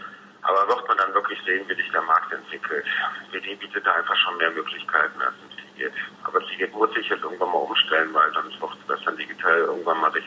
[0.43, 2.85] Aber wird man dann wirklich sehen, wie sich der Markt entwickelt.
[3.31, 5.95] WD bietet da einfach schon mehr Möglichkeiten als ein Seagate.
[6.23, 10.11] Aber Seagate muss sich jetzt irgendwann mal umstellen, weil sonst wird Western Digital irgendwann mal
[10.11, 10.19] 60%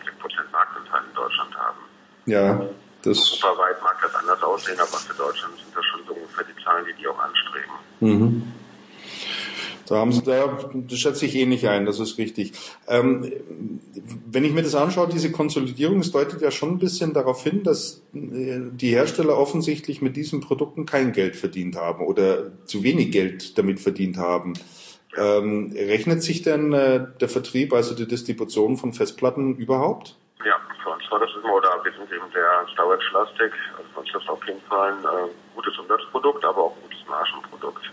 [0.53, 1.79] Marktanteil in Deutschland haben.
[2.27, 2.61] Ja,
[3.07, 3.19] das.
[3.19, 6.85] Europaweit mag das anders aussehen, aber für Deutschland sind das schon so ungefähr die Zahlen,
[6.87, 7.73] die die auch anstreben.
[8.01, 8.53] Mhm.
[9.89, 12.53] Da haben Sie, da das schätze ich eh nicht ein, das ist richtig.
[12.89, 13.33] Ähm,
[14.27, 17.63] wenn ich mir das anschaue, diese Konsolidierung, es deutet ja schon ein bisschen darauf hin,
[17.63, 23.13] dass äh, die Hersteller offensichtlich mit diesen Produkten kein Geld verdient haben oder zu wenig
[23.13, 24.55] Geld damit verdient haben.
[25.17, 30.17] Ähm, rechnet sich denn äh, der Vertrieb, also die Distribution von Festplatten überhaupt?
[30.45, 33.53] Ja, für uns war das immer, oder wir sind eben sehr storage-lastig.
[33.77, 36.83] Also für uns ist das auf jeden Fall ein äh, gutes Umsatzprodukt, aber auch ein
[36.83, 37.85] gutes Margenprodukt.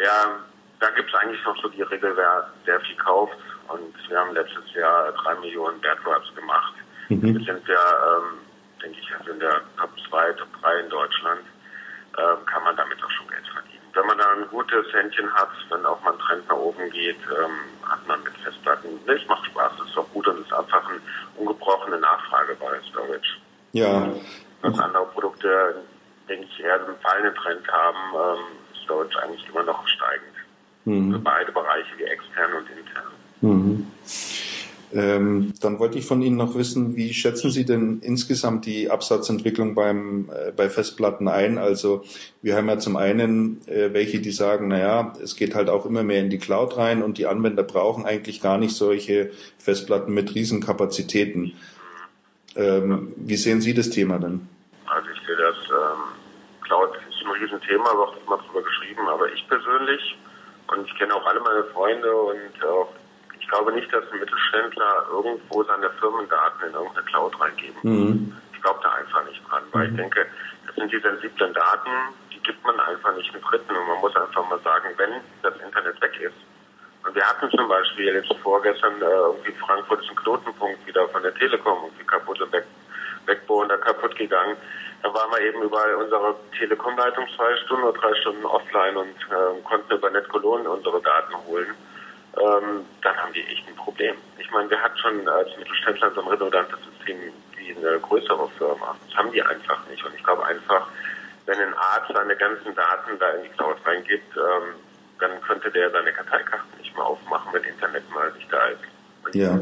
[0.00, 0.40] Ja,
[0.80, 3.36] da gibt es eigentlich noch so die Regel, wer sehr viel kauft.
[3.68, 6.74] Und wir haben letztes Jahr drei Millionen Wertwraps gemacht.
[7.08, 7.22] Mhm.
[7.22, 8.38] Wir sind ja, ähm,
[8.82, 11.40] denke ich, also in der Top 2, Top 3 in Deutschland,
[12.18, 13.73] ähm, kann man damit auch schon Geld verdienen.
[13.94, 17.18] Wenn man da ein gutes Händchen hat, wenn auch mal ein Trend nach oben geht,
[17.28, 20.46] ähm, hat man mit Festplatten, ne, es macht Spaß, es ist auch gut und es
[20.46, 21.00] ist einfach eine
[21.36, 23.38] ungebrochene Nachfrage bei Storage.
[23.72, 24.08] Ja.
[24.62, 25.76] Dass andere Produkte,
[26.28, 28.44] denke ich, eher einen fallenden Trend haben, ähm,
[28.84, 30.34] Storage eigentlich immer noch steigend.
[30.84, 31.12] Mhm.
[31.12, 33.12] Für beide Bereiche, wie extern und intern.
[33.40, 33.92] Mhm.
[34.92, 39.74] Ähm, dann wollte ich von Ihnen noch wissen, wie schätzen Sie denn insgesamt die Absatzentwicklung
[39.74, 41.58] beim, äh, bei Festplatten ein?
[41.58, 42.04] Also
[42.42, 46.02] wir haben ja zum einen äh, welche, die sagen, naja, es geht halt auch immer
[46.02, 50.34] mehr in die Cloud rein und die Anwender brauchen eigentlich gar nicht solche Festplatten mit
[50.34, 51.52] Riesenkapazitäten.
[52.56, 54.46] Ähm, wie sehen Sie das Thema denn?
[54.86, 56.02] Also ich sehe das, ähm,
[56.62, 60.16] Cloud ist ein Riesenthema, wird immer drüber geschrieben, aber ich persönlich
[60.68, 62.88] und ich kenne auch alle meine Freunde und auch,
[63.54, 67.78] glaube nicht, dass ein Mittelständler irgendwo seine Firmendaten in irgendeine Cloud reingeben.
[67.82, 68.36] Mhm.
[68.52, 70.26] Ich glaube da einfach nicht dran, weil ich denke,
[70.66, 71.90] das sind die sensiblen Daten,
[72.32, 75.54] die gibt man einfach nicht mit Dritten und man muss einfach mal sagen, wenn das
[75.60, 76.34] Internet weg ist.
[77.06, 81.22] Und wir hatten zum Beispiel jetzt vorgestern äh, irgendwie Frankfurt ist ein Knotenpunkt wieder von
[81.22, 82.64] der Telekom irgendwie kaputt und weg,
[83.26, 84.56] Backbone da kaputt gegangen.
[85.02, 89.62] Da waren wir eben über unsere Telekom-Leitung zwei Stunden oder drei Stunden offline und äh,
[89.62, 91.74] konnten über NetCologne unsere Daten holen.
[92.36, 94.16] Ähm, dann haben die echt ein Problem.
[94.38, 97.18] Ich meine, wir hatten schon als Mittelständler so ein redundantes System
[97.56, 98.96] wie eine größere Firma.
[99.06, 100.04] Das haben die einfach nicht.
[100.04, 100.88] Und ich glaube einfach,
[101.46, 104.74] wenn ein Arzt seine ganzen Daten da in die Cloud reingibt, ähm,
[105.20, 108.82] dann könnte der seine Karteikarten nicht mehr aufmachen, wenn Internet mal nicht da ist.
[109.24, 109.58] Und ja.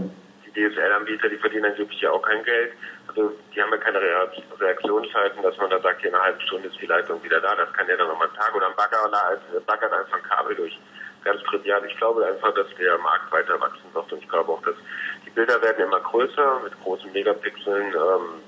[0.46, 2.72] Die DSL-Anbieter, die verdienen angeblich ja auch kein Geld.
[3.08, 4.00] Also die haben ja keine
[4.60, 7.54] Reaktionszeiten, dass man da sagt, hier in einer halben Stunde ist die Leitung wieder da.
[7.54, 10.22] Das kann ja dann nochmal einen Tag oder ein Bagger oder als baggert einfach ein
[10.22, 10.78] Kabel durch.
[11.24, 11.82] Ganz trivial.
[11.86, 14.74] Ich glaube einfach, dass der Markt weiter wachsen wird und ich glaube auch, dass
[15.24, 17.92] die Bilder werden immer größer mit großen Megapixeln.
[17.92, 18.42] Ähm,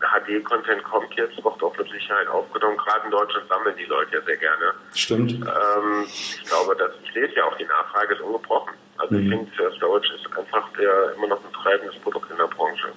[0.00, 2.76] HD-Content kommt jetzt, wird auch mit Sicherheit aufgenommen.
[2.78, 4.72] Gerade in Deutschland sammeln die Leute ja sehr gerne.
[4.94, 5.32] Stimmt.
[5.32, 8.72] Ähm, ich glaube, dass ich lese ja auch die Nachfrage ist ungebrochen.
[8.96, 9.20] Also mhm.
[9.20, 12.88] ich finde, Storage ist einfach der immer noch ein treibendes Produkt in der Branche.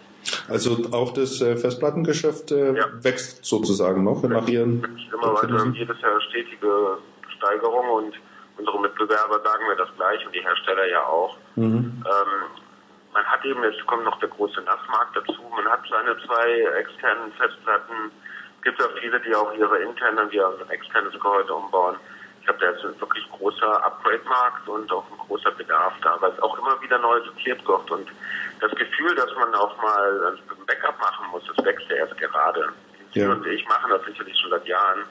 [0.48, 2.86] Also auch das äh, Festplattengeschäft äh, ja.
[3.02, 4.82] wächst sozusagen noch nach ihren.
[4.82, 5.72] Wächst immer weiter.
[5.74, 6.98] Jedes Jahr stetige
[7.38, 8.16] Steigerung und
[8.58, 11.38] unsere Mitbewerber sagen mir das gleich und die Hersteller ja auch.
[11.56, 12.04] Mhm.
[12.06, 12.62] Ähm,
[13.14, 17.32] man hat eben, jetzt kommt noch der große Nassmarkt dazu, man hat seine zwei externen
[17.34, 18.12] Festplatten.
[18.58, 21.96] Es gibt ja viele, die auch ihre internen wie ein externes Gehäuse umbauen.
[22.40, 26.32] Ich glaube, da ist ein wirklich großer Upgrade-Markt und auch ein großer Bedarf da, weil
[26.32, 27.92] es auch immer wieder neu sortiert wird.
[27.92, 28.10] Und
[28.60, 32.68] das Gefühl, dass man auch mal ein Backup machen muss, das wächst ja erst gerade.
[33.14, 33.32] Sie Ja.
[33.32, 35.04] und ich machen das sicherlich schon seit Jahren,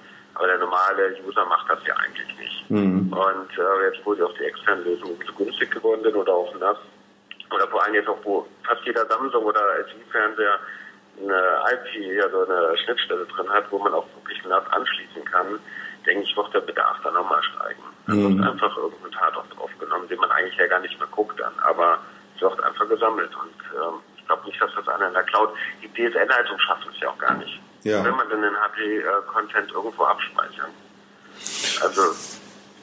[0.42, 2.68] aber der normale User macht das ja eigentlich nicht.
[2.68, 3.12] Mhm.
[3.12, 6.52] Und äh, jetzt, wo sie auf die externen Lösungen so günstig geworden sind oder auf
[6.58, 6.78] NAS,
[7.54, 10.58] oder vor allem jetzt auch, wo fast jeder Samsung oder LG-Fernseher
[11.20, 15.60] eine IP, also eine Schnittstelle drin hat, wo man auch wirklich NAS anschließen kann,
[16.06, 17.82] denke ich, wird der Bedarf dann nochmal steigen.
[18.08, 18.38] Es Mhm.
[18.38, 21.98] wird einfach irgendein Tatort draufgenommen, den man eigentlich ja gar nicht mehr guckt dann, aber
[22.34, 25.50] es wird einfach gesammelt und ähm, ich glaube nicht, dass das einer in der Cloud,
[25.82, 27.60] die DSL-Leitung schafft es ja auch gar nicht.
[27.84, 28.04] Ja.
[28.04, 30.70] Wenn man denn den HD-Content irgendwo abspeichern.
[31.82, 32.02] Also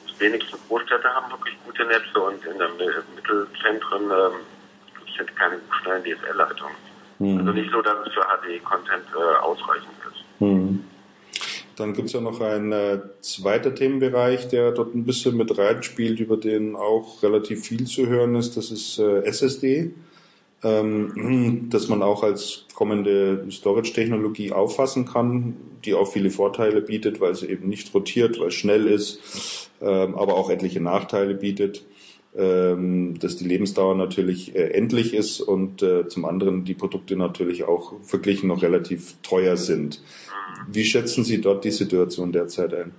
[0.08, 2.76] die wenigsten Großstädte haben wirklich gute Netze und in den
[3.14, 4.40] Mittelzentren ähm,
[5.16, 6.90] sind keine schnellen DSL-Leitungen.
[7.20, 10.24] Also nicht so, dass es für HD-Content äh, ausreichend ist.
[10.40, 10.84] Mhm.
[11.76, 16.18] Dann gibt es ja noch einen äh, zweiter Themenbereich, der dort ein bisschen mit reinspielt,
[16.20, 18.56] über den auch relativ viel zu hören ist.
[18.56, 19.94] Das ist äh, SSD,
[20.62, 27.34] ähm, dass man auch als kommende Storage-Technologie auffassen kann, die auch viele Vorteile bietet, weil
[27.34, 31.84] sie eben nicht rotiert, weil es schnell ist, ähm, aber auch etliche Nachteile bietet.
[32.32, 37.64] Ähm, dass die Lebensdauer natürlich äh, endlich ist und äh, zum anderen die Produkte natürlich
[37.64, 40.00] auch verglichen noch relativ teuer sind.
[40.68, 42.94] Wie schätzen Sie dort die Situation derzeit ein?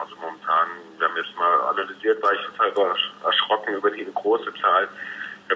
[0.00, 0.68] Also momentan,
[0.98, 4.88] wir haben jetzt mal analysiert, war ich total ersch- erschrocken über die große Zahl.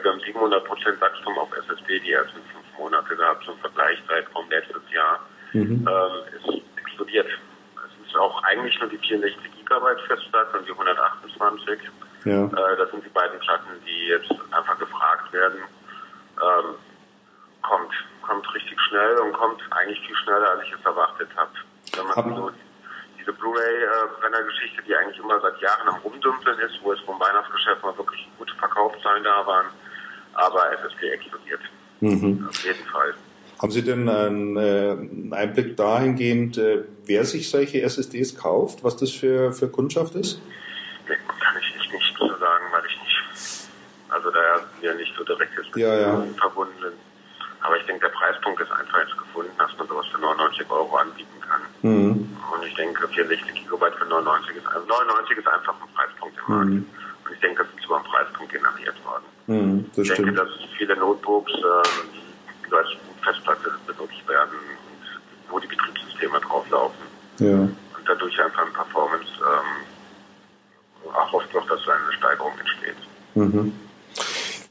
[0.02, 4.82] Wir haben 700 Prozent Wachstum auf SSD die ersten fünf Monate gehabt zum Vergleichszeitraum letztes
[4.92, 5.20] Jahr.
[5.86, 5.86] Ähm,
[6.36, 7.28] ist explodiert.
[7.28, 11.78] Es ist auch eigentlich nur die 64 Gigabyte Festplatte und die 128.
[12.24, 12.44] Ja.
[12.44, 15.60] Äh, das sind die beiden Platten, die jetzt einfach gefragt werden.
[16.42, 16.74] Ähm,
[17.62, 17.92] kommt,
[18.22, 21.50] kommt richtig schnell und kommt eigentlich viel schneller, als ich es erwartet habe.
[21.96, 22.50] Wenn man Haben- so
[23.18, 27.96] diese Blu-ray-Brenner-Geschichte, die eigentlich immer seit Jahren am Rumdümpeln ist, wo es vom Weihnachtsgeschäft mal
[27.96, 29.66] wirklich gute Verkaufszahlen da waren,
[30.34, 31.60] aber SSD explodiert.
[32.00, 32.46] Mhm.
[32.48, 33.14] Auf jeden Fall.
[33.60, 39.10] Haben Sie denn einen, äh, Einblick dahingehend, äh, wer sich solche SSDs kauft, was das
[39.10, 40.40] für, für Kundschaft ist?
[41.08, 43.68] Nee, kann ich echt nicht so sagen, weil ich nicht,
[44.10, 46.24] also da wir nicht so direkt jetzt mit Ja, ja.
[46.38, 46.94] Verbunden sind.
[47.60, 50.96] Aber ich denke, der Preispunkt ist einfach jetzt gefunden, dass man sowas für 99 Euro
[50.96, 51.62] anbieten kann.
[51.80, 52.36] Mhm.
[52.52, 56.54] Und ich denke, 64 Gigabyte für 99 ist, also 99 ist einfach ein Preispunkt im
[56.54, 56.70] Markt.
[56.70, 56.86] Mhm.
[57.24, 59.24] Und ich denke, das ist über einen Preispunkt generiert worden.
[59.46, 60.38] Mhm, das ich denke, stimmt.
[60.38, 62.88] dass viele Notebooks, ähm, als
[63.22, 64.56] Festplatte benutzt werden
[65.50, 67.04] wo die Betriebssysteme drauflaufen
[67.38, 67.52] Ja.
[67.60, 67.72] und
[68.06, 72.96] dadurch einfach ein Performance ähm, auch oft noch, dass eine Steigerung entsteht.
[73.34, 73.72] Mhm.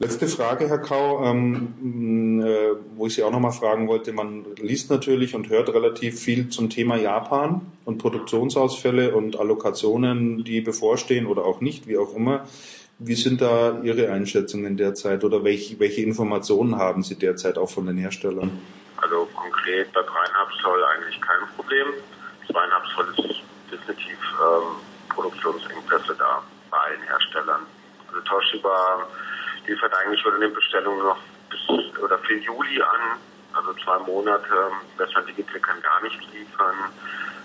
[0.00, 4.12] Letzte Frage, Herr Kau, ähm, äh, wo ich Sie auch nochmal fragen wollte.
[4.12, 10.60] Man liest natürlich und hört relativ viel zum Thema Japan und Produktionsausfälle und Allokationen, die
[10.60, 12.46] bevorstehen oder auch nicht, wie auch immer.
[12.98, 17.86] Wie sind da Ihre Einschätzungen derzeit oder welche, welche Informationen haben Sie derzeit auch von
[17.86, 18.60] den Herstellern?
[18.96, 21.86] Also konkret bei dreieinhalb Zoll eigentlich kein Problem.
[22.50, 23.40] Zweieinhalb Zoll ist
[23.70, 24.76] definitiv ähm,
[25.08, 27.66] Produktionsengpässe da bei allen Herstellern.
[28.08, 29.06] Also Toshiba
[29.66, 31.18] liefert eigentlich oder nimmt Bestellungen noch
[31.50, 33.18] bis oder für Juli an,
[33.54, 34.70] also zwei Monate.
[34.96, 36.76] Western Digital kann gar nicht liefern.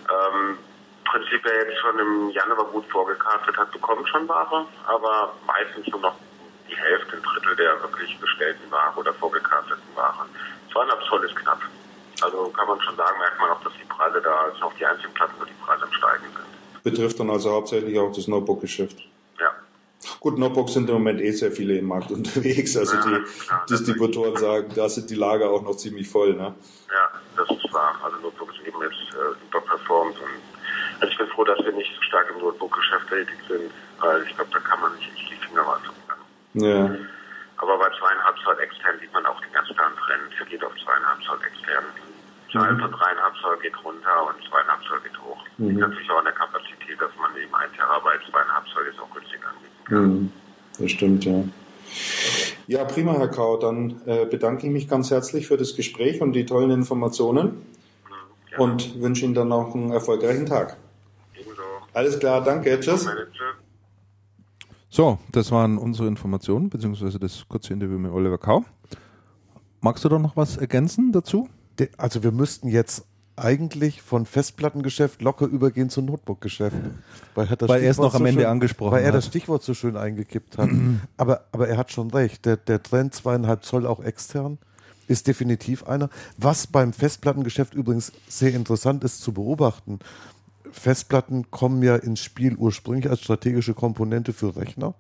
[0.10, 0.58] Ähm,
[1.06, 6.02] Prinzip wer jetzt schon im Januar gut vorgekartet hat, bekommt schon Ware, aber meistens nur
[6.02, 6.16] noch
[6.70, 10.26] die Hälfte, ein Drittel der wirklich bestellten Ware oder vorgekarteten Ware.
[10.72, 11.62] Zweieinhalb Zoll ist knapp.
[12.22, 14.86] Also kann man schon sagen, merkt man auch, dass die Preise da, also auf die
[14.86, 16.84] einzigen Platten, wo die Preise am Steigen sind.
[16.84, 18.98] Betrifft dann also hauptsächlich auch das Notebook-Geschäft.
[19.40, 19.52] Ja.
[20.20, 22.76] Gut, Notebooks sind im Moment eh sehr viele im Markt unterwegs.
[22.78, 26.34] Also Ja, die klar, Distributoren sagen, da sind die Lager auch noch ziemlich voll.
[26.34, 26.54] Ne?
[26.92, 28.00] Ja, das ist wahr.
[28.04, 30.49] Also Notebooks sind eben jetzt äh, überperformt und
[31.00, 34.36] also ich bin froh, dass wir nicht so stark im Notebook-Geschäft tätig sind, weil ich
[34.36, 36.00] glaube, da kann man nicht echt die Finger was zucken.
[36.54, 36.96] Ja.
[37.58, 40.32] Aber bei zweieinhalb Zoll extern sieht man auch den ganz klaren Trend.
[40.40, 41.84] Er geht auf zweieinhalb Zoll extern.
[42.52, 45.38] Zahl von dreieinhalb Zoll geht runter und zweieinhalb Zoll geht hoch.
[45.58, 49.14] Liegt natürlich auch an der Kapazität, dass man eben ein Terabyte zweieinhalb Zoll jetzt auch
[49.14, 50.04] günstig anbieten kann.
[50.04, 50.32] Mhm.
[50.80, 51.44] Das stimmt, ja.
[52.68, 53.58] Ja, prima, Herr Kau.
[53.58, 57.66] Dann äh, bedanke ich mich ganz herzlich für das Gespräch und die tollen Informationen
[58.52, 60.78] Ja, und wünsche Ihnen dann noch einen erfolgreichen Tag.
[61.94, 63.08] Alles klar, danke, tschüss.
[64.90, 68.66] So, das waren unsere Informationen, beziehungsweise das kurze Interview mit Oliver Kau.
[69.82, 71.48] Magst du da noch was ergänzen dazu?
[71.80, 73.06] De- Also wir müssten jetzt
[73.36, 76.76] eigentlich von Festplattengeschäft locker übergehen zum Notebookgeschäft.
[77.36, 79.16] Weil, er das Weil er es Stichwort noch am Ende schön, angesprochen Weil er hat.
[79.16, 80.70] das Stichwort so schön eingekippt hat.
[81.18, 82.46] aber, aber er hat schon recht.
[82.46, 84.58] Der, der Trend zweieinhalb Zoll auch extern
[85.08, 86.10] ist definitiv einer.
[86.38, 90.00] Was beim Festplattengeschäft übrigens sehr interessant ist zu beobachten.
[90.72, 94.96] Festplatten kommen ja ins Spiel ursprünglich als strategische Komponente für Rechner.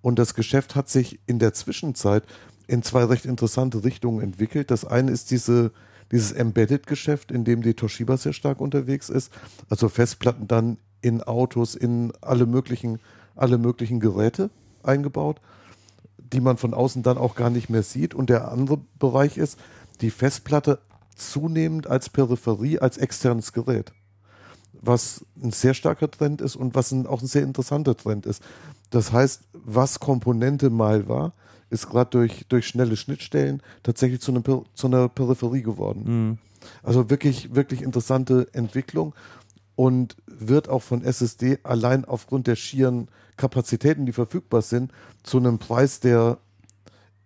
[0.00, 2.24] Und das Geschäft hat sich in der Zwischenzeit
[2.66, 4.70] in zwei recht interessante Richtungen entwickelt.
[4.70, 5.72] Das eine ist diese,
[6.12, 9.32] dieses Embedded-Geschäft, in dem die Toshiba sehr stark unterwegs ist.
[9.68, 13.00] Also Festplatten dann in Autos, in alle möglichen,
[13.34, 14.50] alle möglichen Geräte
[14.82, 15.40] eingebaut,
[16.18, 18.14] die man von außen dann auch gar nicht mehr sieht.
[18.14, 19.58] Und der andere Bereich ist,
[20.00, 20.78] die Festplatte
[21.16, 23.92] zunehmend als Peripherie, als externes Gerät.
[24.82, 28.42] Was ein sehr starker Trend ist und was ein, auch ein sehr interessanter Trend ist.
[28.90, 31.32] Das heißt, was Komponente mal war,
[31.70, 34.42] ist gerade durch, durch schnelle Schnittstellen tatsächlich zu, einem,
[34.74, 36.38] zu einer Peripherie geworden.
[36.82, 39.14] Also wirklich, wirklich interessante Entwicklung
[39.76, 44.92] und wird auch von SSD allein aufgrund der schieren Kapazitäten, die verfügbar sind,
[45.22, 46.38] zu einem Preis, der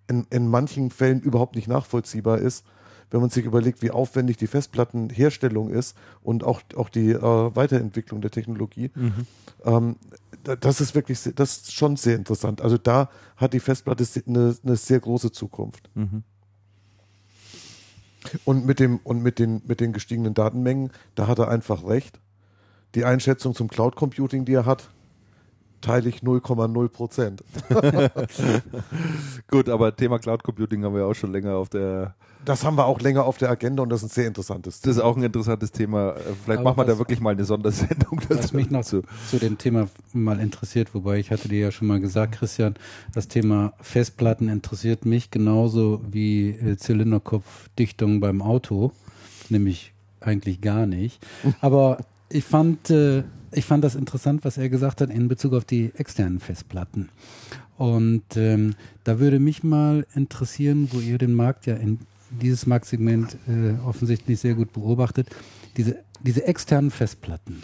[0.06, 2.64] in, in manchen Fällen überhaupt nicht nachvollziehbar ist,
[3.14, 8.20] wenn man sich überlegt, wie aufwendig die Festplattenherstellung ist und auch, auch die äh, Weiterentwicklung
[8.20, 8.90] der Technologie.
[9.64, 9.94] Ähm,
[10.42, 12.60] da- das ist wirklich, das ist schon sehr interessant.
[12.60, 15.88] Also da hat die Festplatte eine, eine sehr große Zukunft.
[18.44, 22.18] Und mit dem und mit den mit den gestiegenen Datenmengen, da hat er einfach recht.
[22.96, 24.88] Die Einschätzung zum Cloud Computing, die er hat,
[25.84, 27.44] teile ich 0,0 Prozent.
[29.50, 32.14] Gut, aber Thema Cloud Computing haben wir auch schon länger auf der.
[32.44, 34.80] Das haben wir auch länger auf der Agenda und das ist ein sehr interessantes.
[34.80, 36.14] Das ist auch ein interessantes Thema.
[36.44, 38.38] Vielleicht Aber machen wir da wirklich mal eine Sondersendung dazu.
[38.38, 41.88] Was mich noch zu, zu dem Thema mal interessiert, wobei ich hatte dir ja schon
[41.88, 42.74] mal gesagt, Christian,
[43.14, 48.92] das Thema Festplatten interessiert mich genauso wie äh, Zylinderkopfdichtung beim Auto,
[49.48, 51.24] nämlich eigentlich gar nicht.
[51.60, 51.98] Aber
[52.34, 55.92] ich fand, äh, ich fand das interessant, was er gesagt hat in Bezug auf die
[55.94, 57.10] externen Festplatten.
[57.76, 58.74] Und ähm,
[59.04, 62.00] da würde mich mal interessieren, wo ihr den Markt ja in
[62.30, 65.28] dieses Marktsegment äh, offensichtlich sehr gut beobachtet,
[65.76, 67.62] diese, diese externen Festplatten.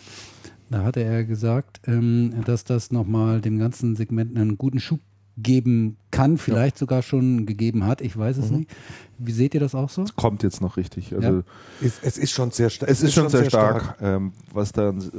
[0.69, 5.01] Da hatte er gesagt, ähm, dass das nochmal dem ganzen Segment einen guten Schub
[5.43, 8.01] geben kann, vielleicht sogar schon gegeben hat.
[8.01, 8.71] Ich weiß es nicht.
[9.19, 10.05] Wie seht ihr das auch so?
[10.17, 11.15] Kommt jetzt noch richtig.
[11.15, 11.43] Also Ja.
[11.83, 12.91] Es, es ist schon sehr stark.
[12.91, 13.97] es ist schon sehr stark.
[14.01, 15.11] Ähm, was, dann,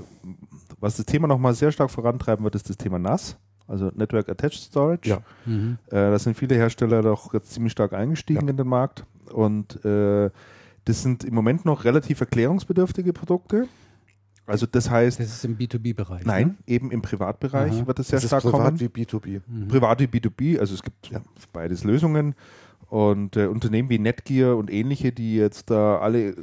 [0.80, 3.38] was das Thema nochmal sehr stark vorantreiben wird, ist das Thema NAS,
[3.68, 5.10] also Network Attached Storage.
[5.10, 5.20] Ja.
[5.46, 5.78] Mhm.
[5.88, 9.06] Äh, da sind viele Hersteller doch jetzt ziemlich stark eingestiegen in den Markt.
[9.32, 10.30] Und äh,
[10.86, 13.68] das sind im Moment noch relativ erklärungsbedürftige Produkte.
[14.48, 16.26] Also das heißt, Das ist im B2B-Bereich.
[16.26, 16.56] nein, Ne?
[16.68, 17.88] eben im Privatbereich Aha.
[17.88, 18.80] wird es sehr Das ist stark privat kommen.
[18.80, 19.42] wie B2B.
[19.70, 21.12] Privat wie B2B, also es gibt
[21.54, 22.36] beides Lösungen.
[22.90, 26.36] Und äh, Unternehmen wie Netgear und ähnliche, die jetzt da alle,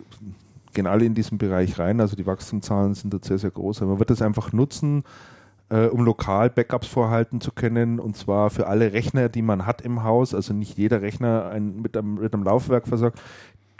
[0.73, 3.83] gehen alle in diesen Bereich rein, also die Wachstumszahlen sind dort sehr, sehr groß.
[3.83, 5.05] Aber man wird das einfach nutzen,
[5.69, 9.83] äh, um lokal Backups vorhalten zu können und zwar für alle Rechner, die man hat
[9.83, 13.21] im Haus, also nicht jeder Rechner ein, mit, einem, mit einem Laufwerk versorgt.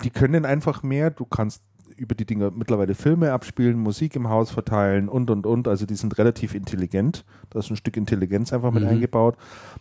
[0.05, 1.63] Die können einfach mehr, du kannst
[1.99, 5.69] über die Dinger mittlerweile Filme abspielen, Musik im Haus verteilen und und und.
[5.69, 7.25] Also die sind relativ intelligent.
[7.51, 8.89] Da ist ein Stück Intelligenz einfach mit Mhm.
[8.91, 9.37] eingebaut.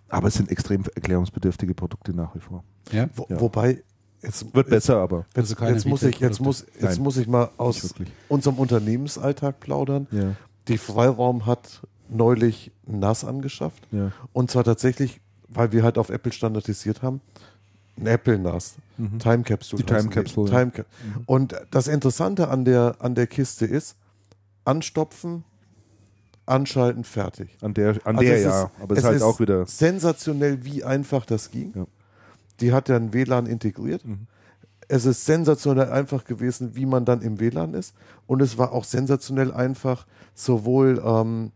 [0.09, 2.63] Aber es sind extrem erklärungsbedürftige Produkte nach wie vor.
[2.91, 3.07] Ja.
[3.15, 3.39] Wo, Ja.
[3.39, 3.83] Wobei,
[4.21, 7.03] jetzt, Wird besser, aber jetzt, keine jetzt, muss ich, jetzt, muss, jetzt Nein.
[7.03, 7.93] muss ich mal aus
[8.29, 10.07] unserem Unternehmensalltag plaudern.
[10.11, 10.33] Ja,
[10.67, 13.87] Die Freiraum hat neulich NAS angeschafft.
[13.91, 14.11] ja.
[14.33, 17.21] Und zwar tatsächlich, weil wir halt auf Apple standardisiert haben,
[18.05, 18.75] Apple NAS.
[19.19, 19.81] Time Capsule.
[19.81, 19.85] Mhm.
[19.85, 20.49] Die Time Capsule.
[20.49, 20.83] Time Ca
[21.25, 23.95] Und das Interessante an der, an der Kiste ist,
[24.65, 25.43] anstopfen,
[26.45, 27.57] anschalten, fertig.
[27.61, 28.63] An der, an Also der ja.
[28.63, 29.65] ist- aber es ist halt auch wieder.
[29.65, 31.73] sensationell, wie einfach das ging.
[31.75, 31.85] Ja.
[32.59, 34.05] Die hat ja ein WLAN integriert.
[34.05, 34.27] Mhm.
[34.87, 37.93] Es ist sensationell einfach gewesen, wie man dann im WLAN ist.
[38.25, 41.51] Und es war auch sensationell einfach, sowohl ähm,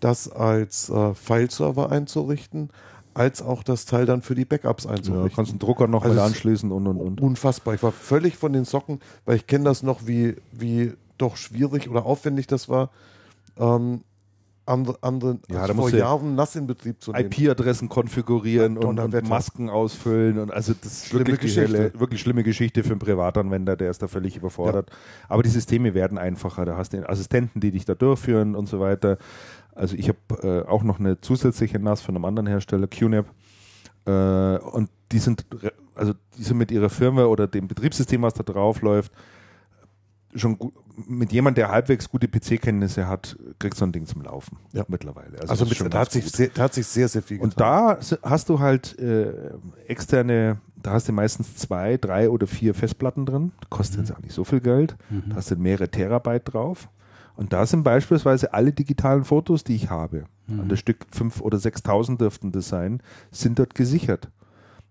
[0.00, 2.70] das als äh, File-Server einzurichten,
[3.14, 5.32] als auch das Teil dann für die Backups Ja, einzurichten.
[5.34, 7.20] kannst einen Drucker noch Also es- anschließen und und und.
[7.20, 7.74] Unfassbar.
[7.74, 11.90] Ich war völlig von den Socken, weil ich kenne das noch, wie, wie doch schwierig
[11.90, 12.90] oder aufwendig das war,
[13.58, 14.02] ähm,
[14.66, 17.32] andere, andere Ja, also da vor Jahren nass in Betrieb zu nehmen.
[17.32, 19.28] IP-Adressen konfigurieren Ja, und, und.
[19.28, 21.92] Masken ausfüllen und also das ist Schlimme wirklich, Geschichte.
[21.98, 24.90] Wirklich schlimme Geschichte für einen Privatanwender, der ist da völlig überfordert.
[25.28, 28.68] Aber die Systeme werden einfacher, da hast du den Assistenten, die dich da durchführen und
[28.68, 29.18] so weiter.
[29.74, 33.26] Also ich habe äh, auch noch eine zusätzliche NAS von einem anderen Hersteller, QNAP,
[34.06, 35.46] äh, und die sind
[35.94, 39.12] also die sind mit ihrer Firma oder dem Betriebssystem, was da drauf läuft,
[40.34, 40.72] schon gut,
[41.08, 44.84] mit jemand, der halbwegs gute PC-Kenntnisse hat, kriegt so ein Ding zum Laufen Ja.
[44.88, 45.38] mittlerweile.
[45.48, 47.50] Also, ist mit, da, hat sich sehr, da hat sich sehr, sehr viel getan.
[47.50, 49.32] Und da hast du halt äh,
[49.86, 53.52] externe, da hast du meistens zwei, drei oder vier Festplatten drin.
[53.70, 54.96] Kostet jetzt auch nicht so viel Geld.
[55.28, 56.88] Da hast du mehrere Terabyte drauf.
[57.40, 61.56] Und da sind beispielsweise alle digitalen Fotos, die ich habe, an das Stück fünf oder
[61.56, 64.28] 6.000 dürften das sein, sind dort gesichert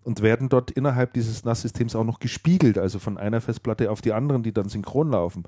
[0.02, 4.14] und werden dort innerhalb dieses NAS-Systems auch noch gespiegelt, also von einer Festplatte auf die
[4.14, 5.44] anderen, die dann synchron laufen.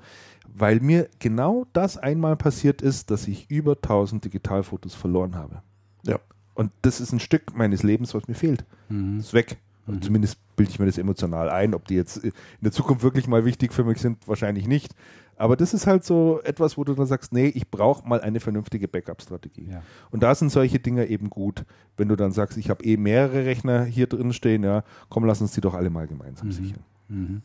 [0.46, 5.60] Weil mir genau das einmal passiert ist, dass ich über 1000 Digitalfotos verloren habe.
[6.04, 6.20] ja.
[6.54, 8.64] Und das ist ein Stück meines Lebens, was mir fehlt.
[8.90, 9.18] Mhm.
[9.18, 9.56] Ist weg.
[9.88, 11.74] Also Zumindest bilde ich mir das emotional ein.
[11.74, 14.94] Ob die jetzt in der Zukunft wirklich mal wichtig für mich sind, wahrscheinlich nicht.
[15.36, 18.38] Aber das ist halt so etwas, wo du dann sagst, nee, ich brauche mal eine
[18.38, 19.68] vernünftige Backup-Strategie.
[19.70, 19.82] Ja.
[20.10, 21.64] Und da sind solche Dinge eben gut,
[21.96, 25.40] wenn du dann sagst, ich habe eh mehrere Rechner hier drin stehen, ja, komm, lass
[25.40, 26.80] uns die doch alle mal gemeinsam sichern.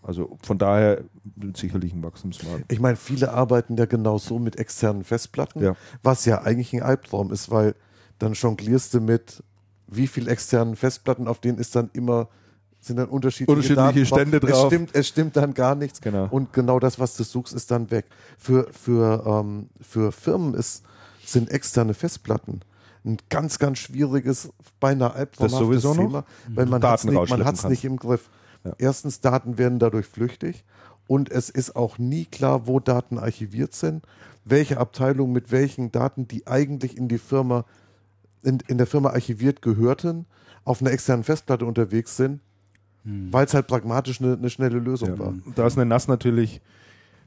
[0.01, 1.03] Also von daher
[1.53, 2.72] sicherlich ein Wachstumsmarkt.
[2.72, 5.76] Ich meine, viele arbeiten ja genau so mit externen Festplatten, Ja.
[6.03, 7.76] was ja eigentlich ein Albtraum ist, weil
[8.18, 9.43] dann jonglierst du mit
[9.88, 12.30] wie viel externen Festplatten, auf denen ist dann immer
[12.88, 14.68] sind dann unterschiedliche, Unterschiedliche Stände Es drauf.
[14.68, 16.01] stimmt, es stimmt dann gar nichts.
[16.01, 16.27] Genau.
[16.30, 18.05] Und genau das, was du suchst, ist dann weg.
[18.38, 20.84] Für, für, ähm, für Firmen ist,
[21.23, 22.61] sind externe Festplatten
[23.07, 24.49] ein ganz, ganz schwieriges,
[24.80, 25.81] beinahe albtraumhaftes?
[25.93, 28.30] Thema, weil man Daten hat's nicht, man nicht im Griff.
[28.64, 28.73] Ja.
[28.77, 30.65] Erstens, Daten werden dadurch flüchtig
[31.07, 34.05] und es ist auch nie klar, wo Daten archiviert sind,
[34.45, 37.65] welche Abteilung mit welchen Daten, die eigentlich in die Firma,
[38.43, 40.26] in, in der Firma archiviert gehörten,
[40.65, 42.41] auf einer externen Festplatte unterwegs sind,
[43.32, 45.20] weil es halt pragmatisch eine, eine schnelle Lösung Ja.
[45.20, 45.34] war.
[45.56, 46.62] Da ist eine NAS natürlich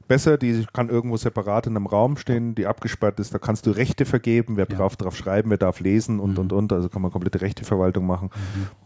[0.07, 3.71] besser, die kann irgendwo separat in einem Raum stehen, die abgesperrt ist, da kannst du
[3.71, 4.75] Rechte vergeben, wer Ja.
[4.75, 8.29] drauf, drauf schreiben, wer darf lesen und und und, also kann man komplette Rechteverwaltung machen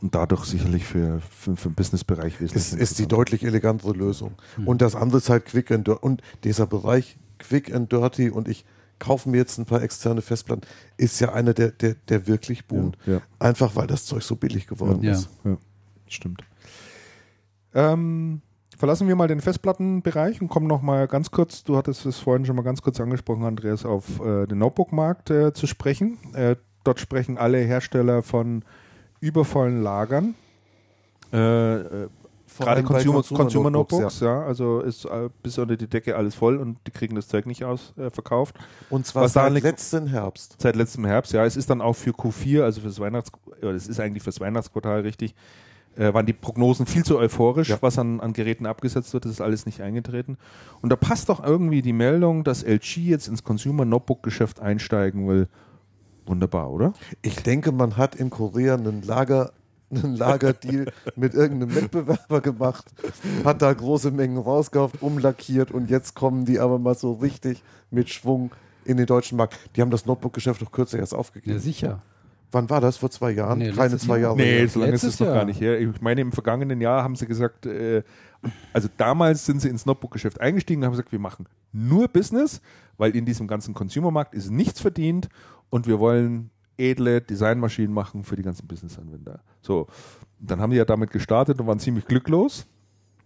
[0.02, 4.34] und dadurch sicherlich für, für, für den Businessbereich wesentlich ist, ist die deutlich elegantere Lösung.
[4.66, 6.00] Und das andere ist halt Quick and Dirty.
[6.06, 8.64] Und dieser Bereich Quick and Dirty und ich
[9.00, 10.62] kaufe mir jetzt ein paar externe Festplatten,
[10.98, 12.98] ist ja einer, der, der, der wirklich boomt.
[13.08, 13.22] Ja, ja.
[13.40, 15.28] Einfach weil das Zeug so billig geworden ist.
[15.44, 15.58] Ja,
[16.08, 16.44] stimmt.
[17.76, 18.41] Ähm,
[18.77, 22.45] verlassen wir mal den Festplattenbereich und kommen noch mal ganz kurz, du hattest es vorhin
[22.45, 26.18] schon mal ganz kurz angesprochen, Andreas, auf äh, den Notebook-Markt äh, zu sprechen.
[26.34, 28.64] Äh, dort sprechen alle Hersteller von
[29.19, 30.35] übervollen Lagern.
[31.34, 32.07] Äh, äh,
[32.57, 34.43] Gerade Consumer, Consumer Consumer Notebooks, Notebooks, ja.
[34.43, 37.65] Also ist äh, bis unter die Decke alles voll und die kriegen das Zeug nicht
[37.65, 38.10] aus äh.
[38.89, 40.56] Und zwar Was seit letzten Herbst.
[40.61, 41.43] Seit letztem Herbst, ja.
[41.43, 43.31] Es ist dann auch für Q4, also fürs Weihnachts,
[43.61, 45.35] ja, das ist eigentlich fürs Weihnachtsquartal richtig,
[45.98, 47.78] äh, waren die Prognosen viel zu euphorisch, Ja.
[47.82, 49.26] was an, an Geräten abgesetzt wird.
[49.26, 50.38] Das ist alles nicht eingetreten.
[50.82, 55.28] Und da passt doch irgendwie die Meldung, dass LG jetzt ins Consumer Notebook Geschäft einsteigen
[55.28, 55.48] will.
[56.26, 56.94] Wunderbar, oder?
[57.22, 59.52] Ich denke, man hat in Korea einen Lager,
[59.92, 62.86] einen Lagerdeal mit irgendeinem Wettbewerber gemacht,
[63.44, 67.62] hat da große Mengen rausgekauft, umlackiert und jetzt kommen die aber mal so richtig
[67.92, 68.52] mit Schwung
[68.86, 69.58] in den deutschen Markt.
[69.76, 71.54] Die haben das Notebook-Geschäft doch kürzlich erst aufgegeben.
[71.56, 72.02] Ja, sicher.
[72.52, 72.98] Wann war das?
[72.98, 73.60] Vor zwei Jahren?
[73.60, 74.38] Nee, Keine zwei Jahr.
[74.38, 74.38] Jahre.
[74.38, 75.36] Nee, so lange ist es noch Jahr.
[75.38, 75.80] gar nicht her.
[75.80, 78.04] Ich meine, im vergangenen Jahr haben sie gesagt, äh,
[78.74, 82.62] also damals sind sie ins Notebook-Geschäft eingestiegen und haben gesagt, wir machen nur Business,
[82.98, 85.30] weil in diesem ganzen Consumer-Markt ist nichts verdient
[85.70, 89.40] und wir wollen edle Designmaschinen machen für die ganzen Business-Anwender.
[89.62, 89.88] So,
[90.40, 92.68] dann haben die ja damit gestartet und waren ziemlich glücklos.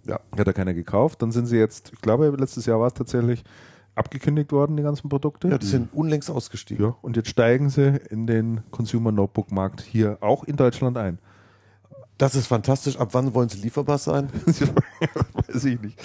[0.05, 1.21] Ja, hat ja keiner gekauft.
[1.21, 3.43] Dann sind sie jetzt, ich glaube, letztes Jahr war es tatsächlich
[3.95, 5.47] abgekündigt worden, die ganzen Produkte.
[5.49, 6.83] Ja, die sind unlängst ausgestiegen.
[6.85, 11.19] Ja, und jetzt steigen sie in den Consumer Notebook Markt hier auch in Deutschland ein.
[12.17, 12.97] Das ist fantastisch.
[12.97, 14.29] Ab wann wollen sie lieferbar sein?
[15.47, 15.97] Weiß ich nicht.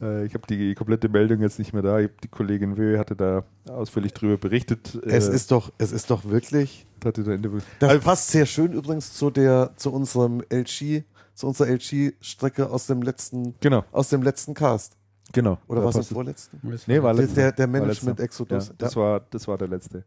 [0.00, 1.98] Äh, Ich habe die komplette Meldung jetzt nicht mehr da.
[2.00, 4.94] Die Kollegin Wö hatte da ausführlich drüber berichtet.
[5.06, 6.86] Es Äh, ist doch, es ist doch wirklich.
[7.04, 7.58] hatte da Interview.
[7.80, 11.02] Das Also, passt sehr schön übrigens zu der, zu unserem LG,
[11.34, 14.96] zu unserer LG-Strecke aus dem letzten, genau, aus dem letzten Cast.
[15.32, 15.58] Genau.
[15.68, 16.08] Oder passt es.
[16.08, 16.60] vorletzten?
[16.86, 17.40] Nee, war Der, letzter.
[17.42, 18.24] der, der War Management letzter.
[18.24, 18.68] Exodus.
[18.68, 20.04] Ja, das, war, das war der letzte.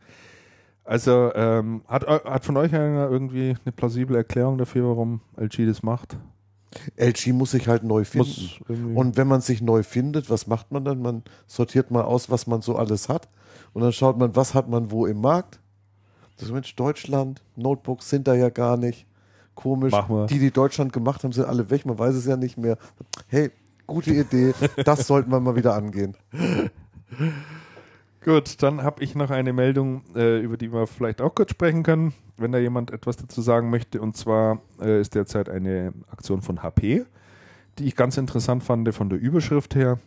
[0.86, 5.82] Also, ähm, hat, hat von euch einer irgendwie eine plausible Erklärung dafür, warum LG das
[5.82, 6.18] macht?
[6.98, 8.96] LG muss sich halt neu finden.
[8.96, 11.02] Und wenn man sich neu findet, was macht man dann?
[11.02, 13.30] Man sortiert mal aus, was man so alles hat.
[13.74, 15.60] Und dann schaut man, was hat man wo im Markt.
[16.36, 19.06] Das ist Mensch, Deutschland, Notebooks sind da ja gar nicht.
[19.56, 19.94] Komisch.
[20.30, 21.86] Die, die Deutschland gemacht haben, sind alle weg.
[21.86, 22.78] Man weiß es ja nicht mehr.
[23.28, 23.52] Hey,
[23.94, 24.54] gute Idee.
[24.84, 26.16] Das sollten wir mal wieder angehen.
[28.24, 31.84] Gut, dann habe ich noch eine Meldung, äh, über die wir vielleicht auch kurz sprechen
[31.84, 34.02] können, wenn da jemand etwas dazu sagen möchte.
[34.02, 37.06] Und zwar äh, ist derzeit eine Aktion von HP,
[37.78, 40.00] die ich ganz interessant fand von der Überschrift her.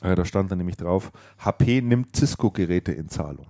[0.00, 3.46] Äh, da stand da nämlich drauf, HP nimmt Cisco-Geräte in Zahlung.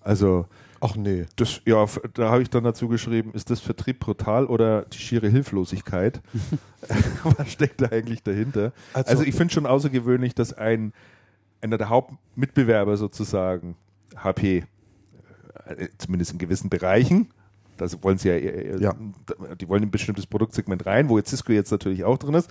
[0.00, 0.46] Also
[0.80, 1.26] Ach nee.
[1.36, 1.84] das, ja,
[2.14, 6.20] da habe ich dann dazu geschrieben, ist das Vertrieb brutal oder die schiere Hilflosigkeit?
[7.24, 8.72] Was steckt da eigentlich dahinter?
[8.92, 10.92] Also- Also, ich finde schon außergewöhnlich, dass ein
[11.60, 13.74] einer der Hauptmitbewerber sozusagen,
[14.16, 14.64] HP,
[15.66, 17.30] äh, zumindest in gewissen Bereichen,
[17.76, 18.94] das wollen sie ja, eher- Ja.
[19.60, 22.48] die wollen in ein bestimmtes Produktsegment rein, wo jetzt Cisco jetzt natürlich auch drin ist,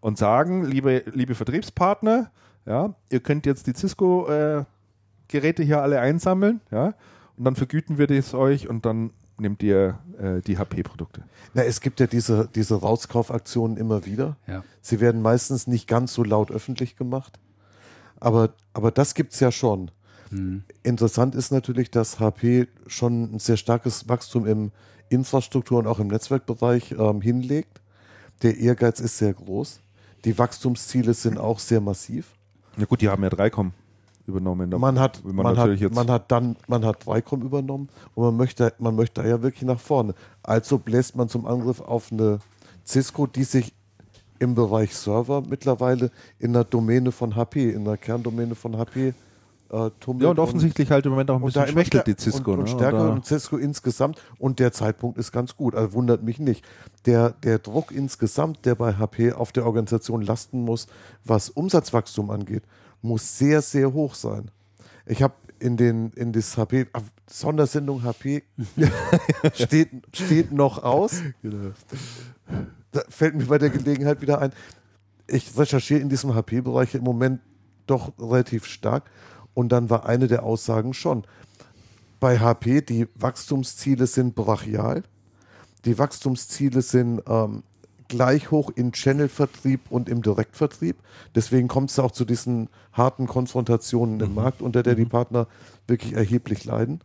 [0.00, 2.30] und sagen, liebe, liebe Vertriebspartner,
[2.66, 4.64] ja, ihr könnt jetzt die Cisco äh,
[5.28, 6.94] Geräte hier alle einsammeln, ja,
[7.38, 11.22] und dann vergüten wir das euch und dann nehmt ihr äh, die HP-Produkte.
[11.54, 14.36] Na, es gibt ja diese, diese Rauskaufaktionen immer wieder.
[14.46, 14.64] Ja.
[14.80, 17.38] Sie werden meistens nicht ganz so laut öffentlich gemacht.
[18.18, 19.92] Aber, aber das gibt es ja schon.
[20.82, 24.72] Interessant ist natürlich, dass HP schon ein sehr starkes Wachstum im
[25.08, 27.80] Infrastruktur- und auch im Netzwerkbereich ähm, hinlegt.
[28.42, 29.80] Der Ehrgeiz ist sehr groß.
[30.24, 32.34] Die Wachstumsziele sind auch sehr massiv.
[32.76, 33.72] Ja gut, die haben ja Dreicom
[34.28, 34.70] übernommen.
[34.70, 38.36] Da Man hat, man, natürlich hat, man hat dann, man hat Dreicom übernommen und man
[38.36, 40.14] möchte, man möchte da ja wirklich nach vorne.
[40.42, 42.38] Also bläst man zum Angriff auf eine
[42.86, 43.74] Cisco, die sich
[44.38, 49.14] im Bereich Server mittlerweile in der Domäne von HP, in der Kerndomäne von HP
[49.70, 50.22] äh, tummelt.
[50.22, 52.52] ja, und offensichtlich halt im Moment auch ein und bisschen schwächelt die Cisco.
[52.52, 52.70] und, und ne?
[52.70, 56.64] stärker und Cisco insgesamt und der Zeitpunkt ist ganz gut, also wundert mich nicht.
[57.06, 60.86] Der, der Druck insgesamt, der bei HP auf der Organisation lasten muss,
[61.24, 62.62] was Umsatzwachstum angeht,
[63.02, 64.50] muss sehr, sehr hoch sein.
[65.06, 66.86] Ich habe in den in das HP
[67.26, 68.42] Sondersendung HP
[69.54, 71.22] steht, steht noch aus.
[72.90, 74.52] Da fällt mir bei der Gelegenheit wieder ein.
[75.26, 77.40] Ich recherchiere in diesem HP-Bereich im Moment
[77.86, 79.10] doch relativ stark.
[79.52, 81.26] Und dann war eine der Aussagen schon,
[82.20, 85.02] bei HP, die Wachstumsziele sind brachial.
[85.84, 87.62] Die Wachstumsziele sind ähm,
[88.08, 90.96] gleich hoch im Channel-Vertrieb und im Direktvertrieb.
[91.34, 95.46] Deswegen kommt es auch zu diesen harten Konfrontationen im Markt, unter der die Partner
[95.86, 97.00] wirklich erheblich leiden.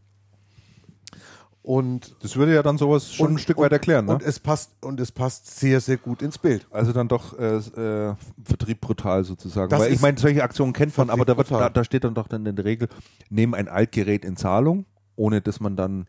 [1.63, 4.15] Und, Das würde ja dann sowas schon und ein Stück und, weit erklären, ne?
[4.15, 6.67] Und es passt und es passt sehr, sehr gut ins Bild.
[6.71, 9.69] Also dann doch äh, äh, Vertrieb brutal sozusagen.
[9.69, 12.15] Das Weil ich meine, solche Aktionen kennt man, aber da, wird, da, da steht dann
[12.15, 12.89] doch dann in der Regel,
[13.29, 14.85] nehmen ein Altgerät in Zahlung,
[15.15, 16.05] ohne dass man dann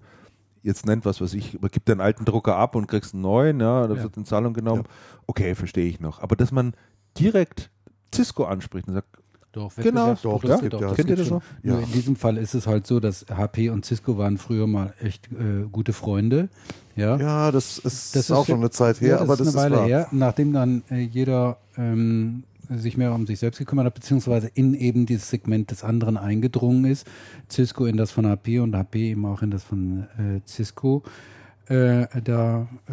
[0.64, 3.86] jetzt nennt, was weiß ich, gibt den alten Drucker ab und kriegst einen neuen, ja,
[3.86, 4.02] da Ja.
[4.02, 4.82] wird in Zahlung genommen.
[5.26, 6.20] Okay, verstehe ich noch.
[6.20, 6.74] Aber dass man
[7.18, 7.70] direkt
[8.12, 9.08] Cisco anspricht und sagt,
[9.52, 11.40] Doch, Genau, doch, doch, das das kennt ihr das schon.
[11.62, 14.94] Nur in diesem Fall ist es halt so, dass HP und Cisco waren früher mal
[15.00, 16.48] echt äh, gute Freunde.
[16.96, 17.16] Ja.
[17.18, 19.46] Ja, das ist, Das ist auch für- schon eine Zeit her, ja, das aber ist
[19.54, 23.58] das eine Weile ist her, nachdem dann äh, jeder ähm, sich mehr um sich selbst
[23.58, 27.06] gekümmert hat, beziehungsweise in eben dieses Segment des anderen eingedrungen ist.
[27.50, 31.02] Cisco in das von HP und HP eben auch in das von äh, Cisco.
[31.66, 32.92] Äh, da äh,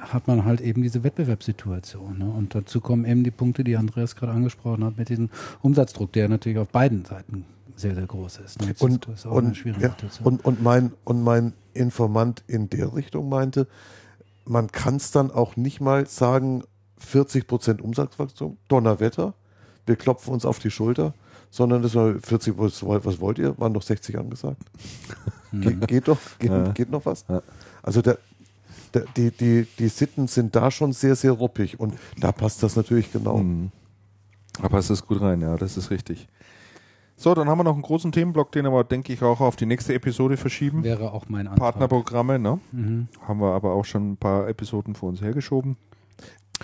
[0.00, 2.18] hat man halt eben diese Wettbewerbssituation.
[2.18, 2.30] Ne?
[2.30, 5.30] Und dazu kommen eben die Punkte, die Andreas gerade angesprochen hat, mit diesem
[5.62, 7.44] Umsatzdruck, der natürlich auf beiden Seiten
[7.76, 8.60] sehr, sehr groß ist.
[8.60, 8.74] Ne?
[8.78, 13.66] Und, ist und, ja, und, und, mein, und mein Informant in der Richtung meinte,
[14.44, 16.62] man kann es dann auch nicht mal sagen,
[17.04, 19.34] 40% Umsatzwachstum, Donnerwetter,
[19.86, 21.14] wir klopfen uns auf die Schulter,
[21.50, 23.56] sondern das war 40, was was wollt ihr?
[23.58, 24.62] Waren doch 60 angesagt.
[25.52, 26.68] Ge geht doch, geht, Ja.
[26.72, 27.24] geht noch was?
[27.28, 27.40] Ja.
[27.82, 28.18] Also der,
[28.94, 32.76] der, die, die, die Sitten sind da schon sehr, sehr ruppig und da passt das
[32.76, 33.38] natürlich genau.
[33.38, 33.70] Mhm.
[34.60, 36.26] Da passt das gut rein, ja, das ist richtig.
[37.18, 39.64] So, dann haben wir noch einen großen Themenblock, den aber, denke ich, auch auf die
[39.64, 40.82] nächste Episode verschieben.
[40.84, 41.72] Wäre auch mein Antrag.
[41.72, 42.60] Partnerprogramme, ne?
[42.72, 43.08] Mhm.
[43.26, 45.76] Haben wir aber auch schon ein paar Episoden vor uns hergeschoben.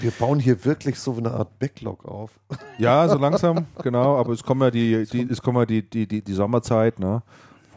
[0.01, 2.31] Wir bauen hier wirklich so eine Art Backlog auf.
[2.79, 6.07] Ja, so langsam, genau, aber es kommen ja die, die, es kommen ja die, die,
[6.07, 7.23] die, die Sommerzeit, ne?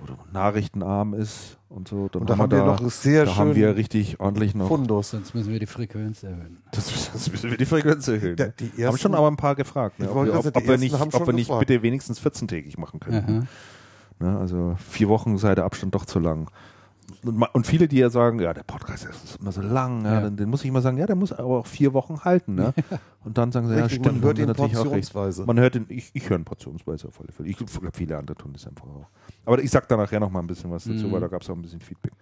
[0.01, 2.07] Wo nachrichtenarm ist und so.
[2.09, 4.67] Dann Und da haben wir noch sehr da haben wir schön richtig ordentlich noch.
[4.67, 5.11] Fundus.
[5.11, 6.57] Sonst müssen wir die Frequenz erhöhen.
[6.71, 8.35] Das, das müssen wir die Frequenz erhöhen.
[8.35, 10.05] Der- die haben ersten- schon aber ein paar gefragt, ne?
[10.05, 11.67] Ich ob, wollte wir, gerade ob, ob die wir nicht, haben ob wir nicht gefragt.
[11.67, 13.47] bitte wenigstens 14-tägig machen können.
[14.19, 14.37] Ne?
[14.39, 16.49] Also vier Wochen sei der Abstand doch zu lang.
[17.53, 20.21] Und, viele, die ja sagen, ja, der Podcast ist immer so lang, ja, Ja.
[20.21, 22.55] Dann, dann muss ich immer sagen, ja, der muss aber auch vier Wochen halten.
[22.55, 22.73] Ne?
[23.23, 25.11] Und dann sagen sie, ja, Richtig, stimmt, man hört ihn natürlich auch recht.
[25.11, 25.45] portionsweise.
[25.45, 27.49] Man hört ihn, ich, ich höre ihn portionsweise auf alle Fälle.
[27.49, 29.07] Ich glaube, viele andere tun das einfach auch.
[29.45, 31.11] Aber ich sag da nachher noch mal ein bisschen was dazu, Mhm.
[31.11, 32.13] weil da gab es auch ein bisschen Feedback.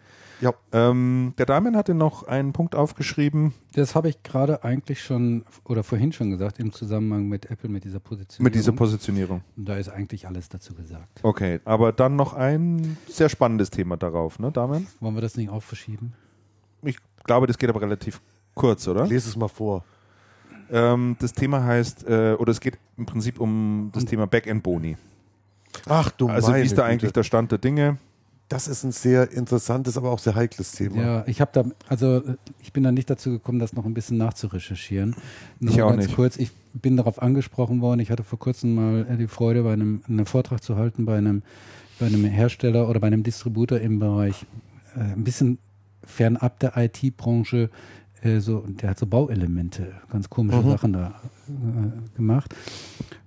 [0.41, 0.53] Ja.
[0.71, 5.83] Ähm, der Damian hatte noch einen Punkt aufgeschrieben Das habe ich gerade eigentlich schon oder
[5.83, 8.43] vorhin schon gesagt im Zusammenhang mit Apple, mit dieser Position.
[8.43, 9.41] mit dieser Positionierung.
[9.55, 11.19] Da ist eigentlich alles dazu gesagt.
[11.23, 14.87] Okay, aber dann noch ein sehr spannendes Thema darauf, ne, Damian?
[14.99, 16.13] Wollen wir das nicht auch verschieben?
[16.81, 18.19] Ich glaube, das geht aber relativ
[18.53, 19.07] kurz, oder?
[19.07, 19.83] Lese es mal vor.
[20.71, 24.97] Ähm, das Thema heißt, äh, oder es geht im Prinzip um das Thema Backend-Boni.
[25.87, 26.85] Ach du Also wie ist da Güte.
[26.85, 27.97] eigentlich der Stand der Dinge?
[28.53, 31.01] Das ist ein sehr interessantes, aber auch sehr heikles Thema.
[31.01, 32.21] Ja, ich habe da, also
[32.61, 35.15] ich bin da nicht dazu gekommen, das noch ein bisschen nachzurecherchieren.
[35.59, 36.15] Nur Ich auch ganz nicht.
[36.15, 37.99] kurz, ich bin darauf angesprochen worden.
[37.99, 41.41] Ich hatte vor kurzem mal die Freude, bei einem einen Vortrag zu halten bei einem,
[41.99, 44.45] bei einem Hersteller oder bei einem Distributor im Bereich
[44.95, 45.57] äh, ein bisschen
[46.03, 47.71] fernab der IT-Branche.
[48.21, 50.69] Äh, so, der hat so Bauelemente, ganz komische Mhm.
[50.69, 51.07] Sachen da
[51.49, 52.53] äh, gemacht.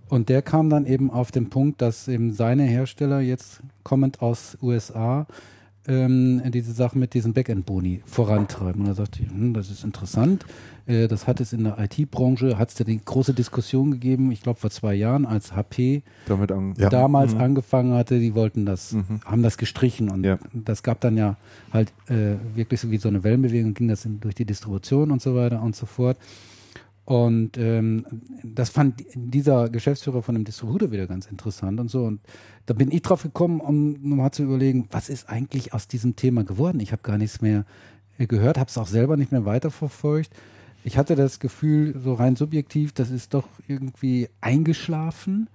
[0.09, 4.57] Und der kam dann eben auf den Punkt, dass eben seine Hersteller jetzt kommend aus
[4.63, 5.27] USA
[5.89, 8.81] ähm, diese Sachen mit diesen Backend-Boni vorantreiben.
[8.83, 10.45] Und da sagte ich, hm, das ist interessant.
[10.87, 14.43] Äh, das hat es in der IT-Branche, hat es da die große Diskussion gegeben, ich
[14.43, 16.89] glaube vor zwei Jahren, als HP Damit an, Ja.
[16.89, 17.41] damals Mhm.
[17.41, 19.21] angefangen hatte, die wollten das, Mhm.
[19.25, 20.39] haben das gestrichen und Ja.
[20.53, 21.37] das gab dann ja
[21.73, 25.23] halt äh, wirklich so wie so eine Wellenbewegung, ging das in, durch die Distribution und
[25.23, 26.17] so weiter und so fort.
[27.07, 28.05] Und ähm,
[28.43, 32.05] das fand dieser Geschäftsführer von dem Distributor wieder ganz interessant und so.
[32.05, 32.21] Und
[32.67, 36.43] da bin ich drauf gekommen, um mal zu überlegen, was ist eigentlich aus diesem Thema
[36.43, 36.81] geworden?
[36.81, 37.65] Ich habe gar nichts mehr
[38.19, 40.31] äh, gehört, habe es auch selber nicht mehr weiterverfolgt.
[40.83, 45.49] Ich hatte das Gefühl, so rein subjektiv, das ist doch irgendwie eingeschlafen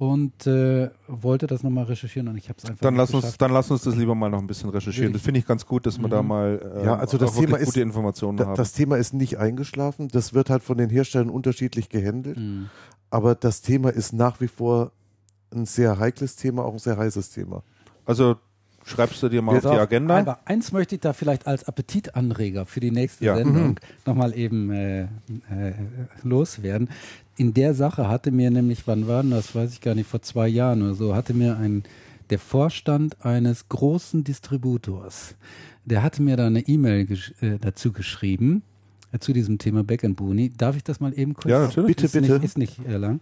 [0.00, 3.42] und äh, wollte das nochmal recherchieren und ich habe es einfach Dann lass, uns, geschafft.
[3.42, 5.12] dann lass uns das lieber mal noch ein bisschen recherchieren.
[5.12, 7.66] Das finde ich ganz gut, dass wir da mal äh, Ja, also das Thema ist-
[7.66, 8.56] gute Informationen Da, haben.
[8.56, 10.08] das Thema ist nicht eingeschlafen.
[10.08, 12.38] Das wird halt von den Herstellern unterschiedlich gehandelt.
[12.38, 12.70] Mhm.
[13.10, 14.92] Aber das Thema ist nach wie vor
[15.54, 17.62] ein sehr heikles Thema, auch ein sehr heißes Thema.
[18.06, 18.36] also
[18.90, 20.18] schreibst du dir mal Pass auf die auf, Agenda.
[20.18, 23.36] Aber eins möchte ich da vielleicht als Appetitanreger für die nächste Ja.
[23.36, 25.06] Sendung nochmal eben äh, äh,
[26.22, 26.88] loswerden.
[27.36, 30.22] In der Sache hatte mir nämlich, wann war denn das, weiß ich gar nicht, vor
[30.22, 31.84] zwei Jahren oder so, hatte mir ein,
[32.28, 35.34] der Vorstand eines großen Distributors,
[35.84, 38.62] der hatte mir da eine E-Mail gesch äh, dazu geschrieben,
[39.12, 40.52] äh, zu diesem Thema Back Boonie.
[40.56, 41.50] Darf ich das mal eben kurz?
[41.50, 41.96] Ja, natürlich.
[41.96, 42.32] Bitte, ist bitte.
[42.34, 43.20] Nicht, ist nicht äh, lang.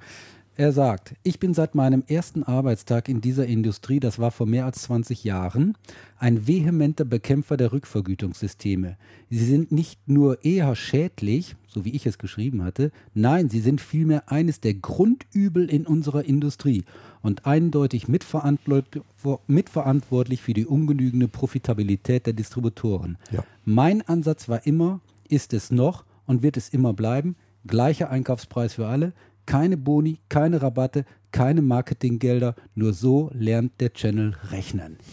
[0.59, 4.65] Er sagt, ich bin seit meinem ersten Arbeitstag in dieser Industrie, das war vor mehr
[4.65, 5.79] als 20 Jahren,
[6.19, 8.97] ein vehementer Bekämpfer der Rückvergütungssysteme.
[9.31, 13.81] Sie sind nicht nur eher schädlich, so wie ich es geschrieben hatte, nein, sie sind
[13.81, 16.83] vielmehr eines der Grundübel in unserer Industrie
[17.23, 19.03] und eindeutig mitverantwort-
[19.47, 23.17] mitverantwortlich für die ungenügende Profitabilität der Distributoren.
[23.31, 23.45] Ja.
[23.65, 28.89] Mein Ansatz war immer, ist es noch und wird es immer bleiben, gleicher Einkaufspreis für
[28.89, 29.13] alle,
[29.49, 34.99] keine Boni, keine Rabatte, keine Marketinggelder, nur so lernt der Channel rechnen.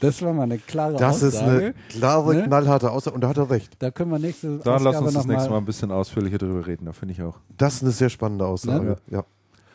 [0.00, 1.50] Das war mal eine klare Das ist Aussage.
[1.64, 2.42] eine klare, Ne?
[2.44, 3.14] knallharte Aussage.
[3.14, 3.72] Und da hat er recht.
[3.78, 6.36] Da können wir nächste da lass Ausgabe uns das nächste Mal mal, ein bisschen ausführlicher
[6.36, 7.38] darüber reden, da finde ich auch.
[7.56, 8.84] Das ist eine sehr spannende Aussage.
[8.84, 8.96] Ne?
[9.10, 9.20] Ja.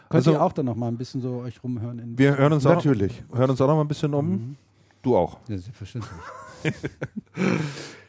[0.09, 1.97] Könnt Also- ihr auch dann noch mal ein bisschen so euch rumhören?
[1.97, 3.23] In Wir hören uns, auch, Natürlich.
[3.33, 4.29] hören uns auch noch mal ein bisschen um.
[4.29, 4.55] Mhm.
[5.01, 5.37] Du auch.
[5.47, 6.11] ja, selbstverständlich.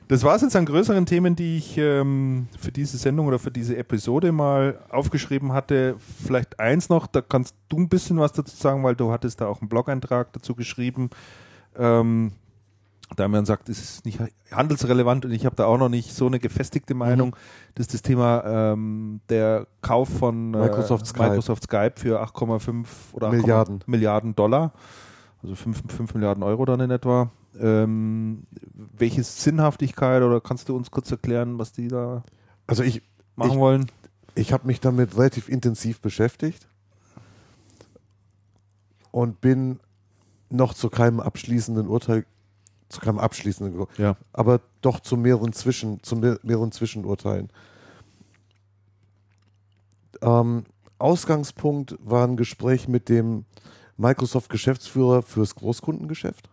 [0.08, 3.50] Das war es jetzt an größeren Themen, die ich ähm, für diese Sendung oder für
[3.50, 5.96] diese Episode mal aufgeschrieben hatte.
[6.24, 9.46] Vielleicht eins noch, da kannst du ein bisschen was dazu sagen, weil du hattest da
[9.46, 11.10] auch einen Blog-Eintrag dazu geschrieben.
[11.76, 12.32] Ähm,
[13.16, 14.18] da man sagt, es ist nicht
[14.50, 17.36] handelsrelevant und ich habe da auch noch nicht so eine gefestigte Meinung.
[17.74, 21.28] Das ist das Thema ähm, der Kauf von äh, Microsoft Skype.
[21.28, 23.84] Microsoft Skype für 8,5 oder 8,5 Milliarden.
[23.86, 24.72] Milliarden Dollar,
[25.42, 27.30] also 5, 5 Milliarden Euro dann in etwa.
[27.60, 32.22] Ähm, welche Sinnhaftigkeit oder kannst du uns kurz erklären, was die da
[32.66, 33.02] Also ich,
[33.36, 33.90] machen Ich- wollen?
[34.34, 36.68] ich habe mich damit relativ intensiv beschäftigt
[39.10, 39.80] und bin
[40.50, 42.24] noch zu keinem abschließenden Urteil,
[42.88, 44.16] zu keinem abschließenden, gekommen, Ja.
[44.32, 47.50] aber doch zu mehreren, Zwischen, zu mehr, mehreren Zwischenurteilen.
[50.22, 50.64] Ähm,
[50.98, 53.44] Ausgangspunkt war ein Gespräch mit dem
[53.98, 56.48] Microsoft-Geschäftsführer fürs Großkundengeschäft,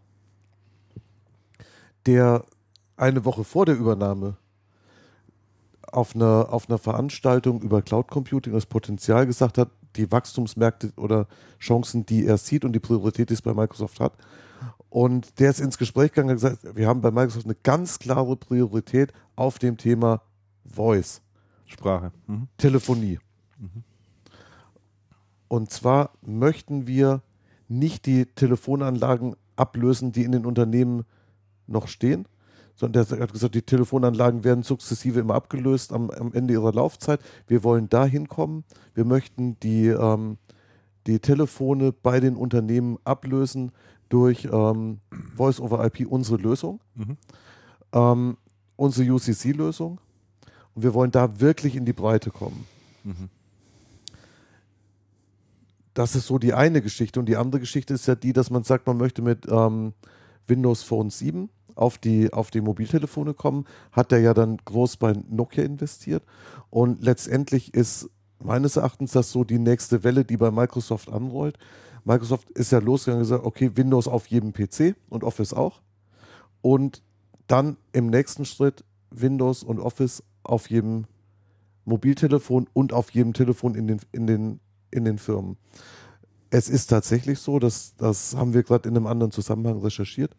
[2.05, 2.45] der
[2.97, 4.37] eine Woche vor der Übernahme
[5.91, 11.27] auf einer, auf einer Veranstaltung über Cloud Computing das Potenzial gesagt hat, die Wachstumsmärkte oder
[11.59, 14.13] Chancen, die er sieht und die Priorität, die es bei Microsoft hat.
[14.89, 18.35] Und der ist ins Gespräch gegangen und gesagt, wir haben bei Microsoft eine ganz klare
[18.35, 20.21] Priorität auf dem Thema
[20.65, 21.21] Voice,
[21.65, 22.11] Sprache.
[22.27, 22.47] Mhm.
[22.57, 23.19] Telefonie.
[25.47, 27.21] Und zwar möchten wir
[27.67, 31.05] nicht die Telefonanlagen ablösen, die in den Unternehmen
[31.67, 32.27] noch stehen,
[32.75, 37.19] sondern er hat gesagt, die Telefonanlagen werden sukzessive immer abgelöst am, am Ende ihrer Laufzeit.
[37.47, 38.63] Wir wollen dahin kommen.
[38.93, 40.37] Wir möchten die, ähm,
[41.07, 43.71] die Telefone bei den Unternehmen ablösen
[44.09, 44.99] durch ähm,
[45.35, 47.17] Voice over IP, unsere Lösung, Mhm.
[47.93, 48.37] ähm,
[48.75, 49.99] unsere UCC-Lösung.
[50.73, 52.65] Und wir wollen da wirklich in die Breite kommen.
[53.03, 53.29] Mhm.
[55.93, 57.19] Das ist so die eine Geschichte.
[57.21, 59.93] Und die andere Geschichte ist ja die, dass man sagt, man möchte mit ähm,
[60.47, 63.65] Windows Phone 7 auf die, auf die Mobiltelefone kommen.
[63.91, 66.23] Hat er ja dann groß bei Nokia investiert.
[66.69, 71.57] Und letztendlich ist meines Erachtens das so die nächste Welle, die bei Microsoft anrollt.
[72.03, 75.81] Microsoft ist ja losgegangen und gesagt, okay, Windows auf jedem PC und Office auch.
[76.61, 77.01] Und
[77.47, 81.05] dann im nächsten Schritt Windows und Office auf jedem
[81.85, 84.59] Mobiltelefon und auf jedem Telefon in den, in den,
[84.91, 85.57] in den Firmen.
[86.49, 90.35] Es ist tatsächlich so, dass das haben wir gerade in einem anderen Zusammenhang recherchiert,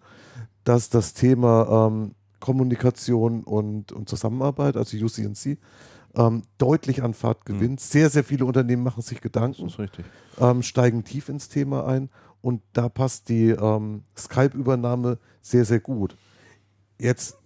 [0.66, 5.58] dass das Thema ähm, Kommunikation und, und Zusammenarbeit, also UCNC,
[6.16, 7.80] ähm, deutlich an Fahrt gewinnt.
[7.80, 9.72] Sehr, sehr viele Unternehmen machen sich Gedanken
[10.40, 12.10] ähm, steigen tief ins Thema ein
[12.42, 16.16] und da passt die ähm, Skype-Übernahme sehr, sehr gut.
[16.98, 17.36] Jetzt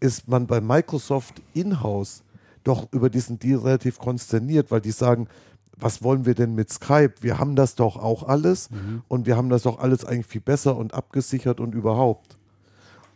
[0.00, 2.24] ist man bei Microsoft in-house
[2.64, 5.28] doch über diesen Deal relativ konsterniert, weil die sagen,
[5.76, 7.14] was wollen wir denn mit Skype?
[7.20, 8.68] Wir haben das doch auch alles
[9.06, 12.36] und wir haben das doch alles eigentlich viel besser und abgesichert und überhaupt.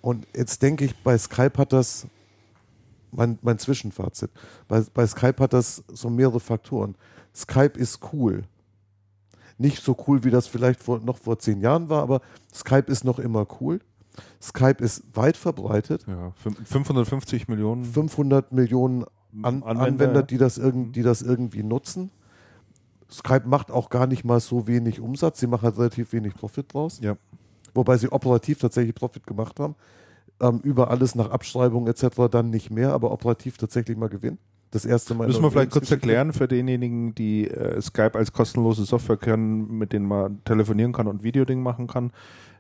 [0.01, 2.07] Und jetzt denke ich, bei Skype hat das,
[3.11, 4.31] mein, mein Zwischenfazit,
[4.69, 6.95] bei, bei Skype hat das so mehrere Faktoren.
[7.35, 8.45] Skype ist cool
[9.61, 12.21] nicht so cool, wie das vielleicht vor, noch vor zehn Jahren war, aber
[12.55, 13.81] Skype ist noch immer cool.
[14.41, 16.07] Skype ist weit verbreitet.
[16.07, 19.05] Ja, fün- 550 Millionen 500 Millionen
[19.43, 22.11] An Anwender, Anwender, die, das irgend, die das irgendwie nutzen.
[23.11, 25.41] Skype macht auch gar nicht mal so wenig Umsatz.
[25.41, 27.01] Sie machen halt relativ wenig Profit draus.
[27.03, 27.17] Ja.
[27.75, 29.75] Wobei sie operativ tatsächlich Profit gemacht haben.
[30.41, 32.29] Ähm, über alles nach Abschreibung etc.
[32.31, 34.39] dann nicht mehr, aber operativ tatsächlich mal Gewinn.
[34.71, 35.27] Das erste Mal.
[35.27, 39.93] Müssen wir vielleicht kurz erklären für denjenigen, die äh, Skype als kostenlose Software kennen, mit
[39.93, 42.13] denen man telefonieren kann und Videoding machen kann.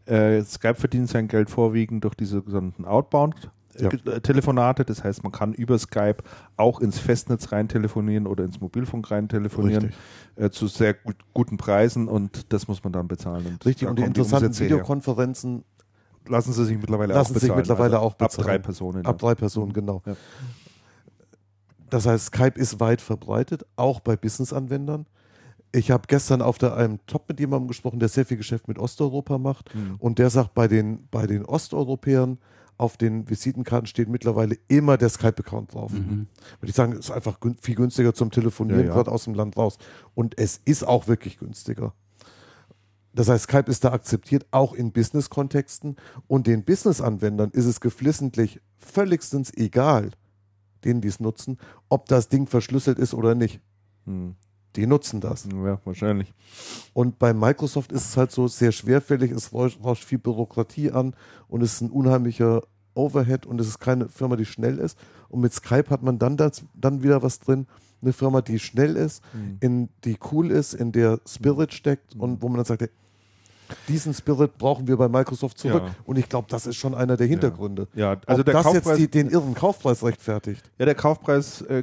[0.06, 3.50] Äh, Skype verdient sein Geld vorwiegend durch diese sogenannten Outbound.
[3.80, 3.90] Ja.
[3.90, 6.18] äh, Telefonate, das heißt, man kann über Skype
[6.56, 9.92] auch ins Festnetz rein telefonieren oder ins Mobilfunk rein telefonieren
[10.36, 13.46] äh, zu sehr gut, guten Preisen und das muss man dann bezahlen.
[13.46, 14.66] Und Richtig, und die interessanten her.
[14.66, 15.64] Videokonferenzen
[16.26, 17.58] lassen sie sich mittlerweile lassen auch sich bezahlen.
[17.58, 18.46] mittlerweile also auch bezahlen.
[18.46, 19.06] Ab drei Personen.
[19.06, 20.02] Ab drei Personen, genau.
[20.06, 20.16] Ja.
[21.90, 25.06] Das heißt, Skype ist weit verbreitet, auch bei Business-Anwendern.
[25.72, 28.78] Ich habe gestern auf der, einem Top mit jemandem gesprochen, der sehr viel Geschäft mit
[28.78, 29.74] Osteuropa macht.
[29.74, 29.96] Mhm.
[29.98, 32.38] Und der sagt, bei den, bei den Osteuropäern
[32.78, 35.92] auf den Visitenkarten steht mittlerweile immer der Skype-Account drauf.
[35.92, 36.28] Mhm.
[36.60, 38.92] Würde ich sagen, ist einfach gün viel günstiger zum Telefonieren, Ja, ja.
[38.94, 39.78] gerade aus dem Land raus.
[40.14, 41.92] Und es ist auch wirklich günstiger.
[43.12, 45.96] Das heißt, Skype ist da akzeptiert, auch in Business-Kontexten.
[46.28, 50.12] Und den Business-Anwendern ist es geflissentlich völligstens egal,
[50.84, 51.58] denen die es nutzen,
[51.88, 53.60] ob das Ding verschlüsselt ist oder nicht.
[54.06, 54.36] Hm.
[54.76, 55.46] Die nutzen das.
[55.46, 56.32] Ja, wahrscheinlich.
[56.92, 61.14] Und bei Microsoft ist es halt so sehr schwerfällig, es rauscht viel Bürokratie an
[61.48, 62.62] und es ist ein unheimlicher
[62.94, 64.98] Overhead und es ist keine Firma, die schnell ist.
[65.28, 67.66] Und mit Skype hat man dann, das, dann wieder was drin,
[68.02, 69.56] eine Firma, die schnell ist, Mhm.
[69.60, 72.90] in, die cool ist, in der Spirit steckt und wo man dann sagt, hey,
[73.88, 75.82] diesen Spirit brauchen wir bei Microsoft zurück.
[75.86, 75.94] Ja.
[76.04, 77.88] Und ich glaube, das ist schon einer der Hintergründe.
[77.94, 80.70] Ja, also Ob der das Kaufpreis, jetzt die, den irren Kaufpreis rechtfertigt.
[80.78, 81.82] ja, der Kaufpreis, äh,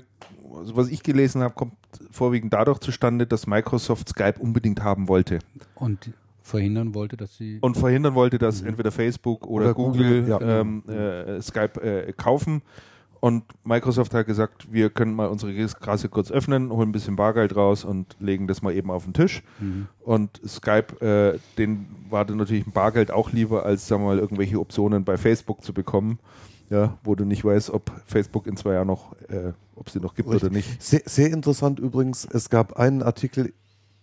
[0.58, 1.74] also was ich gelesen habe, kommt
[2.12, 5.40] vorwiegend dadurch zustande, dass Microsoft Skype unbedingt haben wollte
[5.76, 7.58] Und verhindern wollte, dass sie.
[7.62, 10.60] und verhindern wollte, dass entweder Facebook oder, Oder Google, Google, ja.
[10.62, 12.62] ähm, äh, Skype äh, kaufen.
[13.26, 17.56] Und Microsoft hat gesagt, wir können mal unsere Kasse kurz öffnen, holen ein bisschen Bargeld
[17.56, 19.42] raus und legen das mal eben auf den Tisch.
[19.60, 19.88] Mhm.
[20.02, 24.20] Und Skype, äh, den war dann natürlich ein Bargeld auch lieber, als sagen wir mal
[24.20, 26.20] irgendwelche Optionen bei Facebook zu bekommen,
[26.70, 30.14] ja, wo du nicht weißt, ob Facebook in zwei Jahren noch, äh, ob sie noch
[30.14, 30.80] gibt oder nicht.
[30.80, 33.54] Sehr, sehr interessant übrigens, es gab einen Artikel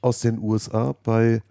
[0.01, 1.43] aus den USA bei,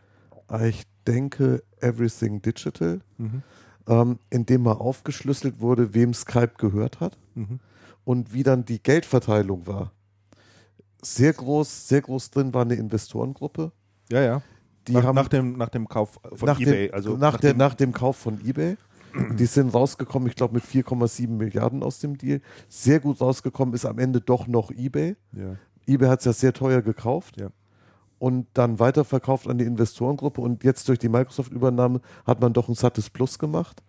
[0.68, 3.44] ich denke, Everything Digital, Mhm.
[3.88, 7.60] Ähm, in dem mal aufgeschlüsselt wurde, wem Skype gehört hat Mhm.
[8.04, 9.92] und wie dann die Geldverteilung war.
[11.04, 13.72] Sehr groß, sehr groß drin war eine Investorengruppe.
[14.12, 14.42] Ja, ja.
[14.88, 16.88] Die nach, haben nach, dem, nach dem Kauf von nach eBay.
[16.88, 18.78] dem, also nach, der, dem- nach dem Kauf von eBay.
[19.38, 22.40] Die sind rausgekommen, ich glaube, mit 4,7 Milliarden aus dem Deal.
[22.70, 25.16] Sehr gut rausgekommen ist am Ende doch noch eBay.
[25.34, 25.56] ja.
[25.88, 27.50] eBay hat es ja sehr teuer gekauft Ja.
[28.22, 32.76] Und dann weiterverkauft an die Investorengruppe und jetzt durch die Microsoft-Übernahme hat man doch ein
[32.76, 33.82] sattes Plus gemacht.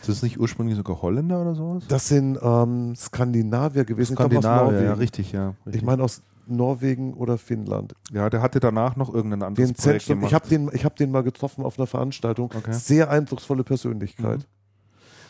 [0.00, 1.84] Ist das nicht ursprünglich sogar Holländer oder sowas?
[1.88, 5.54] Das sind ähm, Skandinavier gewesen, Skandinavier, ja, richtig, ja.
[5.64, 5.76] Richtig.
[5.76, 7.94] Ich meine aus Norwegen oder Finnland.
[8.12, 10.30] ja, der hatte danach noch irgendein anderes Den Projekt Zentrum, gemacht.
[10.30, 12.50] ich habe den, ich hab den mal getroffen auf einer Veranstaltung.
[12.54, 12.72] Okay.
[12.72, 12.74] Mhm.
[12.74, 14.46] Sehr eindrucksvolle Persönlichkeit.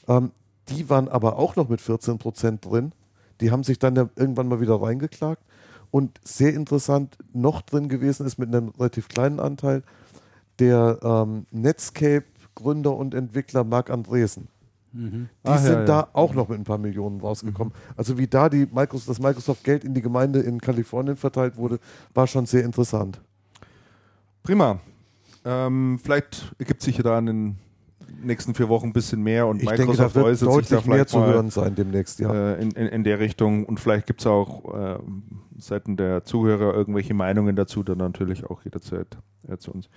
[0.08, 0.32] Ähm,
[0.70, 2.90] die waren aber auch noch mit 14 Prozent drin.
[3.40, 5.44] Die haben sich dann ja irgendwann mal wieder reingeklagt.
[5.90, 9.82] Und sehr interessant noch drin gewesen ist mit einem relativ kleinen Anteil
[10.58, 14.48] der ähm, Netscape-Gründer und Entwickler Marc Andresen.
[14.92, 15.28] Mhm.
[15.44, 15.84] Die ja, sind ja.
[15.84, 17.72] da auch noch mit ein paar Millionen rausgekommen.
[17.96, 21.78] Also wie da die Microsoft, das Microsoft-Geld in die Gemeinde in Kalifornien verteilt wurde,
[22.14, 23.20] war schon sehr interessant.
[24.42, 24.80] Prima.
[25.44, 27.58] Ähm, vielleicht ergibt sich ja da in den
[28.22, 30.54] nächsten vier Wochen ein bisschen mehr und Ich denke, Microsoft da wird äußert sich da
[30.54, 32.32] deutlich mehr vielleicht zu hören sein demnächst, ja.
[32.32, 34.98] äh, in, in, in der Richtung und vielleicht gibt es auch äh,
[35.60, 39.88] seiten der Zuhörer irgendwelche Meinungen dazu, dann natürlich auch jederzeit äh, zu uns.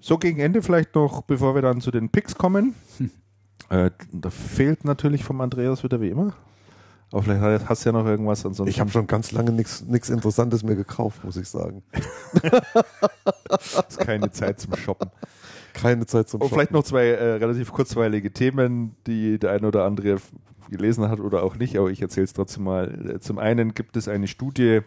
[0.00, 2.74] So gegen Ende vielleicht noch, bevor wir dann zu den Picks kommen.
[3.68, 6.34] Äh, da fehlt natürlich vom Andreas wieder wie immer.
[7.10, 8.70] Aber vielleicht hast du ja noch irgendwas ansonsten.
[8.70, 11.82] Ich habe schon ganz lange nichts Interessantes mehr gekauft, muss ich sagen.
[13.88, 15.10] ist keine Zeit zum Shoppen.
[15.72, 16.58] Keine Zeit zum Und Shoppen.
[16.58, 20.18] vielleicht noch zwei äh, relativ kurzweilige Themen, die der eine oder andere
[20.70, 23.18] gelesen hat oder auch nicht, aber ich erzähle es trotzdem mal.
[23.20, 24.80] Zum einen gibt es eine Studie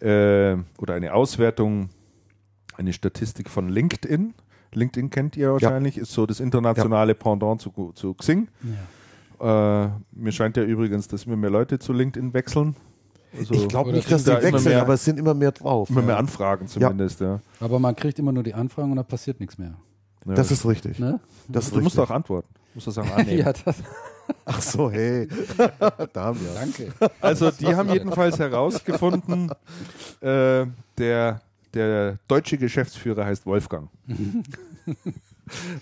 [0.00, 1.88] äh, oder eine Auswertung,
[2.76, 4.34] eine Statistik von LinkedIn.
[4.72, 8.48] LinkedIn kennt ihr wahrscheinlich, ist so das internationale Pendant zu, zu Xing.
[9.40, 9.84] Ja.
[9.84, 12.76] Äh, mir scheint ja übrigens, dass immer mehr Leute zu LinkedIn wechseln.
[13.36, 15.90] Also ich glaube nicht, dass die da wechseln, mehr- aber es sind immer mehr drauf.
[15.90, 17.20] immer mehr Anfragen zumindest.
[17.20, 17.40] Ja.
[17.60, 19.74] Aber man kriegt immer nur die Anfragen und da passiert nichts mehr.
[20.26, 20.34] Ja.
[20.34, 20.98] Das ist richtig.
[20.98, 21.20] Ne?
[21.48, 22.10] Das du musst richtig.
[22.10, 22.48] auch antworten.
[22.54, 23.38] Du musst das sagen, annehmen.
[23.44, 23.76] ja, das,
[24.46, 25.28] Ach so, hey.
[26.12, 26.54] da haben wir.
[26.54, 26.92] danke.
[27.20, 29.50] Also die haben jedenfalls herausgefunden,
[30.20, 30.66] äh,
[30.98, 31.40] der,
[31.72, 33.88] der deutsche Geschäftsführer heißt Wolfgang.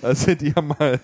[0.03, 0.99] Also die haben mal,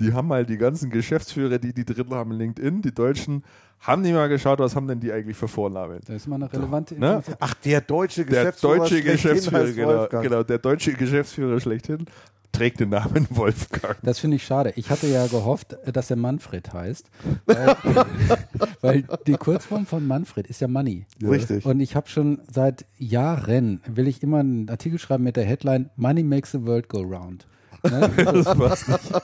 [0.00, 3.44] die haben mal die ganzen Geschäftsführer, die die drin haben, LinkedIn, die Deutschen,
[3.78, 6.00] haben die mal geschaut, was haben denn die eigentlich für Vornamen?
[6.04, 7.06] Da ist mal eine relevante Ne?
[7.06, 7.36] Information.
[7.38, 8.76] Ach, der deutsche Der Geschäftsführer.
[8.78, 10.22] deutsche schlechthin Geschäftsführer, genau, Wolfgang.
[10.24, 12.04] genau, der deutsche Geschäftsführer schlechthin
[12.52, 13.96] trägt den Namen Wolfgang.
[14.02, 14.72] Das finde ich schade.
[14.76, 17.10] Ich hatte ja gehofft, dass er Manfred heißt.
[17.46, 17.76] Weil,
[18.80, 21.06] weil die Kurzform von Manfred ist ja Money.
[21.22, 21.64] Richtig.
[21.64, 25.90] Und ich habe schon seit Jahren, will ich immer einen Artikel schreiben mit der Headline
[25.96, 27.46] Money makes the world go round.
[27.82, 28.10] Ne?
[28.16, 29.14] Das passt nicht.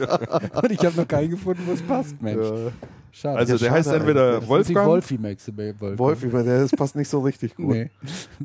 [0.63, 2.47] Und ich habe noch keinen gefunden, wo es passt, Mensch.
[3.13, 3.39] Schade.
[3.39, 6.43] Also Ja, der schade heißt entweder die Wolfgang, Wolfi makes the world go Wolf, über
[6.43, 7.69] der, das passt nicht so richtig gut.
[7.69, 7.91] Nee.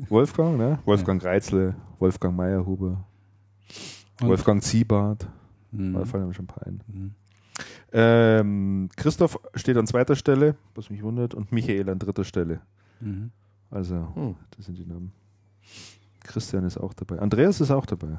[0.08, 0.78] Wolfgang, ne?
[0.84, 3.04] Wolfgang Reitzle, Wolfgang Meyerhuber,
[4.22, 5.26] Und- Wolfgang Ziebart.
[5.72, 5.94] Mhm.
[5.94, 7.14] Da fallen mir schon ein paar ein.
[7.92, 12.60] Ähm, Christoph steht an zweiter Stelle, was mich wundert, und Michael an dritter Stelle.
[13.00, 13.30] Mhm.
[13.70, 14.36] Also, Hm.
[14.56, 15.12] das sind die Namen.
[16.24, 17.18] Christian ist auch dabei.
[17.18, 18.18] Andreas ist auch dabei.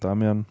[0.00, 0.46] Damian.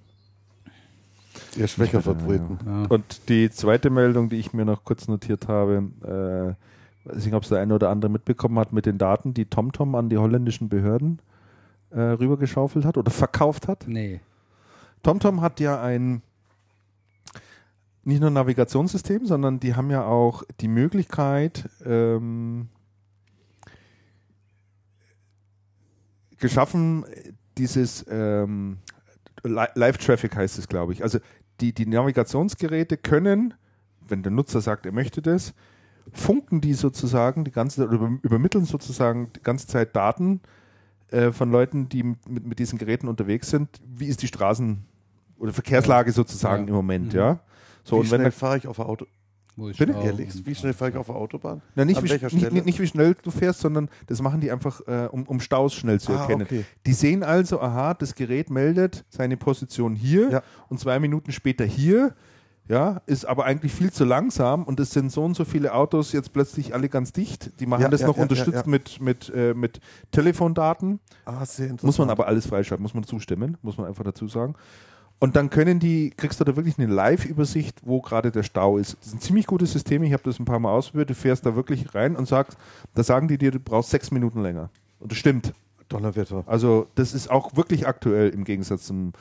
[1.55, 2.57] Ihr schwächer vertreten.
[2.65, 2.85] Ja.
[2.89, 6.55] Und die zweite Meldung, die ich mir noch kurz notiert habe,
[7.05, 9.45] äh, weiß nicht, ob es der eine oder andere mitbekommen hat, mit den Daten, die
[9.45, 11.19] TomTom an die holländischen Behörden
[11.91, 13.85] äh, rübergeschaufelt hat oder verkauft hat.
[13.87, 14.19] Nee.
[15.03, 16.21] TomTom hat ja ein
[18.03, 22.69] nicht nur Navigationssystem, sondern die haben ja auch die Möglichkeit ähm,
[26.37, 27.05] geschaffen,
[27.57, 28.77] dieses ähm,
[29.43, 31.03] Li- Live-Traffic heißt es, glaube ich.
[31.03, 31.19] Also
[31.59, 33.55] die, die Navigationsgeräte können,
[34.07, 35.53] wenn der Nutzer sagt, er möchte das,
[36.13, 40.41] funken die sozusagen die ganze oder über- übermitteln sozusagen die ganze Zeit Daten
[41.11, 43.69] äh, von Leuten, die mit, mit diesen Geräten unterwegs sind.
[43.85, 44.77] Wie ist die Straßen-
[45.39, 46.69] oder Verkehrslage sozusagen Ja.
[46.69, 47.19] im Moment, Mhm.
[47.19, 47.39] ja?
[47.83, 49.05] So, wie und wenn schnell fahre ich auf der Auto?
[49.55, 49.85] Bitte?
[50.03, 51.61] Ehrlich, wie schnell fahre ich auf der Autobahn?
[51.73, 54.51] na, nicht, An wie, nicht, nicht, nicht wie schnell du fährst, sondern das machen die
[54.51, 56.43] einfach, äh, um, um Staus schnell zu Ah, erkennen.
[56.43, 56.63] okay.
[56.85, 60.43] Die sehen also, aha, das Gerät meldet seine Position hier Ja.
[60.69, 62.13] und zwei Minuten später hier,
[62.67, 66.11] ja, ist aber eigentlich viel zu langsam und es sind so und so viele Autos
[66.11, 67.51] jetzt plötzlich alle ganz dicht.
[67.59, 69.79] Die machen Ja, das ja, noch ja, unterstützt mit, mit, äh, mit
[70.11, 70.99] Telefondaten.
[71.25, 71.83] Ah, sehr interessant.
[71.83, 74.55] Muss man aber alles freischalten, muss man zustimmen, muss man einfach dazu sagen.
[75.19, 78.97] Und dann können die, kriegst du da wirklich eine Live-Übersicht, wo gerade der Stau ist.
[79.01, 81.55] Das sind ziemlich gute Systeme, ich habe das ein paar Mal ausprobiert, du fährst da
[81.55, 82.57] wirklich rein und sagst,
[82.93, 84.69] da sagen die dir, du brauchst sechs Minuten länger.
[84.99, 85.53] Und das stimmt.
[85.89, 86.43] Donnerwetter.
[86.47, 89.13] Also das ist auch wirklich aktuell im Gegensatz zum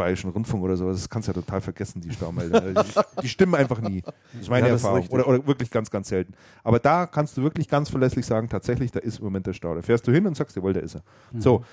[0.00, 0.96] Bayerischen Rundfunk oder sowas.
[0.96, 2.60] Das kannst du ja total vergessen, die Staumelder.
[2.82, 2.90] die,
[3.22, 4.00] die stimmen einfach nie.
[4.00, 5.00] Das ist meine Ja, ist Erfahrung.
[5.02, 5.14] richtig.
[5.18, 6.32] Oder, oder wirklich ganz, ganz selten.
[6.64, 9.74] Aber da kannst du wirklich ganz verlässlich sagen, tatsächlich, da ist im Moment der Stau.
[9.74, 11.02] Da fährst du hin und sagst, jawohl, da ist er.
[11.38, 11.64] So,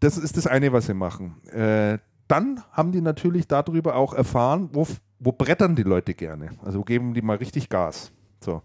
[0.00, 1.40] das ist das eine, was sie machen.
[1.50, 1.98] Äh,
[2.28, 4.86] dann haben die natürlich darüber auch erfahren, wo,
[5.18, 6.50] wo brettern die Leute gerne.
[6.64, 8.12] Also wo geben die mal richtig Gas.
[8.40, 8.62] So.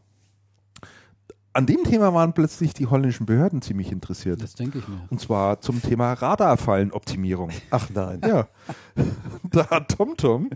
[1.58, 4.44] An dem Thema waren plötzlich die holländischen Behörden ziemlich interessiert.
[4.44, 5.02] Das denke ich mir.
[5.10, 7.50] Und zwar zum Thema Radarfallenoptimierung.
[7.72, 8.22] Ach nein.
[8.24, 8.48] Ja.
[9.44, 10.52] da hat TomTom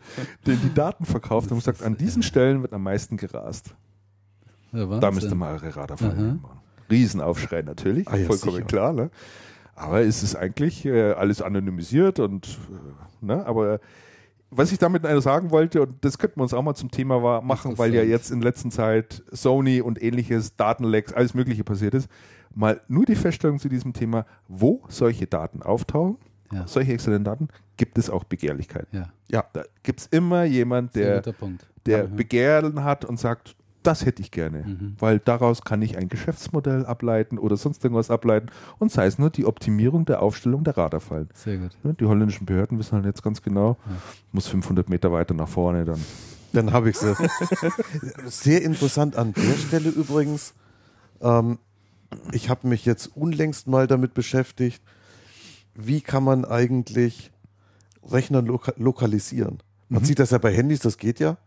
[0.46, 3.74] den die Daten verkauft und gesagt, an diesen Stellen wird am meisten gerast.
[4.74, 5.14] Ja, Da Wahnsinn.
[5.16, 6.38] müsst ihr mal eure Radarfallen Aha.
[6.40, 6.60] machen.
[6.92, 8.68] Riesenaufschrei natürlich, Ah ja, vollkommen sicher.
[8.68, 8.94] klar.
[8.94, 9.10] Ne?
[9.74, 13.44] Aber es ist eigentlich äh, alles anonymisiert und äh, ne?
[13.48, 13.80] aber
[14.52, 17.42] was ich damit sagen wollte, und das könnten wir uns auch mal zum Thema war,
[17.42, 22.10] machen, weil ja jetzt in letzter Zeit Sony und ähnliches, Datenlecks, alles Mögliche passiert ist,
[22.54, 26.18] mal nur die Feststellung zu diesem Thema, wo solche Daten auftauchen,
[26.52, 26.68] Ja.
[26.68, 27.48] solche exzellenten Daten,
[27.78, 28.88] gibt es auch Begehrlichkeit.
[28.92, 31.22] Ja, Ja, da gibt es immer jemand, der,
[31.86, 32.04] der.
[32.04, 34.96] Begehren hat und sagt, das hätte ich gerne, Mhm.
[35.00, 38.48] weil daraus kann ich ein Geschäftsmodell ableiten oder sonst irgendwas ableiten
[38.80, 41.30] und sei es nur die Optimierung der Aufstellung der Radarfallen.
[41.34, 41.72] Sehr gut.
[41.84, 43.78] Ne, Die holländischen Behörden wissen halt jetzt ganz genau,
[44.32, 46.00] muss 500 Meter weiter nach vorne dann.
[46.54, 47.16] Dann habe ich sie.
[48.26, 50.54] Sehr interessant an der Stelle übrigens.
[51.22, 51.60] Ähm,
[52.34, 54.82] ich habe mich jetzt unlängst mal damit beschäftigt,
[55.76, 57.32] wie kann man eigentlich
[58.10, 59.60] Rechner loka lokalisieren.
[59.90, 61.38] Man sieht das ja bei Handys, das geht ja.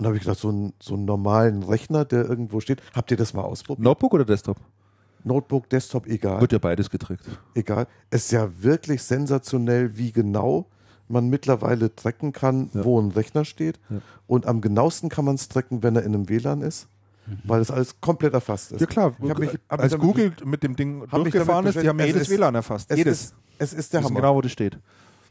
[0.00, 2.80] Und da habe ich gedacht, so, einen- so einen normalen Rechner, der irgendwo steht.
[2.94, 3.84] Habt ihr das mal ausprobiert?
[3.84, 4.56] Notebook oder Desktop?
[5.24, 6.40] Notebook, Desktop, egal.
[6.40, 7.22] Wird ja beides getrickt.
[7.54, 7.86] egal.
[8.08, 10.64] Es ist ja wirklich sensationell, wie genau
[11.08, 12.82] man mittlerweile tracken kann, Ja.
[12.82, 13.78] wo ein Rechner steht.
[13.90, 13.98] Ja.
[14.26, 16.88] Und am genauesten kann man es tracken, wenn er in einem WLAN ist,
[17.44, 18.80] weil das alles komplett erfasst ist.
[18.80, 21.86] Ja klar, Ich hab mich- hab als damit- Google mit dem Ding durchgefahren ist, die
[21.88, 22.90] haben jedes Es WLAN erfasst.
[22.90, 23.20] Es jedes.
[23.24, 24.14] ist, es ist der Hammer.
[24.16, 24.78] genau, wo das steht.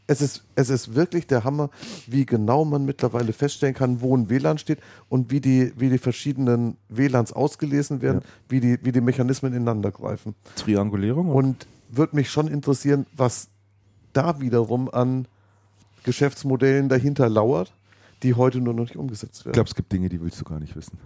[0.06, 1.70] Es ist, es ist wirklich der Hammer,
[2.06, 5.98] wie genau man mittlerweile feststellen kann, wo ein WLAN steht und wie die, wie die
[5.98, 10.34] verschiedenen WLANs ausgelesen werden, wie, die, wie die Mechanismen ineinander greifen.
[10.56, 13.48] Triangulierung Und würde mich schon interessieren, was
[14.12, 15.26] da wiederum an
[16.04, 17.72] Geschäftsmodellen dahinter lauert,
[18.22, 19.54] die heute nur noch nicht umgesetzt ich werden.
[19.54, 20.98] glaube, es gibt Dinge, die willst du gar nicht wissen.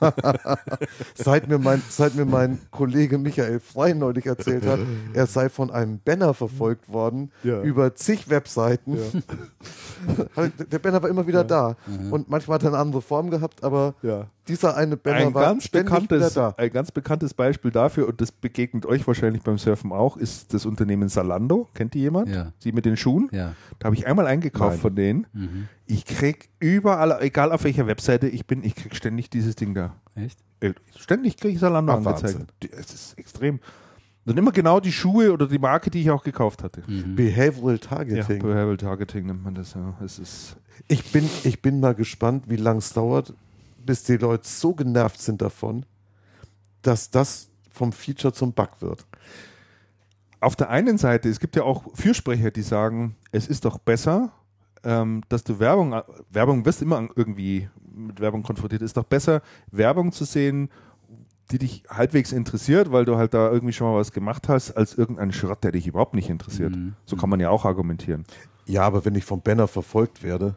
[1.14, 4.80] seit, mir mein, seit mir mein Kollege Michael Frey neulich erzählt hat,
[5.12, 7.62] er sei von einem Banner verfolgt worden Ja.
[7.62, 8.98] über zig Webseiten.
[10.36, 11.76] Halt, Der Banner war immer wieder da.
[12.10, 14.26] Und manchmal hat er eine andere Form gehabt, aber Ja.
[14.48, 16.54] Dieser eine Banner Ein war ganz, bekanntes, da.
[16.56, 20.66] ein ganz bekanntes Beispiel dafür, und das begegnet euch wahrscheinlich beim Surfen auch, ist das
[20.66, 21.68] Unternehmen Salando.
[21.74, 22.28] Kennt ihr jemand?
[22.28, 22.52] Ja.
[22.58, 23.28] Sie mit den Schuhen?
[23.32, 23.54] Ja.
[23.78, 24.80] Da habe ich einmal eingekauft Nein.
[24.80, 25.68] von denen.
[25.86, 29.94] Ich krieg überall, egal auf welcher Webseite ich bin, ich krieg ständig dieses Ding da.
[30.14, 30.38] Echt?
[30.60, 32.34] Äh, Ständig kriege ich Salando Ach, angezeigt.
[32.34, 32.46] Wahnsinn.
[32.78, 33.60] Es ist extrem.
[34.26, 36.82] Und immer genau die Schuhe oder die Marke, die ich auch gekauft hatte.
[36.82, 38.42] Behavioral Ja, Targeting.
[38.42, 39.72] Behavioral Targeting nennt man das.
[39.74, 39.94] Ja.
[40.04, 40.56] Es ist
[40.88, 43.32] Ich bin, ich bin mal gespannt, wie lange es dauert,
[43.88, 45.86] bis die Leute so genervt sind davon,
[46.82, 49.06] dass das vom Feature zum Bug wird.
[50.40, 54.30] auf der einen Seite, es gibt ja auch Fürsprecher, die sagen, es ist doch besser,
[54.84, 59.40] ähm, dass du Werbung, Werbung wirst immer irgendwie mit Werbung konfrontiert, ist doch besser,
[59.72, 60.68] Werbung zu sehen,
[61.50, 64.94] die dich halbwegs interessiert, weil du halt da irgendwie schon mal was gemacht hast, als
[64.94, 66.74] irgendein Schrott, der dich überhaupt nicht interessiert.
[67.06, 68.24] So kann man ja auch argumentieren.
[68.66, 70.56] Ja, aber wenn ich vom Banner verfolgt werde,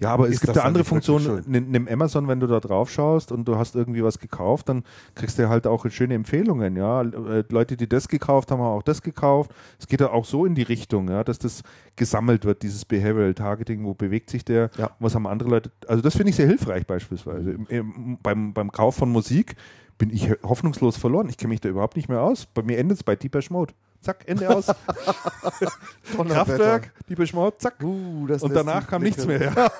[0.00, 1.42] Ja, aber es gibt dann andere Funktionen.
[1.46, 5.38] Nimm, Amazon, wenn du da drauf schaust und du hast irgendwie was gekauft, dann kriegst
[5.38, 6.76] du halt auch schöne Empfehlungen.
[6.76, 9.52] Ja, Äh, Leute, die das gekauft haben, haben auch das gekauft.
[9.78, 11.62] Es geht ja auch so in die Richtung, ja, dass das
[11.96, 14.90] gesammelt wird, dieses Behavioral Targeting, wo bewegt sich der, Ja.
[14.98, 15.70] was haben andere Leute.
[15.86, 17.52] Also das finde ich sehr hilfreich beispielsweise.
[17.52, 19.56] Im, im, beim, beim Kauf von Musik
[19.98, 21.28] bin ich hoffnungslos verloren.
[21.28, 22.46] Ich kenne mich da überhaupt nicht mehr aus.
[22.46, 23.72] Bei mir endet es bei Deepesh Mode.
[24.06, 24.66] Zack, Ende aus.
[26.16, 27.82] Kraftwerk, Deepesh Mode, zack.
[27.82, 29.52] Uh, Und danach kam nichts mehr.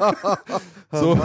[0.92, 1.18] So.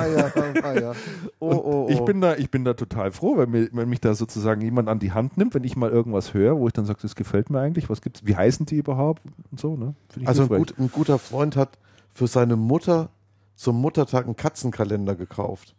[1.40, 1.88] Oh, oh, oh.
[1.90, 4.90] Ich bin da, ich bin da total froh, wenn, mir, wenn mich da sozusagen jemand
[4.90, 7.52] an die Hand nimmt, wenn ich mal irgendwas höre, wo ich dann sage, das gefällt
[7.52, 9.22] mir eigentlich, was gibt's, wie heißen die überhaupt
[9.52, 9.94] und so, ne?
[10.26, 11.78] Also ein, gut, ein guter Freund hat
[12.12, 13.10] für seine Mutter
[13.56, 15.76] zum Muttertag einen Katzenkalender gekauft.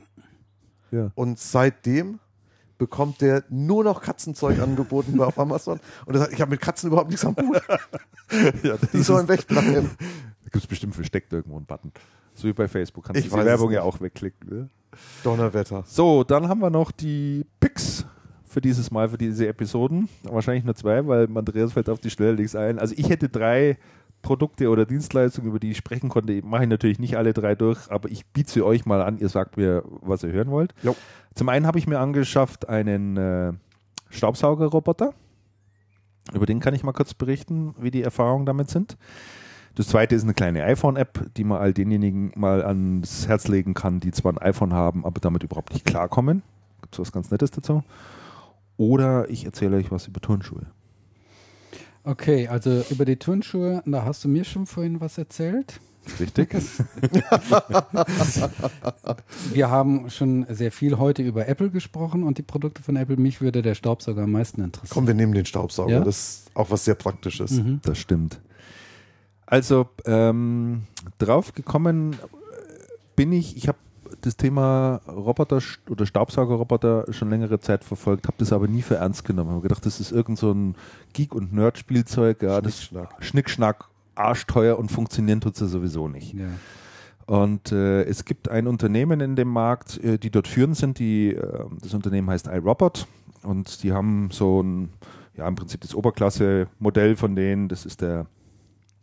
[0.93, 1.11] Ja.
[1.17, 2.21] Und seitdem
[2.83, 5.79] bekommt der nur noch Katzenzeug angeboten auf Amazon.
[6.05, 7.63] Und er sagt, ich habe mit Katzen überhaupt nichts am Hut.
[8.65, 9.91] ja, Die sollen wegbleiben.
[9.99, 11.93] da gibt es bestimmt versteckt irgendwo einen Button.
[12.35, 13.05] So wie bei Facebook.
[13.05, 14.49] Kannst Ich du die Werbung ja auch wegklicken.
[14.51, 14.69] Ne?
[15.23, 15.85] Donnerwetter.
[15.87, 18.05] So, dann haben wir noch die Picks
[18.45, 20.09] für dieses Mal, für diese Episoden.
[20.25, 22.81] Wahrscheinlich nur zwei, weil Andreas fällt auf die Schnelle nichts ein.
[22.81, 23.79] Also ich hätte drei
[24.23, 26.41] Produkte oder Dienstleistungen, über die ich sprechen konnte.
[26.45, 29.19] Mache ich natürlich nicht alle drei durch, aber ich biete sie euch mal an.
[29.19, 30.75] Ihr sagt mir, was ihr hören wollt.
[30.83, 30.97] Jo.
[31.35, 33.53] Zum einen habe ich mir angeschafft einen äh,
[34.11, 35.13] Staubsaugerroboter.
[36.33, 38.97] Über den kann ich mal kurz berichten, wie die Erfahrungen damit sind.
[39.75, 44.01] Das zweite ist eine kleine iPhone-App, die man all denjenigen mal ans Herz legen kann,
[44.01, 46.43] die zwar ein iPhone haben, aber damit überhaupt nicht klarkommen.
[46.83, 47.83] Gibt es was ganz Nettes dazu?
[48.77, 50.67] Oder ich erzähle euch was über Turnschuhe.
[52.05, 55.81] Okay, also über die Turnschuhe, da hast du mir schon vorhin was erzählt.
[56.19, 56.51] Richtig?
[59.53, 63.17] Wir haben schon sehr viel heute über Apple gesprochen und die Produkte von Apple.
[63.17, 64.93] Mich würde der Staubsauger am meisten interessieren.
[64.93, 65.93] Komm, wir nehmen den Staubsauger.
[65.93, 66.01] Ja?
[66.01, 67.53] Das ist auch was sehr Praktisches.
[67.53, 67.81] Mhm.
[67.85, 68.41] Das stimmt.
[69.47, 70.83] Also, ähm,
[71.19, 72.17] drauf gekommen
[73.15, 73.79] bin ich, ich habe
[74.23, 75.61] das Thema Roboter
[75.91, 79.51] oder Staubsaugerroboter schon längere Zeit verfolgt, habe das aber nie für ernst genommen.
[79.51, 80.77] Habe gedacht, das ist irgend so ein
[81.13, 83.25] Geek- und Nerd-Spielzeug, ja, das Schnickschnack.
[83.25, 83.85] Schnickschnack,
[84.15, 86.35] arschteuer und funktionieren tut es ja sowieso nicht.
[86.35, 86.47] Ja.
[87.27, 90.99] Und äh, es gibt ein Unternehmen in dem Markt, äh, die dort führend sind.
[90.99, 93.07] Die, äh, das Unternehmen heißt iRobot
[93.43, 94.91] und die haben so ein,
[95.37, 97.69] ja im Prinzip das Oberklasse-Modell von denen.
[97.69, 98.27] Das ist der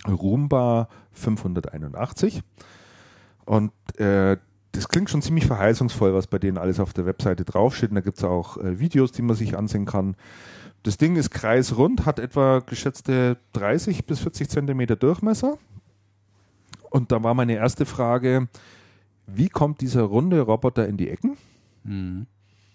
[0.08, 2.42] Roomba 581.
[3.46, 4.38] Und äh,
[4.72, 7.90] das klingt schon ziemlich verheißungsvoll, was bei denen alles auf der Webseite draufsteht.
[7.90, 10.16] Und da gibt es auch äh, Videos, die man sich ansehen kann.
[10.84, 15.58] Das Ding ist kreisrund, hat etwa geschätzte 30 bis 40 Zentimeter Durchmesser.
[16.90, 18.48] Und da war meine erste Frage,
[19.28, 21.38] wie kommt dieser runde Roboter in die Ecken?
[21.84, 22.28] Mhm.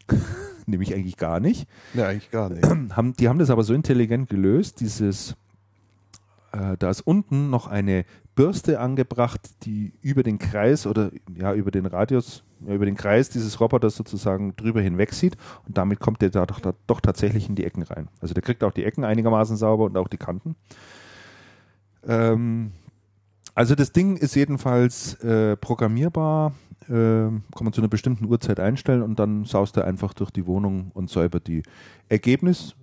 [0.66, 1.68] Nämlich eigentlich gar nicht.
[1.94, 2.64] Ja, eigentlich gar nicht.
[3.18, 5.34] Die haben das aber so intelligent gelöst, dieses,
[6.52, 11.70] äh, da ist unten noch eine Bürste angebracht, die über den Kreis oder ja, über
[11.70, 16.22] den Radius, ja, über den Kreis dieses Roboters sozusagen drüber hinweg sieht und damit kommt
[16.22, 18.08] der da doch, da, doch tatsächlich in die Ecken rein.
[18.20, 20.56] Also der kriegt auch die Ecken einigermaßen sauber und auch die Kanten.
[22.06, 22.72] Ähm,
[23.54, 26.54] also das Ding ist jedenfalls äh, programmierbar,
[26.88, 30.46] äh, kann man zu einer bestimmten Uhrzeit einstellen und dann saust er einfach durch die
[30.46, 31.62] Wohnung und säubert die.
[32.08, 32.74] Ergebnis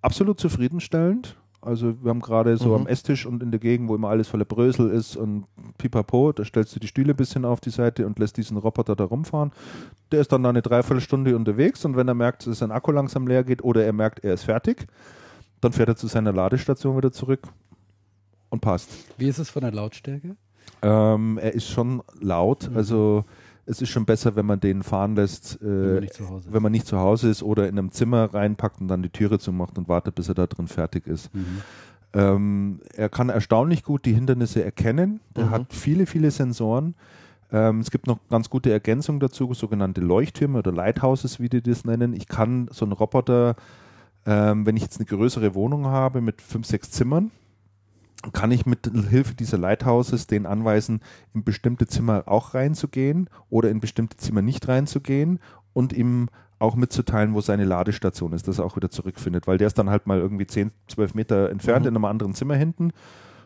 [0.00, 1.36] absolut zufriedenstellend.
[1.64, 2.74] Also wir haben gerade so Mhm.
[2.74, 5.46] am Esstisch und in der Gegend, wo immer alles voller Brösel ist und
[5.78, 8.94] pipapo, da stellst du die Stühle ein bisschen auf die Seite und lässt diesen Roboter
[8.96, 9.52] da rumfahren.
[10.12, 13.26] Der ist dann da eine Dreiviertelstunde unterwegs und wenn er merkt, dass sein Akku langsam
[13.26, 14.86] leer geht oder er merkt, er ist fertig,
[15.60, 17.48] dann fährt er zu seiner Ladestation wieder zurück
[18.50, 18.90] und passt.
[19.18, 20.36] Wie ist es von der Lautstärke?
[20.82, 22.76] Ähm, er ist schon laut, Mhm.
[22.76, 23.24] also
[23.66, 26.48] es ist schon besser, wenn man den fahren lässt, äh, Wenn man nicht zu Hause
[26.48, 26.54] ist.
[26.54, 29.38] wenn man nicht zu Hause ist oder in einem Zimmer reinpackt und dann die Türe
[29.38, 31.34] zumacht und wartet, bis er da drin fertig ist.
[31.34, 31.62] Mhm.
[32.12, 35.20] Ähm, er kann erstaunlich gut die Hindernisse erkennen.
[35.36, 36.94] Der hat viele, viele Sensoren.
[37.50, 41.84] Ähm, es gibt noch ganz gute Ergänzungen dazu, sogenannte Leuchttürme oder Lighthouses, wie die das
[41.84, 42.14] nennen.
[42.14, 43.56] Ich kann so einen Roboter,
[44.26, 47.30] ähm, wenn ich jetzt eine größere Wohnung habe mit fünf, sechs Zimmern,
[48.32, 51.00] kann ich mit Hilfe dieser Lighthouses den anweisen,
[51.34, 55.40] in bestimmte Zimmer auch reinzugehen oder in bestimmte Zimmer nicht reinzugehen
[55.72, 56.28] und ihm
[56.58, 59.90] auch mitzuteilen, wo seine Ladestation ist, dass er auch wieder zurückfindet, weil der ist dann
[59.90, 62.92] halt mal irgendwie 10, 12 Meter entfernt in einem anderen Zimmer hinten,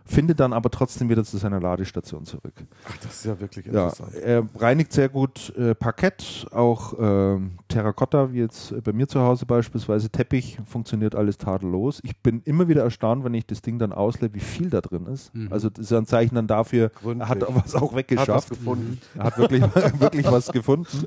[0.09, 2.55] findet dann aber trotzdem wieder zu seiner Ladestation zurück.
[2.89, 4.15] Ach, das ist ja wirklich Ja, interessant.
[4.15, 9.21] er reinigt sehr gut äh, Parkett, auch ähm, Terrakotta, wie jetzt äh, bei mir zu
[9.21, 10.09] Hause beispielsweise.
[10.11, 12.01] Teppich funktioniert alles tadellos.
[12.03, 15.07] Ich bin immer wieder erstaunt, wenn ich das Ding dann ausleere, wie viel da drin
[15.07, 15.35] ist.
[15.35, 15.53] Mhm.
[15.53, 17.29] Also das ist ja ein Zeichen dann dafür, Gründlich.
[17.29, 18.49] er hat was auch Hat was weggeschafft.
[18.51, 18.99] gefunden.
[19.17, 19.63] Er hat wirklich,
[20.01, 21.07] wirklich was gefunden.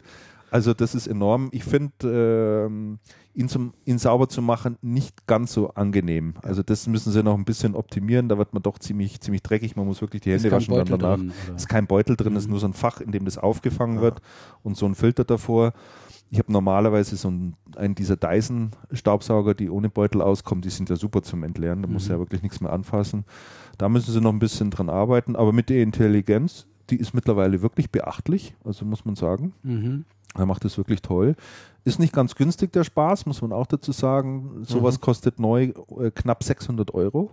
[0.52, 1.48] Also das ist enorm.
[1.54, 3.00] Ich finde, ähm,
[3.34, 6.34] ihn, zum, ihn sauber zu machen, nicht ganz so angenehm.
[6.44, 8.28] Also das müssen sie noch ein bisschen optimieren.
[8.28, 9.78] Da wird man doch ziemlich, ziemlich dreckig.
[9.78, 11.16] Man muss wirklich die Hände waschen dann danach.
[11.16, 14.22] drin, ist kein Beutel drin, ist nur so ein Fach, in dem das aufgefangen wird
[14.62, 15.72] und so ein Filter davor.
[16.30, 20.98] Ich habe normalerweise so einen, einen dieser Dyson-Staubsauger, die ohne Beutel auskommen, die sind ja
[20.98, 23.26] super zum Entleeren, da muss ja wirklich nichts mehr anfassen.
[23.78, 27.62] Da müssen sie noch ein bisschen dran arbeiten, aber mit der Intelligenz, die ist mittlerweile
[27.62, 29.54] wirklich beachtlich, also muss man sagen.
[29.64, 30.06] Mhm.
[30.36, 31.36] Er macht das wirklich toll.
[31.84, 34.64] Ist nicht ganz günstig, der Spaß, muss man auch dazu sagen.
[34.64, 35.02] Sowas Mhm.
[35.02, 37.32] kostet neu äh, knapp 600 Euro.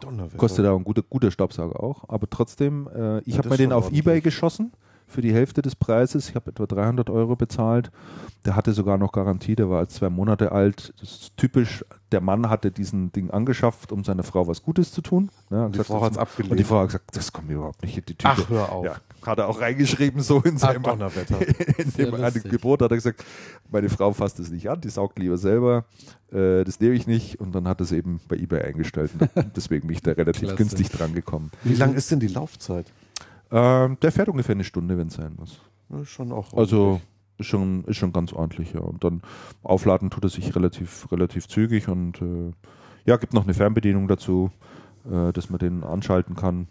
[0.00, 0.36] Donnerwetter.
[0.36, 2.04] Kostet auch ein guter, guter Staubsauger auch.
[2.08, 3.92] Aber trotzdem, äh, ich Ja, habe mir den auf.
[3.92, 4.72] Ebay geschossen
[5.14, 6.28] für die Hälfte des Preises.
[6.28, 7.90] Ich habe etwa 300 Euro bezahlt.
[8.44, 10.92] Der hatte sogar noch Garantie, der war jetzt zwei Monate alt.
[11.00, 15.00] Das ist typisch, der Mann hatte diesen Ding angeschafft, um seiner Frau was Gutes zu
[15.00, 15.30] tun.
[15.48, 16.50] Ne, die hat Frau gesagt, hat's abgelehnt.
[16.50, 18.28] Und die Frau hat gesagt, das kommt mir überhaupt nicht in die Tüte.
[18.28, 18.84] Ach, hör auf.
[18.84, 20.84] Ja, hat er auch reingeschrieben, so in seinem
[21.78, 22.32] in dem an.
[22.44, 23.24] Gebot hat er gesagt,
[23.70, 25.84] meine Frau fasst es nicht an, die saugt lieber selber,
[26.32, 29.56] äh, das nehme ich nicht und dann hat er es eben bei eBay eingestellt und
[29.56, 30.56] deswegen bin ich da relativ Klasse.
[30.56, 31.50] günstig dran gekommen.
[31.62, 32.86] Wie lang ist denn die Laufzeit?
[33.50, 35.60] Ähm, der fährt ungefähr eine Stunde, wenn es sein muss.
[35.90, 37.00] Ja, schon auch Also
[37.38, 38.80] ist schon, ist schon ganz ordentlich, ja.
[38.80, 39.22] Und dann
[39.62, 42.52] aufladen tut er sich relativ, relativ zügig und äh,
[43.04, 44.50] ja, gibt noch eine Fernbedienung dazu,
[45.10, 46.68] äh, dass man den anschalten kann.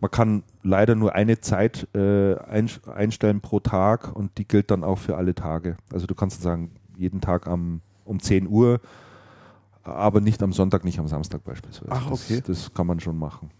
[0.00, 4.98] Man kann leider nur eine Zeit äh, einstellen pro Tag und die gilt dann auch
[4.98, 5.76] für alle Tage.
[5.92, 8.80] Also du kannst sagen, jeden Tag am, um 10 Uhr,
[9.82, 11.92] aber nicht am Sonntag, nicht am Samstag beispielsweise.
[11.92, 12.42] Ach, okay.
[12.46, 13.50] Das, das kann man schon machen.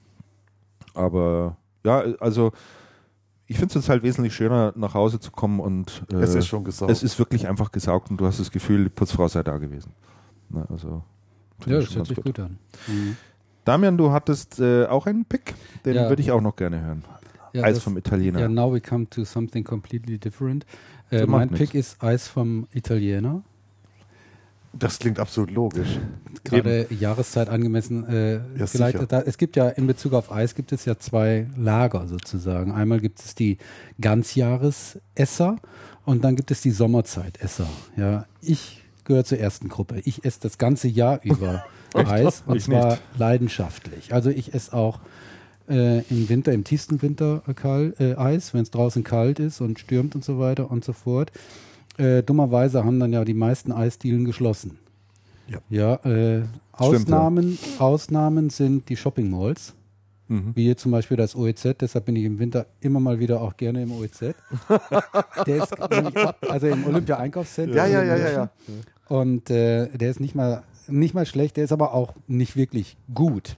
[0.92, 1.56] Aber
[1.86, 2.52] ja, also
[3.46, 6.46] ich finde es jetzt halt wesentlich schöner, nach Hause zu kommen und äh, es ist
[6.48, 6.90] schon gesagt.
[6.90, 9.92] es ist wirklich einfach gesaugt und du hast das Gefühl, die Putzfrau sei da gewesen.
[10.50, 11.02] Na, also,
[11.60, 12.58] find Ja, das hört sich gut an.
[12.88, 13.16] Mhm.
[13.64, 16.08] Damian, du hattest äh, auch einen Pick, den Ja.
[16.08, 17.04] würde ich auch noch gerne hören.
[17.52, 18.40] Ja, Eis das- vom Italiener.
[18.40, 20.66] Ja, now we come to something completely different.
[21.10, 23.42] Äh, mein Pick ist Eis vom Italiener.
[24.78, 25.98] Das klingt absolut logisch.
[26.44, 28.76] Gerade Jahreszeit angemessen äh, Ja, geleitet.
[29.00, 29.06] sicher.
[29.06, 32.72] Da, es gibt ja in Bezug auf Eis gibt es ja zwei Lager sozusagen.
[32.72, 33.58] Einmal gibt es die
[34.00, 35.56] Ganzjahresesser
[36.04, 37.66] und dann gibt es die Sommerzeitesser.
[37.96, 40.00] Ja, ich gehöre zur ersten Gruppe.
[40.04, 41.64] Ich esse das ganze Jahr über
[41.94, 43.02] Eis und Ich zwar nicht.
[43.18, 44.12] leidenschaftlich.
[44.12, 45.00] Also ich esse auch
[45.68, 49.78] äh, im Winter, im tiefsten Winter äh, äh, Eis, wenn es draußen kalt ist und
[49.80, 51.32] stürmt und so weiter und so fort.
[51.98, 54.78] Äh, dummerweise haben dann ja die meisten Eisdielen geschlossen.
[55.48, 55.58] Ja.
[55.70, 56.42] Ja, äh,
[56.72, 59.74] Ausnahmen, Ausnahmen sind die Shopping Malls,
[60.28, 60.52] Mhm.
[60.56, 61.76] wie hier zum Beispiel das OEZ.
[61.80, 64.20] Deshalb bin ich im Winter immer mal wieder auch gerne im OEZ.
[65.46, 67.76] der ist also im Olympia Einkaufszentrum.
[67.76, 68.50] Ja, ja, ja, ja, ja.
[69.08, 72.96] Und äh, der ist nicht mal, nicht mal schlecht, der ist aber auch nicht wirklich
[73.14, 73.56] gut.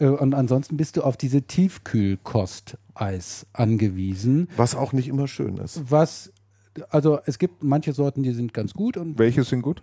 [0.00, 4.48] Äh, und ansonsten bist du auf diese Tiefkühlkost-Eis angewiesen.
[4.56, 5.90] Was auch nicht immer schön ist.
[5.90, 6.32] Was,
[6.90, 9.82] also es gibt manche Sorten, die sind ganz gut und Welche sind gut,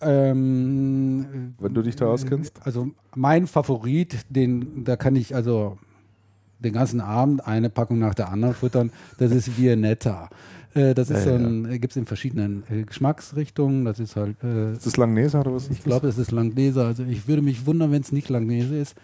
[0.00, 2.60] ähm, wenn du dich da auskennst?
[2.64, 5.78] also mein Favorit, den, da kann ich also
[6.58, 10.28] den ganzen Abend eine Packung nach der anderen futtern, das ist Viennetta.
[10.74, 13.84] Äh, das ist Ja, so ein, gibt es in verschiedenen äh, Geschmacksrichtungen.
[13.84, 15.68] Das ist halt, äh, Ist das Langnese oder was?
[15.68, 16.84] ich glaube, es ist Langnese.
[16.84, 18.94] Also ich würde mich wundern, wenn es nicht Langnese ist.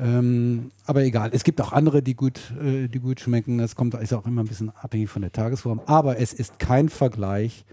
[0.00, 3.58] Ähm, aber egal, es gibt auch andere, die gut, äh, die gut schmecken.
[3.58, 5.80] Das kommt, ist auch immer ein bisschen abhängig von der Tagesform.
[5.86, 7.64] Aber es ist kein Vergleich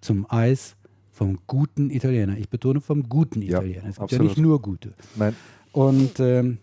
[0.00, 0.76] zum Eis
[1.10, 2.36] vom guten Italiener.
[2.38, 3.84] Ich betone vom guten Ja, Italiener.
[3.84, 4.22] Es gibt absolut.
[4.24, 4.94] ja nicht nur gute.
[5.16, 5.34] Nein.
[5.72, 6.58] Und ähm,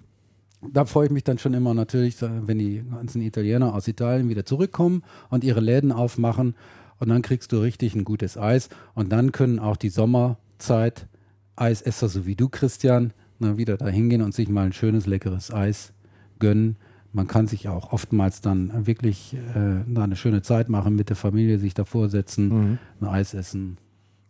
[0.71, 4.45] da freue ich mich dann schon immer natürlich, wenn die ganzen Italiener aus Italien wieder
[4.45, 6.55] zurückkommen und ihre Läden aufmachen.
[6.99, 8.69] Und dann kriegst du richtig ein gutes Eis.
[8.95, 11.07] Und dann können auch die Sommerzeit
[11.55, 15.53] Eisesser, so wie du, Christian, na, wieder da hingehen und sich mal ein schönes, leckeres
[15.53, 15.93] Eis
[16.39, 16.77] gönnen.
[17.15, 21.15] man kann sich auch oftmals dann wirklich äh, da eine schöne Zeit machen, mit der
[21.15, 22.77] Familie sich davor setzen, Mhm.
[23.01, 23.77] ein Eis essen.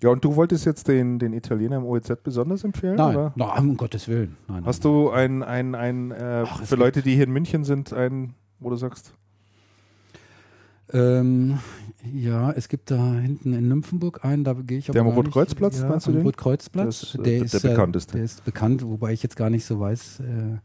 [0.02, 2.96] Ja, und du wolltest jetzt den, den Italiener im OEZ besonders empfehlen?
[2.98, 3.32] Nein, Oder?
[3.38, 4.36] nein, um Gottes Willen.
[4.50, 7.64] Nein, Hast nein, du ein, ein, ein äh, Ach, für Leute, die hier in München
[7.64, 9.14] sind, ein, wo du sagst,
[10.92, 11.60] Ähm,
[12.14, 15.80] ja, es gibt da hinten in Nymphenburg einen, da gehe ich aber Der am Rotkreuzplatz,
[15.80, 16.22] ja, meinst du den?
[16.24, 17.16] Rotkreuzplatz.
[17.16, 18.14] Äh, der, der- ist, der bekannteste.
[18.18, 20.58] Der ist bekannt, wobei ich jetzt gar nicht so weiß, äh,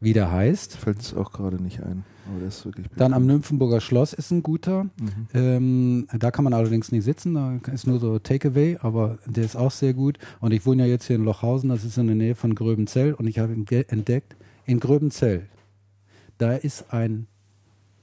[0.00, 0.76] wie der heißt.
[0.76, 2.04] fällt es auch gerade nicht ein.
[2.30, 3.26] Aber der ist wirklich Dann am.
[3.26, 4.84] Nymphenburger Schloss ist ein guter.
[4.84, 4.90] Mhm.
[5.34, 9.56] Ähm, da kann man allerdings nicht sitzen, da ist nur so Takeaway, aber der ist
[9.56, 10.18] auch sehr gut.
[10.40, 13.14] Und ich wohne ja jetzt hier in Lochhausen, das ist in der Nähe von Gröbenzell
[13.14, 15.46] und ich habe entdeckt, in Gröbenzell,
[16.36, 17.26] da ist ein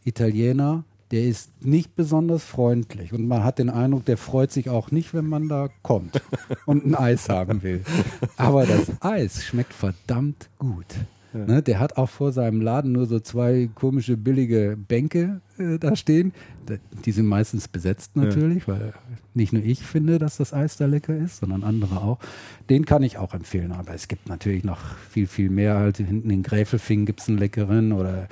[0.03, 4.91] Italiener, der ist nicht besonders freundlich und man hat den Eindruck, der freut sich auch
[4.91, 6.21] nicht, wenn man da kommt
[6.65, 7.81] und ein Eis haben will.
[8.37, 10.87] Aber das Eis schmeckt verdammt gut.
[11.35, 15.97] Ne, der hat auch vor seinem Laden nur so zwei komische billige Bänke äh, da
[15.97, 16.31] stehen.
[17.03, 18.93] Die sind meistens besetzt natürlich, weil
[19.33, 22.19] nicht nur ich finde, dass das Eis da lecker ist, sondern andere auch.
[22.69, 23.73] Den kann ich auch empfehlen.
[23.73, 25.75] Aber es gibt natürlich noch viel, viel mehr.
[25.75, 28.29] Halt hinten in Gräfelfing gibt es einen leckeren oder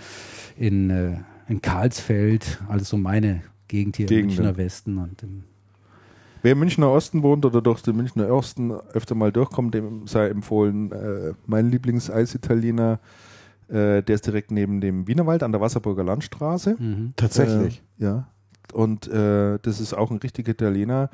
[0.57, 1.17] in, äh,
[1.53, 4.29] in Karlsfeld, alles so meine Gegend hier Gegenden.
[4.29, 4.97] im Münchner Westen.
[4.97, 5.43] Und im,
[6.41, 10.27] Wer im Münchner Osten wohnt oder durch den Münchner Osten öfter mal durchkommt, dem sei
[10.27, 12.99] empfohlen, äh, mein Lieblingseis-Italiener,
[13.69, 16.75] äh, der ist direkt neben dem Wienerwald an der Wasserburger Landstraße.
[16.77, 17.13] mhm.
[17.15, 17.81] Tatsächlich.
[17.99, 18.27] Äh, ja.
[18.73, 21.09] Und äh, das ist auch ein richtiger Italiener.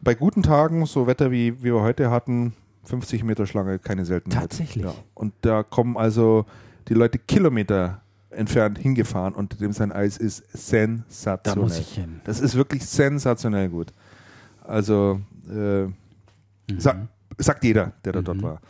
[0.00, 2.54] Bei guten Tagen, so Wetter wie, wie wir heute hatten,
[2.84, 4.40] 50 Meter Schlange, keine Seltenheit.
[4.40, 4.84] Tatsächlich?
[4.84, 4.94] Ja.
[5.14, 6.44] Und da kommen also
[6.88, 8.01] die Leute Kilometer
[8.32, 11.62] entfernt hingefahren und dem sein Eis ist Da sensationell.
[11.64, 12.20] muss ich hin.
[12.24, 13.92] Das ist wirklich sensationell gut.
[14.64, 15.20] Also,
[15.50, 15.92] äh, Mhm.
[16.78, 18.24] sa sagt jeder, der da Mhm.
[18.24, 18.60] dort war.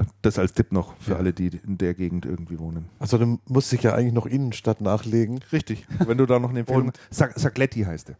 [0.00, 1.16] Äh, das als Tipp noch für Ja.
[1.18, 2.86] alle, die in der Gegend irgendwie wohnen.
[2.98, 5.40] Also du musst dich ja eigentlich noch Innenstadt nachlegen.
[5.52, 5.86] Richtig.
[6.04, 8.16] Wenn du da noch eine Empfehlung Sa Sagletti heißt er.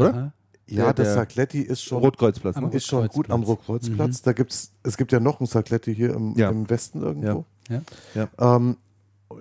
[0.00, 0.14] Oder?
[0.14, 0.32] Aha.
[0.66, 2.56] Ja, Der- das der- Sagletti ist schon, Rotkreuzplatz.
[2.56, 2.70] Ne?
[2.72, 4.22] ist schon gut am Rotkreuzplatz.
[4.22, 6.48] Da gibt's, es gibt ja noch ein Sagletti hier im, Ja.
[6.48, 7.44] im Westen irgendwo.
[8.14, 8.28] Ja.
[8.38, 8.78] Ähm,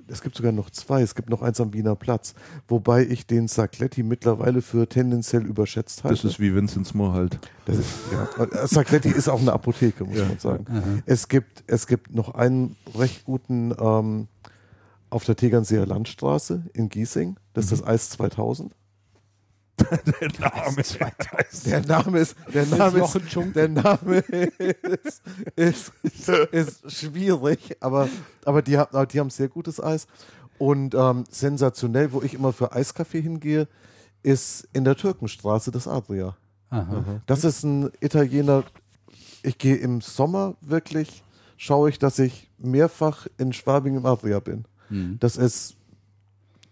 [0.08, 1.02] es gibt sogar noch zwei.
[1.02, 2.34] Es gibt noch eins am Wiener Platz.
[2.68, 6.16] Wobei ich den Sagletti mittlerweile für tendenziell überschätzt halte.
[6.22, 7.40] Das ist wie Vincent's Moore halt.
[7.66, 8.44] Das ist, ja.
[8.44, 10.66] Äh, Sagletti ist auch eine Apotheke, muss man sagen.
[10.70, 10.84] Aha.
[11.06, 14.28] Es gibt, es gibt noch einen recht guten ähm,
[15.10, 17.38] auf der Tegernseer Landstraße in Giesing.
[17.54, 18.74] Das ist das Eis 2000.
[20.22, 20.98] Der Name ist
[21.66, 23.20] Der Name ist, der Name ist,
[23.56, 25.22] der Name ist,
[25.56, 28.10] ist, ist schwierig, aber,
[28.46, 30.08] aber die haben, die haben sehr gutes Eis.
[30.58, 33.68] Und ähm, sensationell, wo ich immer für Eiskaffee hingehe,
[34.22, 36.36] ist in der Türkenstraße das Adria.
[36.70, 37.22] Aha.
[37.26, 38.64] Das ist ein Italiener.
[39.44, 41.24] Ich gehe im Sommer wirklich,
[41.58, 44.66] schaue ich, dass ich mehrfach in Schwabing im Adria bin.
[44.90, 45.18] Mhm.
[45.20, 45.76] Das ist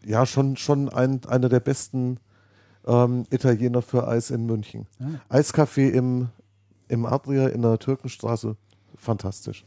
[0.05, 2.17] ja schon, schon ein, einer der besten
[2.85, 4.87] ähm, Italiener für Eis in München.
[4.99, 5.35] Ah.
[5.37, 6.29] Eiskaffee im,
[6.87, 8.55] im Adria in der Türkenstraße,
[8.95, 9.65] fantastisch.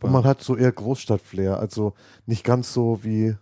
[0.00, 1.94] Und man hat so eher Großstadtflair, also
[2.26, 3.36] nicht ganz so wie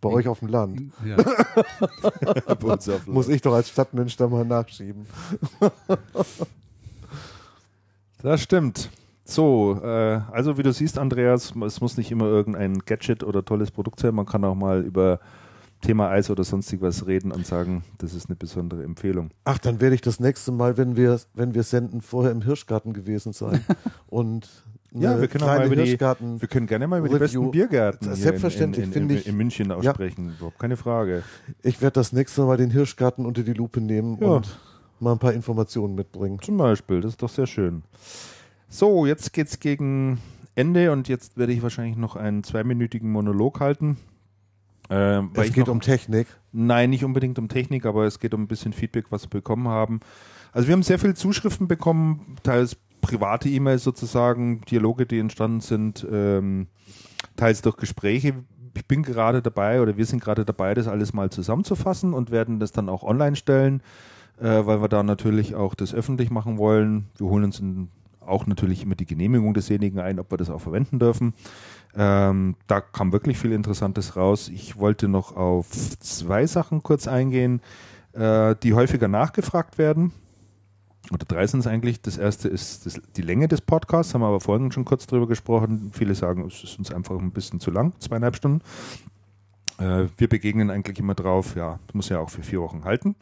[0.00, 0.92] bei euch auf dem Land.
[1.04, 1.16] Ja.
[3.06, 5.06] Muss ich doch als Stadtmensch da mal nachschieben.
[8.22, 8.90] Das stimmt.
[9.24, 13.70] So, äh, also wie du siehst, Andreas, es muss nicht immer irgendein Gadget oder tolles
[13.70, 14.14] Produkt sein.
[14.14, 15.20] Man kann auch mal über
[15.82, 19.30] Thema Eis oder sonstig was reden und sagen, das ist eine besondere Empfehlung.
[19.44, 22.92] Ach, dann werde ich das nächste Mal, wenn wir, wenn wir senden, vorher im Hirschgarten
[22.92, 23.64] gewesen sein.
[24.08, 24.48] Und
[24.92, 26.40] Ja, wir können auch mal über die, Hirschgarten.
[26.40, 27.42] wir können gerne mal über die Review.
[27.42, 29.26] besten Biergärten in, selbstverständlich, in, in, finde in, ich.
[29.26, 30.34] in München aussprechen.
[30.38, 31.22] Überhaupt keine Frage.
[31.62, 34.28] Ich werde das nächste Mal den Hirschgarten unter die Lupe nehmen Ja.
[34.28, 34.58] und
[34.98, 36.38] mal ein paar Informationen mitbringen.
[36.40, 37.82] Zum Beispiel, das ist doch sehr schön.
[38.68, 40.18] So, jetzt geht's gegen
[40.54, 43.98] Ende und jetzt werde ich wahrscheinlich noch einen zweiminütigen Monolog halten.
[44.88, 46.26] Weil Es geht noch, um Technik.
[46.52, 49.68] Nein, nicht unbedingt um Technik, aber es geht um ein bisschen Feedback, was wir bekommen
[49.68, 50.00] haben.
[50.52, 56.06] Also wir haben sehr viele Zuschriften bekommen, teils private E-Mails sozusagen, Dialoge, die entstanden sind,
[56.10, 56.68] ähm,
[57.36, 58.34] teils durch Gespräche.
[58.74, 62.58] Ich bin gerade dabei oder wir sind gerade dabei, das alles mal zusammenzufassen und werden
[62.58, 63.82] das dann auch online stellen,
[64.38, 67.06] äh, weil wir da natürlich auch das öffentlich machen wollen.
[67.16, 67.88] Wir holen uns in,
[68.26, 71.34] auch natürlich immer die Genehmigung desjenigen ein, ob wir das auch verwenden dürfen.
[71.94, 74.48] Ähm, da kam wirklich viel Interessantes raus.
[74.48, 77.60] Ich wollte noch auf zwei Sachen kurz eingehen,
[78.12, 80.12] äh, die häufiger nachgefragt werden.
[81.12, 82.02] Oder drei sind es eigentlich.
[82.02, 85.28] Das erste ist das, die Länge des Podcasts, haben wir aber vorhin schon kurz drüber
[85.28, 85.90] gesprochen.
[85.92, 88.62] Viele sagen, es ist uns einfach ein bisschen zu lang, zweieinhalb Stunden.
[89.78, 93.14] Äh, wir begegnen eigentlich immer drauf, ja, das muss ja auch für vier Wochen halten.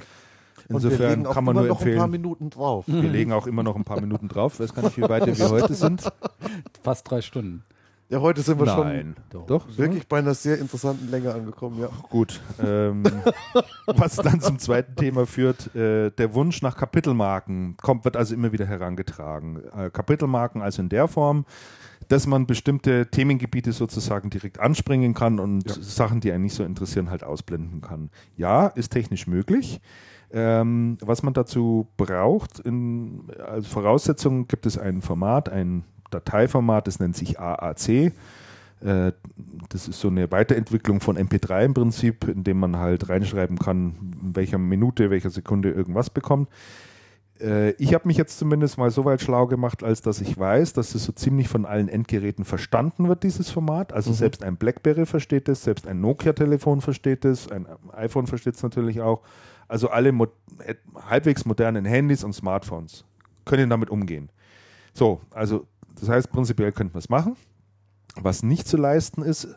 [0.69, 2.11] Und wir Insofern legen auch kann man immer nur noch ein paar empfehlen.
[2.11, 2.85] Minuten drauf.
[2.87, 4.55] Wir legen auch immer noch ein paar Minuten drauf.
[4.55, 6.03] Ich weiß gar nicht, wie weit wir heute sind.
[6.83, 7.65] Fast drei Stunden.
[8.11, 9.17] Ja, heute sind wir Nein.
[9.33, 9.67] schon Doch.
[9.79, 11.89] wirklich bei einer sehr interessanten Länge angekommen, ja.
[12.11, 12.41] Gut.
[12.63, 13.03] Ähm,
[13.87, 18.53] was dann zum zweiten Thema führt, äh, der Wunsch nach Kapitelmarken kommt, wird also immer
[18.53, 19.63] wieder herangetragen.
[19.75, 21.47] Äh, Kapitelmarken also in der Form,
[22.09, 27.09] dass man bestimmte Themengebiete sozusagen direkt anspringen kann und Sachen, die einen nicht so interessieren,
[27.11, 28.11] halt ausblenden kann.
[28.37, 29.81] Ja, ist technisch möglich.
[30.37, 36.99] Ähm, was man dazu braucht, in, als Voraussetzung gibt es ein Format, ein Dateiformat, das
[36.99, 37.89] nennt sich AAC.
[37.89, 38.13] Äh,
[39.69, 43.95] das ist so eine Weiterentwicklung von MP3 im Prinzip, in dem man halt reinschreiben kann,
[44.23, 46.49] in welcher Minute, welcher Sekunde irgendwas bekommt.
[47.41, 50.73] Äh, ich habe mich jetzt zumindest mal so weit schlau gemacht, als dass ich weiß,
[50.73, 53.93] dass es so ziemlich von allen Endgeräten verstanden wird, dieses Format.
[53.93, 58.65] Also selbst ein BlackBerry versteht es, selbst ein Nokia-Telefon versteht es, ein iPhone versteht es
[58.65, 59.23] natürlich auch.
[59.75, 60.29] Also alle mo
[60.65, 63.05] äh, halbwegs modernen Handys und Smartphones
[63.45, 64.31] können damit umgehen.
[64.93, 65.67] So, also
[65.99, 67.37] das heißt, prinzipiell könnte man es machen.
[68.15, 69.49] Was nicht zu leisten ist,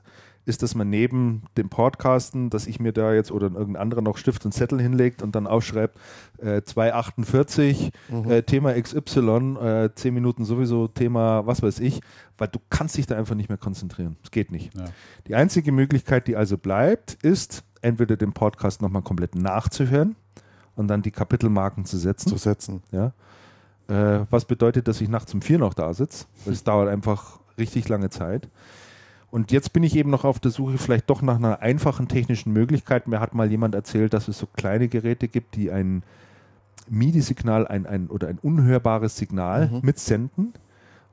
[0.47, 4.17] ist, dass man neben dem Podcasten, dass ich mir da jetzt oder irgendein anderer noch
[4.17, 5.99] Stift und Zettel hinlegt und dann aufschreibt,
[6.39, 7.91] äh, 248,
[8.27, 12.01] äh, Thema XY, äh, 10 Minuten sowieso, Thema was weiß ich,
[12.39, 14.17] weil du kannst dich da einfach nicht mehr konzentrieren.
[14.23, 14.75] Es geht nicht.
[14.75, 14.85] Ja.
[15.27, 20.15] Die einzige Möglichkeit, die also bleibt, ist, entweder den Podcast nochmal komplett nachzuhören
[20.75, 22.29] und dann die Kapitelmarken zu setzen.
[22.29, 22.81] Zu setzen.
[22.91, 23.13] Ja.
[23.87, 26.25] Äh, was bedeutet, dass ich nachts um vier noch da sitze.
[26.45, 28.49] Es dauert einfach richtig lange Zeit.
[29.29, 32.53] Und jetzt bin ich eben noch auf der Suche vielleicht doch nach einer einfachen technischen
[32.53, 33.07] Möglichkeit.
[33.07, 36.03] Mir hat mal jemand erzählt, dass es so kleine Geräte gibt, die ein
[36.89, 40.53] MIDI-Signal ein, ein, oder ein unhörbares Signal mitsenden.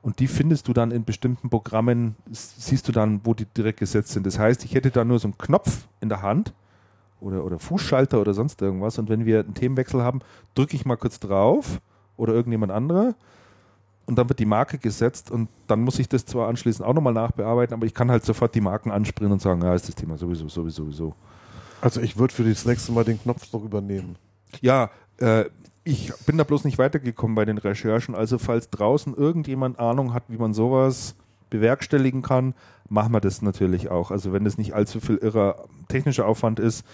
[0.05, 4.09] Und die findest du dann in bestimmten Programmen, siehst du dann, wo die direkt gesetzt
[4.09, 4.27] sind.
[4.27, 6.53] Das heißt, ich hätte da nur so einen Knopf in der Hand
[7.19, 8.99] oder, oder Fußschalter oder sonst irgendwas.
[8.99, 10.19] Und wenn wir einen Themenwechsel haben,
[10.53, 11.81] drücke ich mal kurz drauf
[12.17, 13.15] oder irgendjemand anderer.
[14.05, 17.13] Und dann wird die Marke gesetzt und dann muss ich das zwar anschließend auch nochmal
[17.13, 20.19] nachbearbeiten, aber ich kann halt sofort die Marken anspringen und sagen, ja, ist das Thema
[20.19, 21.15] sowieso, sowieso, sowieso.
[21.81, 24.17] Also ich würde für das nächste Mal den Knopfdruck übernehmen.
[24.61, 25.45] Ja, äh,
[25.85, 28.15] ich bin da bloß nicht weitergekommen bei den Recherchen.
[28.15, 31.15] Also falls draußen irgendjemand Ahnung hat, wie man sowas
[31.51, 32.55] bewerkstelligen kann,
[32.89, 34.09] machen wir das natürlich auch.
[34.09, 36.85] Also wenn das nicht allzu viel irrer technischer Aufwand ist,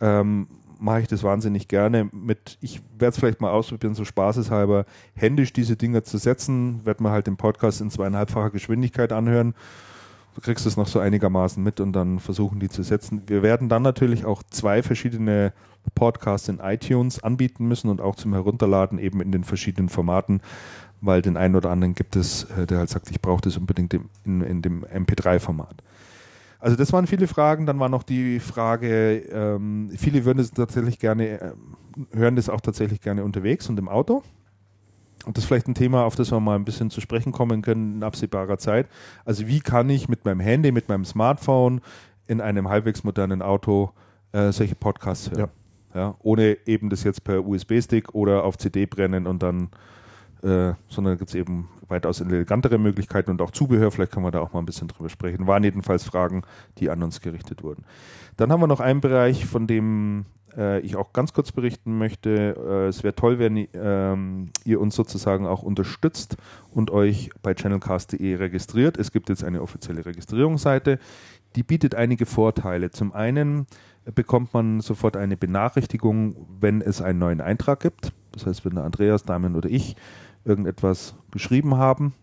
[0.00, 0.48] ähm,
[0.80, 2.08] mache ich das wahnsinnig gerne.
[2.12, 7.04] Mit, ich werde es vielleicht mal ausprobieren, so spaßeshalber, händisch diese Dinge zu setzen, werde
[7.04, 9.54] mir halt den Podcast in zweieinhalbfacher Geschwindigkeit anhören.
[10.34, 13.22] Du kriegst es noch so einigermaßen mit und dann versuchen die zu setzen.
[13.26, 15.52] Wir werden dann natürlich auch zwei verschiedene
[15.94, 20.40] Podcasts in iTunes anbieten müssen und auch zum Herunterladen eben in den verschiedenen Formaten,
[21.00, 23.94] weil den einen oder anderen gibt es, äh, der halt sagt, ich brauche das unbedingt
[24.24, 25.82] in, in dem MP3-Format.
[26.60, 27.66] Also das waren viele Fragen.
[27.66, 31.76] Dann war noch die Frage, ähm, viele würden es tatsächlich gerne, ähm,
[32.12, 34.22] hören das auch tatsächlich gerne unterwegs und im Auto.
[35.26, 37.62] Und das ist vielleicht ein Thema, auf das wir mal ein bisschen zu sprechen kommen
[37.62, 38.88] können in absehbarer Zeit.
[39.24, 41.80] Also wie kann ich mit meinem Handy, mit meinem Smartphone
[42.26, 43.90] in einem halbwegs modernen Auto
[44.32, 45.40] äh, solche Podcasts hören?
[45.40, 45.48] Ja.
[46.20, 49.70] Ohne eben das jetzt per USB-Stick oder auf CD brennen und dann,
[50.42, 53.90] äh, sondern gibt es eben weitaus elegantere Möglichkeiten und auch Zubehör.
[53.90, 55.46] Vielleicht können wir da auch mal ein bisschen drüber sprechen.
[55.46, 56.42] Waren jedenfalls Fragen,
[56.78, 57.84] die an uns gerichtet wurden.
[58.36, 62.54] Dann haben wir noch einen Bereich, von dem äh, ich auch ganz kurz berichten möchte.
[62.56, 66.36] Äh, es wäre toll, wenn ähm, ihr uns sozusagen auch unterstützt
[66.70, 68.96] und euch bei channelcast.de registriert.
[68.98, 70.98] Es gibt jetzt eine offizielle Registrierungsseite,
[71.56, 72.90] die bietet einige Vorteile.
[72.90, 73.66] Zum einen
[74.12, 78.12] bekommt man sofort eine Benachrichtigung, wenn es einen neuen Eintrag gibt.
[78.32, 79.96] Das heißt, wenn der Andreas, Damian oder ich
[80.44, 82.14] irgendetwas geschrieben haben,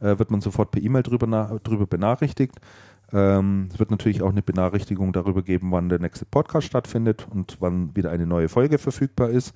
[0.00, 2.56] äh, wird man sofort per E-Mail drüber, na- drüber benachrichtigt.
[3.12, 7.56] Ähm, es wird natürlich auch eine Benachrichtigung darüber geben, wann der nächste Podcast stattfindet und
[7.60, 9.54] wann wieder eine neue Folge verfügbar ist.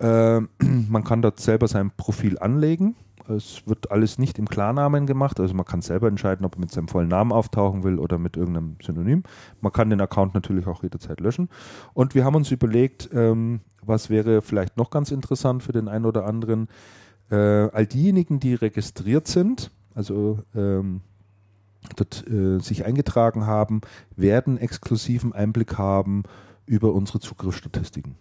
[0.00, 0.48] Ähm,
[0.88, 2.96] man kann dort selber sein Profil anlegen.
[3.30, 6.72] Es wird alles nicht im Klarnamen gemacht, also man kann selber entscheiden, ob man mit
[6.72, 9.22] seinem vollen Namen auftauchen will oder mit irgendeinem Synonym.
[9.60, 11.48] Man kann den Account natürlich auch jederzeit löschen.
[11.94, 16.04] Und wir haben uns überlegt, ähm, was wäre vielleicht noch ganz interessant für den einen
[16.04, 16.68] oder anderen.
[17.30, 21.00] Äh, all diejenigen, die registriert sind, also ähm,
[21.96, 23.80] dort äh, sich eingetragen haben,
[24.16, 26.24] werden exklusiven Einblick haben
[26.66, 28.16] über unsere Zugriffsstatistiken.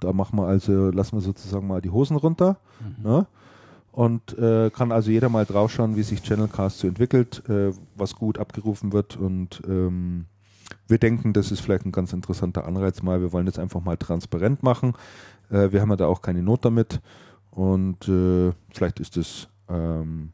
[0.00, 2.58] Da machen wir also, lassen wir sozusagen mal die Hosen runter.
[3.02, 3.26] Ne?
[3.92, 8.38] Und äh, kann also jeder mal draufschauen, wie sich Channelcast so entwickelt, äh, was gut
[8.38, 9.16] abgerufen wird.
[9.16, 10.26] Und ähm,
[10.86, 13.20] wir denken, das ist vielleicht ein ganz interessanter Anreiz mal.
[13.20, 14.94] Wir wollen das einfach mal transparent machen.
[15.50, 17.00] Äh, wir haben ja da auch keine Not damit.
[17.50, 20.30] Und äh, vielleicht ist das ähm,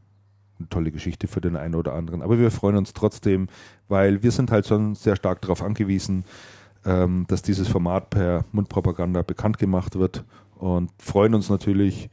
[0.59, 2.23] eine tolle Geschichte für den einen oder anderen.
[2.23, 3.49] Aber wir freuen uns trotzdem,
[3.89, 6.25] weil wir sind halt schon sehr stark darauf angewiesen,
[6.85, 10.25] ähm, dass dieses Format per Mundpropaganda bekannt gemacht wird
[10.57, 12.11] und freuen uns natürlich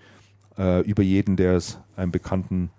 [0.57, 2.69] äh, über jeden, der es einem Bekannten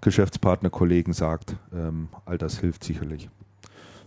[0.00, 1.56] Geschäftspartner, Kollegen sagt.
[1.74, 3.28] Ähm, all das hilft sicherlich.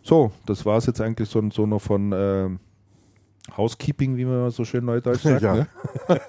[0.04, 2.60] So, das war es jetzt eigentlich so, so noch von ähm,
[3.58, 5.42] Housekeeping, wie man so schön neudeutsch sagt.
[5.42, 5.56] Ja.
[5.56, 5.68] Ne?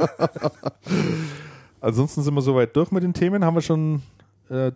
[1.80, 3.44] Ansonsten sind wir soweit durch mit den Themen.
[3.44, 4.02] Haben wir schon
[4.48, 4.72] äh,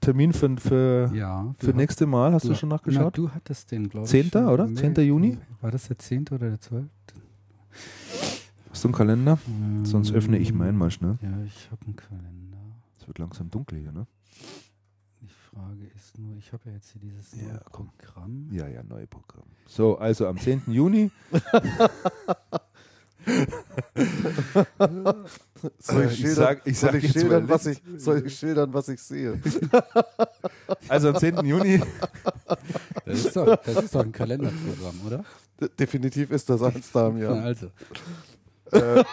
[0.00, 1.52] Termin für, für, Ja.
[1.58, 2.32] für nächste Mal?
[2.32, 3.18] Hast du, du- schon Na, nachgeschaut?
[3.18, 4.10] du hattest den, glaube ich.
[4.10, 4.46] 10., schon.
[4.48, 4.72] oder?
[4.72, 4.94] 10.
[4.96, 5.38] Juni?
[5.60, 6.26] War das der 10.
[6.30, 6.84] oder der 12.?
[8.72, 9.38] Hast du einen Kalender?
[9.84, 11.18] Sonst öffne ich meinen mal schnell.
[11.22, 12.58] Ja, ich habe einen Kalender.
[12.98, 14.06] Es wird langsam dunkel hier, ne?
[15.20, 17.90] Die Frage ist nur, ich habe ja jetzt hier dieses Ja, neue komm.
[17.98, 18.48] Programm.
[18.50, 19.44] Ja, ja, neue Programm.
[19.66, 20.62] So, also am 10.
[20.68, 21.10] Juni.
[25.78, 28.72] Soll ich Ich schildern, sag- ich soll sag ich schildern, was ich, soll ich schildern,
[28.74, 29.40] was ich sehe?
[30.88, 31.44] Also am 10.
[31.46, 31.80] Juni.
[33.04, 35.24] Das ist doch, das ist doch ein Kalenderprogramm, oder?
[35.78, 37.34] Definitiv ist das eins da im Ja.
[37.34, 37.44] Jahr.
[37.44, 37.68] Also.
[38.72, 39.04] Äh,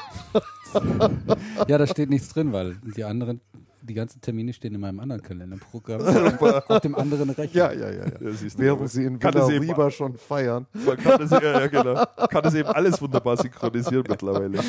[1.67, 3.41] Ja, da steht nichts drin, weil die anderen,
[3.81, 6.01] die ganzen Termine stehen in meinem anderen Kalenderprogramm.
[6.67, 7.55] auf dem anderen Rechner.
[7.55, 8.21] ja, ja, ja, ja.
[8.21, 8.63] Ja, siehst du.
[8.63, 10.67] Während sie in Kann Villa Riba schon feiern.
[10.85, 12.05] Man kann das, ja, ja, genau.
[12.29, 14.59] kann das eben alles wunderbar synchronisieren mittlerweile.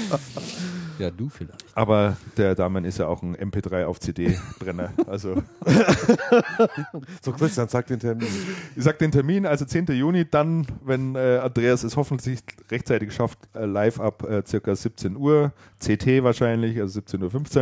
[1.01, 1.65] Ja, du vielleicht.
[1.75, 4.93] Aber der Damen ist ja auch ein MP3 auf CD-Brenner.
[5.07, 5.43] Also
[7.23, 8.29] So, Christian, sag den Termin.
[8.77, 9.87] ich sag den Termin, also 10.
[9.87, 15.17] Juni, dann, wenn äh, Andreas es hoffentlich rechtzeitig schafft, äh, live ab äh, circa 17
[15.17, 17.21] Uhr, CT wahrscheinlich, also 17.15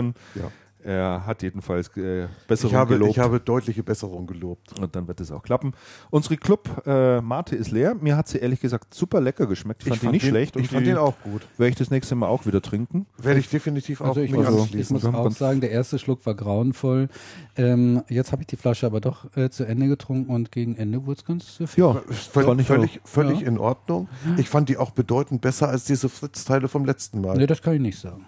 [0.08, 0.15] Uhr.
[0.34, 0.50] Ja.
[0.89, 3.10] Er hat jedenfalls äh, Besserung Ich habe, gelobt.
[3.10, 4.78] ich habe deutliche Besserung gelobt.
[4.81, 5.75] und dann wird es auch klappen.
[6.08, 7.94] Unsere Club äh, Mate ist leer.
[8.00, 9.83] Mir hat sie ehrlich gesagt super lecker geschmeckt.
[9.83, 10.57] Ich fand die nicht den, schlecht.
[10.57, 11.47] Ich und fand die den auch gut.
[11.58, 13.05] Werde ich das nächste Mal auch wieder trinken.
[13.18, 16.34] Werde ich definitiv auch Also ich, Also, ich muss auch sagen, der erste Schluck war
[16.34, 17.08] grauenvoll.
[17.57, 21.05] Ähm, jetzt habe ich die Flasche aber doch äh, zu Ende getrunken und gegen Ende
[21.05, 21.84] wurde es ganz viel.
[21.84, 23.49] Ja, Völ fand ich völlig völlig Ja.
[23.49, 24.08] in Ordnung.
[24.39, 27.36] Ich fand die auch bedeutend besser als diese Fritz-Teile vom letzten Mal.
[27.36, 28.25] Nee, das kann ich nicht sagen.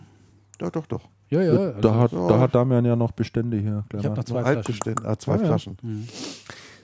[0.58, 1.08] Doch, doch, doch.
[1.31, 1.52] Ja, ja.
[1.52, 2.28] Also, da, hat, ja.
[2.28, 3.84] da hat Damian ja noch Bestände hier.
[3.97, 4.57] ich habe noch zwei Flaschen.
[4.59, 5.47] Altbestände, ah, zwei Ah, ja.
[5.47, 5.76] Flaschen.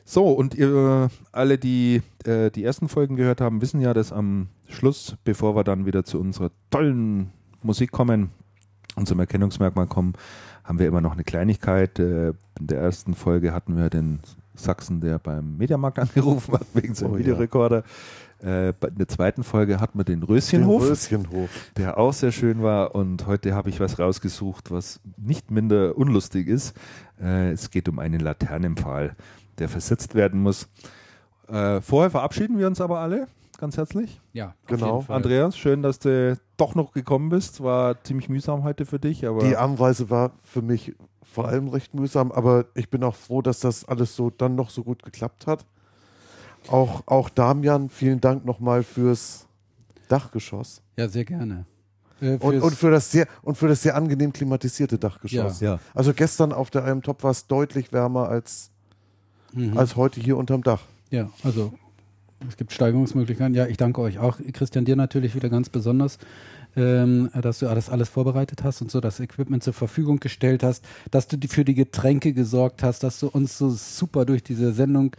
[0.05, 4.49] So, und ihr alle, die äh, die ersten Folgen gehört haben, wissen ja, dass am
[4.69, 8.31] Schluss, bevor wir dann wieder zu unserer tollen Musik kommen,
[8.97, 10.15] und zum Erkennungsmerkmal kommen,
[10.65, 11.99] haben wir immer noch eine Kleinigkeit.
[11.99, 14.21] Äh, in der ersten Folge hatten wir den
[14.55, 17.23] Sachsen, der beim Mediamarkt angerufen hat, wegen seinem Oh ja.
[18.41, 21.49] Äh, bei- in der zweiten Folge hatten wir den Den Röschenhof Röschenhof.
[21.77, 22.95] der auch sehr schön war.
[22.95, 26.77] Und heute habe ich was rausgesucht, was nicht minder unlustig ist.
[27.21, 29.17] Äh, es geht um einen Laternenpfahl,
[29.59, 30.69] der versetzt werden muss.
[31.49, 33.27] Äh, vorher verabschieden wir uns aber alle
[33.59, 34.21] ganz herzlich.
[34.35, 35.03] Ja, Genau.
[35.09, 37.63] Andreas, schön, dass du doch noch gekommen bist.
[37.63, 41.95] War ziemlich mühsam heute für dich, aber Die Anreise war für mich vor allem recht
[41.95, 45.47] mühsam, aber ich bin auch froh, dass das alles so dann noch so gut geklappt
[45.47, 45.65] hat.
[46.69, 49.47] Auch, auch Damian, vielen Dank nochmal fürs
[50.09, 50.83] Dachgeschoss.
[50.97, 51.67] Ja, sehr gerne.
[52.21, 55.61] Äh, Und, und, für das sehr, und für das sehr angenehm klimatisierte Dachgeschoss.
[55.61, 55.79] Ja.
[55.95, 58.71] Also gestern auf der einem Top war es deutlich wärmer als,
[59.53, 59.77] Mhm.
[59.77, 60.83] als heute hier unterm Dach.
[61.11, 61.73] Ja, also
[62.49, 63.55] es gibt Steigerungsmöglichkeiten.
[63.55, 64.39] Ja, ich danke euch auch.
[64.53, 66.19] Christian, dir natürlich wieder ganz besonders,
[66.77, 70.85] ähm, dass du das alles vorbereitet hast und so das Equipment zur Verfügung gestellt hast,
[71.11, 75.13] dass du für die Getränke gesorgt hast, dass du uns so super durch diese Sendung
[75.15, 75.17] äh,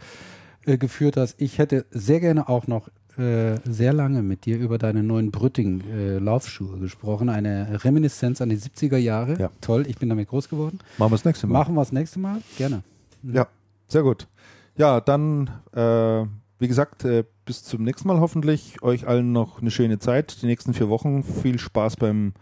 [0.76, 1.40] geführt hast.
[1.40, 2.88] Ich hätte sehr gerne auch noch
[3.18, 7.28] äh, sehr lange mit dir über deine neuen Brütting äh, Laufschuhe gesprochen.
[7.28, 9.38] Eine Reminiszenz an die 70er Jahre.
[9.38, 9.50] Ja.
[9.60, 10.78] Toll, ich bin damit groß geworden.
[10.98, 11.58] machen wir das nächste Mal.
[11.58, 12.42] Machen wir das nächste Mal?
[12.56, 12.82] Gerne.
[13.22, 13.48] Ja,
[13.88, 14.28] Sehr gut.
[14.76, 16.24] Ja, dann, äh,
[16.60, 18.80] wie gesagt, äh, bis zum nächsten Mal hoffentlich.
[18.82, 20.42] Euch allen noch eine schöne Zeit.
[20.42, 21.24] Die nächsten vier Wochen.
[21.24, 22.34] Viel Spaß beim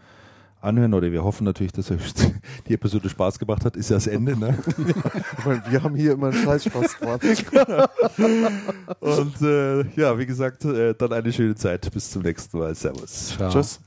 [0.61, 0.93] Anhören.
[0.93, 2.13] Oder wir hoffen natürlich, dass euch
[2.67, 3.75] die Episode Spaß gemacht hat.
[3.75, 4.57] Ist ja das Ende, ne?
[4.67, 7.19] ich meine, wir haben hier immer einen Scheißspaß dran.
[8.99, 11.91] Und äh, ja, wie gesagt, äh, dann eine schöne Zeit.
[11.91, 12.75] Bis zum nächsten Mal.
[12.75, 13.35] Servus.
[13.35, 13.51] Ciao.
[13.51, 13.81] Tschüss.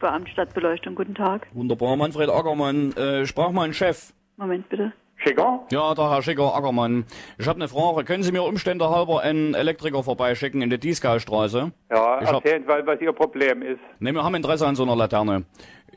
[0.00, 1.48] Beamt Stadtbeleuchtung, guten Tag.
[1.52, 2.92] Wunderbar, Manfred Ackermann.
[2.92, 4.12] Äh, sprach mein Chef.
[4.36, 4.92] Moment bitte.
[5.18, 5.60] Schicker?
[5.72, 7.04] Ja, der Herr Schicker Ackermann.
[7.38, 8.04] Ich habe eine Frage.
[8.04, 11.72] Können Sie mir Umstände halber einen Elektriker vorbeischicken in der Dieskaustraße?
[11.90, 13.80] Ja, Ich hab- erzählen Sie, was Ihr Problem ist.
[13.98, 15.44] Ne, wir haben Interesse an so einer Laterne.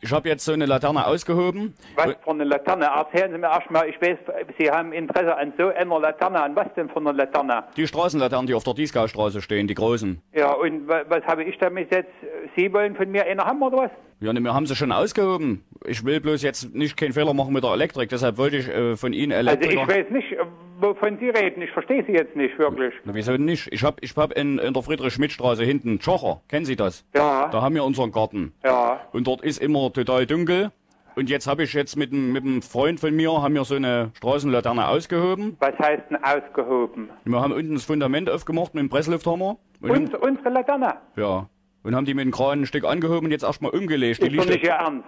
[0.03, 1.75] Ich habe jetzt so eine Laterne ausgehoben.
[1.95, 2.85] Was für eine Laterne?
[2.85, 4.17] Erzählen Sie mir erstmal, ich weiß,
[4.57, 6.41] Sie haben Interesse an so einer Laterne.
[6.41, 7.65] An was denn für einer Laterne?
[7.77, 10.19] Die Straßenlaternen, die auf der Dieskaustraße stehen, die großen.
[10.33, 12.09] Ja, und wa- was habe ich damit jetzt?
[12.55, 13.91] Sie wollen von mir eine haben oder was?
[14.21, 15.63] Ja, ne, wir haben sie schon ausgehoben.
[15.85, 18.09] Ich will bloß jetzt nicht keinen Fehler machen mit der Elektrik.
[18.09, 19.81] Deshalb wollte ich äh, von Ihnen Also Elektriker...
[19.81, 20.37] ich weiß nicht, äh,
[20.79, 21.63] wovon Sie reden.
[21.63, 22.93] Ich verstehe Sie jetzt nicht wirklich.
[23.03, 23.67] Na, wieso nicht?
[23.73, 26.41] Ich hab, ich hab in, in der Friedrich-Schmidt-Straße hinten Tschocher.
[26.49, 27.03] Kennen Sie das?
[27.15, 28.53] Ja, Da haben wir unseren Garten.
[28.63, 29.01] ja.
[29.11, 30.71] Und dort ist immer total dunkel.
[31.15, 33.75] Und jetzt habe ich jetzt mit einem mit einem Freund von mir haben wir so
[33.75, 35.57] eine Straßenlaterne ausgehoben.
[35.59, 37.09] Was heißt denn ausgehoben?
[37.25, 39.57] Wir haben unten das Fundament aufgemacht mit dem Presslufthammer.
[39.81, 40.93] Und, Und unsere Laterne?
[41.17, 41.49] ja.
[41.83, 44.21] Und haben die mit dem Kran ein Stück angehoben und jetzt erstmal umgelegt.
[44.21, 45.05] Die Ist doch liegt nicht Ihr Ernst.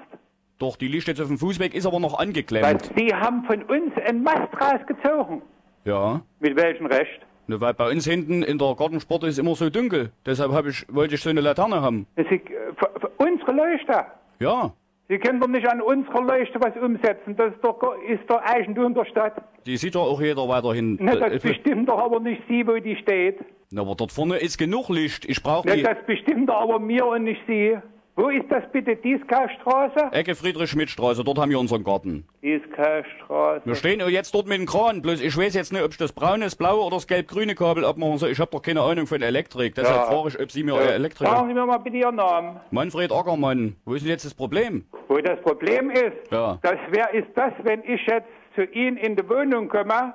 [0.60, 2.92] Doch, die liegt jetzt auf dem Fußweg, ist aber noch Weil angeklemmt.
[2.96, 5.42] Sie haben von uns einen Mast rausgezogen.
[5.86, 6.22] Ja.
[6.40, 7.20] Mit welchem Recht?
[7.48, 10.12] Ne, weil bei uns hinten in der Gartensport ist immer so dunkel.
[10.26, 12.08] Deshalb hab ich, wollte ich so eine Laterne haben.
[12.16, 12.40] Ist, äh,
[12.78, 14.06] für, für unsere Leuchte.
[14.40, 14.72] Ja.
[15.10, 17.36] Sie können doch nicht an unserer Leuchte was umsetzen.
[17.36, 19.34] Das ist doch, ist doch Eigentum der Stadt.
[19.66, 20.96] Die sieht doch auch jeder weiterhin.
[20.96, 23.40] Ne, das Äh, bestimmt doch aber nicht Sie, wo die steht.
[23.76, 25.26] Na, aber dort vorne ist genug Licht.
[25.26, 27.76] Ich brauche Ne, die das bestimmt aber mir und nicht Sie.
[28.16, 28.96] Wo ist das bitte?
[28.96, 30.10] Dieskaustraße?
[30.12, 31.24] Ecke Friedrich-Schmidt-Straße.
[31.24, 32.28] Dort haben wir unseren Garten.
[32.44, 33.66] Dieskaustraße.
[33.66, 35.02] Wir stehen ja jetzt dort mit dem Kran.
[35.02, 37.84] Bloß ich weiß jetzt nicht, ob ich das braune, das blaue oder das gelb-grüne Kabel
[37.84, 38.30] abmachen soll.
[38.30, 39.74] Ich habe doch keine Ahnung von Elektrik.
[39.74, 40.04] Deshalb Ja.
[40.06, 41.32] frage ich, ob Sie mir euer Elektriker...
[41.32, 42.60] Sagen Sie mir mal bitte Ihren Namen.
[42.70, 43.76] Manfred Ackermann.
[43.86, 44.86] Wo ist denn jetzt das Problem?
[45.08, 46.60] Wo das Problem ist, Ja.
[46.62, 50.14] das wer ist das, wenn ich jetzt zu Ihnen in die Wohnung komme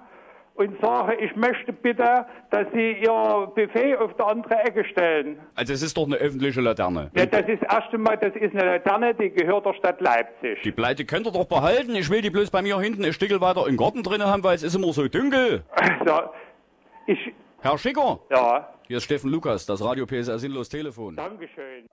[0.59, 5.39] und sage, ich möchte bitte, dass Sie Ihr Buffet auf der andere Ecke stellen.
[5.55, 7.11] Also es ist doch eine öffentliche Laterne.
[7.17, 10.61] Ja, das ist erst einmal, das ist eine Laterne, die gehört der Stadt Leipzig.
[10.65, 11.95] Die Pleite könnt ihr doch behalten.
[11.95, 14.57] Ich will die bloß bei mir hinten ein Stückel weiter im Garten drin haben, weil
[14.57, 15.63] es ist immer so dunkel.
[15.71, 16.31] Also,
[17.07, 21.17] ich, Herr Schicker, ja, hier ist Steffen Lukas, das Radio PSR Sinnlos Telefon.
[21.17, 21.87] Dankeschön.